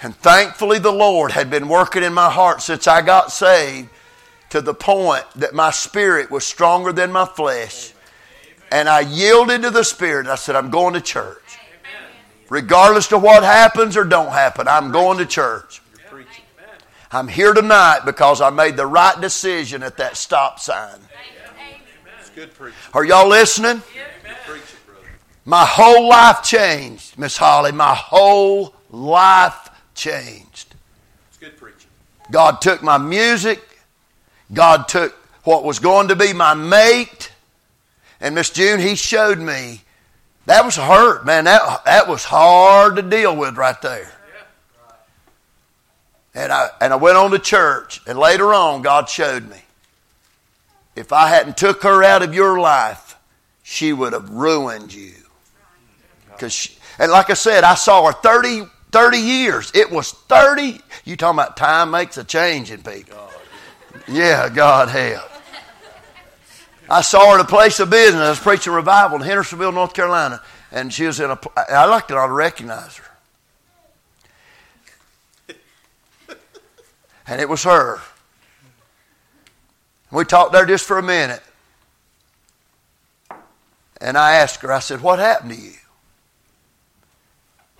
And 0.00 0.16
thankfully, 0.16 0.78
the 0.78 0.90
Lord 0.90 1.32
had 1.32 1.50
been 1.50 1.68
working 1.68 2.02
in 2.02 2.14
my 2.14 2.30
heart 2.30 2.62
since 2.62 2.86
I 2.86 3.02
got 3.02 3.30
saved 3.30 3.90
to 4.48 4.62
the 4.62 4.72
point 4.72 5.24
that 5.36 5.54
my 5.54 5.70
spirit 5.70 6.30
was 6.30 6.46
stronger 6.46 6.92
than 6.92 7.12
my 7.12 7.26
flesh. 7.26 7.92
And 8.72 8.88
I 8.88 9.00
yielded 9.00 9.62
to 9.62 9.70
the 9.70 9.84
Spirit. 9.84 10.26
I 10.28 10.34
said, 10.36 10.56
I'm 10.56 10.70
going 10.70 10.94
to 10.94 11.00
church. 11.00 11.58
Regardless 12.48 13.12
of 13.12 13.22
what 13.22 13.42
happens 13.42 13.96
or 13.96 14.04
don't 14.04 14.32
happen, 14.32 14.66
I'm 14.66 14.92
going 14.92 15.18
to 15.18 15.26
church. 15.26 15.82
I'm 17.10 17.28
here 17.28 17.54
tonight 17.54 18.00
because 18.04 18.40
I 18.40 18.50
made 18.50 18.76
the 18.76 18.86
right 18.86 19.18
decision 19.20 19.82
at 19.82 19.96
that 19.96 20.16
stop 20.16 20.60
sign. 20.60 20.98
Are 22.92 23.04
y'all 23.04 23.28
listening? 23.28 23.82
My 25.44 25.64
whole 25.64 26.08
life 26.08 26.42
changed, 26.42 27.18
Miss 27.18 27.38
Holly. 27.38 27.72
My 27.72 27.94
whole 27.94 28.74
life 28.90 29.70
changed. 29.94 30.74
It's 31.28 31.38
good 31.38 31.56
preaching. 31.56 31.88
God 32.30 32.60
took 32.60 32.82
my 32.82 32.98
music. 32.98 33.62
God 34.52 34.88
took 34.88 35.14
what 35.44 35.64
was 35.64 35.78
going 35.78 36.08
to 36.08 36.16
be 36.16 36.34
my 36.34 36.52
mate. 36.52 37.32
And 38.20 38.34
Miss 38.34 38.50
June, 38.50 38.80
he 38.80 38.94
showed 38.94 39.38
me. 39.38 39.82
That 40.44 40.66
was 40.66 40.76
hurt, 40.76 41.24
man. 41.24 41.44
That, 41.44 41.84
that 41.86 42.08
was 42.08 42.24
hard 42.24 42.96
to 42.96 43.02
deal 43.02 43.34
with 43.34 43.56
right 43.56 43.80
there. 43.80 44.12
And 46.38 46.52
I, 46.52 46.68
and 46.80 46.92
I 46.92 46.96
went 46.96 47.16
on 47.16 47.32
to 47.32 47.38
church. 47.40 48.00
And 48.06 48.16
later 48.16 48.54
on, 48.54 48.82
God 48.82 49.08
showed 49.08 49.50
me. 49.50 49.60
If 50.94 51.12
I 51.12 51.28
hadn't 51.28 51.56
took 51.56 51.82
her 51.82 52.04
out 52.04 52.22
of 52.22 52.32
your 52.32 52.60
life, 52.60 53.16
she 53.64 53.92
would 53.92 54.12
have 54.12 54.30
ruined 54.30 54.94
you. 54.94 55.14
Cause 56.38 56.78
and 57.00 57.10
like 57.10 57.30
I 57.30 57.34
said, 57.34 57.64
I 57.64 57.74
saw 57.74 58.06
her 58.06 58.12
30 58.12 58.62
30 58.92 59.18
years. 59.18 59.72
It 59.74 59.90
was 59.90 60.12
30. 60.12 60.80
You 61.04 61.16
talking 61.16 61.40
about 61.40 61.56
time 61.56 61.90
makes 61.90 62.16
a 62.16 62.24
change 62.24 62.70
in 62.70 62.82
people. 62.82 63.18
Yeah, 64.06 64.48
God 64.48 64.88
help. 64.88 65.28
I 66.88 67.02
saw 67.02 67.32
her 67.32 67.40
at 67.40 67.44
a 67.44 67.48
place 67.48 67.80
of 67.80 67.90
business. 67.90 68.22
I 68.22 68.30
was 68.30 68.40
preaching 68.40 68.72
revival 68.72 69.18
in 69.18 69.24
Hendersonville, 69.24 69.72
North 69.72 69.92
Carolina. 69.92 70.40
And 70.70 70.92
she 70.92 71.04
was 71.04 71.18
in 71.18 71.30
a, 71.30 71.38
I 71.56 71.96
at 71.96 72.10
her, 72.10 72.18
I 72.18 72.26
recognize 72.26 72.96
her. 72.96 73.07
And 77.28 77.40
it 77.40 77.48
was 77.48 77.62
her. 77.64 78.00
We 80.10 80.24
talked 80.24 80.52
there 80.52 80.64
just 80.64 80.86
for 80.86 80.98
a 80.98 81.02
minute. 81.02 81.42
And 84.00 84.16
I 84.16 84.34
asked 84.34 84.62
her, 84.62 84.72
I 84.72 84.78
said, 84.78 85.02
What 85.02 85.18
happened 85.18 85.52
to 85.52 85.60
you? 85.60 85.72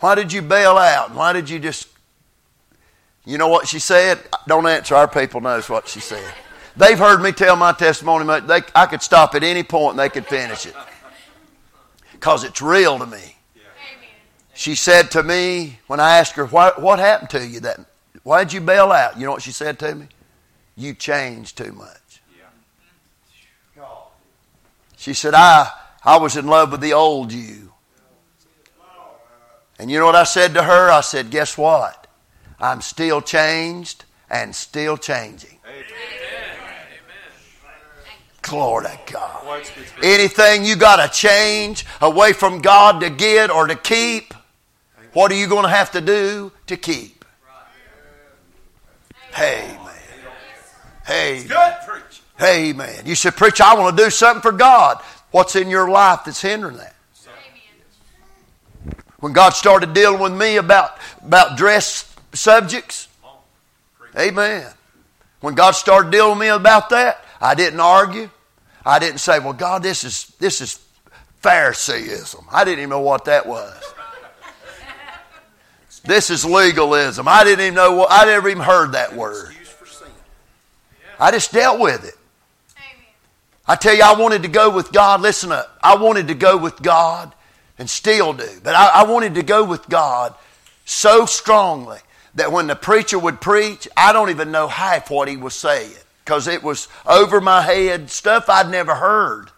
Why 0.00 0.14
did 0.14 0.32
you 0.32 0.42
bail 0.42 0.76
out? 0.76 1.14
Why 1.14 1.32
did 1.32 1.48
you 1.48 1.58
just. 1.58 1.88
You 3.24 3.36
know 3.36 3.48
what 3.48 3.68
she 3.68 3.78
said? 3.78 4.20
Don't 4.46 4.66
answer. 4.66 4.94
Our 4.94 5.08
people 5.08 5.40
knows 5.40 5.68
what 5.68 5.88
she 5.88 6.00
said. 6.00 6.32
They've 6.76 6.98
heard 6.98 7.20
me 7.20 7.32
tell 7.32 7.56
my 7.56 7.72
testimony. 7.72 8.40
They, 8.40 8.62
I 8.74 8.86
could 8.86 9.02
stop 9.02 9.34
at 9.34 9.42
any 9.42 9.62
point 9.62 9.92
and 9.92 9.98
they 9.98 10.08
could 10.08 10.26
finish 10.26 10.64
it. 10.64 10.74
Because 12.12 12.44
it's 12.44 12.62
real 12.62 12.98
to 12.98 13.06
me. 13.06 13.36
She 14.54 14.74
said 14.74 15.10
to 15.12 15.22
me 15.22 15.78
when 15.88 16.00
I 16.00 16.18
asked 16.18 16.34
her, 16.34 16.46
what, 16.46 16.80
what 16.80 16.98
happened 16.98 17.30
to 17.30 17.46
you? 17.46 17.60
That, 17.60 17.80
why 18.28 18.44
did 18.44 18.52
you 18.52 18.60
bail 18.60 18.92
out? 18.92 19.18
You 19.18 19.24
know 19.24 19.32
what 19.32 19.40
she 19.40 19.52
said 19.52 19.78
to 19.78 19.94
me? 19.94 20.06
You 20.76 20.92
changed 20.92 21.56
too 21.56 21.72
much. 21.72 22.20
She 24.98 25.14
said, 25.14 25.32
I, 25.32 25.72
I 26.04 26.18
was 26.18 26.36
in 26.36 26.46
love 26.46 26.70
with 26.70 26.82
the 26.82 26.92
old 26.92 27.32
you. 27.32 27.72
And 29.78 29.90
you 29.90 29.98
know 29.98 30.04
what 30.04 30.14
I 30.14 30.24
said 30.24 30.52
to 30.54 30.62
her? 30.62 30.90
I 30.90 31.00
said, 31.00 31.30
Guess 31.30 31.56
what? 31.56 32.06
I'm 32.60 32.82
still 32.82 33.22
changed 33.22 34.04
and 34.28 34.54
still 34.54 34.98
changing. 34.98 35.58
Amen. 35.64 35.86
Glory 38.42 38.88
to 38.88 39.12
God. 39.14 39.64
Anything 40.02 40.66
you 40.66 40.76
got 40.76 40.96
to 40.96 41.10
change 41.10 41.86
away 42.02 42.34
from 42.34 42.60
God 42.60 43.00
to 43.00 43.08
get 43.08 43.50
or 43.50 43.66
to 43.66 43.74
keep, 43.74 44.34
what 45.14 45.32
are 45.32 45.36
you 45.36 45.48
going 45.48 45.64
to 45.64 45.70
have 45.70 45.92
to 45.92 46.02
do 46.02 46.52
to 46.66 46.76
keep? 46.76 47.17
Hey, 49.38 49.78
man. 49.84 49.94
Hey. 51.06 51.46
Hey, 52.36 52.72
man. 52.72 53.06
You 53.06 53.14
said, 53.14 53.36
Preach, 53.36 53.60
I 53.60 53.74
want 53.74 53.96
to 53.96 54.04
do 54.04 54.10
something 54.10 54.42
for 54.42 54.50
God. 54.50 55.00
What's 55.30 55.54
in 55.54 55.70
your 55.70 55.88
life 55.88 56.24
that's 56.24 56.42
hindering 56.42 56.78
that? 56.78 56.96
When 59.20 59.32
God 59.32 59.50
started 59.50 59.94
dealing 59.94 60.20
with 60.20 60.32
me 60.32 60.56
about, 60.56 60.98
about 61.24 61.56
dress 61.56 62.12
subjects, 62.32 63.06
amen. 64.16 64.66
When 65.40 65.54
God 65.54 65.72
started 65.72 66.10
dealing 66.10 66.38
with 66.38 66.40
me 66.40 66.48
about 66.48 66.90
that, 66.90 67.24
I 67.40 67.54
didn't 67.54 67.78
argue. 67.78 68.30
I 68.84 68.98
didn't 68.98 69.18
say, 69.18 69.38
well, 69.38 69.52
God, 69.52 69.84
this 69.84 70.02
is, 70.02 70.32
this 70.40 70.60
is 70.60 70.84
Phariseeism. 71.42 72.44
I 72.50 72.64
didn't 72.64 72.80
even 72.80 72.90
know 72.90 73.00
what 73.00 73.26
that 73.26 73.46
was. 73.46 73.94
This 76.00 76.30
is 76.30 76.44
legalism. 76.44 77.26
I 77.28 77.44
didn't 77.44 77.60
even 77.60 77.74
know 77.74 77.96
what, 77.96 78.08
I 78.10 78.24
never 78.26 78.48
even 78.48 78.62
heard 78.62 78.92
that 78.92 79.14
word. 79.14 79.54
I 81.20 81.30
just 81.30 81.52
dealt 81.52 81.80
with 81.80 82.04
it. 82.04 82.14
I 83.66 83.76
tell 83.76 83.94
you, 83.94 84.02
I 84.02 84.14
wanted 84.14 84.42
to 84.44 84.48
go 84.48 84.70
with 84.70 84.92
God. 84.92 85.20
Listen 85.20 85.52
up. 85.52 85.78
I 85.82 85.96
wanted 85.96 86.28
to 86.28 86.34
go 86.34 86.56
with 86.56 86.80
God 86.80 87.34
and 87.78 87.88
still 87.88 88.32
do. 88.32 88.48
But 88.62 88.74
I, 88.74 89.02
I 89.02 89.04
wanted 89.04 89.34
to 89.34 89.42
go 89.42 89.62
with 89.62 89.86
God 89.88 90.34
so 90.86 91.26
strongly 91.26 91.98
that 92.34 92.50
when 92.50 92.66
the 92.66 92.76
preacher 92.76 93.18
would 93.18 93.42
preach, 93.42 93.86
I 93.94 94.14
don't 94.14 94.30
even 94.30 94.50
know 94.50 94.68
half 94.68 95.10
what 95.10 95.28
he 95.28 95.36
was 95.36 95.54
saying 95.54 95.92
because 96.24 96.46
it 96.46 96.62
was 96.62 96.88
over 97.06 97.40
my 97.42 97.60
head, 97.60 98.10
stuff 98.10 98.48
I'd 98.48 98.70
never 98.70 98.94
heard. 98.94 99.50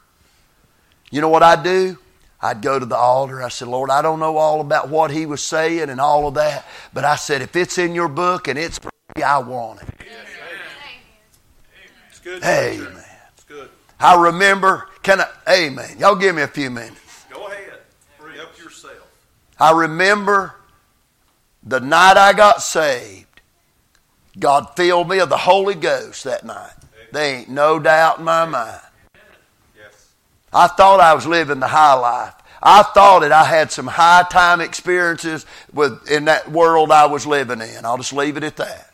You 1.10 1.20
know 1.20 1.28
what 1.28 1.42
I'd 1.42 1.62
do? 1.62 1.98
I'd 2.42 2.62
go 2.62 2.78
to 2.78 2.86
the 2.86 2.96
altar. 2.96 3.42
I 3.42 3.48
said, 3.48 3.68
Lord, 3.68 3.90
I 3.90 4.02
don't 4.02 4.18
know 4.18 4.36
all 4.36 4.60
about 4.60 4.88
what 4.88 5.10
he 5.10 5.26
was 5.26 5.42
saying 5.42 5.90
and 5.90 6.00
all 6.00 6.26
of 6.26 6.34
that, 6.34 6.64
but 6.94 7.04
I 7.04 7.16
said, 7.16 7.42
if 7.42 7.54
it's 7.54 7.76
in 7.78 7.94
your 7.94 8.08
book 8.08 8.48
and 8.48 8.58
it's 8.58 8.78
for 8.78 8.90
me, 9.16 9.22
I 9.22 9.38
want 9.38 9.82
it. 9.82 9.88
It's 12.08 12.20
good. 12.20 12.42
Amen. 12.42 13.04
It's 13.34 13.44
good. 13.44 13.68
I 13.98 14.20
remember, 14.20 14.88
can 15.02 15.20
I, 15.20 15.26
amen. 15.48 15.96
Y'all 15.98 16.16
give 16.16 16.34
me 16.34 16.42
a 16.42 16.48
few 16.48 16.70
minutes. 16.70 17.26
Go 17.30 17.46
ahead. 17.46 17.74
Help 18.36 18.58
yourself. 18.58 19.06
I 19.58 19.72
remember 19.72 20.54
the 21.62 21.80
night 21.80 22.16
I 22.16 22.32
got 22.32 22.62
saved, 22.62 23.26
God 24.38 24.70
filled 24.76 25.08
me 25.08 25.18
of 25.18 25.28
the 25.28 25.36
Holy 25.36 25.74
Ghost 25.74 26.24
that 26.24 26.44
night. 26.44 26.72
There 27.12 27.40
ain't 27.40 27.48
no 27.50 27.78
doubt 27.78 28.18
in 28.18 28.24
my 28.24 28.46
mind. 28.46 28.80
I 30.52 30.66
thought 30.66 31.01
I 31.01 31.14
was 31.14 31.27
living 31.27 31.60
the 31.60 31.68
high 31.68 31.94
life. 31.94 32.35
I 32.62 32.82
thought 32.82 33.20
that 33.20 33.32
I 33.32 33.44
had 33.44 33.72
some 33.72 33.86
high 33.86 34.24
time 34.31 34.60
experiences 34.60 35.47
with 35.72 36.10
in 36.10 36.27
that 36.27 36.51
world 36.51 36.90
I 36.90 37.06
was 37.06 37.27
living 37.27 37.60
in. 37.60 37.85
I'll 37.85 37.97
just 37.97 38.12
leave 38.12 38.36
it 38.36 38.44
at 38.44 38.56
that. 38.56 38.93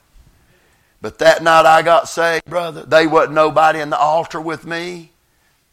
But 1.00 1.18
that 1.18 1.42
night 1.42 1.66
I 1.66 1.82
got 1.82 2.08
saved, 2.08 2.44
brother, 2.44 2.82
they 2.84 3.06
wasn't 3.06 3.34
nobody 3.34 3.80
in 3.80 3.90
the 3.90 3.98
altar 3.98 4.40
with 4.40 4.64
me 4.64 5.10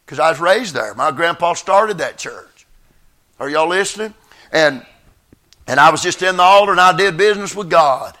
because 0.04 0.18
I 0.18 0.30
was 0.30 0.40
raised 0.40 0.74
there. 0.74 0.94
My 0.94 1.10
grandpa 1.10 1.54
started 1.54 1.98
that 1.98 2.18
church. 2.18 2.66
Are 3.38 3.48
y'all 3.48 3.68
listening? 3.68 4.14
And 4.52 4.84
and 5.66 5.80
I 5.80 5.90
was 5.90 6.02
just 6.02 6.22
in 6.22 6.36
the 6.36 6.42
altar 6.42 6.72
and 6.72 6.80
I 6.80 6.96
did 6.96 7.16
business 7.16 7.54
with 7.54 7.70
God. 7.70 8.16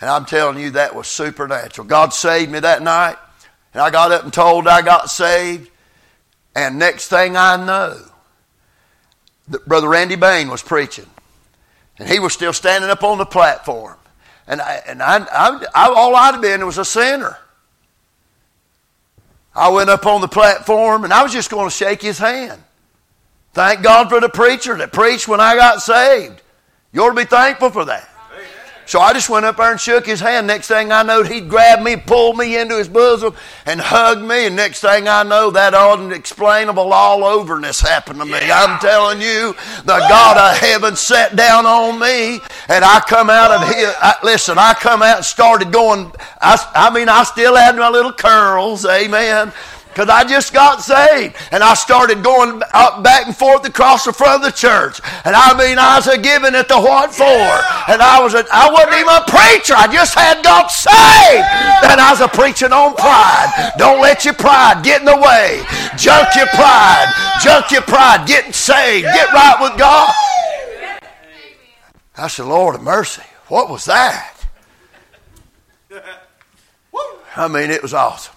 And 0.00 0.10
I'm 0.10 0.26
telling 0.26 0.58
you, 0.58 0.70
that 0.72 0.94
was 0.94 1.06
supernatural. 1.06 1.86
God 1.86 2.12
saved 2.12 2.50
me 2.50 2.60
that 2.60 2.82
night. 2.82 3.16
And 3.72 3.82
I 3.82 3.90
got 3.90 4.12
up 4.12 4.24
and 4.24 4.32
told 4.32 4.66
I 4.68 4.82
got 4.82 5.10
saved. 5.10 5.70
And 6.56 6.78
next 6.78 7.08
thing 7.08 7.36
I 7.36 7.62
know, 7.62 8.00
Brother 9.66 9.90
Randy 9.90 10.16
Bain 10.16 10.48
was 10.48 10.62
preaching. 10.62 11.04
And 11.98 12.08
he 12.08 12.18
was 12.18 12.32
still 12.32 12.54
standing 12.54 12.88
up 12.88 13.04
on 13.04 13.18
the 13.18 13.26
platform. 13.26 13.96
And, 14.46 14.62
I, 14.62 14.82
and 14.86 15.02
I, 15.02 15.18
I, 15.18 15.66
I, 15.74 15.88
all 15.94 16.16
I'd 16.16 16.40
been 16.40 16.64
was 16.64 16.78
a 16.78 16.84
sinner. 16.84 17.36
I 19.54 19.68
went 19.68 19.90
up 19.90 20.06
on 20.06 20.22
the 20.22 20.28
platform 20.28 21.04
and 21.04 21.12
I 21.12 21.22
was 21.22 21.32
just 21.32 21.50
going 21.50 21.68
to 21.68 21.74
shake 21.74 22.00
his 22.00 22.18
hand. 22.18 22.62
Thank 23.52 23.82
God 23.82 24.08
for 24.08 24.18
the 24.18 24.30
preacher 24.30 24.74
that 24.78 24.94
preached 24.94 25.28
when 25.28 25.40
I 25.40 25.56
got 25.56 25.82
saved. 25.82 26.40
You 26.90 27.02
ought 27.02 27.10
to 27.10 27.16
be 27.16 27.24
thankful 27.24 27.68
for 27.68 27.84
that. 27.84 28.08
So 28.86 29.00
I 29.00 29.12
just 29.12 29.28
went 29.28 29.44
up 29.44 29.56
there 29.56 29.72
and 29.72 29.80
shook 29.80 30.06
his 30.06 30.20
hand. 30.20 30.46
Next 30.46 30.68
thing 30.68 30.92
I 30.92 31.02
know, 31.02 31.24
he'd 31.24 31.48
grab 31.48 31.82
me, 31.82 31.96
pull 31.96 32.34
me 32.34 32.56
into 32.56 32.78
his 32.78 32.88
bosom, 32.88 33.34
and 33.66 33.80
hug 33.80 34.22
me. 34.22 34.46
And 34.46 34.54
next 34.54 34.80
thing 34.80 35.08
I 35.08 35.24
know, 35.24 35.50
that 35.50 35.74
unexplainable 35.74 36.92
all 36.92 37.24
overness 37.24 37.80
happened 37.80 38.20
to 38.20 38.24
me. 38.24 38.38
Yeah. 38.46 38.62
I'm 38.62 38.78
telling 38.78 39.20
you, 39.20 39.54
the 39.84 39.98
God 40.08 40.36
of 40.36 40.58
heaven 40.58 40.94
sat 40.94 41.34
down 41.34 41.66
on 41.66 41.98
me, 41.98 42.40
and 42.68 42.84
I 42.84 43.00
come 43.08 43.28
out 43.28 43.50
of 43.50 43.74
here. 43.74 43.92
I, 43.98 44.14
listen, 44.22 44.56
I 44.56 44.74
come 44.74 45.02
out 45.02 45.16
and 45.16 45.24
started 45.24 45.72
going. 45.72 46.12
I, 46.40 46.56
I 46.74 46.94
mean, 46.94 47.08
I 47.08 47.24
still 47.24 47.56
had 47.56 47.76
my 47.76 47.88
little 47.88 48.12
curls. 48.12 48.86
Amen 48.86 49.52
because 49.96 50.10
I 50.10 50.28
just 50.28 50.52
got 50.52 50.82
saved. 50.82 51.36
And 51.50 51.64
I 51.64 51.72
started 51.72 52.22
going 52.22 52.60
up 52.74 53.02
back 53.02 53.24
and 53.24 53.34
forth 53.34 53.66
across 53.66 54.04
the 54.04 54.12
front 54.12 54.44
of 54.44 54.52
the 54.52 54.52
church. 54.52 55.00
And 55.24 55.34
I 55.34 55.56
mean, 55.56 55.78
I 55.78 55.96
was 55.96 56.06
a 56.06 56.18
giving 56.18 56.54
it 56.54 56.68
the 56.68 56.76
what 56.76 57.14
for. 57.14 57.24
And 57.24 58.02
I 58.04 58.20
was 58.20 58.34
a, 58.34 58.44
I 58.52 58.68
wasn't 58.68 58.92
even 58.92 59.08
a 59.08 59.24
preacher. 59.24 59.72
I 59.72 59.88
just 59.90 60.12
had 60.12 60.44
got 60.44 60.70
saved. 60.70 61.88
And 61.88 61.98
I 61.98 62.10
was 62.10 62.20
a 62.20 62.28
preaching 62.28 62.72
on 62.72 62.94
pride. 62.94 63.72
Don't 63.78 64.02
let 64.02 64.26
your 64.26 64.34
pride 64.34 64.84
get 64.84 65.00
in 65.00 65.06
the 65.06 65.16
way. 65.16 65.64
Junk 65.96 66.28
your 66.36 66.48
pride. 66.52 67.08
Junk 67.40 67.70
your 67.70 67.80
pride. 67.80 68.28
Getting 68.28 68.52
saved. 68.52 69.06
Get 69.06 69.32
right 69.32 69.56
with 69.62 69.78
God. 69.78 70.12
I 72.18 72.28
said, 72.28 72.44
Lord 72.44 72.74
of 72.74 72.82
mercy, 72.82 73.22
what 73.48 73.70
was 73.70 73.86
that? 73.86 74.34
I 77.36 77.48
mean, 77.48 77.70
it 77.70 77.80
was 77.80 77.94
awesome. 77.94 78.35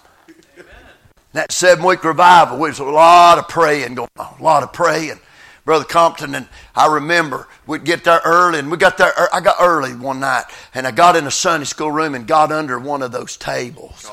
That 1.32 1.52
seven 1.52 1.84
week 1.84 2.02
revival, 2.02 2.56
there 2.58 2.68
was 2.68 2.80
a 2.80 2.84
lot 2.84 3.38
of 3.38 3.48
praying 3.48 3.94
going 3.94 4.08
on, 4.18 4.34
a 4.38 4.42
lot 4.42 4.62
of 4.62 4.72
praying. 4.72 5.20
Brother 5.64 5.84
Compton 5.84 6.34
and 6.34 6.48
I 6.74 6.92
remember 6.92 7.46
we'd 7.66 7.84
get 7.84 8.02
there 8.02 8.20
early, 8.24 8.58
and 8.58 8.70
we 8.70 8.76
got 8.76 8.98
there. 8.98 9.12
I 9.32 9.40
got 9.40 9.56
early 9.60 9.94
one 9.94 10.18
night, 10.18 10.44
and 10.74 10.86
I 10.86 10.90
got 10.90 11.14
in 11.14 11.26
a 11.26 11.30
Sunday 11.30 11.66
school 11.66 11.92
room 11.92 12.14
and 12.14 12.26
got 12.26 12.50
under 12.50 12.78
one 12.78 13.02
of 13.02 13.12
those 13.12 13.36
tables. 13.36 14.10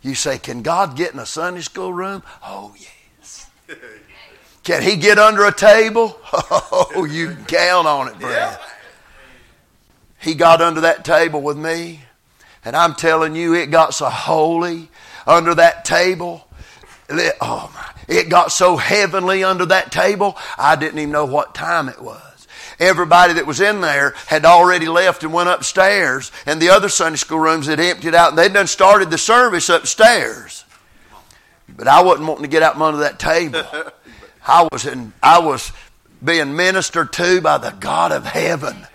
You 0.00 0.14
say, 0.14 0.38
"Can 0.38 0.62
God 0.62 0.96
get 0.96 1.12
in 1.12 1.18
a 1.18 1.26
Sunday 1.26 1.60
school 1.60 1.92
room?" 1.92 2.22
Oh 2.42 2.74
yes. 2.78 3.50
Can 4.64 4.82
He 4.82 4.96
get 4.96 5.18
under 5.18 5.44
a 5.44 5.52
table? 5.52 6.18
Oh, 6.96 7.04
you 7.04 7.28
can 7.28 7.44
count 7.44 7.86
on 7.86 8.08
it, 8.08 8.18
Brad. 8.18 8.58
He 10.18 10.34
got 10.34 10.62
under 10.62 10.82
that 10.82 11.04
table 11.04 11.42
with 11.42 11.56
me, 11.56 12.04
and 12.64 12.74
I'm 12.76 12.94
telling 12.94 13.34
you, 13.34 13.54
it 13.54 13.70
got 13.70 13.94
so 13.94 14.08
holy 14.08 14.90
under 15.26 15.54
that 15.54 15.84
table 15.84 16.46
oh 17.10 17.70
my, 17.74 17.90
it 18.08 18.28
got 18.28 18.52
so 18.52 18.76
heavenly 18.76 19.44
under 19.44 19.66
that 19.66 19.92
table, 19.92 20.36
I 20.58 20.76
didn't 20.76 20.98
even 20.98 21.12
know 21.12 21.24
what 21.24 21.54
time 21.54 21.88
it 21.88 22.00
was. 22.02 22.48
Everybody 22.80 23.34
that 23.34 23.46
was 23.46 23.60
in 23.60 23.80
there 23.80 24.14
had 24.26 24.44
already 24.44 24.88
left 24.88 25.22
and 25.22 25.32
went 25.32 25.48
upstairs, 25.48 26.32
and 26.44 26.60
the 26.60 26.70
other 26.70 26.88
Sunday 26.88 27.16
school 27.16 27.38
rooms 27.38 27.66
had 27.66 27.78
emptied 27.78 28.14
out, 28.14 28.30
and 28.30 28.38
they'd 28.38 28.52
done 28.52 28.66
started 28.66 29.10
the 29.10 29.18
service 29.18 29.68
upstairs. 29.68 30.64
But 31.68 31.88
I 31.88 32.02
wasn't 32.02 32.28
wanting 32.28 32.44
to 32.44 32.48
get 32.48 32.62
out 32.62 32.74
from 32.74 32.82
under 32.82 33.00
that 33.00 33.18
table. 33.18 33.62
I 34.46 34.68
was 34.70 34.86
in, 34.86 35.12
I 35.22 35.38
was 35.38 35.72
being 36.22 36.56
ministered 36.56 37.12
to 37.14 37.40
by 37.40 37.58
the 37.58 37.70
God 37.70 38.12
of 38.12 38.24
heaven. 38.24 38.86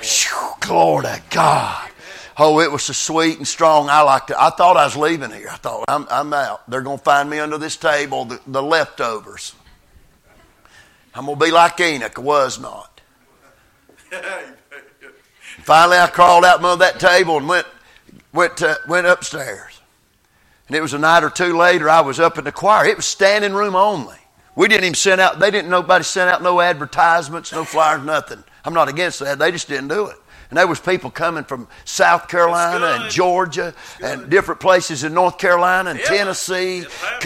Whew, 0.00 0.50
glory 0.60 1.04
to 1.04 1.22
God. 1.30 1.90
Oh, 2.40 2.60
it 2.60 2.70
was 2.70 2.84
so 2.84 2.92
sweet 2.92 3.38
and 3.38 3.48
strong. 3.48 3.88
I 3.88 4.02
liked 4.02 4.30
it. 4.30 4.36
I 4.38 4.50
thought 4.50 4.76
I 4.76 4.84
was 4.84 4.96
leaving 4.96 5.32
here. 5.32 5.48
I 5.50 5.56
thought, 5.56 5.84
I'm, 5.88 6.06
I'm 6.08 6.32
out. 6.32 6.68
They're 6.70 6.82
going 6.82 6.98
to 6.98 7.04
find 7.04 7.28
me 7.28 7.40
under 7.40 7.58
this 7.58 7.76
table, 7.76 8.26
the, 8.26 8.40
the 8.46 8.62
leftovers. 8.62 9.54
I'm 11.14 11.26
going 11.26 11.36
to 11.36 11.44
be 11.44 11.50
like 11.50 11.80
Enoch, 11.80 12.16
was 12.18 12.60
not. 12.60 13.00
Finally, 15.64 15.98
I 15.98 16.06
crawled 16.06 16.44
out 16.44 16.60
from 16.60 16.78
that 16.78 17.00
table 17.00 17.38
and 17.38 17.48
went, 17.48 17.66
went, 18.32 18.56
to, 18.58 18.78
went 18.88 19.08
upstairs. 19.08 19.80
And 20.68 20.76
it 20.76 20.80
was 20.80 20.94
a 20.94 20.98
night 20.98 21.24
or 21.24 21.30
two 21.30 21.56
later, 21.56 21.90
I 21.90 22.02
was 22.02 22.20
up 22.20 22.38
in 22.38 22.44
the 22.44 22.52
choir. 22.52 22.86
It 22.86 22.96
was 22.96 23.06
standing 23.06 23.52
room 23.52 23.74
only. 23.74 24.16
We 24.54 24.68
didn't 24.68 24.84
even 24.84 24.94
send 24.94 25.20
out, 25.20 25.40
they 25.40 25.50
didn't, 25.50 25.70
nobody 25.70 26.04
sent 26.04 26.30
out 26.30 26.42
no 26.42 26.60
advertisements, 26.60 27.52
no 27.52 27.64
flyers, 27.64 28.04
nothing. 28.04 28.44
I'm 28.64 28.74
not 28.74 28.88
against 28.88 29.18
that. 29.20 29.38
They 29.38 29.50
just 29.50 29.68
didn't 29.68 29.88
do 29.88 30.06
it. 30.06 30.16
And 30.50 30.56
there 30.56 30.66
was 30.66 30.80
people 30.80 31.10
coming 31.10 31.44
from 31.44 31.68
South 31.84 32.28
Carolina 32.28 33.02
and 33.02 33.10
Georgia 33.10 33.74
and 34.02 34.30
different 34.30 34.60
places 34.60 35.04
in 35.04 35.12
North 35.12 35.36
Carolina 35.36 35.90
and 35.90 36.00
Tennessee. 36.00 36.84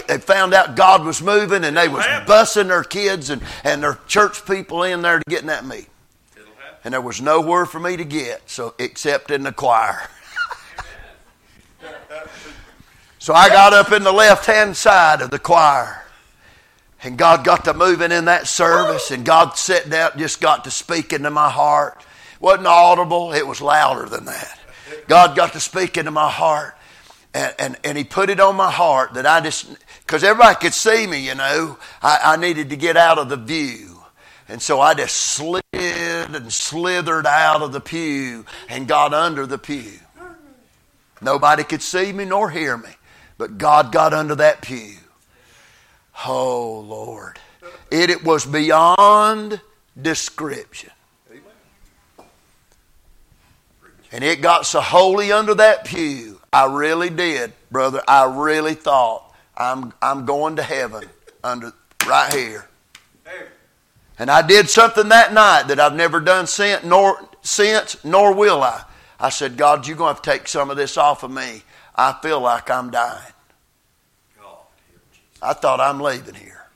They 0.09 0.19
found 0.19 0.55
out 0.55 0.74
God 0.74 1.05
was 1.05 1.23
moving 1.23 1.62
and 1.65 1.77
they 1.77 1.86
was 1.86 2.05
bussing 2.27 2.69
their 2.69 2.82
kids 2.82 3.31
and, 3.31 3.40
and 3.62 3.81
their 3.81 3.99
church 4.09 4.44
people 4.44 4.82
in 4.82 5.03
there 5.03 5.19
to 5.19 5.24
get 5.28 5.43
in 5.43 5.47
that 5.47 5.65
meet. 5.65 5.86
And 6.85 6.94
there 6.94 7.01
was 7.01 7.20
nowhere 7.20 7.65
for 7.65 7.78
me 7.78 7.97
to 7.97 8.05
get, 8.05 8.51
so 8.51 8.74
except 8.81 9.31
in 9.31 9.44
the 9.44 9.53
choir. 9.53 10.03
so 13.20 13.35
I 13.35 13.49
got 13.51 13.73
up 13.73 13.93
in 13.93 14.03
the 14.03 14.11
left 14.11 14.47
hand 14.47 14.77
side 14.77 15.20
of 15.23 15.31
the 15.31 15.39
choir. 15.39 16.01
And 17.05 17.16
God 17.16 17.44
got 17.44 17.65
to 17.65 17.74
moving 17.74 18.12
in 18.12 18.27
that 18.27 18.47
service, 18.47 19.11
and 19.11 19.24
God 19.24 19.57
sat 19.57 19.90
down, 19.90 20.12
just 20.16 20.40
got 20.40 20.65
to 20.65 20.70
speak 20.70 21.12
into 21.12 21.31
my 21.31 21.51
heart 21.51 22.05
wasn't 22.43 22.66
audible, 22.66 23.32
it 23.32 23.47
was 23.47 23.62
louder 23.62 24.06
than 24.09 24.27
that. 24.27 24.59
God 25.06 25.36
got 25.36 25.52
to 25.55 25.60
speak 25.60 25.97
into 25.97 26.10
my 26.10 26.28
heart. 26.28 26.77
And, 27.32 27.55
and, 27.59 27.77
and 27.85 27.97
he 27.97 28.05
put 28.05 28.28
it 28.28 28.40
on 28.40 28.56
my 28.56 28.70
heart 28.70 29.14
that 29.14 29.24
I 29.24 29.40
just, 29.40 29.66
because 30.05 30.23
everybody 30.23 30.56
could 30.56 30.74
see 30.74 31.06
me, 31.06 31.27
you 31.27 31.35
know, 31.35 31.78
I, 32.02 32.20
I 32.23 32.36
needed 32.36 32.69
to 32.70 32.77
get 32.77 32.97
out 32.98 33.16
of 33.16 33.31
the 33.31 33.39
view. 33.39 34.02
And 34.48 34.60
so 34.60 34.81
I 34.81 34.93
just 34.93 35.16
slid 35.16 35.62
and 35.73 36.52
slithered 36.52 37.27
out 37.27 37.62
of 37.62 37.73
the 37.73 37.81
pew 37.81 38.44
and 38.69 38.86
got 38.86 39.14
under 39.14 39.47
the 39.47 39.56
pew. 39.56 39.93
Nobody 41.23 41.62
could 41.62 41.81
see 41.81 42.12
me 42.12 42.24
nor 42.24 42.51
hear 42.51 42.77
me, 42.77 42.90
but 43.39 43.56
God 43.56 43.93
got 43.93 44.12
under 44.12 44.35
that 44.35 44.60
pew. 44.60 44.97
Oh, 46.27 46.81
Lord. 46.81 47.39
It, 47.90 48.10
it 48.10 48.24
was 48.24 48.44
beyond 48.44 49.60
description. 50.01 50.90
And 54.13 54.23
it 54.23 54.43
got 54.43 54.67
so 54.67 54.81
holy 54.81 55.33
under 55.33 55.55
that 55.55 55.85
pew. 55.85 56.41
I 56.53 56.67
really 56.67 57.09
did, 57.09 57.53
brother. 57.71 58.03
I 58.07 58.25
really 58.25 58.75
thought 58.75 59.35
I'm, 59.57 59.93
I'm 60.03 60.27
going 60.27 60.57
to 60.57 60.63
heaven 60.63 61.05
under 61.43 61.73
right 62.07 62.33
here. 62.33 62.69
And 64.19 64.31
I 64.31 64.47
did 64.47 64.69
something 64.69 65.09
that 65.09 65.33
night 65.33 65.65
that 65.69 65.81
I've 65.81 65.97
never 65.97 66.21
done 66.21 66.47
since, 66.47 66.85
nor 66.85 67.19
since, 67.41 68.05
nor 68.05 68.35
will 68.35 68.63
I. 68.63 68.85
I 69.19 69.31
said, 69.31 69.57
God, 69.57 69.87
you're 69.87 69.97
going 69.97 70.11
to 70.11 70.15
have 70.15 70.23
to 70.23 70.31
take 70.31 70.47
some 70.47 70.71
of 70.71 70.77
this 70.77 70.97
off 70.97 71.23
of 71.23 71.31
me. 71.31 71.63
I 71.97 72.13
feel 72.23 72.41
like 72.41 72.71
I'm 72.71 72.91
dying. 72.91 73.33
I 75.41 75.55
thought 75.55 75.81
I'm 75.81 76.01
leaving 76.01 76.35
here. 76.35 76.67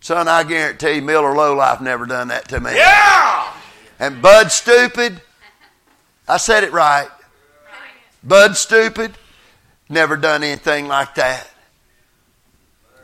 Son, 0.00 0.28
I 0.28 0.44
guarantee 0.44 1.00
Miller 1.00 1.34
Lowlife 1.34 1.80
never 1.80 2.06
done 2.06 2.28
that 2.28 2.46
to 2.48 2.60
me. 2.60 2.76
Yeah! 2.76 3.52
And 3.98 4.22
Bud 4.22 4.52
Stupid, 4.52 5.20
I 6.28 6.38
said 6.38 6.64
it 6.64 6.72
right. 6.72 7.08
Bud 8.22 8.56
Stupid, 8.56 9.12
never 9.88 10.16
done 10.16 10.42
anything 10.42 10.88
like 10.88 11.14
that. 11.14 11.48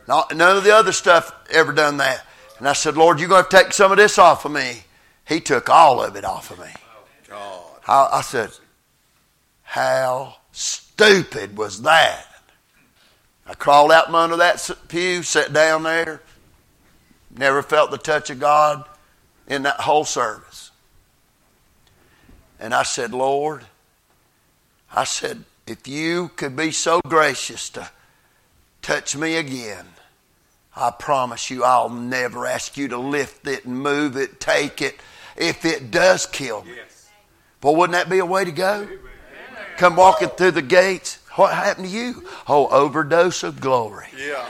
Not, 0.08 0.34
none 0.36 0.56
of 0.56 0.64
the 0.64 0.74
other 0.74 0.92
stuff 0.92 1.32
ever 1.50 1.72
done 1.72 1.98
that. 1.98 2.26
And 2.58 2.68
I 2.68 2.72
said, 2.72 2.96
Lord, 2.96 3.20
you're 3.20 3.28
going 3.28 3.44
to 3.44 3.50
take 3.50 3.72
some 3.72 3.92
of 3.92 3.98
this 3.98 4.18
off 4.18 4.44
of 4.44 4.52
me. 4.52 4.82
He 5.26 5.40
took 5.40 5.68
all 5.68 6.02
of 6.02 6.16
it 6.16 6.24
off 6.24 6.50
of 6.50 6.58
me. 6.58 6.72
I, 7.86 8.08
I 8.14 8.20
said, 8.22 8.50
how 9.62 10.36
stupid 10.52 11.56
was 11.56 11.82
that? 11.82 12.26
I 13.46 13.54
crawled 13.54 13.90
out 13.90 14.06
from 14.06 14.14
under 14.14 14.36
that 14.36 14.68
pew, 14.88 15.22
sat 15.22 15.52
down 15.52 15.82
there, 15.82 16.20
never 17.36 17.62
felt 17.62 17.90
the 17.90 17.98
touch 17.98 18.30
of 18.30 18.38
God 18.38 18.84
in 19.46 19.62
that 19.62 19.80
whole 19.80 20.04
service. 20.04 20.61
And 22.62 22.72
I 22.72 22.84
said, 22.84 23.12
Lord, 23.12 23.64
I 24.94 25.02
said, 25.02 25.42
if 25.66 25.88
you 25.88 26.30
could 26.36 26.54
be 26.54 26.70
so 26.70 27.00
gracious 27.04 27.68
to 27.70 27.90
touch 28.82 29.16
me 29.16 29.34
again, 29.34 29.84
I 30.76 30.92
promise 30.92 31.50
you 31.50 31.64
I'll 31.64 31.88
never 31.88 32.46
ask 32.46 32.76
you 32.76 32.86
to 32.86 32.98
lift 32.98 33.48
it 33.48 33.64
and 33.64 33.82
move 33.82 34.16
it, 34.16 34.38
take 34.38 34.80
it, 34.80 34.94
if 35.36 35.64
it 35.64 35.90
does 35.90 36.24
kill 36.26 36.62
me. 36.62 36.74
Well, 37.64 37.74
wouldn't 37.74 37.94
that 37.94 38.08
be 38.08 38.20
a 38.20 38.24
way 38.26 38.44
to 38.44 38.52
go? 38.52 38.88
Come 39.76 39.96
walking 39.96 40.28
through 40.28 40.52
the 40.52 40.62
gates. 40.62 41.18
What 41.34 41.52
happened 41.52 41.88
to 41.88 41.92
you? 41.92 42.28
Oh, 42.46 42.68
overdose 42.68 43.42
of 43.42 43.60
glory. 43.60 44.06
Yeah. 44.16 44.48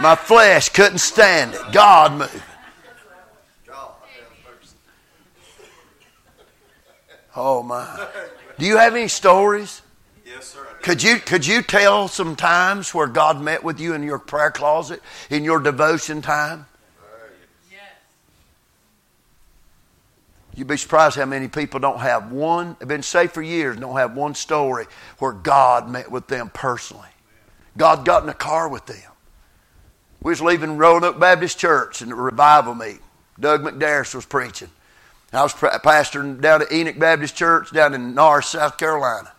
My 0.00 0.14
flesh 0.14 0.68
couldn't 0.68 0.98
stand 0.98 1.54
it. 1.54 1.72
God 1.72 2.12
moving. 2.12 2.40
Oh 7.36 7.62
my. 7.62 8.08
Do 8.58 8.66
you 8.66 8.76
have 8.76 8.94
any 8.94 9.08
stories? 9.08 9.82
Yes, 10.26 10.46
sir. 10.46 10.66
Could 10.82 11.02
you 11.02 11.16
could 11.16 11.46
you 11.46 11.62
tell 11.62 12.08
some 12.08 12.36
times 12.36 12.94
where 12.94 13.06
God 13.06 13.40
met 13.40 13.62
with 13.62 13.80
you 13.80 13.94
in 13.94 14.02
your 14.02 14.18
prayer 14.18 14.50
closet, 14.50 15.02
in 15.28 15.44
your 15.44 15.60
devotion 15.60 16.22
time? 16.22 16.66
You'd 20.54 20.66
be 20.66 20.76
surprised 20.76 21.16
how 21.16 21.24
many 21.24 21.48
people 21.48 21.80
don't 21.80 22.00
have 22.00 22.32
one, 22.32 22.76
have 22.80 22.88
been 22.88 23.02
saved 23.02 23.32
for 23.32 23.40
years, 23.40 23.76
don't 23.76 23.96
have 23.96 24.14
one 24.14 24.34
story 24.34 24.86
where 25.18 25.32
God 25.32 25.88
met 25.88 26.10
with 26.10 26.26
them 26.26 26.50
personally. 26.52 27.08
God 27.76 28.04
got 28.04 28.24
in 28.24 28.28
a 28.28 28.34
car 28.34 28.68
with 28.68 28.84
them. 28.84 29.10
We 30.22 30.32
was 30.32 30.42
leaving 30.42 30.76
Roanoke 30.76 31.18
Baptist 31.18 31.58
Church 31.58 32.02
in 32.02 32.10
the 32.10 32.14
revival 32.14 32.74
meeting. 32.74 33.00
Doug 33.38 33.62
McDarris 33.62 34.14
was 34.14 34.26
preaching. 34.26 34.68
I 35.32 35.42
was 35.42 35.54
pastoring 35.54 36.40
down 36.40 36.62
at 36.62 36.72
Enoch 36.72 36.98
Baptist 36.98 37.36
Church 37.36 37.72
down 37.72 37.94
in 37.94 38.14
Norris, 38.14 38.48
South 38.48 38.76
Carolina. 38.78 39.32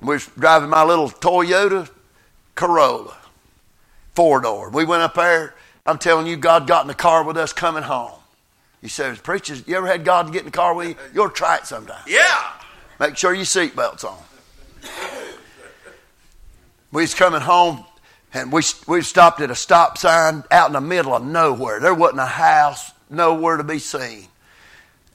We 0.00 0.08
was 0.08 0.26
driving 0.38 0.70
my 0.70 0.82
little 0.82 1.08
Toyota 1.08 1.88
Corolla, 2.54 3.16
four 4.14 4.40
door. 4.40 4.70
We 4.70 4.84
went 4.84 5.02
up 5.02 5.14
there. 5.14 5.54
I'm 5.86 5.98
telling 5.98 6.26
you, 6.26 6.36
God 6.36 6.66
got 6.66 6.82
in 6.82 6.88
the 6.88 6.94
car 6.94 7.24
with 7.24 7.36
us 7.36 7.52
coming 7.52 7.82
home. 7.82 8.18
He 8.80 8.88
says, 8.88 9.18
Preachers, 9.20 9.62
you 9.66 9.76
ever 9.76 9.86
had 9.86 10.04
God 10.04 10.32
get 10.32 10.40
in 10.40 10.46
the 10.46 10.50
car 10.50 10.74
with 10.74 10.88
you? 10.88 10.96
You'll 11.14 11.30
try 11.30 11.56
it 11.56 11.66
sometime. 11.66 12.02
Yeah. 12.06 12.52
Make 12.98 13.16
sure 13.16 13.32
your 13.32 13.44
seatbelt's 13.44 14.04
on. 14.04 14.18
we 16.90 17.02
was 17.02 17.14
coming 17.14 17.40
home 17.40 17.84
and 18.32 18.50
we, 18.50 18.62
we 18.86 19.02
stopped 19.02 19.40
at 19.40 19.50
a 19.50 19.54
stop 19.54 19.98
sign 19.98 20.44
out 20.50 20.68
in 20.68 20.72
the 20.72 20.80
middle 20.80 21.14
of 21.14 21.24
nowhere. 21.24 21.80
There 21.80 21.94
wasn't 21.94 22.20
a 22.20 22.26
house, 22.26 22.92
nowhere 23.08 23.56
to 23.56 23.64
be 23.64 23.78
seen. 23.78 24.28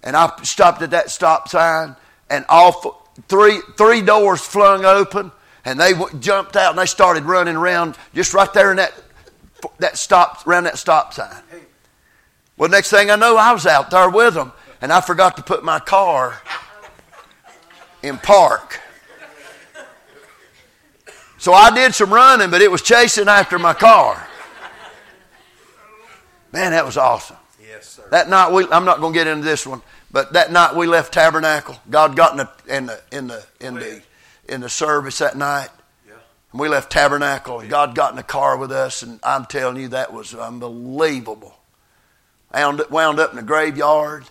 And 0.06 0.15
I 0.15 0.32
stopped 0.44 0.82
at 0.82 0.91
that 0.91 1.10
stop 1.10 1.49
sign 1.49 1.95
and 2.30 2.45
all 2.48 3.06
three, 3.27 3.60
three 3.76 4.02
doors 4.02 4.40
flung 4.40 4.86
open 4.86 5.32
and 5.65 5.80
they 5.80 5.94
jumped 6.19 6.56
out 6.56 6.69
and 6.69 6.80
they 6.80 6.86
started 6.86 7.23
running 7.23 7.56
around 7.56 7.98
just 8.14 8.34
right 8.34 8.53
there 8.53 8.69
in 8.69 8.77
that, 8.77 8.94
that 9.80 9.98
stop, 9.98 10.48
around 10.48 10.65
that 10.65 10.77
stop 10.77 11.14
sign. 11.14 11.41
Well, 12.56 12.69
next 12.69 12.91
thing 12.91 13.10
I 13.10 13.15
know, 13.15 13.36
I 13.36 13.52
was 13.52 13.65
out 13.65 13.91
there 13.91 14.10
with 14.10 14.36
them, 14.36 14.53
and 14.82 14.94
I 14.94 15.02
forgot 15.02 15.36
to 15.38 15.44
put 15.44 15.64
my 15.64 15.80
car 15.80 16.40
in 18.02 18.18
park. 18.18 18.80
So 21.38 21.52
I 21.53 21.73
did 21.73 21.94
some 21.94 22.14
running, 22.14 22.49
but 22.49 22.61
it 22.61 22.72
was 22.72 22.82
chasing 22.82 23.27
after 23.27 23.60
my 23.60 23.73
car. 23.73 24.26
Man, 26.53 26.72
that 26.72 26.86
was 26.86 26.95
awesome. 26.95 27.36
Yes, 27.76 27.88
sir. 27.88 28.04
That 28.12 28.30
night, 28.30 28.52
we, 28.52 28.66
I'm 28.72 28.86
not 28.86 29.00
going 29.00 29.14
to 29.14 29.20
get 29.20 29.28
into 29.28 29.44
this 29.44 29.68
one, 29.68 29.82
but 30.12 30.34
that 30.34 30.52
night 30.52 30.76
we 30.76 30.88
left 30.88 31.14
Tabernacle. 31.14 31.78
God 31.90 32.16
got 32.16 32.32
in 32.32 32.38
the 32.38 32.50
in 32.68 32.86
the 32.86 33.02
in 33.12 33.28
the 33.28 33.46
in 33.60 33.76
the 33.76 34.02
in 34.48 34.62
the 34.62 34.70
service 34.70 35.18
that 35.20 35.38
night. 35.38 35.70
Yeah. 36.08 36.14
And 36.52 36.60
we 36.60 36.70
left 36.70 36.92
Tabernacle, 36.92 37.60
and 37.60 37.70
God 37.70 37.96
got 37.96 38.12
in 38.12 38.16
the 38.16 38.24
car 38.24 38.58
with 38.58 38.72
us, 38.72 39.04
and 39.04 39.20
I'm 39.24 39.46
telling 39.46 39.82
you, 39.82 39.90
that 39.90 40.14
was 40.14 40.34
unbelievable 40.34 41.56
wound, 42.56 42.82
wound 42.90 43.20
up 43.20 43.32
in 43.32 43.36
the 43.36 43.44
graveyard 43.44 44.26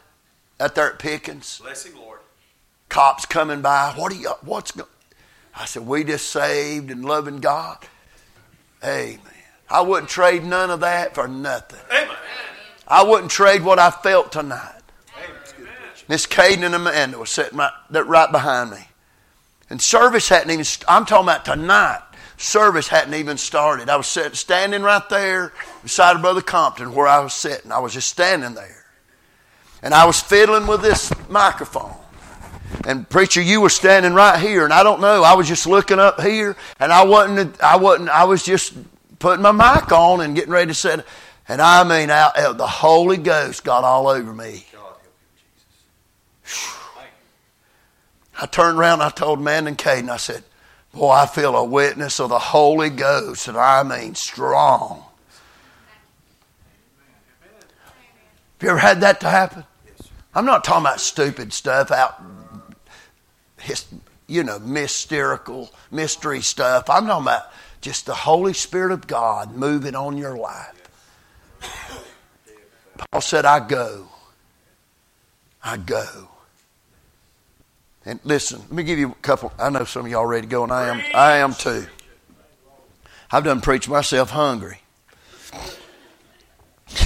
out 0.61 0.75
there 0.75 0.93
at 0.93 0.99
Pickens. 0.99 1.61
Bless 1.62 1.85
him, 1.85 1.97
Lord. 1.97 2.21
Cops 2.89 3.27
coming 3.27 3.61
by. 3.61 3.93
What 3.97 4.12
are 4.12 4.16
you? 4.16 4.31
What's 4.43 4.71
going? 4.71 4.89
I 5.57 5.66
said, 5.66 5.87
we 5.87 6.05
just 6.05 6.31
saved 6.31 6.91
and 6.91 7.05
loving 7.05 7.39
God. 7.39 7.79
Amen. 8.83 9.21
I 9.71 9.81
wouldn't 9.83 10.09
trade 10.09 10.45
none 10.45 10.71
of 10.71 10.81
that 10.81 11.15
for 11.15 11.29
nothing. 11.29 11.81
Amen. 11.91 12.16
I 12.86 13.02
wouldn't 13.02 13.31
trade 13.31 13.62
what 13.62 13.78
I 13.78 13.90
felt 13.90 14.32
tonight. 14.32 14.81
Miss 16.09 16.27
Caden 16.27 16.65
and 16.65 16.74
Amanda 16.74 17.19
was 17.19 17.31
sitting 17.31 17.59
right, 17.59 17.73
right 17.90 18.31
behind 18.31 18.70
me. 18.70 18.89
And 19.70 19.81
service 19.81 20.28
hadn't 20.28 20.51
even, 20.51 20.66
I'm 20.86 21.06
talking 21.06 21.24
about 21.24 21.44
tonight 21.44 22.02
service 22.36 22.89
hadn't 22.89 23.15
even 23.15 23.39
started. 23.39 23.89
I 23.89 23.97
was 23.97 24.06
sitting, 24.06 24.35
standing 24.35 24.82
right 24.82 25.06
there 25.09 25.52
beside 25.82 26.20
Brother 26.20 26.40
Compton 26.40 26.94
where 26.94 27.06
I 27.06 27.20
was 27.20 27.35
sitting. 27.35 27.73
I 27.73 27.78
was 27.78 27.93
just 27.93 28.09
standing 28.09 28.55
there. 28.55 28.85
And 29.82 29.94
I 29.94 30.06
was 30.06 30.20
fiddling 30.20 30.66
with 30.66 30.82
this 30.82 31.12
microphone. 31.28 31.94
And 32.86 33.09
preacher, 33.09 33.40
you 33.40 33.61
were 33.61 33.70
standing 33.70 34.15
right 34.15 34.39
here, 34.40 34.65
and 34.65 34.73
I 34.73 34.82
don't 34.82 35.01
know. 35.01 35.23
I 35.23 35.35
was 35.35 35.47
just 35.47 35.66
looking 35.66 35.98
up 35.98 36.20
here, 36.20 36.56
and 36.81 36.93
I 36.93 37.05
wasn't. 37.05 37.61
I 37.61 37.77
wasn't. 37.77 38.09
I 38.09 38.24
was 38.24 38.43
just 38.43 38.74
putting 39.20 39.43
my 39.43 39.52
mic 39.52 39.93
on 39.93 40.23
and 40.23 40.35
getting 40.35 40.51
ready 40.51 40.69
to 40.69 40.74
set. 40.74 41.06
And 41.47 41.61
I 41.61 41.85
mean, 41.85 42.11
out, 42.11 42.35
the 42.57 42.66
Holy 42.66 43.19
Ghost 43.19 43.65
got 43.65 43.85
all 43.85 44.09
over 44.09 44.33
me. 44.33 44.66
I 48.41 48.47
turned 48.47 48.79
around. 48.79 49.03
I 49.03 49.11
told 49.11 49.41
Man 49.41 49.66
and 49.66 49.79
Caden. 49.79 50.09
I 50.09 50.16
said, 50.16 50.43
Boy, 50.93 51.11
I 51.11 51.27
feel 51.27 51.57
a 51.57 51.65
witness 51.65 52.21
of 52.21 52.29
the 52.29 52.39
Holy 52.39 52.91
Ghost, 52.91 53.49
and 53.49 53.57
I 53.57 53.83
mean 53.83 54.15
strong. 54.15 55.05
Have 58.59 58.62
you 58.62 58.69
ever 58.71 58.79
had 58.79 59.01
that 59.01 59.21
to 59.21 59.29
happen? 59.29 59.65
I'm 60.35 60.45
not 60.45 60.65
talking 60.65 60.83
about 60.83 61.01
stupid 61.01 61.53
stuff 61.53 61.91
out, 61.91 62.23
you 64.27 64.45
know, 64.45 64.59
mystical, 64.61 65.71
mystery 65.91 66.41
stuff. 66.41 66.89
I'm 66.89 67.07
talking 67.07 67.27
about 67.27 67.53
just 67.81 68.07
the 68.07 68.15
Holy 68.15 68.53
Spirit 68.53 68.93
of 68.93 69.07
God 69.07 69.55
moving 69.55 69.95
on 69.95 70.16
your 70.16 70.37
life. 70.37 70.73
Paul 72.97 73.20
said, 73.20 73.45
I 73.45 73.66
go. 73.66 74.09
I 75.62 75.77
go. 75.77 76.28
And 78.07 78.20
listen, 78.24 78.61
let 78.61 78.73
me 78.73 78.82
give 78.82 78.99
you 78.99 79.11
a 79.11 79.15
couple. 79.23 79.53
I 79.59 79.70
know 79.70 79.85
some 79.85 80.05
of 80.05 80.11
y'all 80.11 80.27
ready 80.27 80.47
to 80.47 80.51
go, 80.51 80.62
and 80.62 80.73
I 80.73 80.89
am. 80.89 81.01
I 81.15 81.36
am 81.39 81.55
too. 81.55 81.86
I've 83.31 83.45
done 83.45 83.61
preach 83.61 83.89
myself 83.89 84.31
hungry. 84.31 84.81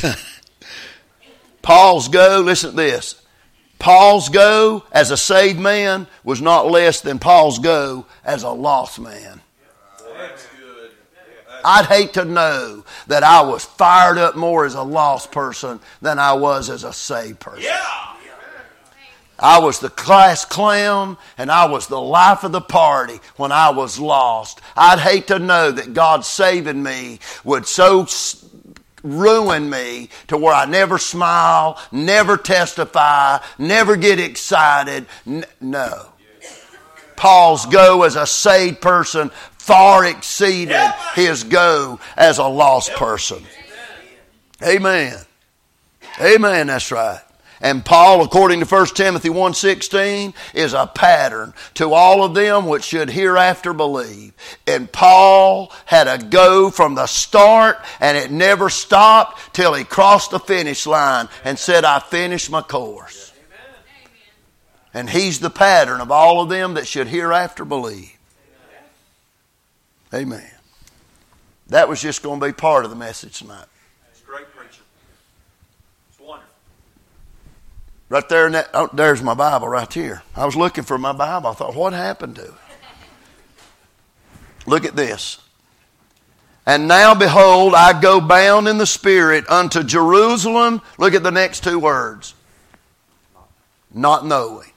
Paul's 1.62 2.08
go. 2.08 2.40
Listen 2.44 2.70
to 2.70 2.76
this. 2.76 3.22
Paul's 3.78 4.28
go 4.28 4.84
as 4.90 5.12
a 5.12 5.16
saved 5.16 5.60
man 5.60 6.08
was 6.24 6.42
not 6.42 6.66
less 6.68 7.00
than 7.00 7.20
Paul's 7.20 7.60
go 7.60 8.06
as 8.24 8.42
a 8.42 8.50
lost 8.50 8.98
man. 8.98 9.40
I'd 11.68 11.84
hate 11.84 12.14
to 12.14 12.24
know 12.24 12.82
that 13.08 13.22
I 13.22 13.42
was 13.42 13.62
fired 13.62 14.16
up 14.16 14.36
more 14.36 14.64
as 14.64 14.74
a 14.74 14.82
lost 14.82 15.30
person 15.30 15.80
than 16.00 16.18
I 16.18 16.32
was 16.32 16.70
as 16.70 16.82
a 16.82 16.94
saved 16.94 17.40
person. 17.40 17.64
Yeah. 17.64 18.14
I 19.38 19.58
was 19.60 19.78
the 19.78 19.90
class 19.90 20.46
clown 20.46 21.18
and 21.36 21.50
I 21.50 21.66
was 21.66 21.86
the 21.86 22.00
life 22.00 22.42
of 22.42 22.52
the 22.52 22.62
party 22.62 23.20
when 23.36 23.52
I 23.52 23.68
was 23.68 24.00
lost. 24.00 24.62
I'd 24.74 24.98
hate 24.98 25.26
to 25.26 25.38
know 25.38 25.70
that 25.70 25.92
God 25.92 26.24
saving 26.24 26.82
me 26.82 27.20
would 27.44 27.66
so 27.66 28.06
ruin 29.02 29.68
me 29.68 30.08
to 30.28 30.38
where 30.38 30.54
I 30.54 30.64
never 30.64 30.96
smile, 30.96 31.78
never 31.92 32.38
testify, 32.38 33.40
never 33.58 33.94
get 33.96 34.18
excited. 34.18 35.04
no. 35.60 36.12
Paul's 37.14 37.66
go 37.66 38.04
as 38.04 38.16
a 38.16 38.26
saved 38.26 38.80
person 38.80 39.30
far 39.68 40.06
exceeded 40.06 40.80
his 41.14 41.44
go 41.44 42.00
as 42.16 42.38
a 42.38 42.46
lost 42.46 42.90
person. 42.92 43.44
Amen. 44.66 45.14
Amen, 46.18 46.68
that's 46.68 46.90
right. 46.90 47.20
And 47.60 47.84
Paul, 47.84 48.24
according 48.24 48.60
to 48.60 48.66
1 48.66 48.86
Timothy 48.94 49.28
1.16, 49.28 50.32
is 50.54 50.72
a 50.72 50.86
pattern 50.86 51.52
to 51.74 51.92
all 51.92 52.24
of 52.24 52.32
them 52.32 52.66
which 52.66 52.84
should 52.84 53.10
hereafter 53.10 53.74
believe. 53.74 54.32
And 54.66 54.90
Paul 54.90 55.70
had 55.84 56.08
a 56.08 56.16
go 56.24 56.70
from 56.70 56.94
the 56.94 57.06
start 57.06 57.76
and 58.00 58.16
it 58.16 58.30
never 58.30 58.70
stopped 58.70 59.54
till 59.54 59.74
he 59.74 59.84
crossed 59.84 60.30
the 60.30 60.38
finish 60.38 60.86
line 60.86 61.28
and 61.44 61.58
said, 61.58 61.84
I 61.84 61.98
finished 61.98 62.50
my 62.50 62.62
course. 62.62 63.34
And 64.94 65.10
he's 65.10 65.40
the 65.40 65.50
pattern 65.50 66.00
of 66.00 66.10
all 66.10 66.40
of 66.40 66.48
them 66.48 66.72
that 66.74 66.86
should 66.86 67.08
hereafter 67.08 67.66
believe. 67.66 68.17
Amen. 70.12 70.50
That 71.68 71.88
was 71.88 72.00
just 72.00 72.22
going 72.22 72.40
to 72.40 72.46
be 72.46 72.52
part 72.52 72.84
of 72.84 72.90
the 72.90 72.96
message 72.96 73.38
tonight. 73.38 73.66
It's 74.10 74.22
a 74.22 74.24
great 74.24 74.50
preacher. 74.54 74.82
It's 76.08 76.18
wonderful. 76.18 76.54
Right 78.08 78.28
there, 78.28 78.46
in 78.46 78.52
that, 78.52 78.70
oh, 78.72 78.88
there's 78.92 79.22
my 79.22 79.34
Bible 79.34 79.68
right 79.68 79.92
here. 79.92 80.22
I 80.34 80.46
was 80.46 80.56
looking 80.56 80.84
for 80.84 80.96
my 80.96 81.12
Bible. 81.12 81.50
I 81.50 81.54
thought, 81.54 81.74
what 81.74 81.92
happened 81.92 82.36
to 82.36 82.44
it? 82.44 82.54
Look 84.66 84.86
at 84.86 84.96
this. 84.96 85.38
And 86.64 86.88
now, 86.88 87.14
behold, 87.14 87.74
I 87.74 87.98
go 87.98 88.20
bound 88.20 88.68
in 88.68 88.78
the 88.78 88.86
Spirit 88.86 89.48
unto 89.48 89.82
Jerusalem. 89.82 90.82
Look 90.98 91.14
at 91.14 91.22
the 91.22 91.30
next 91.30 91.64
two 91.64 91.78
words. 91.78 92.34
Not 93.92 94.26
knowing. 94.26 94.70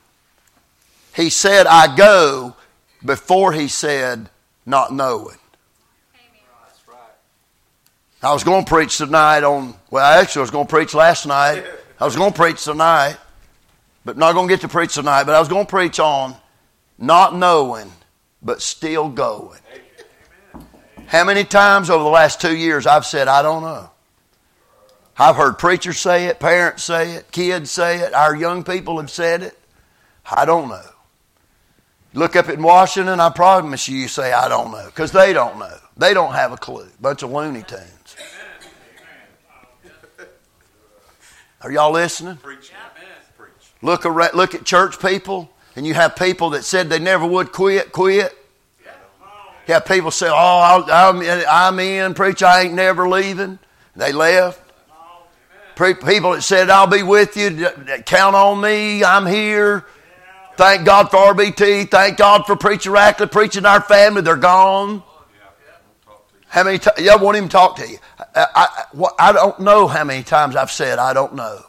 He 1.16 1.30
said, 1.30 1.68
I 1.68 1.94
go 1.96 2.56
before 3.04 3.52
he 3.52 3.68
said, 3.68 4.30
not 4.66 4.94
knowing. 4.94 5.38
I 8.24 8.34
was 8.34 8.44
going 8.44 8.64
to 8.64 8.70
preach 8.70 8.98
tonight 8.98 9.44
on, 9.44 9.74
well, 9.90 10.22
actually, 10.22 10.42
I 10.42 10.44
was 10.44 10.52
going 10.52 10.68
to 10.68 10.70
preach 10.70 10.94
last 10.94 11.26
night. 11.26 11.64
I 12.00 12.06
was 12.06 12.16
going 12.16 12.32
to 12.32 12.38
preach 12.38 12.64
tonight, 12.64 13.18
but 14.06 14.16
not 14.16 14.34
going 14.34 14.48
to 14.48 14.54
get 14.54 14.62
to 14.62 14.68
preach 14.68 14.94
tonight. 14.94 15.24
But 15.24 15.34
I 15.34 15.40
was 15.40 15.48
going 15.48 15.66
to 15.66 15.70
preach 15.70 16.00
on 16.00 16.36
not 17.00 17.36
knowing, 17.36 17.92
but 18.44 18.62
still 18.62 19.10
going. 19.10 19.60
How 21.08 21.26
many 21.26 21.44
times 21.44 21.90
over 21.90 22.04
the 22.04 22.10
last 22.10 22.40
two 22.40 22.56
years 22.56 22.86
I've 22.86 23.08
said, 23.08 23.28
I 23.28 23.42
don't 23.42 23.64
know? 23.64 23.90
I've 25.18 25.36
heard 25.36 25.58
preachers 25.58 26.00
say 26.00 26.26
it, 26.28 26.40
parents 26.40 26.84
say 26.84 27.14
it, 27.14 27.32
kids 27.32 27.72
say 27.72 28.00
it, 28.00 28.14
our 28.14 28.36
young 28.36 28.64
people 28.64 29.00
have 29.00 29.10
said 29.10 29.42
it. 29.42 29.58
I 30.32 30.46
don't 30.46 30.70
know. 30.70 30.82
Look 32.14 32.36
up 32.36 32.50
in 32.50 32.62
Washington, 32.62 33.20
I 33.20 33.30
promise 33.30 33.88
you, 33.88 33.98
you 33.98 34.08
say, 34.08 34.34
I 34.34 34.50
don't 34.50 34.72
know, 34.72 34.86
because 34.86 35.12
they 35.12 35.32
don't 35.32 35.58
know. 35.58 35.74
They 35.96 36.14
don't 36.14 36.34
have 36.34 36.52
a 36.52 36.58
clue. 36.58 36.88
Bunch 37.00 37.24
of 37.24 37.32
Looney 37.32 37.64
Tunes. 37.64 38.16
Are 41.62 41.72
y'all 41.72 41.92
listening? 41.92 42.38
Look, 43.82 44.06
around, 44.06 44.34
look 44.34 44.56
at 44.56 44.66
church 44.66 45.00
people, 45.00 45.50
and 45.76 45.86
you 45.88 45.94
have 45.94 46.16
people 46.16 46.52
that 46.52 46.64
said 46.64 46.90
they 46.90 47.00
never 47.00 47.26
would 47.26 47.52
quit, 47.52 47.92
quit. 47.92 48.36
You 49.68 49.76
have 49.76 49.86
people 49.86 50.12
say, 50.12 50.28
Oh, 50.28 50.34
I'll, 50.34 50.86
I'm, 50.92 51.22
I'm 51.48 51.80
in, 51.80 52.14
preach, 52.14 52.44
I 52.44 52.64
ain't 52.64 52.74
never 52.74 53.08
leaving. 53.08 53.60
They 53.96 54.12
left. 54.12 54.60
Pre- 55.76 55.94
People 55.94 56.34
that 56.34 56.42
said, 56.42 56.70
I'll 56.70 56.88
be 56.88 57.04
with 57.04 57.38
you, 57.38 57.70
count 58.06 58.36
on 58.36 58.60
me, 58.60 59.04
I'm 59.04 59.26
here. 59.26 59.86
Thank 60.62 60.86
God 60.86 61.10
for 61.10 61.18
RBT. 61.18 61.90
Thank 61.90 62.18
God 62.18 62.46
for 62.46 62.56
Preacher 62.56 62.92
Ratcliffe 62.92 63.32
preaching 63.32 63.66
our 63.66 63.82
family. 63.82 64.22
They're 64.22 64.36
gone. 64.36 65.02
How 66.50 66.64
many 66.64 66.78
times? 66.78 67.00
Y'all 67.02 67.18
won't 67.18 67.36
even 67.36 67.50
talk 67.50 67.78
to 67.78 67.90
you. 67.90 67.98
I, 68.36 68.46
I, 68.94 69.06
I 69.18 69.32
don't 69.32 69.60
know 69.62 69.88
how 69.88 70.04
many 70.04 70.22
times 70.22 70.56
I've 70.56 70.70
said, 70.70 71.00
I 71.00 71.14
don't 71.14 71.34
know. 71.34 71.66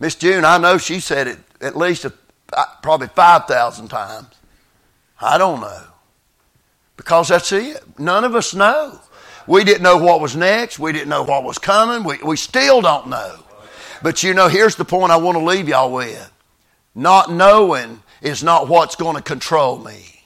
Miss 0.00 0.14
June, 0.14 0.46
I 0.46 0.56
know 0.56 0.78
she 0.78 0.98
said 0.98 1.26
it 1.26 1.40
at 1.60 1.76
least 1.76 2.06
a, 2.06 2.12
uh, 2.54 2.64
probably 2.82 3.08
5,000 3.08 3.88
times. 3.88 4.34
I 5.20 5.36
don't 5.36 5.60
know. 5.60 5.82
Because 6.96 7.28
that's 7.28 7.52
it. 7.52 7.82
None 7.98 8.24
of 8.24 8.34
us 8.34 8.54
know. 8.54 8.98
We 9.46 9.62
didn't 9.64 9.82
know 9.82 9.98
what 9.98 10.22
was 10.22 10.34
next. 10.34 10.78
We 10.78 10.92
didn't 10.92 11.10
know 11.10 11.22
what 11.22 11.44
was 11.44 11.58
coming. 11.58 12.02
We, 12.02 12.16
we 12.24 12.38
still 12.38 12.80
don't 12.80 13.08
know. 13.08 13.36
But 14.02 14.22
you 14.22 14.32
know, 14.32 14.48
here's 14.48 14.76
the 14.76 14.86
point 14.86 15.12
I 15.12 15.18
want 15.18 15.36
to 15.36 15.44
leave 15.44 15.68
y'all 15.68 15.92
with. 15.92 16.32
Not 16.98 17.30
knowing 17.30 18.02
is 18.22 18.42
not 18.42 18.66
what's 18.66 18.96
going 18.96 19.14
to 19.14 19.22
control 19.22 19.78
me. 19.78 20.24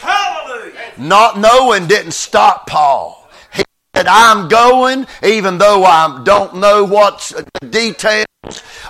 Hallelujah. 0.00 0.72
Not 0.96 1.38
knowing 1.38 1.86
didn't 1.86 2.12
stop 2.12 2.66
Paul. 2.66 3.28
He 3.52 3.62
said, 3.94 4.06
I'm 4.06 4.48
going 4.48 5.06
even 5.22 5.58
though 5.58 5.84
I 5.84 6.22
don't 6.24 6.56
know 6.56 6.84
what's 6.84 7.34
the 7.34 7.68
details 7.68 8.24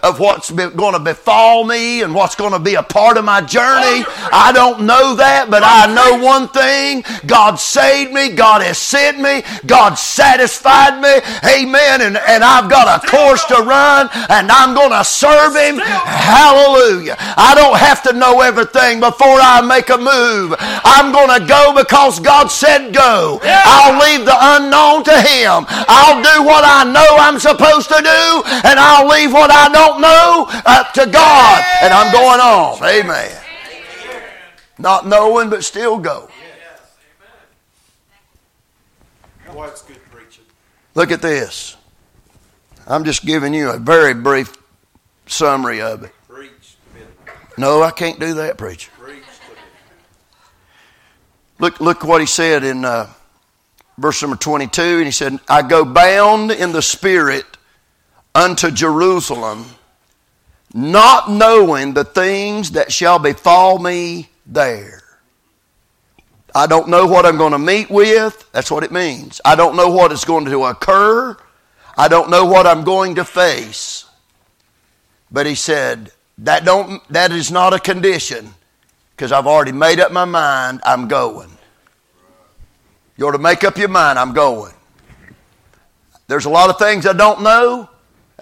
of 0.02 0.18
what's 0.18 0.50
going 0.50 0.94
to 0.94 0.98
befall 0.98 1.64
me 1.64 2.00
and 2.00 2.14
what's 2.14 2.34
going 2.34 2.52
to 2.52 2.58
be 2.58 2.74
a 2.74 2.82
part 2.82 3.18
of 3.18 3.24
my 3.24 3.42
journey. 3.42 4.00
I 4.32 4.50
don't 4.54 4.86
know 4.86 5.14
that, 5.16 5.50
but 5.50 5.62
I 5.62 5.92
know 5.92 6.24
one 6.24 6.48
thing. 6.48 7.04
God 7.26 7.56
saved 7.56 8.12
me. 8.12 8.30
God 8.30 8.62
has 8.62 8.78
sent 8.78 9.20
me. 9.20 9.42
God 9.66 9.94
satisfied 9.94 11.02
me. 11.04 11.20
Amen. 11.44 12.00
And, 12.00 12.16
and 12.16 12.42
I've 12.42 12.70
got 12.70 12.88
a 12.88 13.06
course 13.06 13.44
to 13.52 13.60
run 13.60 14.08
and 14.32 14.50
I'm 14.50 14.74
going 14.74 14.90
to 14.90 15.04
serve 15.04 15.52
Him. 15.52 15.76
Hallelujah. 15.84 17.16
I 17.20 17.52
don't 17.54 17.76
have 17.76 18.02
to 18.04 18.12
know 18.16 18.40
everything 18.40 19.00
before 19.00 19.36
I 19.36 19.60
make 19.60 19.90
a 19.90 19.98
move. 19.98 20.56
I'm 20.58 21.12
going 21.12 21.28
to 21.28 21.44
go 21.46 21.76
because 21.76 22.20
God 22.20 22.48
said 22.48 22.94
go. 22.94 23.38
I'll 23.44 24.00
leave 24.00 24.24
the 24.24 24.36
unknown 24.56 25.04
to 25.04 25.16
Him. 25.20 25.68
I'll 25.68 26.24
do 26.24 26.40
what 26.40 26.64
I 26.64 26.88
know 26.88 27.20
I'm 27.20 27.38
supposed 27.38 27.92
to 27.92 28.00
do 28.00 28.24
and 28.64 28.80
I'll 28.80 29.06
leave 29.06 29.32
what 29.32 29.41
I 29.50 29.68
don't 29.72 30.00
know 30.00 30.46
up 30.66 30.92
to 30.94 31.06
God. 31.06 31.64
And 31.82 31.92
I'm 31.92 32.12
going 32.12 32.40
on. 32.40 32.82
Amen. 32.84 33.38
Not 34.78 35.06
knowing, 35.06 35.50
but 35.50 35.64
still 35.64 35.98
go. 35.98 36.28
Boy, 39.52 39.66
it's 39.66 39.82
good 39.82 40.02
preaching. 40.10 40.44
Look 40.94 41.10
at 41.10 41.20
this. 41.20 41.76
I'm 42.86 43.04
just 43.04 43.24
giving 43.24 43.52
you 43.52 43.70
a 43.70 43.78
very 43.78 44.14
brief 44.14 44.56
summary 45.26 45.80
of 45.80 46.04
it. 46.04 46.12
Preach 46.28 46.50
to 46.94 46.98
me. 46.98 47.06
No, 47.58 47.82
I 47.82 47.90
can't 47.90 48.18
do 48.18 48.34
that, 48.34 48.56
preacher. 48.56 48.90
Preach 48.98 49.22
to 49.22 49.52
me. 49.52 49.58
Look, 51.58 51.80
look 51.80 52.02
what 52.02 52.20
he 52.20 52.26
said 52.26 52.64
in 52.64 52.84
uh, 52.84 53.08
verse 53.98 54.22
number 54.22 54.36
22. 54.36 54.82
And 54.82 55.04
he 55.04 55.12
said, 55.12 55.38
I 55.48 55.62
go 55.62 55.84
bound 55.84 56.50
in 56.50 56.72
the 56.72 56.82
Spirit 56.82 57.44
unto 58.34 58.70
Jerusalem, 58.70 59.66
not 60.74 61.30
knowing 61.30 61.94
the 61.94 62.04
things 62.04 62.72
that 62.72 62.92
shall 62.92 63.18
befall 63.18 63.78
me 63.78 64.30
there. 64.46 65.02
I 66.54 66.66
don't 66.66 66.88
know 66.88 67.06
what 67.06 67.24
I'm 67.24 67.38
going 67.38 67.52
to 67.52 67.58
meet 67.58 67.90
with. 67.90 68.50
That's 68.52 68.70
what 68.70 68.84
it 68.84 68.92
means. 68.92 69.40
I 69.44 69.54
don't 69.54 69.76
know 69.76 69.88
what 69.88 70.12
is 70.12 70.24
going 70.24 70.44
to 70.44 70.64
occur. 70.64 71.36
I 71.96 72.08
don't 72.08 72.30
know 72.30 72.44
what 72.44 72.66
I'm 72.66 72.84
going 72.84 73.14
to 73.16 73.24
face. 73.24 74.04
But 75.30 75.46
he 75.46 75.54
said, 75.54 76.12
that, 76.38 76.64
don't, 76.64 77.06
that 77.08 77.32
is 77.32 77.50
not 77.50 77.72
a 77.72 77.78
condition 77.78 78.54
because 79.16 79.32
I've 79.32 79.46
already 79.46 79.72
made 79.72 80.00
up 80.00 80.12
my 80.12 80.24
mind. 80.24 80.80
I'm 80.84 81.08
going. 81.08 81.50
You 83.16 83.28
ought 83.28 83.32
to 83.32 83.38
make 83.38 83.64
up 83.64 83.78
your 83.78 83.88
mind. 83.88 84.18
I'm 84.18 84.32
going. 84.32 84.74
There's 86.26 86.44
a 86.44 86.50
lot 86.50 86.70
of 86.70 86.78
things 86.78 87.06
I 87.06 87.12
don't 87.12 87.42
know, 87.42 87.88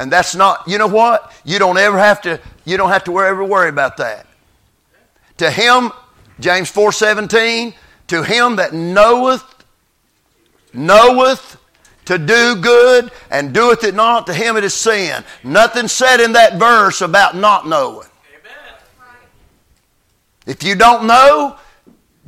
and 0.00 0.10
that's 0.10 0.34
not. 0.34 0.66
You 0.66 0.78
know 0.78 0.86
what? 0.86 1.32
You 1.44 1.58
don't 1.58 1.76
ever 1.76 1.98
have 1.98 2.22
to. 2.22 2.40
You 2.64 2.76
don't 2.76 2.88
have 2.88 3.04
to 3.04 3.20
ever 3.20 3.44
worry 3.44 3.68
about 3.68 3.98
that. 3.98 4.26
To 5.36 5.50
him, 5.50 5.92
James 6.40 6.70
four 6.70 6.90
seventeen. 6.90 7.74
To 8.08 8.24
him 8.24 8.56
that 8.56 8.72
knoweth, 8.74 9.44
knoweth 10.72 11.58
to 12.06 12.18
do 12.18 12.56
good 12.56 13.12
and 13.30 13.54
doeth 13.54 13.84
it 13.84 13.94
not, 13.94 14.26
to 14.26 14.34
him 14.34 14.56
it 14.56 14.64
is 14.64 14.74
sin. 14.74 15.22
Nothing 15.44 15.86
said 15.86 16.18
in 16.18 16.32
that 16.32 16.58
verse 16.58 17.02
about 17.02 17.36
not 17.36 17.68
knowing. 17.68 18.08
If 20.44 20.64
you 20.64 20.74
don't 20.74 21.06
know, 21.06 21.56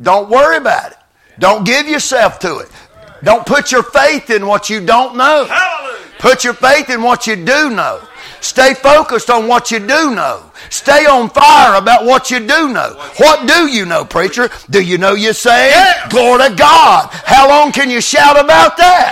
don't 0.00 0.30
worry 0.30 0.58
about 0.58 0.92
it. 0.92 0.98
Don't 1.40 1.64
give 1.64 1.88
yourself 1.88 2.38
to 2.40 2.58
it. 2.58 2.68
Don't 3.24 3.44
put 3.44 3.72
your 3.72 3.82
faith 3.82 4.30
in 4.30 4.46
what 4.46 4.70
you 4.70 4.84
don't 4.84 5.16
know. 5.16 5.46
Hallelujah. 5.46 6.01
Put 6.22 6.44
your 6.44 6.54
faith 6.54 6.88
in 6.88 7.02
what 7.02 7.26
you 7.26 7.34
do 7.34 7.68
know. 7.70 8.00
Stay 8.40 8.74
focused 8.74 9.28
on 9.28 9.48
what 9.48 9.72
you 9.72 9.80
do 9.80 10.14
know. 10.14 10.52
Stay 10.70 11.04
on 11.04 11.28
fire 11.28 11.74
about 11.74 12.04
what 12.04 12.30
you 12.30 12.38
do 12.38 12.72
know. 12.72 12.94
What 13.16 13.48
do 13.48 13.66
you 13.66 13.84
know, 13.84 14.04
preacher? 14.04 14.48
Do 14.70 14.80
you 14.80 14.98
know 14.98 15.14
you're 15.14 15.32
saved? 15.32 15.74
Yeah. 15.74 16.08
Glory 16.10 16.48
to 16.48 16.54
God. 16.54 17.08
How 17.10 17.48
long 17.48 17.72
can 17.72 17.90
you 17.90 18.00
shout 18.00 18.38
about 18.38 18.76
that? 18.76 19.10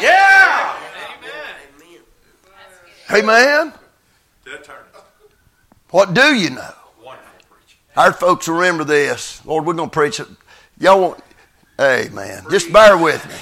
Yeah. 3.10 3.18
Amen. 3.18 3.72
Eternity. 4.46 4.68
What 5.90 6.14
do 6.14 6.36
you 6.36 6.50
know? 6.50 6.74
Our 7.96 8.12
folks 8.12 8.46
remember 8.46 8.84
this. 8.84 9.44
Lord, 9.44 9.66
we're 9.66 9.74
going 9.74 9.90
to 9.90 9.92
preach 9.92 10.20
it. 10.20 10.28
Y'all 10.78 11.00
want, 11.00 11.24
amen. 11.80 12.44
Just 12.52 12.72
bear 12.72 12.96
with 12.96 13.26
me. 13.26 13.34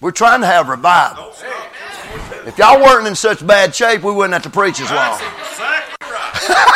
We're 0.00 0.12
trying 0.12 0.42
to 0.42 0.46
have 0.46 0.68
revival. 0.68 1.32
If 2.46 2.56
y'all 2.56 2.80
weren't 2.80 3.06
in 3.06 3.14
such 3.14 3.46
bad 3.46 3.74
shape, 3.74 4.02
we 4.02 4.12
wouldn't 4.12 4.32
have 4.32 4.44
to 4.44 4.50
preach 4.50 4.80
as 4.80 4.90
long. 4.90 5.18
That's 5.18 5.50
exactly 5.50 6.08
right. 6.08 6.68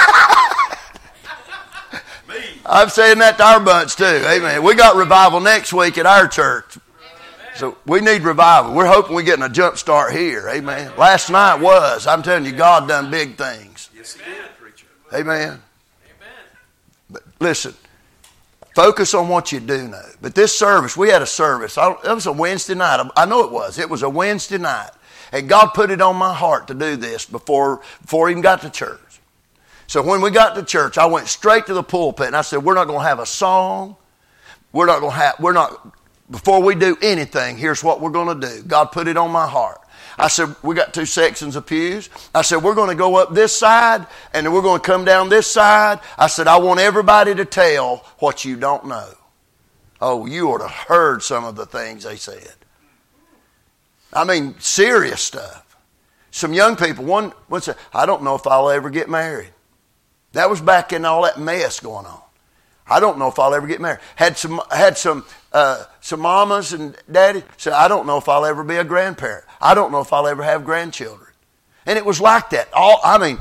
Me. 2.28 2.60
I'm 2.66 2.88
saying 2.88 3.18
that 3.18 3.38
to 3.38 3.44
our 3.44 3.60
bunch 3.60 3.96
too. 3.96 4.04
Amen. 4.04 4.62
We 4.62 4.74
got 4.74 4.96
revival 4.96 5.40
next 5.40 5.72
week 5.72 5.98
at 5.98 6.06
our 6.06 6.26
church. 6.26 6.78
So 7.54 7.76
we 7.86 8.00
need 8.00 8.22
revival. 8.22 8.74
We're 8.74 8.86
hoping 8.86 9.14
we're 9.14 9.22
getting 9.22 9.44
a 9.44 9.48
jump 9.48 9.76
start 9.76 10.12
here. 10.12 10.48
Amen. 10.48 10.92
Last 10.96 11.30
night 11.30 11.60
was. 11.60 12.06
I'm 12.06 12.22
telling 12.22 12.44
you, 12.44 12.52
God 12.52 12.88
done 12.88 13.10
big 13.10 13.36
things. 13.36 13.90
Yes, 13.94 14.14
he 14.14 14.24
did, 14.24 14.36
preacher. 14.58 14.86
Amen. 15.14 15.60
listen, 17.40 17.74
focus 18.74 19.14
on 19.14 19.28
what 19.28 19.52
you 19.52 19.60
do 19.60 19.88
know. 19.88 20.02
But 20.20 20.34
this 20.34 20.56
service, 20.56 20.96
we 20.96 21.08
had 21.08 21.22
a 21.22 21.26
service. 21.26 21.78
I, 21.78 21.92
it 21.92 22.14
was 22.14 22.26
a 22.26 22.32
Wednesday 22.32 22.74
night. 22.74 23.04
I 23.16 23.26
know 23.26 23.44
it 23.44 23.52
was. 23.52 23.78
It 23.78 23.88
was 23.88 24.02
a 24.02 24.08
Wednesday 24.08 24.58
night. 24.58 24.90
And 25.32 25.48
God 25.48 25.68
put 25.68 25.90
it 25.90 26.00
on 26.00 26.16
my 26.16 26.34
heart 26.34 26.68
to 26.68 26.74
do 26.74 26.96
this 26.96 27.24
before, 27.24 27.80
before 28.02 28.28
I 28.28 28.32
even 28.32 28.42
got 28.42 28.60
to 28.62 28.70
church. 28.70 28.98
So 29.86 30.02
when 30.02 30.20
we 30.20 30.30
got 30.30 30.54
to 30.54 30.62
church, 30.62 30.98
I 30.98 31.06
went 31.06 31.28
straight 31.28 31.66
to 31.66 31.74
the 31.74 31.82
pulpit 31.82 32.28
and 32.28 32.36
I 32.36 32.42
said, 32.42 32.64
We're 32.64 32.74
not 32.74 32.86
going 32.86 33.00
to 33.00 33.04
have 33.06 33.18
a 33.18 33.26
song. 33.26 33.96
We're 34.72 34.86
not 34.86 35.00
going 35.00 35.12
to 35.12 35.18
have, 35.18 35.34
we're 35.38 35.52
not, 35.52 35.94
before 36.30 36.62
we 36.62 36.74
do 36.74 36.96
anything, 37.02 37.58
here's 37.58 37.84
what 37.84 38.00
we're 38.00 38.10
going 38.10 38.40
to 38.40 38.48
do. 38.48 38.62
God 38.62 38.86
put 38.86 39.06
it 39.06 39.18
on 39.18 39.30
my 39.30 39.46
heart. 39.46 39.81
I 40.22 40.28
said, 40.28 40.54
we 40.62 40.76
got 40.76 40.94
two 40.94 41.04
sections 41.04 41.56
of 41.56 41.66
pews. 41.66 42.08
I 42.32 42.42
said, 42.42 42.62
we're 42.62 42.76
going 42.76 42.90
to 42.90 42.94
go 42.94 43.16
up 43.16 43.34
this 43.34 43.56
side 43.56 44.06
and 44.32 44.46
then 44.46 44.52
we're 44.52 44.62
going 44.62 44.80
to 44.80 44.86
come 44.86 45.04
down 45.04 45.28
this 45.28 45.48
side. 45.48 45.98
I 46.16 46.28
said, 46.28 46.46
I 46.46 46.58
want 46.58 46.78
everybody 46.78 47.34
to 47.34 47.44
tell 47.44 47.96
what 48.20 48.44
you 48.44 48.54
don't 48.54 48.86
know. 48.86 49.08
Oh, 50.00 50.26
you 50.26 50.48
ought 50.48 50.58
to 50.58 50.68
have 50.68 50.86
heard 50.86 51.24
some 51.24 51.44
of 51.44 51.56
the 51.56 51.66
things 51.66 52.04
they 52.04 52.14
said. 52.14 52.54
I 54.12 54.22
mean, 54.22 54.54
serious 54.60 55.20
stuff. 55.20 55.76
Some 56.30 56.52
young 56.52 56.76
people, 56.76 57.04
one, 57.04 57.30
one 57.48 57.60
said, 57.60 57.74
I 57.92 58.06
don't 58.06 58.22
know 58.22 58.36
if 58.36 58.46
I'll 58.46 58.70
ever 58.70 58.90
get 58.90 59.10
married. 59.10 59.50
That 60.34 60.48
was 60.48 60.60
back 60.60 60.92
in 60.92 61.04
all 61.04 61.22
that 61.22 61.40
mess 61.40 61.80
going 61.80 62.06
on. 62.06 62.22
I 62.86 63.00
don't 63.00 63.18
know 63.18 63.26
if 63.26 63.40
I'll 63.40 63.54
ever 63.54 63.66
get 63.66 63.80
married. 63.80 63.98
Had 64.14 64.38
some, 64.38 64.60
had 64.70 64.96
some, 64.96 65.24
uh, 65.52 65.84
some 66.00 66.20
mamas 66.20 66.72
and 66.72 66.96
daddies 67.10 67.42
said, 67.58 67.74
I 67.74 67.88
don't 67.88 68.06
know 68.06 68.16
if 68.16 68.28
I'll 68.28 68.44
ever 68.44 68.64
be 68.64 68.76
a 68.76 68.84
grandparent. 68.84 69.44
I 69.60 69.74
don't 69.74 69.92
know 69.92 70.00
if 70.00 70.12
I'll 70.12 70.26
ever 70.26 70.42
have 70.42 70.64
grandchildren. 70.64 71.30
And 71.86 71.98
it 71.98 72.04
was 72.04 72.20
like 72.20 72.50
that. 72.50 72.68
All, 72.72 73.00
I 73.04 73.18
mean, 73.18 73.38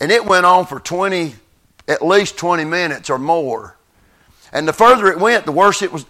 and 0.00 0.12
it 0.12 0.24
went 0.24 0.46
on 0.46 0.66
for 0.66 0.78
20, 0.78 1.34
at 1.86 2.04
least 2.04 2.36
20 2.36 2.64
minutes 2.64 3.08
or 3.08 3.18
more. 3.18 3.76
And 4.52 4.66
the 4.66 4.72
further 4.72 5.08
it 5.08 5.18
went, 5.18 5.46
the 5.46 5.52
worse 5.52 5.82
it 5.82 5.92
was. 5.92 6.06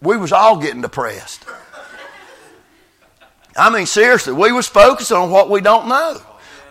We 0.00 0.16
was 0.16 0.32
all 0.32 0.58
getting 0.58 0.80
depressed. 0.80 1.44
I 3.56 3.70
mean, 3.70 3.86
seriously, 3.86 4.32
we 4.32 4.52
was 4.52 4.66
focused 4.68 5.12
on 5.12 5.30
what 5.30 5.50
we 5.50 5.60
don't 5.60 5.88
know. 5.88 6.20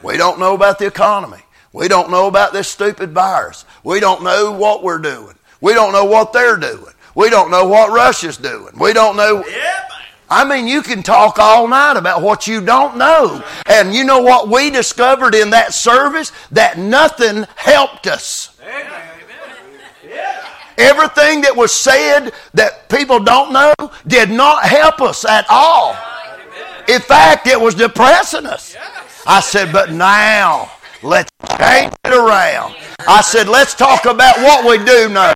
We 0.01 0.17
don't 0.17 0.39
know 0.39 0.55
about 0.55 0.79
the 0.79 0.87
economy. 0.87 1.43
We 1.73 1.87
don't 1.87 2.09
know 2.09 2.27
about 2.27 2.53
this 2.53 2.67
stupid 2.67 3.11
virus. 3.11 3.65
We 3.83 3.99
don't 3.99 4.23
know 4.23 4.51
what 4.51 4.83
we're 4.83 4.97
doing. 4.97 5.35
We 5.61 5.73
don't 5.73 5.93
know 5.93 6.05
what 6.05 6.33
they're 6.33 6.57
doing. 6.57 6.93
We 7.15 7.29
don't 7.29 7.51
know 7.51 7.65
what 7.65 7.91
Russia's 7.91 8.37
doing. 8.37 8.77
We 8.79 8.93
don't 8.93 9.15
know. 9.15 9.43
I 10.29 10.45
mean, 10.45 10.65
you 10.65 10.81
can 10.81 11.03
talk 11.03 11.39
all 11.39 11.67
night 11.67 11.97
about 11.97 12.21
what 12.21 12.47
you 12.47 12.61
don't 12.61 12.97
know. 12.97 13.43
And 13.67 13.93
you 13.93 14.05
know 14.05 14.21
what 14.21 14.47
we 14.47 14.69
discovered 14.69 15.35
in 15.35 15.49
that 15.49 15.73
service? 15.73 16.31
That 16.51 16.77
nothing 16.77 17.45
helped 17.55 18.07
us. 18.07 18.57
Everything 20.77 21.41
that 21.41 21.55
was 21.55 21.73
said 21.73 22.31
that 22.53 22.87
people 22.87 23.19
don't 23.19 23.51
know 23.51 23.73
did 24.07 24.31
not 24.31 24.63
help 24.63 25.01
us 25.01 25.25
at 25.25 25.45
all. 25.49 25.95
In 26.87 27.01
fact, 27.01 27.45
it 27.45 27.59
was 27.59 27.75
depressing 27.75 28.45
us. 28.45 28.75
I 29.27 29.41
said, 29.41 29.71
but 29.71 29.91
now 29.91 30.71
let's 31.03 31.29
change 31.61 31.93
it 32.05 32.13
around. 32.13 32.75
I 33.07 33.21
said, 33.21 33.47
let's 33.47 33.73
talk 33.73 34.05
about 34.05 34.37
what 34.37 34.65
we 34.65 34.83
do 34.83 35.09
know. 35.09 35.33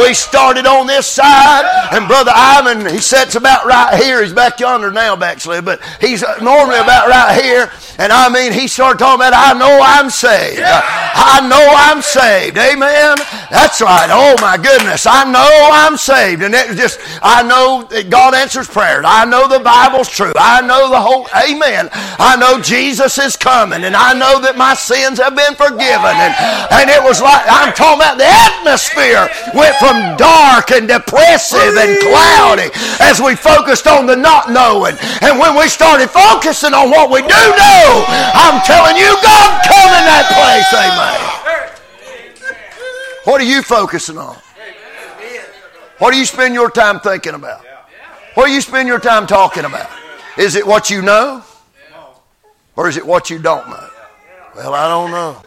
We 0.00 0.14
started 0.14 0.66
on 0.66 0.86
this 0.86 1.06
side, 1.06 1.64
and 1.92 2.08
Brother 2.08 2.32
Ivan, 2.34 2.92
he 2.92 2.98
sits 2.98 3.34
about 3.34 3.66
right 3.66 3.94
here. 4.02 4.22
He's 4.22 4.32
back 4.32 4.58
yonder 4.58 4.90
now, 4.90 5.14
backslid, 5.14 5.64
but 5.64 5.80
he's 6.00 6.22
normally 6.42 6.78
about 6.78 7.08
right 7.08 7.40
here. 7.40 7.70
And 7.98 8.12
I 8.12 8.28
mean, 8.28 8.52
he 8.52 8.66
started 8.66 8.98
talking 8.98 9.20
about, 9.20 9.32
I 9.34 9.56
know 9.58 9.78
I'm 9.80 10.10
saved. 10.10 10.60
I 10.62 11.46
know 11.48 11.64
I'm 11.76 12.02
saved. 12.02 12.58
Amen. 12.58 13.16
That's 13.50 13.80
right. 13.80 14.08
Oh 14.10 14.36
my 14.40 14.56
goodness. 14.56 15.06
I 15.06 15.30
know 15.30 15.68
I'm 15.72 15.96
saved. 15.96 16.42
And 16.42 16.54
it 16.54 16.76
just, 16.76 16.98
I 17.22 17.42
know 17.42 17.86
that 17.90 18.10
God 18.10 18.34
answers 18.34 18.68
prayers. 18.68 19.04
I 19.06 19.24
know 19.24 19.46
the 19.48 19.60
Bible's 19.60 20.08
true. 20.08 20.32
I 20.36 20.66
know 20.66 20.90
the 20.90 21.00
whole, 21.00 21.28
amen. 21.36 21.88
I 21.92 22.36
know 22.36 22.60
Jesus 22.60 23.18
is 23.18 23.36
coming, 23.36 23.84
and 23.84 23.94
I 23.94 24.14
know 24.14 24.40
that 24.40 24.56
my 24.56 24.74
sins 24.74 25.18
have 25.18 25.36
been 25.36 25.45
forgiven. 25.54 26.14
And, 26.16 26.32
and 26.74 26.90
it 26.90 26.98
was 26.98 27.22
like, 27.22 27.44
I'm 27.46 27.70
talking 27.76 28.02
about 28.02 28.18
the 28.18 28.26
atmosphere 28.26 29.28
went 29.54 29.76
from 29.76 30.16
dark 30.16 30.72
and 30.72 30.88
depressive 30.88 31.76
and 31.76 31.94
cloudy 32.02 32.72
as 32.98 33.20
we 33.20 33.36
focused 33.36 33.86
on 33.86 34.06
the 34.06 34.16
not 34.16 34.50
knowing. 34.50 34.96
And 35.22 35.38
when 35.38 35.54
we 35.54 35.68
started 35.68 36.10
focusing 36.10 36.74
on 36.74 36.90
what 36.90 37.12
we 37.12 37.22
do 37.22 37.28
know, 37.28 37.86
I'm 38.34 38.58
telling 38.66 38.96
you, 38.96 39.12
God 39.22 39.50
come 39.62 39.90
in 39.94 40.04
that 40.08 40.26
place. 40.34 40.70
Amen. 40.74 41.36
What 43.24 43.40
are 43.40 43.44
you 43.44 43.62
focusing 43.62 44.18
on? 44.18 44.36
What 45.98 46.12
do 46.12 46.18
you 46.18 46.26
spend 46.26 46.54
your 46.54 46.70
time 46.70 47.00
thinking 47.00 47.34
about? 47.34 47.64
What 48.34 48.46
do 48.46 48.52
you 48.52 48.60
spend 48.60 48.86
your 48.86 49.00
time 49.00 49.26
talking 49.26 49.64
about? 49.64 49.90
Is 50.36 50.56
it 50.56 50.66
what 50.66 50.90
you 50.90 51.02
know? 51.02 51.42
Or 52.76 52.88
is 52.88 52.98
it 52.98 53.06
what 53.06 53.30
you 53.30 53.38
don't 53.38 53.68
know? 53.68 53.88
Well, 54.56 54.72
I 54.72 54.88
don't 54.88 55.10
know. 55.10 55.42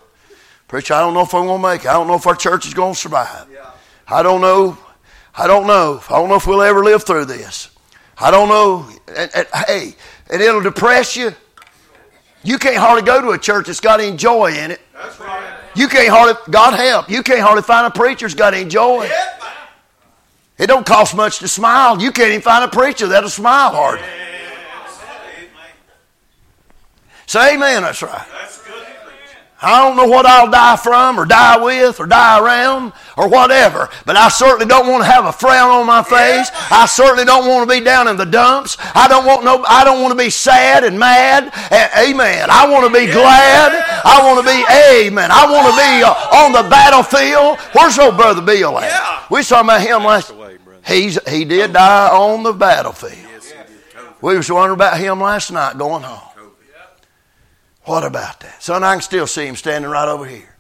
Preacher, 0.68 0.94
I 0.94 1.00
don't 1.00 1.16
know 1.16 1.22
if 1.22 1.34
I'm 1.34 1.48
going 1.48 1.62
to 1.62 1.68
make 1.68 1.82
it. 1.82 1.88
I 1.88 1.94
don't 1.94 2.08
know 2.08 2.16
if 2.16 2.28
our 2.28 2.36
church 2.36 2.68
is 2.68 2.76
going 2.76 2.94
to 2.94 3.00
survive. 3.00 3.48
I 4.08 4.22
don't 4.22 4.40
know. 4.40 4.78
I 5.36 5.48
don't 5.48 5.66
know. 5.66 6.02
I 6.10 6.14
don't 6.14 6.30
know 6.30 6.36
if 6.36 6.46
we'll 6.46 6.62
ever 6.62 6.84
live 6.84 7.04
through 7.04 7.26
this. 7.26 7.72
I 8.20 8.30
don't 8.30 8.50
know. 8.50 8.88
And, 9.08 9.32
and, 9.34 9.48
hey, 9.68 9.96
and 10.30 10.42
it'll 10.42 10.62
depress 10.62 11.16
you. 11.16 11.34
You 12.44 12.60
can't 12.60 12.78
hardly 12.78 13.02
go 13.02 13.20
to 13.20 13.30
a 13.32 13.38
church 13.40 13.66
that's 13.66 13.80
got 13.80 14.00
any 14.00 14.16
joy 14.16 14.54
in 14.54 14.72
it. 14.72 14.82
That's 14.94 15.20
right. 15.20 15.56
You 15.76 15.88
can't 15.88 16.10
hardly, 16.10 16.36
God 16.52 16.74
help, 16.74 17.10
you 17.10 17.24
can't 17.24 17.42
hardly 17.42 17.64
find 17.64 17.88
a 17.88 17.92
preacher 17.92 18.28
that's 18.28 18.36
got 18.36 18.54
any 18.54 18.70
joy. 18.70 19.10
It 20.58 20.68
don't 20.68 20.86
cost 20.86 21.16
much 21.16 21.40
to 21.40 21.48
smile. 21.48 22.02
You 22.02 22.12
can't 22.12 22.30
even 22.30 22.42
find 22.42 22.64
a 22.64 22.68
preacher 22.68 23.08
that'll 23.08 23.30
smile 23.30 23.72
hard. 23.72 24.02
Say 27.26 27.56
amen, 27.56 27.84
that's 27.84 28.02
right. 28.02 28.28
That's. 28.42 28.59
I 29.62 29.86
don't 29.86 29.98
know 29.98 30.08
what 30.08 30.26
I'll 30.26 30.50
die 30.50 30.78
from 30.78 31.20
or 31.20 31.26
die 31.26 31.62
with 31.62 32.00
or 32.00 32.06
die 32.06 32.40
around 32.40 32.94
or 33.18 33.28
whatever, 33.28 33.90
but 34.06 34.16
I 34.16 34.30
certainly 34.30 34.66
don't 34.66 34.88
want 34.88 35.04
to 35.04 35.10
have 35.10 35.26
a 35.26 35.34
frown 35.34 35.70
on 35.70 35.86
my 35.86 36.02
face. 36.02 36.50
I 36.72 36.86
certainly 36.86 37.26
don't 37.26 37.48
want 37.48 37.70
to 37.70 37.76
be 37.78 37.84
down 37.84 38.08
in 38.08 38.16
the 38.16 38.26
dumps. 38.26 38.78
I 38.80 39.10
don't 39.10 39.26
want 39.26 39.44
no 39.44 39.66
I 39.68 39.84
don't 39.84 40.02
want 40.02 40.18
to 40.18 40.24
be 40.24 40.30
sad 40.30 40.86
and 40.86 40.98
mad. 40.98 41.52
Amen. 41.98 42.48
I 42.50 42.70
want 42.70 42.88
to 42.88 43.00
be 43.00 43.12
glad. 43.12 43.74
I 44.06 44.24
want 44.24 44.40
to 44.40 44.46
be 44.46 45.08
amen. 45.08 45.30
I 45.30 45.52
want 45.52 45.68
to 45.68 45.76
be 45.76 46.04
uh, 46.04 46.44
on 46.44 46.52
the 46.54 46.70
battlefield. 46.70 47.60
Where's 47.74 48.00
old 48.00 48.16
brother 48.16 48.42
Bill 48.42 48.80
at? 48.80 49.30
We 49.30 49.44
saw 49.44 49.60
about 49.62 49.82
him 49.82 50.06
last 50.06 50.32
He's 50.86 51.20
he 51.28 51.44
did 51.44 51.74
die 51.74 52.10
on 52.10 52.44
the 52.44 52.54
battlefield. 52.54 53.28
We 54.22 54.36
was 54.38 54.50
wondering 54.50 54.76
about 54.76 54.98
him 54.98 55.20
last 55.22 55.52
night 55.52 55.78
going 55.78 56.04
home. 56.04 56.29
What 57.90 58.04
about 58.04 58.42
that? 58.42 58.62
Son, 58.62 58.84
I 58.84 58.94
can 58.94 59.02
still 59.02 59.26
see 59.26 59.48
him 59.48 59.56
standing 59.56 59.90
right 59.90 60.08
over 60.08 60.24
here. 60.24 60.56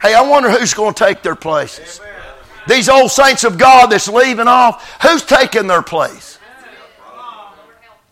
Hey, 0.00 0.14
I 0.14 0.22
wonder 0.22 0.50
who's 0.50 0.72
going 0.72 0.94
to 0.94 1.04
take 1.04 1.22
their 1.22 1.34
places. 1.34 2.00
These 2.66 2.88
old 2.88 3.10
saints 3.10 3.44
of 3.44 3.58
God 3.58 3.88
that's 3.92 4.08
leaving 4.08 4.48
off, 4.48 4.98
who's 5.02 5.22
taking 5.22 5.66
their 5.66 5.82
place? 5.82 6.38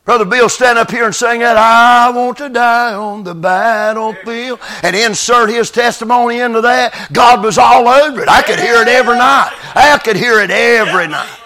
Brother 0.04 0.26
Bill 0.26 0.50
stand 0.50 0.76
up 0.76 0.90
here 0.90 1.06
and 1.06 1.14
sing 1.14 1.40
that, 1.40 1.56
I 1.56 2.10
want 2.10 2.36
to 2.38 2.50
die 2.50 2.92
on 2.92 3.24
the 3.24 3.34
battlefield, 3.34 4.60
and 4.82 4.94
insert 4.94 5.48
his 5.48 5.70
testimony 5.70 6.40
into 6.40 6.60
that. 6.60 7.08
God 7.10 7.42
was 7.42 7.56
all 7.56 7.88
over 7.88 8.20
it. 8.20 8.28
I 8.28 8.42
could 8.42 8.60
hear 8.60 8.82
it 8.82 8.88
every 8.88 9.16
night. 9.16 9.58
I 9.74 9.98
could 10.04 10.16
hear 10.16 10.40
it 10.40 10.50
every 10.50 11.08
night. 11.08 11.40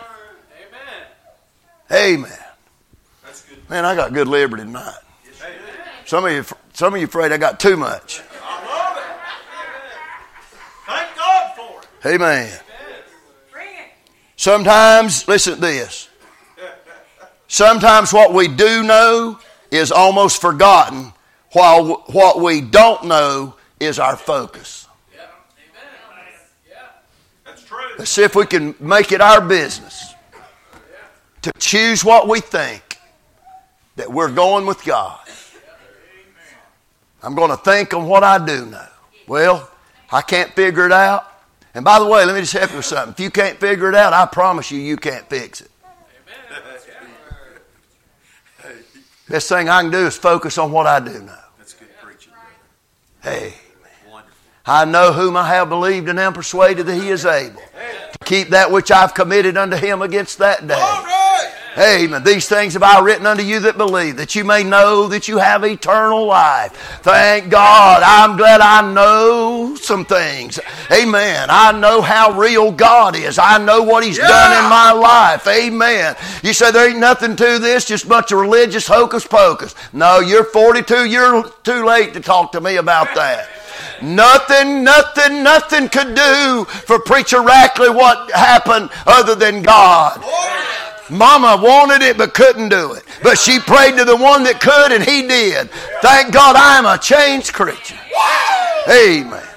Amen. 1.92 2.32
Man, 3.70 3.84
I 3.84 3.94
got 3.94 4.12
good 4.12 4.26
liberty 4.26 4.64
tonight. 4.64 4.98
Some 6.04 6.24
of 6.26 6.32
you 6.32 6.44
some 6.82 6.94
of 6.94 7.00
you 7.00 7.06
afraid 7.06 7.30
I 7.30 7.36
got 7.36 7.60
too 7.60 7.76
much. 7.76 8.20
I 8.42 8.66
love 8.66 8.96
it. 8.96 9.04
Thank 10.84 11.16
God 11.16 11.54
for 11.54 12.08
it. 12.08 12.14
Amen. 12.14 12.60
Sometimes, 14.34 15.28
listen 15.28 15.54
to 15.54 15.60
this. 15.60 16.08
Sometimes 17.46 18.12
what 18.12 18.34
we 18.34 18.48
do 18.48 18.82
know 18.82 19.38
is 19.70 19.92
almost 19.92 20.40
forgotten, 20.40 21.12
while 21.52 22.02
what 22.08 22.40
we 22.40 22.60
don't 22.60 23.04
know 23.04 23.54
is 23.78 24.00
our 24.00 24.16
focus. 24.16 24.88
That's 27.44 27.62
true. 27.62 27.78
Let's 27.96 28.10
see 28.10 28.24
if 28.24 28.34
we 28.34 28.44
can 28.44 28.74
make 28.80 29.12
it 29.12 29.20
our 29.20 29.40
business 29.40 30.14
to 31.42 31.52
choose 31.60 32.04
what 32.04 32.26
we 32.26 32.40
think 32.40 32.98
that 33.94 34.10
we're 34.10 34.32
going 34.32 34.66
with 34.66 34.84
God. 34.84 35.20
I'm 37.22 37.34
going 37.34 37.50
to 37.50 37.56
think 37.56 37.94
on 37.94 38.06
what 38.06 38.24
I 38.24 38.44
do 38.44 38.66
know. 38.66 38.86
Well, 39.26 39.70
I 40.10 40.22
can't 40.22 40.50
figure 40.52 40.86
it 40.86 40.92
out. 40.92 41.28
And 41.74 41.84
by 41.84 41.98
the 41.98 42.06
way, 42.06 42.24
let 42.24 42.34
me 42.34 42.40
just 42.40 42.52
help 42.52 42.70
you 42.70 42.76
with 42.78 42.86
something. 42.86 43.12
If 43.12 43.20
you 43.20 43.30
can't 43.30 43.58
figure 43.58 43.88
it 43.88 43.94
out, 43.94 44.12
I 44.12 44.26
promise 44.26 44.70
you, 44.70 44.78
you 44.78 44.96
can't 44.96 45.28
fix 45.30 45.60
it. 45.60 45.70
Best 49.28 49.48
thing 49.48 49.68
I 49.68 49.80
can 49.80 49.90
do 49.90 50.06
is 50.06 50.16
focus 50.16 50.58
on 50.58 50.72
what 50.72 50.86
I 50.86 51.00
do 51.00 51.18
know. 51.20 51.38
That's 51.56 51.72
good 51.72 51.88
preaching, 52.02 52.32
brother. 53.22 53.38
Hey, 53.38 53.54
I 54.66 54.84
know 54.84 55.12
whom 55.12 55.36
I 55.36 55.48
have 55.48 55.70
believed 55.70 56.08
and 56.08 56.20
am 56.20 56.34
persuaded 56.34 56.84
that 56.86 56.94
he 56.94 57.08
is 57.08 57.24
able 57.24 57.60
to 57.60 58.18
keep 58.24 58.50
that 58.50 58.70
which 58.70 58.90
I've 58.90 59.14
committed 59.14 59.56
unto 59.56 59.76
him 59.76 60.02
against 60.02 60.38
that 60.38 60.66
day. 60.66 61.21
Amen. 61.78 62.22
These 62.22 62.48
things 62.48 62.74
have 62.74 62.82
I 62.82 63.00
written 63.00 63.24
unto 63.26 63.42
you 63.42 63.60
that 63.60 63.78
believe, 63.78 64.16
that 64.16 64.34
you 64.34 64.44
may 64.44 64.62
know 64.62 65.08
that 65.08 65.26
you 65.26 65.38
have 65.38 65.64
eternal 65.64 66.26
life. 66.26 66.72
Thank 67.02 67.50
God. 67.50 68.02
I'm 68.04 68.36
glad 68.36 68.60
I 68.60 68.92
know 68.92 69.74
some 69.76 70.04
things. 70.04 70.60
Amen. 70.90 71.48
I 71.50 71.72
know 71.72 72.02
how 72.02 72.38
real 72.38 72.72
God 72.72 73.16
is. 73.16 73.38
I 73.38 73.56
know 73.56 73.82
what 73.82 74.04
He's 74.04 74.18
yeah. 74.18 74.28
done 74.28 74.64
in 74.64 74.70
my 74.70 74.92
life. 74.92 75.46
Amen. 75.46 76.14
You 76.42 76.52
say 76.52 76.72
there 76.72 76.90
ain't 76.90 76.98
nothing 76.98 77.36
to 77.36 77.58
this, 77.58 77.86
just 77.86 78.04
a 78.04 78.08
bunch 78.08 78.32
of 78.32 78.38
religious 78.38 78.86
hocus 78.86 79.26
pocus. 79.26 79.74
No, 79.94 80.20
you're 80.20 80.44
42. 80.44 81.06
You're 81.06 81.48
too 81.62 81.86
late 81.86 82.12
to 82.12 82.20
talk 82.20 82.52
to 82.52 82.60
me 82.60 82.76
about 82.76 83.14
that. 83.14 83.48
Nothing, 84.02 84.84
nothing, 84.84 85.42
nothing 85.42 85.88
could 85.88 86.14
do 86.14 86.64
for 86.64 86.98
Preacher 86.98 87.38
Rackley 87.38 87.94
what 87.94 88.30
happened 88.32 88.90
other 89.06 89.34
than 89.34 89.62
God. 89.62 90.20
Mama 91.10 91.60
wanted 91.62 92.02
it 92.02 92.16
but 92.16 92.34
couldn't 92.34 92.68
do 92.68 92.92
it. 92.92 93.04
But 93.22 93.38
she 93.38 93.58
prayed 93.58 93.96
to 93.98 94.04
the 94.04 94.16
one 94.16 94.42
that 94.44 94.60
could 94.60 94.92
and 94.92 95.02
he 95.02 95.26
did. 95.26 95.70
Thank 96.00 96.32
God 96.32 96.56
I 96.56 96.78
am 96.78 96.86
a 96.86 96.98
changed 96.98 97.52
creature. 97.52 97.98
Amen. 98.88 99.51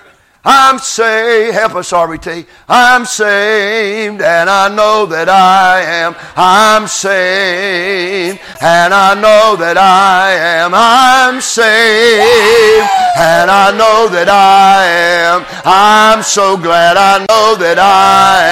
I'm 0.45 0.77
saved. 0.77 1.55
Help 1.55 1.73
us, 1.75 1.91
RBT. 1.91 2.45
I'm 2.69 3.05
saved 3.05 4.21
and 4.21 4.47
I 4.47 4.69
know 4.69 5.07
that 5.07 5.27
I 5.27 5.81
am. 5.81 6.15
I'm 6.37 6.87
saved 6.87 8.39
and 8.61 8.93
I 8.93 9.15
know 9.15 9.55
that 9.57 9.75
I 9.75 10.33
am. 10.33 10.71
I'm 10.75 11.41
saved 11.41 12.89
and 13.17 13.49
I 13.49 13.71
know 13.71 14.07
that 14.09 14.29
I 14.29 14.85
am. 14.85 15.45
I'm 15.65 16.21
so 16.21 16.57
glad 16.57 16.95
I 16.95 17.25
know 17.25 17.55
that 17.57 17.79
I 17.79 18.45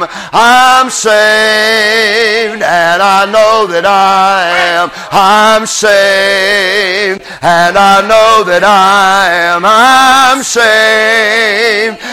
am. 0.00 0.08
I'm 0.32 0.88
saved 0.88 2.62
and 2.62 3.02
I 3.02 3.26
know 3.26 3.66
that 3.66 3.84
I 3.84 4.48
am. 4.80 4.90
I'm 5.12 5.66
saved 5.66 7.22
and 7.42 7.76
I 7.76 8.00
know 8.00 8.44
that 8.44 8.64
I 8.64 9.28
am. 9.52 9.62
I'm 9.66 10.42
saved 10.42 10.85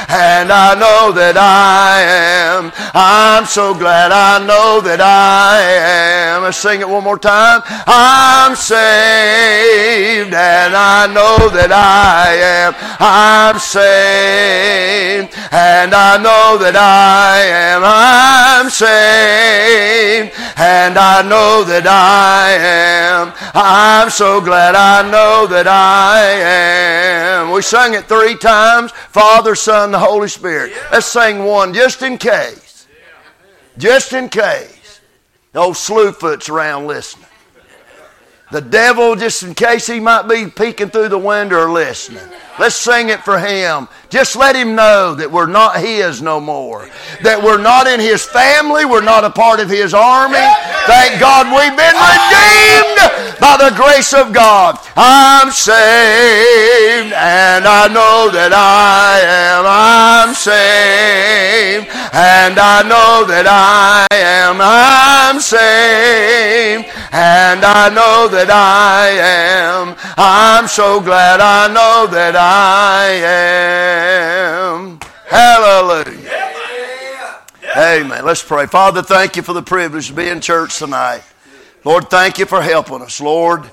and 0.09 0.51
I 0.51 0.75
know 0.75 1.11
that 1.13 1.37
I 1.37 2.01
am. 2.01 2.71
I'm 2.93 3.45
so 3.45 3.73
glad 3.73 4.11
I 4.11 4.45
know 4.45 4.81
that 4.81 5.01
I 5.01 5.61
am. 6.35 6.43
Let's 6.43 6.57
sing 6.57 6.81
it 6.81 6.89
one 6.89 7.03
more 7.03 7.17
time. 7.17 7.61
I'm 7.87 8.55
saved 8.55 10.33
and 10.33 10.75
I 10.75 11.07
know 11.07 11.49
that 11.49 11.71
I 11.71 12.35
am. 12.35 12.73
I'm 12.99 13.59
saved 13.59 15.33
and 15.51 15.93
I 15.93 16.17
know 16.17 16.57
that 16.57 16.75
I 16.75 17.41
am. 17.41 17.81
I'm 17.83 18.69
saved 18.69 20.33
and 20.57 20.97
I 20.97 21.21
know 21.21 21.63
that 21.63 21.87
I 21.87 22.51
am. 22.53 23.33
I'm 23.53 24.09
so 24.09 24.41
glad 24.41 24.75
I 24.75 25.09
know 25.09 25.47
that 25.47 25.67
I 25.67 26.21
am. 27.39 27.51
We 27.51 27.61
sung 27.61 27.93
it 27.93 28.05
three 28.05 28.35
times 28.35 28.62
times 28.63 28.91
Father, 28.91 29.55
Son, 29.55 29.91
the 29.91 29.99
Holy 29.99 30.27
Spirit. 30.27 30.73
Let's 30.91 31.05
sing 31.05 31.43
one 31.45 31.73
just 31.73 32.01
in 32.01 32.17
case. 32.17 32.87
Just 33.77 34.13
in 34.13 34.29
case. 34.29 35.01
Old 35.55 35.75
Slewfoot's 35.75 36.49
around 36.49 36.87
listening. 36.87 37.27
The 38.51 38.61
devil, 38.61 39.15
just 39.15 39.43
in 39.43 39.55
case 39.55 39.87
he 39.87 39.99
might 39.99 40.27
be 40.27 40.47
peeking 40.47 40.89
through 40.89 41.09
the 41.09 41.17
window 41.17 41.59
or 41.59 41.71
listening. 41.71 42.23
Let's 42.59 42.75
sing 42.75 43.09
it 43.09 43.21
for 43.21 43.39
him. 43.39 43.87
Just 44.09 44.35
let 44.35 44.55
him 44.55 44.75
know 44.75 45.15
that 45.15 45.31
we're 45.31 45.47
not 45.47 45.77
his 45.81 46.21
no 46.21 46.39
more. 46.39 46.87
That 47.23 47.41
we're 47.41 47.61
not 47.61 47.87
in 47.87 47.99
his 47.99 48.23
family. 48.23 48.85
We're 48.85 49.01
not 49.01 49.23
a 49.23 49.31
part 49.31 49.59
of 49.59 49.69
his 49.69 49.93
army. 49.93 50.45
Thank 50.85 51.19
God 51.19 51.49
we've 51.49 51.73
been 51.73 51.97
redeemed 51.97 53.41
by 53.41 53.57
the 53.57 53.73
grace 53.73 54.13
of 54.13 54.33
God. 54.33 54.77
I'm 54.95 55.49
saved 55.49 57.09
and 57.09 57.65
I 57.65 57.89
know 57.89 58.29
that 58.29 58.53
I 58.53 59.17
am. 59.25 59.65
I'm 59.65 60.35
saved 60.35 61.89
and 62.13 62.59
I 62.59 62.85
know 62.85 63.25
that 63.25 63.49
I 63.49 64.05
am. 64.13 64.61
I'm 64.61 65.39
saved 65.41 66.85
and 67.13 67.65
I 67.65 67.89
know 67.89 68.27
that 68.29 68.49
I 68.51 69.09
am. 69.09 69.95
I'm 70.17 70.67
so 70.67 71.01
glad 71.01 71.39
I 71.39 71.67
know 71.73 72.05
that 72.13 72.35
I 72.35 72.42
am. 74.75 74.99
Hallelujah. 75.27 76.33
Amen. 77.75 78.23
Let's 78.23 78.43
pray. 78.43 78.67
Father, 78.67 79.01
thank 79.01 79.35
you 79.35 79.41
for 79.41 79.53
the 79.53 79.63
privilege 79.63 80.07
to 80.07 80.13
be 80.13 80.29
in 80.29 80.41
church 80.41 80.77
tonight. 80.77 81.23
Lord, 81.83 82.09
thank 82.09 82.37
you 82.37 82.45
for 82.45 82.61
helping 82.61 83.01
us. 83.01 83.19
Lord, 83.19 83.69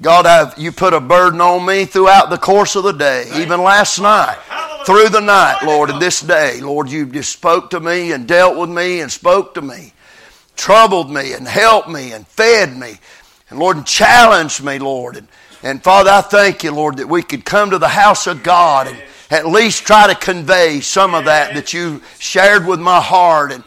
God, 0.00 0.26
I've, 0.26 0.58
you 0.58 0.72
put 0.72 0.92
a 0.92 1.00
burden 1.00 1.40
on 1.40 1.64
me 1.64 1.84
throughout 1.84 2.30
the 2.30 2.36
course 2.36 2.74
of 2.74 2.82
the 2.82 2.92
day, 2.92 3.30
even 3.36 3.62
last 3.62 4.00
night, 4.00 4.36
through 4.84 5.08
the 5.08 5.20
night, 5.20 5.60
Lord, 5.62 5.90
and 5.90 6.02
this 6.02 6.20
day. 6.20 6.60
Lord, 6.60 6.90
you 6.90 7.06
just 7.06 7.32
spoke 7.32 7.70
to 7.70 7.80
me 7.80 8.10
and 8.10 8.26
dealt 8.26 8.58
with 8.58 8.70
me 8.70 9.00
and 9.00 9.10
spoke 9.10 9.54
to 9.54 9.62
me, 9.62 9.92
troubled 10.56 11.10
me 11.10 11.32
and 11.32 11.46
helped 11.46 11.88
me 11.88 12.12
and 12.12 12.26
fed 12.26 12.76
me, 12.76 12.98
and 13.48 13.58
Lord, 13.60 13.76
and 13.76 13.86
challenged 13.86 14.64
me, 14.64 14.80
Lord. 14.80 15.16
And, 15.16 15.28
and 15.62 15.82
Father, 15.82 16.10
I 16.10 16.20
thank 16.22 16.64
you, 16.64 16.72
Lord, 16.72 16.96
that 16.96 17.08
we 17.08 17.22
could 17.22 17.44
come 17.44 17.70
to 17.70 17.78
the 17.78 17.88
house 17.88 18.26
of 18.26 18.42
God 18.42 18.88
and 18.88 19.02
at 19.30 19.46
least 19.46 19.86
try 19.86 20.08
to 20.08 20.14
convey 20.14 20.80
some 20.80 21.14
of 21.14 21.24
that 21.24 21.54
that 21.54 21.72
you 21.72 22.02
shared 22.18 22.66
with 22.66 22.80
my 22.80 23.00
heart. 23.00 23.52
And 23.52 23.64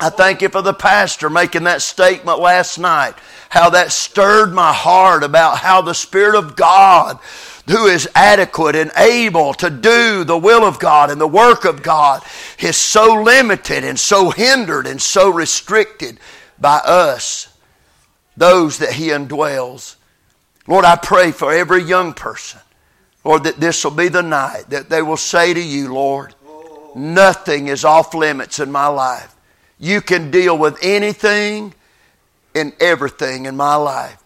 I 0.00 0.10
thank 0.10 0.42
you 0.42 0.48
for 0.48 0.62
the 0.62 0.72
pastor 0.72 1.28
making 1.28 1.64
that 1.64 1.82
statement 1.82 2.38
last 2.38 2.78
night, 2.78 3.14
how 3.48 3.70
that 3.70 3.90
stirred 3.90 4.54
my 4.54 4.72
heart 4.72 5.24
about 5.24 5.58
how 5.58 5.82
the 5.82 5.92
Spirit 5.92 6.36
of 6.36 6.54
God, 6.54 7.18
who 7.66 7.86
is 7.86 8.08
adequate 8.14 8.76
and 8.76 8.92
able 8.96 9.52
to 9.54 9.68
do 9.68 10.22
the 10.22 10.38
will 10.38 10.64
of 10.64 10.78
God 10.78 11.10
and 11.10 11.20
the 11.20 11.26
work 11.26 11.64
of 11.64 11.82
God, 11.82 12.22
is 12.60 12.76
so 12.76 13.22
limited 13.22 13.82
and 13.82 13.98
so 13.98 14.30
hindered 14.30 14.86
and 14.86 15.02
so 15.02 15.30
restricted 15.30 16.20
by 16.60 16.76
us, 16.78 17.48
those 18.36 18.78
that 18.78 18.92
He 18.92 19.08
indwells. 19.08 19.97
Lord, 20.68 20.84
I 20.84 20.96
pray 20.96 21.32
for 21.32 21.50
every 21.50 21.82
young 21.82 22.12
person, 22.12 22.60
Lord, 23.24 23.44
that 23.44 23.58
this 23.58 23.82
will 23.82 23.90
be 23.90 24.08
the 24.08 24.22
night 24.22 24.64
that 24.68 24.90
they 24.90 25.00
will 25.00 25.16
say 25.16 25.54
to 25.54 25.60
you, 25.60 25.92
Lord, 25.92 26.34
nothing 26.94 27.68
is 27.68 27.86
off 27.86 28.12
limits 28.12 28.60
in 28.60 28.70
my 28.70 28.86
life. 28.86 29.34
You 29.78 30.02
can 30.02 30.30
deal 30.30 30.58
with 30.58 30.78
anything 30.82 31.72
and 32.54 32.74
everything 32.80 33.46
in 33.46 33.56
my 33.56 33.76
life. 33.76 34.22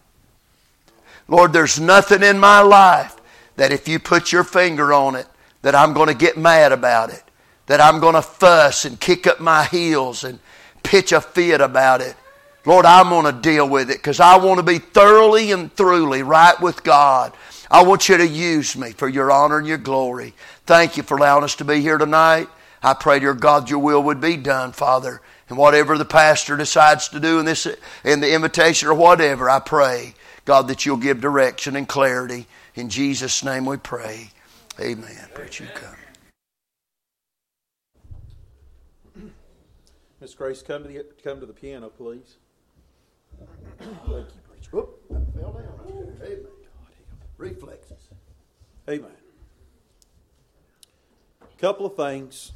Lord, 1.29 1.53
there's 1.53 1.79
nothing 1.79 2.25
in 2.25 2.41
my 2.41 2.61
life 2.61 3.17
that 3.55 3.71
if 3.71 3.87
you 3.87 4.01
put 4.01 4.33
your 4.33 4.45
finger 4.45 4.93
on 4.93 5.15
it, 5.15 5.29
that 5.63 5.77
I'm 5.77 5.93
going 5.93 6.09
to 6.09 6.15
get 6.15 6.37
mad 6.37 6.73
about 6.73 7.11
it, 7.11 7.23
that 7.67 7.81
I'm 7.81 8.01
going 8.01 8.15
to 8.15 8.23
fuss 8.23 8.85
and 8.85 8.99
kick 8.99 9.29
up 9.29 9.39
my 9.39 9.65
heels 9.65 10.25
and 10.25 10.41
pitch 10.83 11.13
a 11.13 11.21
fit 11.21 11.61
about 11.61 12.01
it. 12.01 12.17
Lord, 12.65 12.87
I'm 12.87 13.09
going 13.09 13.25
to 13.25 13.41
deal 13.41 13.69
with 13.69 13.91
it 13.91 13.99
because 13.99 14.21
I 14.21 14.37
want 14.37 14.59
to 14.59 14.63
be 14.63 14.79
thoroughly 14.79 15.51
and 15.51 15.75
truly 15.77 16.23
right 16.23 16.61
with 16.61 16.85
God. 16.85 17.33
I 17.71 17.83
want 17.83 18.09
you 18.09 18.17
to 18.19 18.27
use 18.27 18.77
me 18.77 18.93
for 18.93 19.09
your 19.09 19.33
honor 19.33 19.59
and 19.59 19.67
your 19.67 19.79
glory. 19.79 20.35
Thank 20.67 20.97
you 20.97 21.03
for 21.03 21.17
allowing 21.17 21.43
us 21.43 21.57
to 21.57 21.65
be 21.65 21.81
here 21.81 21.99
tonight. 21.99 22.49
I 22.83 22.95
pray, 22.95 23.19
dear 23.19 23.35
God, 23.35 23.71
your 23.71 23.79
will 23.79 24.03
would 24.03 24.21
be 24.21 24.37
done, 24.37 24.73
Father. 24.73 25.21
And 25.49 25.59
whatever 25.59 25.99
the 25.99 26.05
pastor 26.05 26.57
decides 26.57 27.09
to 27.09 27.21
do 27.21 27.39
in 27.39 27.47
this 27.47 27.67
in 28.05 28.21
the 28.21 28.33
invitation 28.33 28.89
or 28.89 28.95
whatever, 28.95 29.51
I 29.51 29.59
pray, 29.59 30.15
God, 30.45 30.69
that 30.69 30.87
you'll 30.87 30.97
give 30.97 31.21
direction 31.21 31.77
and 31.77 31.89
clarity. 31.89 32.47
In 32.75 32.89
Jesus' 32.89 33.45
name 33.45 33.67
we 33.67 33.77
pray. 33.77 34.31
Amen. 34.81 35.29
Preach 35.35 35.61
you 35.61 35.67
come. 35.75 35.97
Miss 40.21 40.35
Grace, 40.35 40.63
come 40.63 40.83
to 40.83 40.89
the 40.89 41.05
come 41.23 41.41
to 41.41 41.47
the 41.47 41.53
piano, 41.53 41.89
please. 41.89 42.37
Thank 43.79 43.91
you, 44.09 44.41
preacher. 44.49 44.71
Whoop, 44.71 45.01
that 45.11 45.35
fell 45.35 45.53
down. 45.53 46.17
Amen. 46.23 46.39
Reflexes. 47.39 48.09
Amen. 48.89 49.11
A 51.43 51.61
couple 51.61 51.87
of 51.87 51.97
things, 51.97 52.53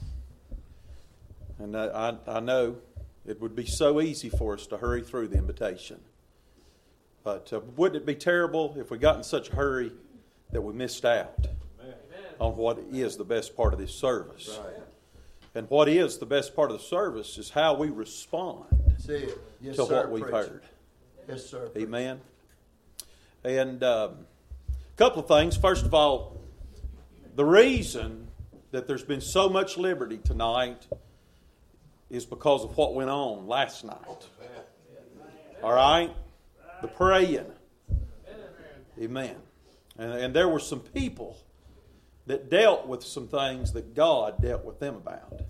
and 1.58 1.76
I, 1.76 1.86
I, 2.26 2.36
I 2.36 2.40
know 2.40 2.76
it 3.26 3.40
would 3.40 3.56
be 3.56 3.66
so 3.66 4.00
easy 4.00 4.28
for 4.28 4.54
us 4.54 4.66
to 4.68 4.76
hurry 4.76 5.02
through 5.02 5.28
the 5.28 5.38
invitation. 5.38 6.00
But 7.24 7.52
uh, 7.52 7.60
wouldn't 7.76 8.02
it 8.02 8.06
be 8.06 8.14
terrible 8.14 8.76
if 8.78 8.90
we 8.90 8.98
got 8.98 9.16
in 9.16 9.24
such 9.24 9.50
a 9.50 9.56
hurry 9.56 9.92
that 10.52 10.60
we 10.60 10.72
missed 10.72 11.04
out 11.04 11.48
Amen. 11.80 11.94
on 12.38 12.56
what 12.56 12.78
is 12.92 13.16
the 13.16 13.24
best 13.24 13.56
part 13.56 13.72
of 13.72 13.80
this 13.80 13.92
service? 13.92 14.60
Right. 14.62 14.74
And 15.56 15.68
what 15.70 15.88
is 15.88 16.18
the 16.18 16.26
best 16.26 16.54
part 16.54 16.70
of 16.70 16.78
the 16.78 16.84
service 16.84 17.38
is 17.38 17.50
how 17.50 17.74
we 17.74 17.88
respond 17.88 18.66
yes, 19.60 19.76
to 19.76 19.84
what 19.84 20.10
we've 20.10 20.22
preacher. 20.22 20.36
heard. 20.36 20.62
Yes, 21.28 21.44
sir. 21.46 21.70
Amen. 21.76 22.20
And 23.42 23.82
um, 23.82 24.10
a 24.70 24.96
couple 24.96 25.22
of 25.22 25.28
things. 25.28 25.56
First 25.56 25.84
of 25.84 25.92
all, 25.92 26.40
the 27.34 27.44
reason 27.44 28.28
that 28.70 28.86
there's 28.86 29.02
been 29.02 29.20
so 29.20 29.48
much 29.48 29.76
liberty 29.76 30.18
tonight 30.18 30.86
is 32.10 32.24
because 32.24 32.62
of 32.62 32.76
what 32.76 32.94
went 32.94 33.10
on 33.10 33.48
last 33.48 33.84
night. 33.84 34.28
All 35.64 35.72
right? 35.72 36.14
The 36.80 36.88
praying. 36.88 37.46
Amen. 39.00 39.34
And, 39.98 40.12
and 40.12 40.34
there 40.34 40.48
were 40.48 40.60
some 40.60 40.80
people 40.80 41.36
that 42.26 42.50
dealt 42.50 42.86
with 42.86 43.02
some 43.02 43.26
things 43.26 43.72
that 43.72 43.96
God 43.96 44.40
dealt 44.40 44.64
with 44.64 44.78
them 44.78 44.94
about. 44.94 45.40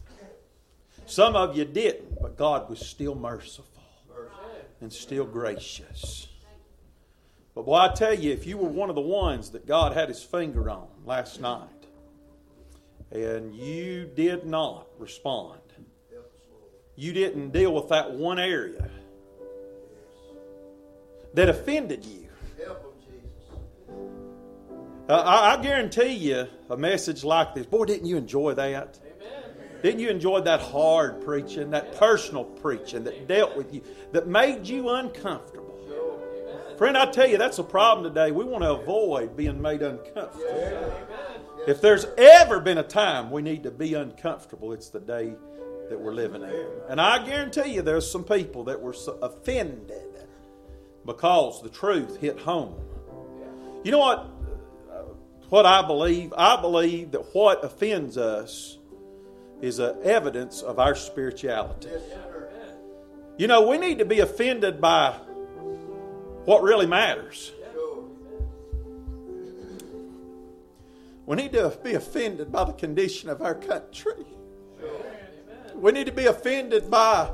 Some 1.04 1.36
of 1.36 1.56
you 1.56 1.66
didn't, 1.66 2.20
but 2.20 2.38
God 2.38 2.70
was 2.70 2.80
still 2.80 3.14
merciful 3.14 3.75
and 4.80 4.92
still 4.92 5.24
gracious. 5.24 6.28
But 7.54 7.64
boy, 7.64 7.76
I 7.76 7.88
tell 7.94 8.12
you, 8.12 8.32
if 8.32 8.46
you 8.46 8.58
were 8.58 8.68
one 8.68 8.90
of 8.90 8.94
the 8.94 9.00
ones 9.00 9.50
that 9.50 9.66
God 9.66 9.94
had 9.94 10.08
his 10.08 10.22
finger 10.22 10.68
on 10.68 10.88
last 11.04 11.40
night 11.40 11.68
and 13.10 13.54
you 13.54 14.04
did 14.14 14.44
not 14.44 14.86
respond, 14.98 15.60
you 16.96 17.12
didn't 17.12 17.50
deal 17.50 17.72
with 17.72 17.88
that 17.88 18.12
one 18.12 18.38
area 18.38 18.90
that 21.34 21.48
offended 21.48 22.04
you. 22.04 22.28
Uh, 25.08 25.12
I, 25.14 25.54
I 25.56 25.62
guarantee 25.62 26.14
you 26.14 26.48
a 26.68 26.76
message 26.76 27.22
like 27.22 27.54
this. 27.54 27.64
Boy, 27.64 27.84
didn't 27.84 28.06
you 28.06 28.16
enjoy 28.16 28.54
that? 28.54 28.98
Didn't 29.82 30.00
you 30.00 30.08
enjoy 30.08 30.40
that 30.40 30.60
hard 30.60 31.24
preaching, 31.24 31.70
that 31.70 31.96
personal 31.96 32.44
preaching 32.44 33.04
that 33.04 33.28
dealt 33.28 33.56
with 33.56 33.72
you, 33.74 33.82
that 34.12 34.26
made 34.26 34.66
you 34.66 34.88
uncomfortable? 34.90 35.74
Friend, 36.78 36.96
I 36.96 37.06
tell 37.06 37.26
you, 37.26 37.38
that's 37.38 37.58
a 37.58 37.64
problem 37.64 38.04
today. 38.04 38.32
We 38.32 38.44
want 38.44 38.62
to 38.62 38.72
avoid 38.72 39.36
being 39.36 39.60
made 39.62 39.82
uncomfortable. 39.82 40.94
If 41.66 41.80
there's 41.80 42.06
ever 42.18 42.60
been 42.60 42.78
a 42.78 42.82
time 42.82 43.30
we 43.30 43.42
need 43.42 43.62
to 43.62 43.70
be 43.70 43.94
uncomfortable, 43.94 44.72
it's 44.72 44.90
the 44.90 45.00
day 45.00 45.34
that 45.88 45.98
we're 45.98 46.12
living 46.12 46.42
in. 46.42 46.66
And 46.88 47.00
I 47.00 47.24
guarantee 47.24 47.74
you, 47.74 47.82
there's 47.82 48.10
some 48.10 48.24
people 48.24 48.64
that 48.64 48.80
were 48.80 48.92
so 48.92 49.18
offended 49.22 50.26
because 51.04 51.62
the 51.62 51.68
truth 51.68 52.18
hit 52.20 52.38
home. 52.38 52.74
You 53.84 53.92
know 53.92 53.98
what? 53.98 54.30
What 55.48 55.64
I 55.64 55.80
believe, 55.86 56.34
I 56.36 56.60
believe 56.60 57.12
that 57.12 57.34
what 57.34 57.64
offends 57.64 58.18
us 58.18 58.75
is 59.60 59.78
a 59.78 59.96
evidence 60.04 60.62
of 60.62 60.78
our 60.78 60.94
spirituality. 60.94 61.88
You 63.38 63.46
know, 63.48 63.68
we 63.68 63.78
need 63.78 63.98
to 63.98 64.04
be 64.04 64.20
offended 64.20 64.80
by 64.80 65.12
what 66.44 66.62
really 66.62 66.86
matters. 66.86 67.52
We 71.26 71.36
need 71.36 71.52
to 71.52 71.76
be 71.82 71.94
offended 71.94 72.52
by 72.52 72.64
the 72.64 72.72
condition 72.72 73.28
of 73.28 73.42
our 73.42 73.54
country. 73.54 74.24
We 75.74 75.92
need 75.92 76.06
to 76.06 76.12
be 76.12 76.26
offended 76.26 76.88
by 76.90 77.30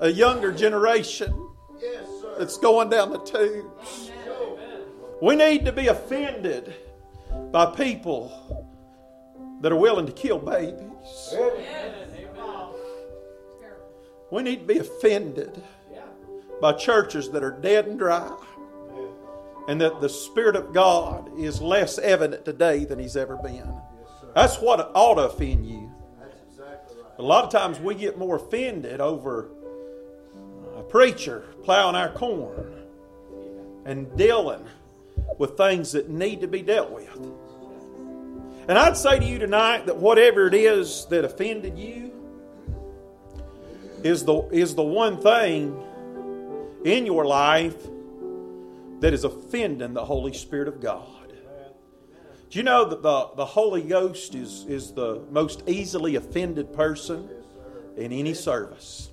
a 0.00 0.08
younger 0.08 0.52
generation 0.52 1.34
that's 2.38 2.58
going 2.58 2.90
down 2.90 3.10
the 3.10 3.18
tubes. 3.18 4.10
We 5.22 5.34
need 5.34 5.64
to 5.64 5.72
be 5.72 5.86
offended 5.88 6.74
by 7.50 7.74
people 7.74 8.30
that 9.62 9.72
are 9.72 9.76
willing 9.76 10.04
to 10.06 10.12
kill 10.12 10.38
babies. 10.38 10.82
We 14.30 14.42
need 14.42 14.60
to 14.60 14.66
be 14.66 14.78
offended 14.78 15.62
by 16.60 16.72
churches 16.72 17.30
that 17.30 17.42
are 17.42 17.50
dead 17.50 17.86
and 17.86 17.98
dry 17.98 18.34
and 19.68 19.80
that 19.80 20.00
the 20.00 20.08
Spirit 20.08 20.56
of 20.56 20.72
God 20.72 21.30
is 21.38 21.60
less 21.60 21.98
evident 21.98 22.44
today 22.44 22.84
than 22.84 22.98
He's 22.98 23.16
ever 23.16 23.36
been. 23.36 23.72
That's 24.34 24.56
what 24.56 24.90
ought 24.94 25.14
to 25.14 25.22
offend 25.22 25.66
you. 25.66 25.92
A 27.18 27.22
lot 27.22 27.44
of 27.44 27.50
times 27.50 27.80
we 27.80 27.94
get 27.94 28.18
more 28.18 28.36
offended 28.36 29.00
over 29.00 29.48
a 30.76 30.82
preacher 30.82 31.44
plowing 31.64 31.96
our 31.96 32.10
corn 32.10 32.74
and 33.86 34.14
dealing 34.16 34.64
with 35.38 35.56
things 35.56 35.92
that 35.92 36.10
need 36.10 36.40
to 36.42 36.48
be 36.48 36.62
dealt 36.62 36.90
with. 36.90 37.18
And 38.68 38.76
I'd 38.76 38.96
say 38.96 39.18
to 39.18 39.24
you 39.24 39.38
tonight 39.38 39.86
that 39.86 39.96
whatever 39.96 40.48
it 40.48 40.54
is 40.54 41.06
that 41.06 41.24
offended 41.24 41.78
you 41.78 42.12
is 44.02 44.24
the, 44.24 44.42
is 44.50 44.74
the 44.74 44.82
one 44.82 45.20
thing 45.20 45.80
in 46.84 47.06
your 47.06 47.24
life 47.24 47.76
that 49.00 49.12
is 49.12 49.24
offending 49.24 49.94
the 49.94 50.04
Holy 50.04 50.32
Spirit 50.32 50.68
of 50.68 50.80
God. 50.80 51.32
Do 52.50 52.58
you 52.58 52.64
know 52.64 52.86
that 52.86 53.02
the, 53.02 53.30
the 53.36 53.44
Holy 53.44 53.82
Ghost 53.82 54.34
is, 54.34 54.64
is 54.68 54.92
the 54.92 55.22
most 55.30 55.62
easily 55.68 56.16
offended 56.16 56.72
person 56.72 57.28
in 57.96 58.12
any 58.12 58.34
service? 58.34 59.10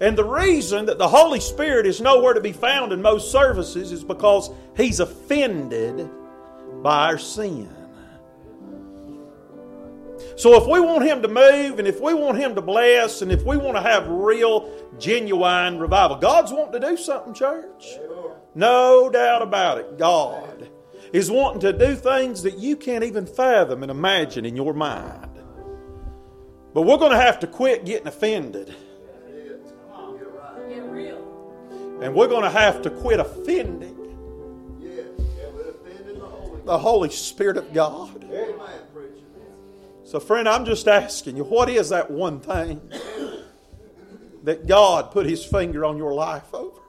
And 0.00 0.16
the 0.16 0.24
reason 0.24 0.86
that 0.86 0.98
the 0.98 1.08
Holy 1.08 1.40
Spirit 1.40 1.86
is 1.86 2.00
nowhere 2.00 2.34
to 2.34 2.40
be 2.40 2.52
found 2.52 2.92
in 2.92 3.02
most 3.02 3.32
services 3.32 3.90
is 3.90 4.04
because 4.04 4.50
He's 4.76 5.00
offended 5.00 6.08
by 6.82 7.06
our 7.06 7.18
sin. 7.18 7.68
So 10.38 10.54
if 10.54 10.68
we 10.68 10.78
want 10.78 11.04
Him 11.04 11.20
to 11.22 11.28
move 11.28 11.80
and 11.80 11.88
if 11.88 12.00
we 12.00 12.14
want 12.14 12.38
Him 12.38 12.54
to 12.54 12.62
bless 12.62 13.22
and 13.22 13.32
if 13.32 13.42
we 13.42 13.56
want 13.56 13.76
to 13.76 13.82
have 13.82 14.06
real, 14.06 14.70
genuine 14.96 15.80
revival, 15.80 16.16
God's 16.16 16.52
wanting 16.52 16.80
to 16.80 16.88
do 16.90 16.96
something, 16.96 17.34
church. 17.34 17.96
No 18.54 19.10
doubt 19.10 19.42
about 19.42 19.78
it. 19.78 19.98
God 19.98 20.70
is 21.12 21.28
wanting 21.28 21.60
to 21.62 21.72
do 21.72 21.96
things 21.96 22.44
that 22.44 22.56
you 22.56 22.76
can't 22.76 23.02
even 23.02 23.26
fathom 23.26 23.82
and 23.82 23.90
imagine 23.90 24.46
in 24.46 24.54
your 24.54 24.74
mind. 24.74 25.28
But 26.72 26.82
we're 26.82 26.98
going 26.98 27.12
to 27.12 27.20
have 27.20 27.40
to 27.40 27.48
quit 27.48 27.84
getting 27.84 28.06
offended. 28.06 28.76
Get 30.68 30.84
real. 30.84 31.98
And 32.00 32.14
we're 32.14 32.28
going 32.28 32.44
to 32.44 32.50
have 32.50 32.82
to 32.82 32.90
quit 32.90 33.18
offending 33.18 33.96
the 36.64 36.78
Holy 36.78 37.10
Spirit 37.10 37.56
of 37.56 37.72
God. 37.72 38.24
So, 40.08 40.18
friend, 40.18 40.48
I'm 40.48 40.64
just 40.64 40.88
asking 40.88 41.36
you, 41.36 41.44
what 41.44 41.68
is 41.68 41.90
that 41.90 42.10
one 42.10 42.40
thing 42.40 42.80
that 44.42 44.66
God 44.66 45.10
put 45.10 45.26
His 45.26 45.44
finger 45.44 45.84
on 45.84 45.98
your 45.98 46.14
life 46.14 46.54
over? 46.54 46.80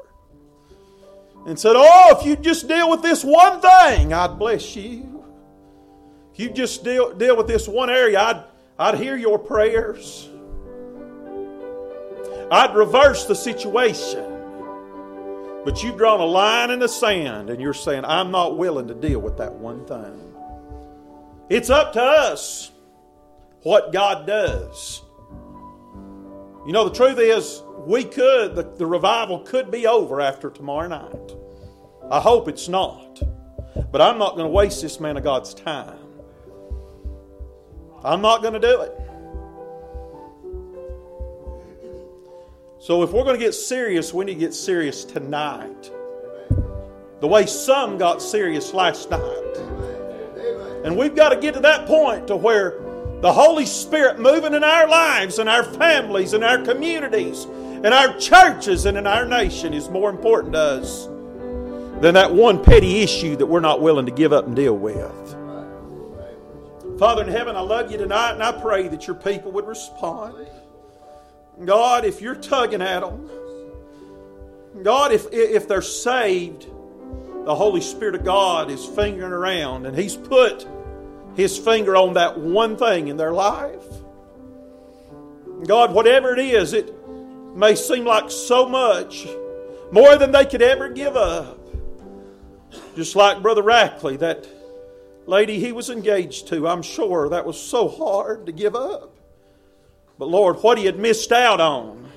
And 1.45 1.59
said, 1.59 1.73
Oh, 1.75 2.17
if 2.17 2.25
you 2.25 2.37
just 2.37 2.69
deal 2.69 2.89
with 2.89 3.01
this 3.01 3.25
one 3.25 3.59
thing, 3.59 4.13
I'd 4.13 4.39
bless 4.39 4.73
you. 4.73 5.25
If 6.31 6.39
you 6.39 6.49
just 6.49 6.85
deal, 6.85 7.13
deal 7.13 7.35
with 7.35 7.47
this 7.47 7.67
one 7.67 7.89
area, 7.89 8.21
I'd, 8.21 8.43
I'd 8.79 8.95
hear 8.95 9.17
your 9.17 9.37
prayers. 9.37 10.29
I'd 12.49 12.73
reverse 12.73 13.25
the 13.25 13.35
situation. 13.35 14.23
But 15.65 15.83
you've 15.83 15.97
drawn 15.97 16.21
a 16.21 16.25
line 16.25 16.71
in 16.71 16.79
the 16.79 16.87
sand 16.87 17.49
and 17.49 17.59
you're 17.59 17.73
saying, 17.73 18.05
I'm 18.05 18.31
not 18.31 18.57
willing 18.57 18.87
to 18.87 18.93
deal 18.93 19.19
with 19.19 19.39
that 19.39 19.55
one 19.55 19.85
thing. 19.85 20.33
It's 21.49 21.69
up 21.69 21.91
to 21.93 22.01
us 22.01 22.71
what 23.63 23.91
God 23.91 24.25
does. 24.25 25.01
You 26.65 26.73
know, 26.73 26.87
the 26.87 26.95
truth 26.95 27.17
is, 27.19 27.63
we 27.85 28.03
could, 28.03 28.55
the, 28.55 28.63
the 28.63 28.85
revival 28.85 29.39
could 29.39 29.71
be 29.71 29.87
over 29.87 30.21
after 30.21 30.49
tomorrow 30.49 30.87
night. 30.87 31.35
I 32.11 32.19
hope 32.19 32.47
it's 32.47 32.67
not. 32.67 33.21
But 33.91 34.01
I'm 34.01 34.17
not 34.17 34.35
going 34.35 34.45
to 34.45 34.51
waste 34.51 34.81
this 34.81 34.99
man 34.99 35.17
of 35.17 35.23
God's 35.23 35.53
time. 35.53 35.97
I'm 38.03 38.21
not 38.21 38.41
going 38.41 38.53
to 38.53 38.59
do 38.59 38.81
it. 38.81 38.91
So 42.79 43.03
if 43.03 43.11
we're 43.11 43.23
going 43.23 43.37
to 43.37 43.43
get 43.43 43.53
serious, 43.53 44.13
we 44.13 44.25
need 44.25 44.35
to 44.35 44.39
get 44.39 44.53
serious 44.53 45.03
tonight. 45.03 45.91
The 47.19 47.27
way 47.27 47.45
some 47.45 47.97
got 47.97 48.21
serious 48.21 48.73
last 48.73 49.09
night. 49.09 49.57
And 50.85 50.97
we've 50.97 51.15
got 51.15 51.29
to 51.29 51.39
get 51.39 51.53
to 51.55 51.59
that 51.59 51.87
point 51.87 52.27
to 52.27 52.37
where 52.37 52.88
the 53.21 53.33
Holy 53.33 53.65
Spirit 53.65 54.19
moving 54.19 54.53
in 54.53 54.63
our 54.63 54.87
lives 54.87 55.39
and 55.39 55.49
our 55.49 55.63
families 55.63 56.33
and 56.33 56.43
our 56.43 56.61
communities 56.63 57.43
and 57.43 57.87
our 57.87 58.17
churches 58.17 58.85
and 58.85 58.97
in 58.97 59.05
our 59.05 59.25
nation 59.25 59.73
is 59.73 59.89
more 59.89 60.09
important 60.09 60.53
to 60.53 60.59
us 60.59 61.05
than 62.01 62.13
that 62.13 62.33
one 62.33 62.63
petty 62.63 63.01
issue 63.01 63.35
that 63.35 63.45
we're 63.45 63.59
not 63.59 63.81
willing 63.81 64.05
to 64.05 64.11
give 64.11 64.31
up 64.31 64.47
and 64.47 64.55
deal 64.55 64.77
with. 64.77 65.35
Father 66.97 67.23
in 67.23 67.29
heaven, 67.29 67.57
I 67.57 67.61
love 67.61 67.91
you 67.91 67.97
tonight 67.97 68.33
and 68.33 68.43
I 68.43 68.53
pray 68.53 68.87
that 68.87 69.05
your 69.05 69.15
people 69.15 69.51
would 69.51 69.67
respond. 69.67 70.47
God, 71.65 72.05
if 72.05 72.21
you're 72.21 72.35
tugging 72.35 72.81
at 72.81 73.01
them, 73.01 73.29
God, 74.81 75.11
if, 75.11 75.27
if 75.33 75.67
they're 75.67 75.81
saved, 75.81 76.67
the 77.43 77.55
Holy 77.55 77.81
Spirit 77.81 78.15
of 78.15 78.23
God 78.23 78.69
is 78.71 78.85
fingering 78.85 79.33
around 79.33 79.85
and 79.85 79.97
He's 79.97 80.15
put 80.15 80.65
His 81.35 81.57
finger 81.57 81.95
on 81.95 82.13
that 82.13 82.39
one 82.39 82.77
thing 82.77 83.07
in 83.07 83.17
their 83.17 83.31
life. 83.31 83.83
God, 85.65 85.93
whatever 85.93 86.33
it 86.33 86.39
is, 86.39 86.73
it 86.73 86.93
may 87.55 87.75
seem 87.75 88.05
like 88.05 88.31
so 88.31 88.67
much, 88.67 89.27
more 89.91 90.17
than 90.17 90.31
they 90.31 90.45
could 90.45 90.61
ever 90.61 90.89
give 90.89 91.15
up. 91.15 91.59
Just 92.95 93.15
like 93.15 93.41
Brother 93.41 93.63
Rackley, 93.63 94.19
that 94.19 94.47
lady 95.25 95.59
he 95.59 95.71
was 95.71 95.89
engaged 95.89 96.47
to. 96.49 96.67
I'm 96.67 96.81
sure 96.81 97.29
that 97.29 97.45
was 97.45 97.59
so 97.59 97.87
hard 97.87 98.45
to 98.45 98.51
give 98.51 98.75
up. 98.75 99.17
But 100.17 100.27
Lord, 100.27 100.57
what 100.57 100.77
he 100.77 100.85
had 100.85 100.99
missed 100.99 101.31
out 101.31 101.61
on, 101.61 102.09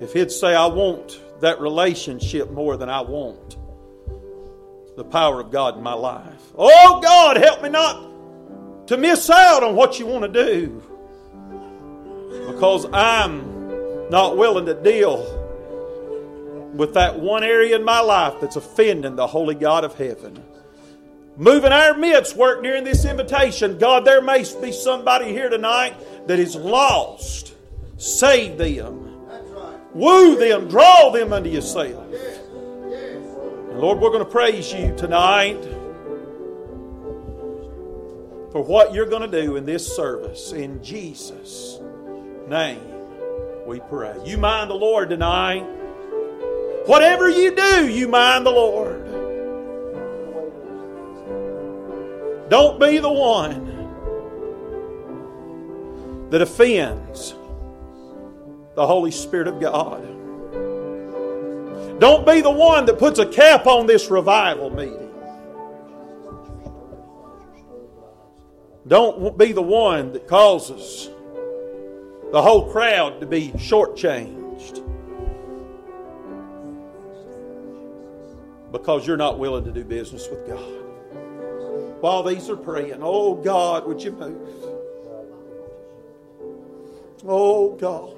if 0.00 0.12
he'd 0.12 0.30
say, 0.30 0.54
I 0.54 0.66
want 0.66 1.20
that 1.40 1.60
relationship 1.60 2.50
more 2.50 2.76
than 2.76 2.88
I 2.88 3.00
want 3.00 3.55
the 4.96 5.04
power 5.04 5.40
of 5.40 5.50
God 5.50 5.76
in 5.76 5.82
my 5.82 5.92
life. 5.92 6.52
Oh 6.56 7.00
God, 7.02 7.36
help 7.36 7.62
me 7.62 7.68
not 7.68 8.86
to 8.88 8.96
miss 8.96 9.28
out 9.28 9.62
on 9.62 9.76
what 9.76 9.98
you 9.98 10.06
want 10.06 10.32
to 10.32 10.44
do 10.44 10.82
because 12.46 12.86
I'm 12.92 14.10
not 14.10 14.36
willing 14.36 14.66
to 14.66 14.74
deal 14.74 15.18
with 16.74 16.94
that 16.94 17.18
one 17.18 17.42
area 17.42 17.76
in 17.76 17.84
my 17.84 18.00
life 18.00 18.34
that's 18.40 18.56
offending 18.56 19.16
the 19.16 19.26
holy 19.26 19.54
God 19.54 19.84
of 19.84 19.94
heaven. 19.96 20.42
Moving 21.36 21.72
our 21.72 21.96
midst 21.96 22.36
work 22.36 22.62
during 22.62 22.84
this 22.84 23.04
invitation. 23.04 23.78
God, 23.78 24.04
there 24.04 24.22
may 24.22 24.44
be 24.62 24.72
somebody 24.72 25.26
here 25.26 25.50
tonight 25.50 25.94
that 26.28 26.38
is 26.38 26.56
lost. 26.56 27.54
Save 27.98 28.56
them. 28.56 29.02
Woo 29.92 30.36
them, 30.36 30.68
draw 30.68 31.10
them 31.10 31.32
unto 31.32 31.48
yourself. 31.48 32.06
Lord, 33.76 34.00
we're 34.00 34.08
going 34.08 34.24
to 34.24 34.30
praise 34.30 34.72
you 34.72 34.94
tonight 34.96 35.62
for 38.50 38.62
what 38.62 38.94
you're 38.94 39.04
going 39.04 39.30
to 39.30 39.42
do 39.42 39.56
in 39.56 39.66
this 39.66 39.94
service. 39.94 40.52
In 40.52 40.82
Jesus' 40.82 41.78
name, 42.48 42.80
we 43.66 43.80
pray. 43.80 44.16
You 44.24 44.38
mind 44.38 44.70
the 44.70 44.74
Lord 44.74 45.10
tonight. 45.10 45.60
Whatever 46.86 47.28
you 47.28 47.54
do, 47.54 47.86
you 47.86 48.08
mind 48.08 48.46
the 48.46 48.50
Lord. 48.50 49.04
Don't 52.48 52.80
be 52.80 52.96
the 52.96 53.12
one 53.12 53.66
that 56.30 56.40
offends 56.40 57.34
the 58.74 58.86
Holy 58.86 59.10
Spirit 59.10 59.48
of 59.48 59.60
God. 59.60 60.15
Don't 61.98 62.26
be 62.26 62.42
the 62.42 62.50
one 62.50 62.84
that 62.86 62.98
puts 62.98 63.18
a 63.18 63.26
cap 63.26 63.66
on 63.66 63.86
this 63.86 64.10
revival 64.10 64.70
meeting. 64.70 65.10
Don't 68.86 69.36
be 69.36 69.52
the 69.52 69.62
one 69.62 70.12
that 70.12 70.28
causes 70.28 71.08
the 72.30 72.42
whole 72.42 72.70
crowd 72.70 73.20
to 73.20 73.26
be 73.26 73.50
shortchanged 73.52 74.84
because 78.70 79.06
you're 79.06 79.16
not 79.16 79.38
willing 79.38 79.64
to 79.64 79.72
do 79.72 79.82
business 79.82 80.28
with 80.28 80.46
God. 80.46 80.82
While 82.02 82.22
these 82.22 82.50
are 82.50 82.56
praying, 82.56 82.98
oh 83.00 83.34
God, 83.36 83.86
would 83.86 84.02
you 84.02 84.12
move? 84.12 84.64
Oh 87.26 87.74
God. 87.74 88.12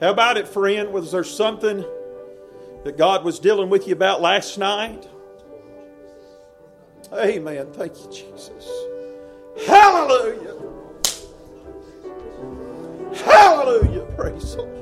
How 0.00 0.10
about 0.10 0.36
it, 0.36 0.48
friend? 0.48 0.92
Was 0.92 1.12
there 1.12 1.24
something 1.24 1.84
that 2.84 2.96
God 2.96 3.24
was 3.24 3.38
dealing 3.38 3.68
with 3.68 3.86
you 3.86 3.92
about 3.92 4.20
last 4.20 4.58
night? 4.58 5.06
Amen. 7.12 7.72
Thank 7.72 7.92
you, 7.98 8.10
Jesus. 8.10 8.70
Hallelujah. 9.66 10.56
Hallelujah. 13.24 14.04
Praise 14.16 14.54
the 14.54 14.62
Lord. 14.62 14.80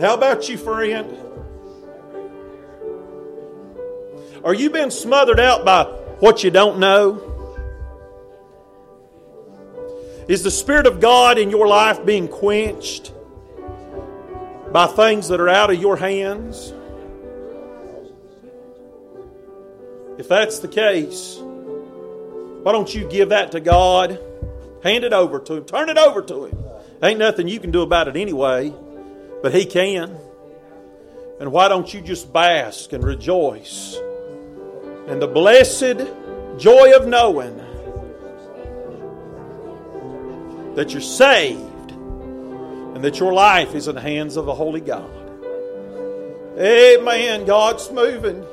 How 0.00 0.14
about 0.14 0.48
you, 0.48 0.56
friend? 0.56 1.18
Are 4.44 4.54
you 4.54 4.70
being 4.70 4.90
smothered 4.90 5.38
out 5.38 5.64
by 5.64 5.84
what 6.18 6.42
you 6.42 6.50
don't 6.50 6.78
know? 6.78 7.31
Is 10.32 10.42
the 10.42 10.50
Spirit 10.50 10.86
of 10.86 10.98
God 10.98 11.36
in 11.36 11.50
your 11.50 11.68
life 11.68 12.06
being 12.06 12.26
quenched 12.26 13.12
by 14.72 14.86
things 14.86 15.28
that 15.28 15.42
are 15.42 15.48
out 15.50 15.68
of 15.68 15.78
your 15.78 15.98
hands? 15.98 16.72
If 20.16 20.28
that's 20.28 20.60
the 20.60 20.68
case, 20.68 21.36
why 21.38 22.72
don't 22.72 22.94
you 22.94 23.06
give 23.10 23.28
that 23.28 23.52
to 23.52 23.60
God? 23.60 24.18
Hand 24.82 25.04
it 25.04 25.12
over 25.12 25.38
to 25.38 25.56
Him. 25.56 25.66
Turn 25.66 25.90
it 25.90 25.98
over 25.98 26.22
to 26.22 26.46
Him. 26.46 26.64
Ain't 27.02 27.18
nothing 27.18 27.46
you 27.46 27.60
can 27.60 27.70
do 27.70 27.82
about 27.82 28.08
it 28.08 28.16
anyway, 28.16 28.72
but 29.42 29.52
He 29.52 29.66
can. 29.66 30.16
And 31.40 31.52
why 31.52 31.68
don't 31.68 31.92
you 31.92 32.00
just 32.00 32.32
bask 32.32 32.94
and 32.94 33.04
rejoice 33.04 33.98
in 35.08 35.20
the 35.20 35.28
blessed 35.28 35.98
joy 36.56 36.96
of 36.96 37.06
knowing 37.06 37.61
that 40.74 40.92
you're 40.92 41.00
saved 41.00 41.92
and 41.92 43.02
that 43.04 43.18
your 43.18 43.32
life 43.32 43.74
is 43.74 43.88
in 43.88 43.94
the 43.94 44.00
hands 44.00 44.36
of 44.36 44.46
the 44.46 44.54
Holy 44.54 44.80
God? 44.80 45.10
Amen. 46.58 47.44
God's 47.46 47.90
moving. 47.90 48.44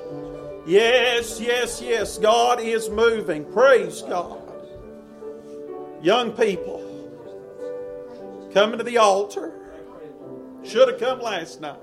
Yes, 0.65 1.39
yes, 1.39 1.81
yes. 1.81 2.17
God 2.17 2.61
is 2.61 2.89
moving. 2.89 3.45
Praise 3.51 4.01
God. 4.03 4.41
Young 6.01 6.31
people, 6.31 6.80
coming 8.53 8.77
to 8.77 8.83
the 8.83 8.98
altar. 8.98 9.53
Should 10.64 10.88
have 10.89 10.99
come 10.99 11.19
last 11.19 11.61
night. 11.61 11.77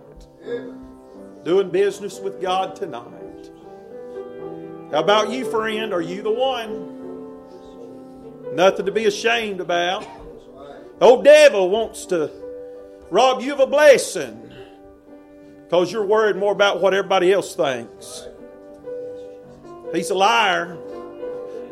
Doing 1.44 1.70
business 1.70 2.20
with 2.20 2.40
God 2.40 2.76
tonight. 2.76 3.50
How 4.90 5.00
about 5.00 5.31
you, 5.31 5.50
friend? 5.50 5.92
Are 5.92 6.00
you 6.00 6.23
the 6.23 6.31
one? 6.32 6.94
Nothing 8.55 8.86
to 8.86 8.92
be 8.92 9.06
ashamed 9.06 9.60
about. 9.60 10.06
Old 11.00 11.25
devil 11.25 11.68
wants 11.68 12.07
to 12.07 12.31
rob 13.10 13.42
you 13.42 13.52
of 13.52 13.60
a 13.60 13.66
blessing 13.66 14.50
because 15.65 15.92
you're 15.92 16.07
worried 16.07 16.36
more 16.36 16.52
about 16.52 16.81
what 16.81 16.94
everybody 16.94 17.33
else 17.33 17.55
thinks. 17.55 18.26
He's 19.92 20.10
a 20.10 20.15
liar. 20.15 20.78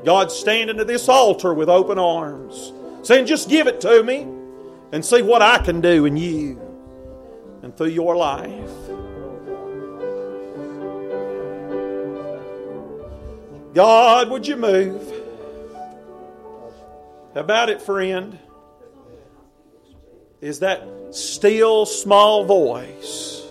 God's 0.05 0.35
standing 0.35 0.79
at 0.79 0.87
this 0.87 1.09
altar 1.09 1.55
with 1.55 1.71
open 1.71 1.99
arms, 1.99 2.73
saying, 3.03 3.27
Just 3.27 3.49
give 3.49 3.67
it 3.67 3.81
to 3.81 4.03
me 4.03 4.27
and 4.93 5.05
see 5.05 5.23
what 5.23 5.41
I 5.41 5.59
can 5.59 5.81
do 5.81 6.05
in 6.05 6.17
you 6.17 6.61
and 7.63 7.75
through 7.75 7.89
your 7.89 8.15
life. 8.15 8.71
God, 13.73 14.31
would 14.31 14.47
you 14.47 14.57
move? 14.57 15.11
How 17.35 17.41
about 17.41 17.71
it, 17.71 17.81
friend? 17.83 18.39
Is 20.45 20.59
that 20.59 20.87
still 21.11 21.87
small 21.87 22.45
voice 22.45 23.47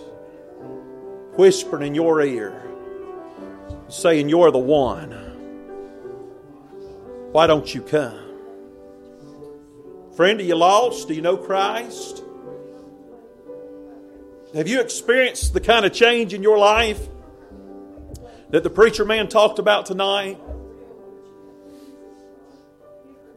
whispering 1.32 1.88
in 1.88 1.94
your 1.96 2.22
ear, 2.22 2.62
saying, 3.88 4.28
You're 4.28 4.52
the 4.52 4.60
one? 4.60 5.10
Why 7.32 7.48
don't 7.48 7.74
you 7.74 7.82
come? 7.82 8.20
Friend, 10.14 10.38
are 10.38 10.44
you 10.44 10.54
lost? 10.54 11.08
Do 11.08 11.14
you 11.14 11.20
know 11.20 11.36
Christ? 11.36 12.22
Have 14.54 14.68
you 14.68 14.80
experienced 14.80 15.52
the 15.52 15.60
kind 15.60 15.84
of 15.84 15.92
change 15.92 16.32
in 16.32 16.44
your 16.44 16.58
life 16.58 17.08
that 18.50 18.62
the 18.62 18.70
preacher 18.70 19.04
man 19.04 19.26
talked 19.26 19.58
about 19.58 19.86
tonight? 19.86 20.38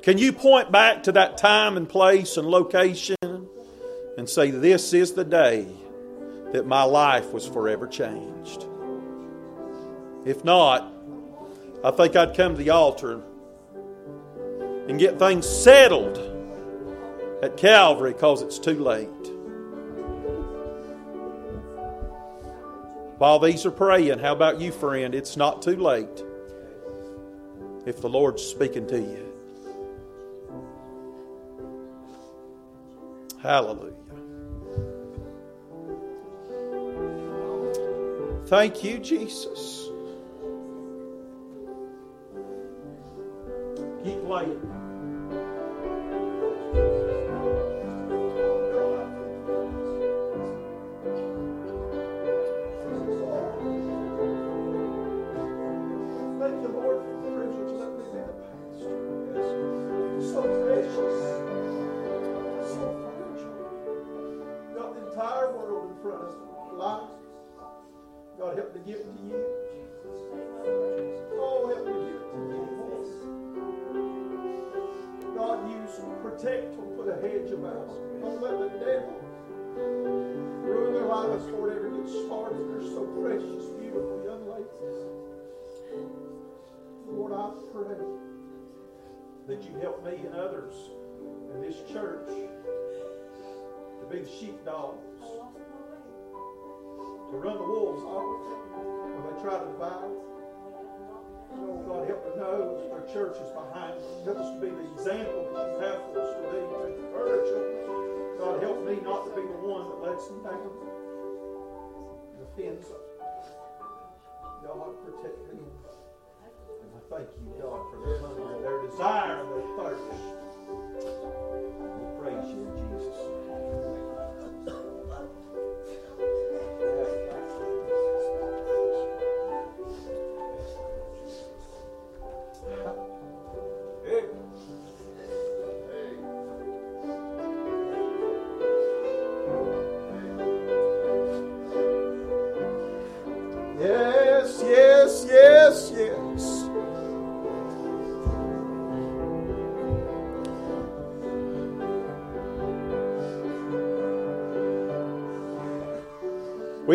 Can 0.03 0.19
you 0.19 0.32
point 0.32 0.72
back 0.72 1.02
to 1.03 1.14
that 1.14 1.40
time 1.40 1.76
and 1.76 1.90
place 1.90 2.38
and 2.38 2.48
location 2.48 3.18
and 4.18 4.28
say, 4.28 4.52
This 4.52 4.94
is 4.94 5.14
the 5.14 5.24
day 5.24 5.68
that 6.52 6.66
my 6.66 6.84
life 6.84 7.32
was 7.32 7.48
forever 7.48 7.88
changed? 7.88 8.66
If 10.26 10.44
not, 10.44 10.92
I 11.84 11.92
think 11.92 12.16
I'd 12.16 12.36
come 12.36 12.54
to 12.54 12.58
the 12.58 12.72
altar 12.72 13.22
and 14.90 15.00
get 15.00 15.20
things 15.20 15.48
settled 15.48 16.18
at 17.42 17.56
Calvary 17.56 18.14
because 18.14 18.42
it's 18.42 18.60
too 18.60 18.84
late. 18.84 19.08
While 23.18 23.40
these 23.40 23.66
are 23.66 23.72
praying, 23.72 24.20
how 24.20 24.34
about 24.34 24.60
you, 24.60 24.72
friend? 24.72 25.16
It's 25.16 25.38
not 25.38 25.62
too 25.62 25.76
late 25.76 26.24
if 27.86 28.02
the 28.02 28.10
Lord's 28.10 28.44
speaking 28.44 28.88
to 28.88 29.00
you. 29.00 29.34
Hallelujah. 33.42 34.07
Thank 38.48 38.82
you, 38.82 39.00
Jesus. 39.00 39.90
Keep 44.03 44.26
playing. 44.26 44.77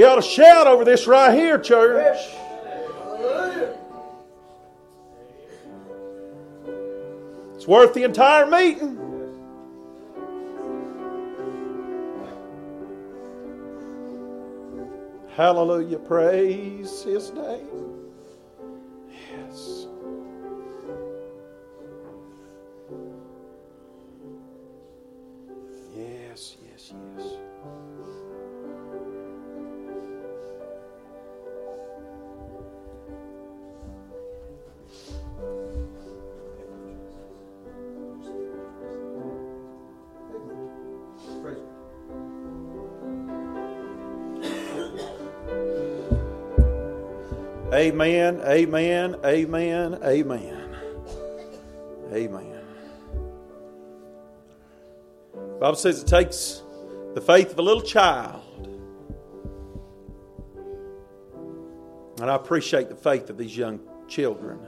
We 0.02 0.08
ought 0.08 0.16
to 0.16 0.22
shout 0.22 0.66
over 0.66 0.84
this 0.84 1.06
right 1.06 1.32
here, 1.32 1.60
church. 1.60 2.18
It's 7.54 7.68
worth 7.68 7.94
the 7.94 8.02
entire 8.02 8.46
meeting. 8.46 8.98
Hallelujah. 15.36 16.00
Praise 16.00 17.04
his 17.04 17.30
name. 17.30 17.91
Amen, 48.40 48.40
amen, 48.42 49.16
amen, 49.24 49.98
amen. 50.02 50.76
Amen. 52.12 52.64
The 55.32 55.58
Bible 55.60 55.76
says 55.76 56.02
it 56.02 56.06
takes 56.06 56.62
the 57.14 57.20
faith 57.20 57.52
of 57.52 57.58
a 57.58 57.62
little 57.62 57.82
child. 57.82 58.42
And 62.20 62.30
I 62.30 62.34
appreciate 62.34 62.88
the 62.88 62.94
faith 62.94 63.30
of 63.30 63.38
these 63.38 63.56
young 63.56 63.80
children. 64.08 64.60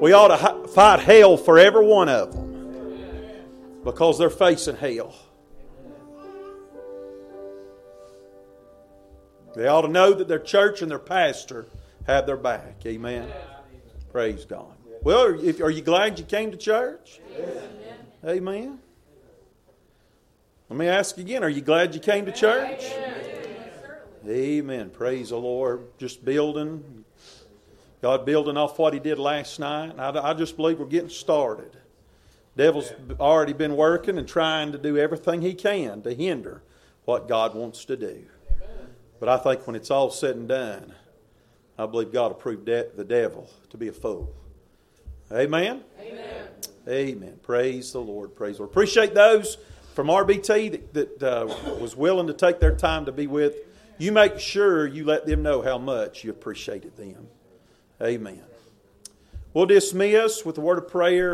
We 0.00 0.12
ought 0.12 0.28
to 0.28 0.68
fight 0.68 1.00
hell 1.00 1.36
for 1.36 1.58
every 1.58 1.84
one 1.84 2.08
of 2.08 2.32
them 2.32 3.82
because 3.84 4.18
they're 4.18 4.30
facing 4.30 4.76
hell. 4.76 5.14
They 9.60 9.66
ought 9.66 9.82
to 9.82 9.88
know 9.88 10.14
that 10.14 10.26
their 10.26 10.38
church 10.38 10.80
and 10.80 10.90
their 10.90 10.98
pastor 10.98 11.66
have 12.06 12.24
their 12.24 12.38
back. 12.38 12.76
Amen. 12.86 13.30
Praise 14.10 14.46
God. 14.46 14.72
Well, 15.02 15.26
are 15.26 15.70
you 15.70 15.82
glad 15.82 16.18
you 16.18 16.24
came 16.24 16.50
to 16.50 16.56
church? 16.56 17.20
Amen. 18.24 18.78
Let 20.70 20.78
me 20.78 20.88
ask 20.88 21.18
again. 21.18 21.44
Are 21.44 21.50
you 21.50 21.60
glad 21.60 21.94
you 21.94 22.00
came 22.00 22.24
to 22.24 22.32
church? 22.32 22.90
Amen. 24.26 24.88
Praise 24.88 25.28
the 25.28 25.36
Lord. 25.36 25.82
Just 25.98 26.24
building. 26.24 27.04
God 28.00 28.24
building 28.24 28.56
off 28.56 28.78
what 28.78 28.94
He 28.94 28.98
did 28.98 29.18
last 29.18 29.60
night. 29.60 29.92
I, 29.98 30.30
I 30.30 30.32
just 30.32 30.56
believe 30.56 30.78
we're 30.78 30.86
getting 30.86 31.10
started. 31.10 31.76
Devil's 32.56 32.90
already 33.20 33.52
been 33.52 33.76
working 33.76 34.16
and 34.16 34.26
trying 34.26 34.72
to 34.72 34.78
do 34.78 34.96
everything 34.96 35.42
he 35.42 35.52
can 35.52 36.00
to 36.00 36.14
hinder 36.14 36.62
what 37.04 37.28
God 37.28 37.54
wants 37.54 37.84
to 37.84 37.96
do. 37.98 38.24
But 39.20 39.28
I 39.28 39.36
think 39.36 39.66
when 39.66 39.76
it's 39.76 39.90
all 39.90 40.10
said 40.10 40.34
and 40.34 40.48
done, 40.48 40.94
I 41.78 41.86
believe 41.86 42.12
God 42.12 42.38
prove 42.38 42.64
de- 42.64 42.88
the 42.96 43.04
devil 43.04 43.48
to 43.68 43.76
be 43.76 43.88
a 43.88 43.92
fool. 43.92 44.34
Amen? 45.30 45.82
Amen. 46.00 46.48
Amen. 46.88 47.38
Praise 47.42 47.92
the 47.92 48.00
Lord. 48.00 48.34
Praise 48.34 48.56
the 48.56 48.62
Lord. 48.62 48.72
Appreciate 48.72 49.14
those 49.14 49.58
from 49.94 50.08
RBT 50.08 50.92
that, 50.92 51.18
that 51.18 51.22
uh, 51.22 51.46
was 51.78 51.94
willing 51.94 52.26
to 52.26 52.32
take 52.32 52.58
their 52.58 52.74
time 52.74 53.04
to 53.04 53.12
be 53.12 53.26
with. 53.26 53.56
You 53.98 54.12
make 54.12 54.40
sure 54.40 54.86
you 54.86 55.04
let 55.04 55.26
them 55.26 55.42
know 55.42 55.60
how 55.60 55.76
much 55.76 56.24
you 56.24 56.30
appreciated 56.30 56.96
them. 56.96 57.28
Amen. 58.02 58.42
We'll 59.52 59.66
dismiss 59.66 60.44
with 60.44 60.56
a 60.56 60.60
word 60.62 60.78
of 60.78 60.88
prayer. 60.88 61.28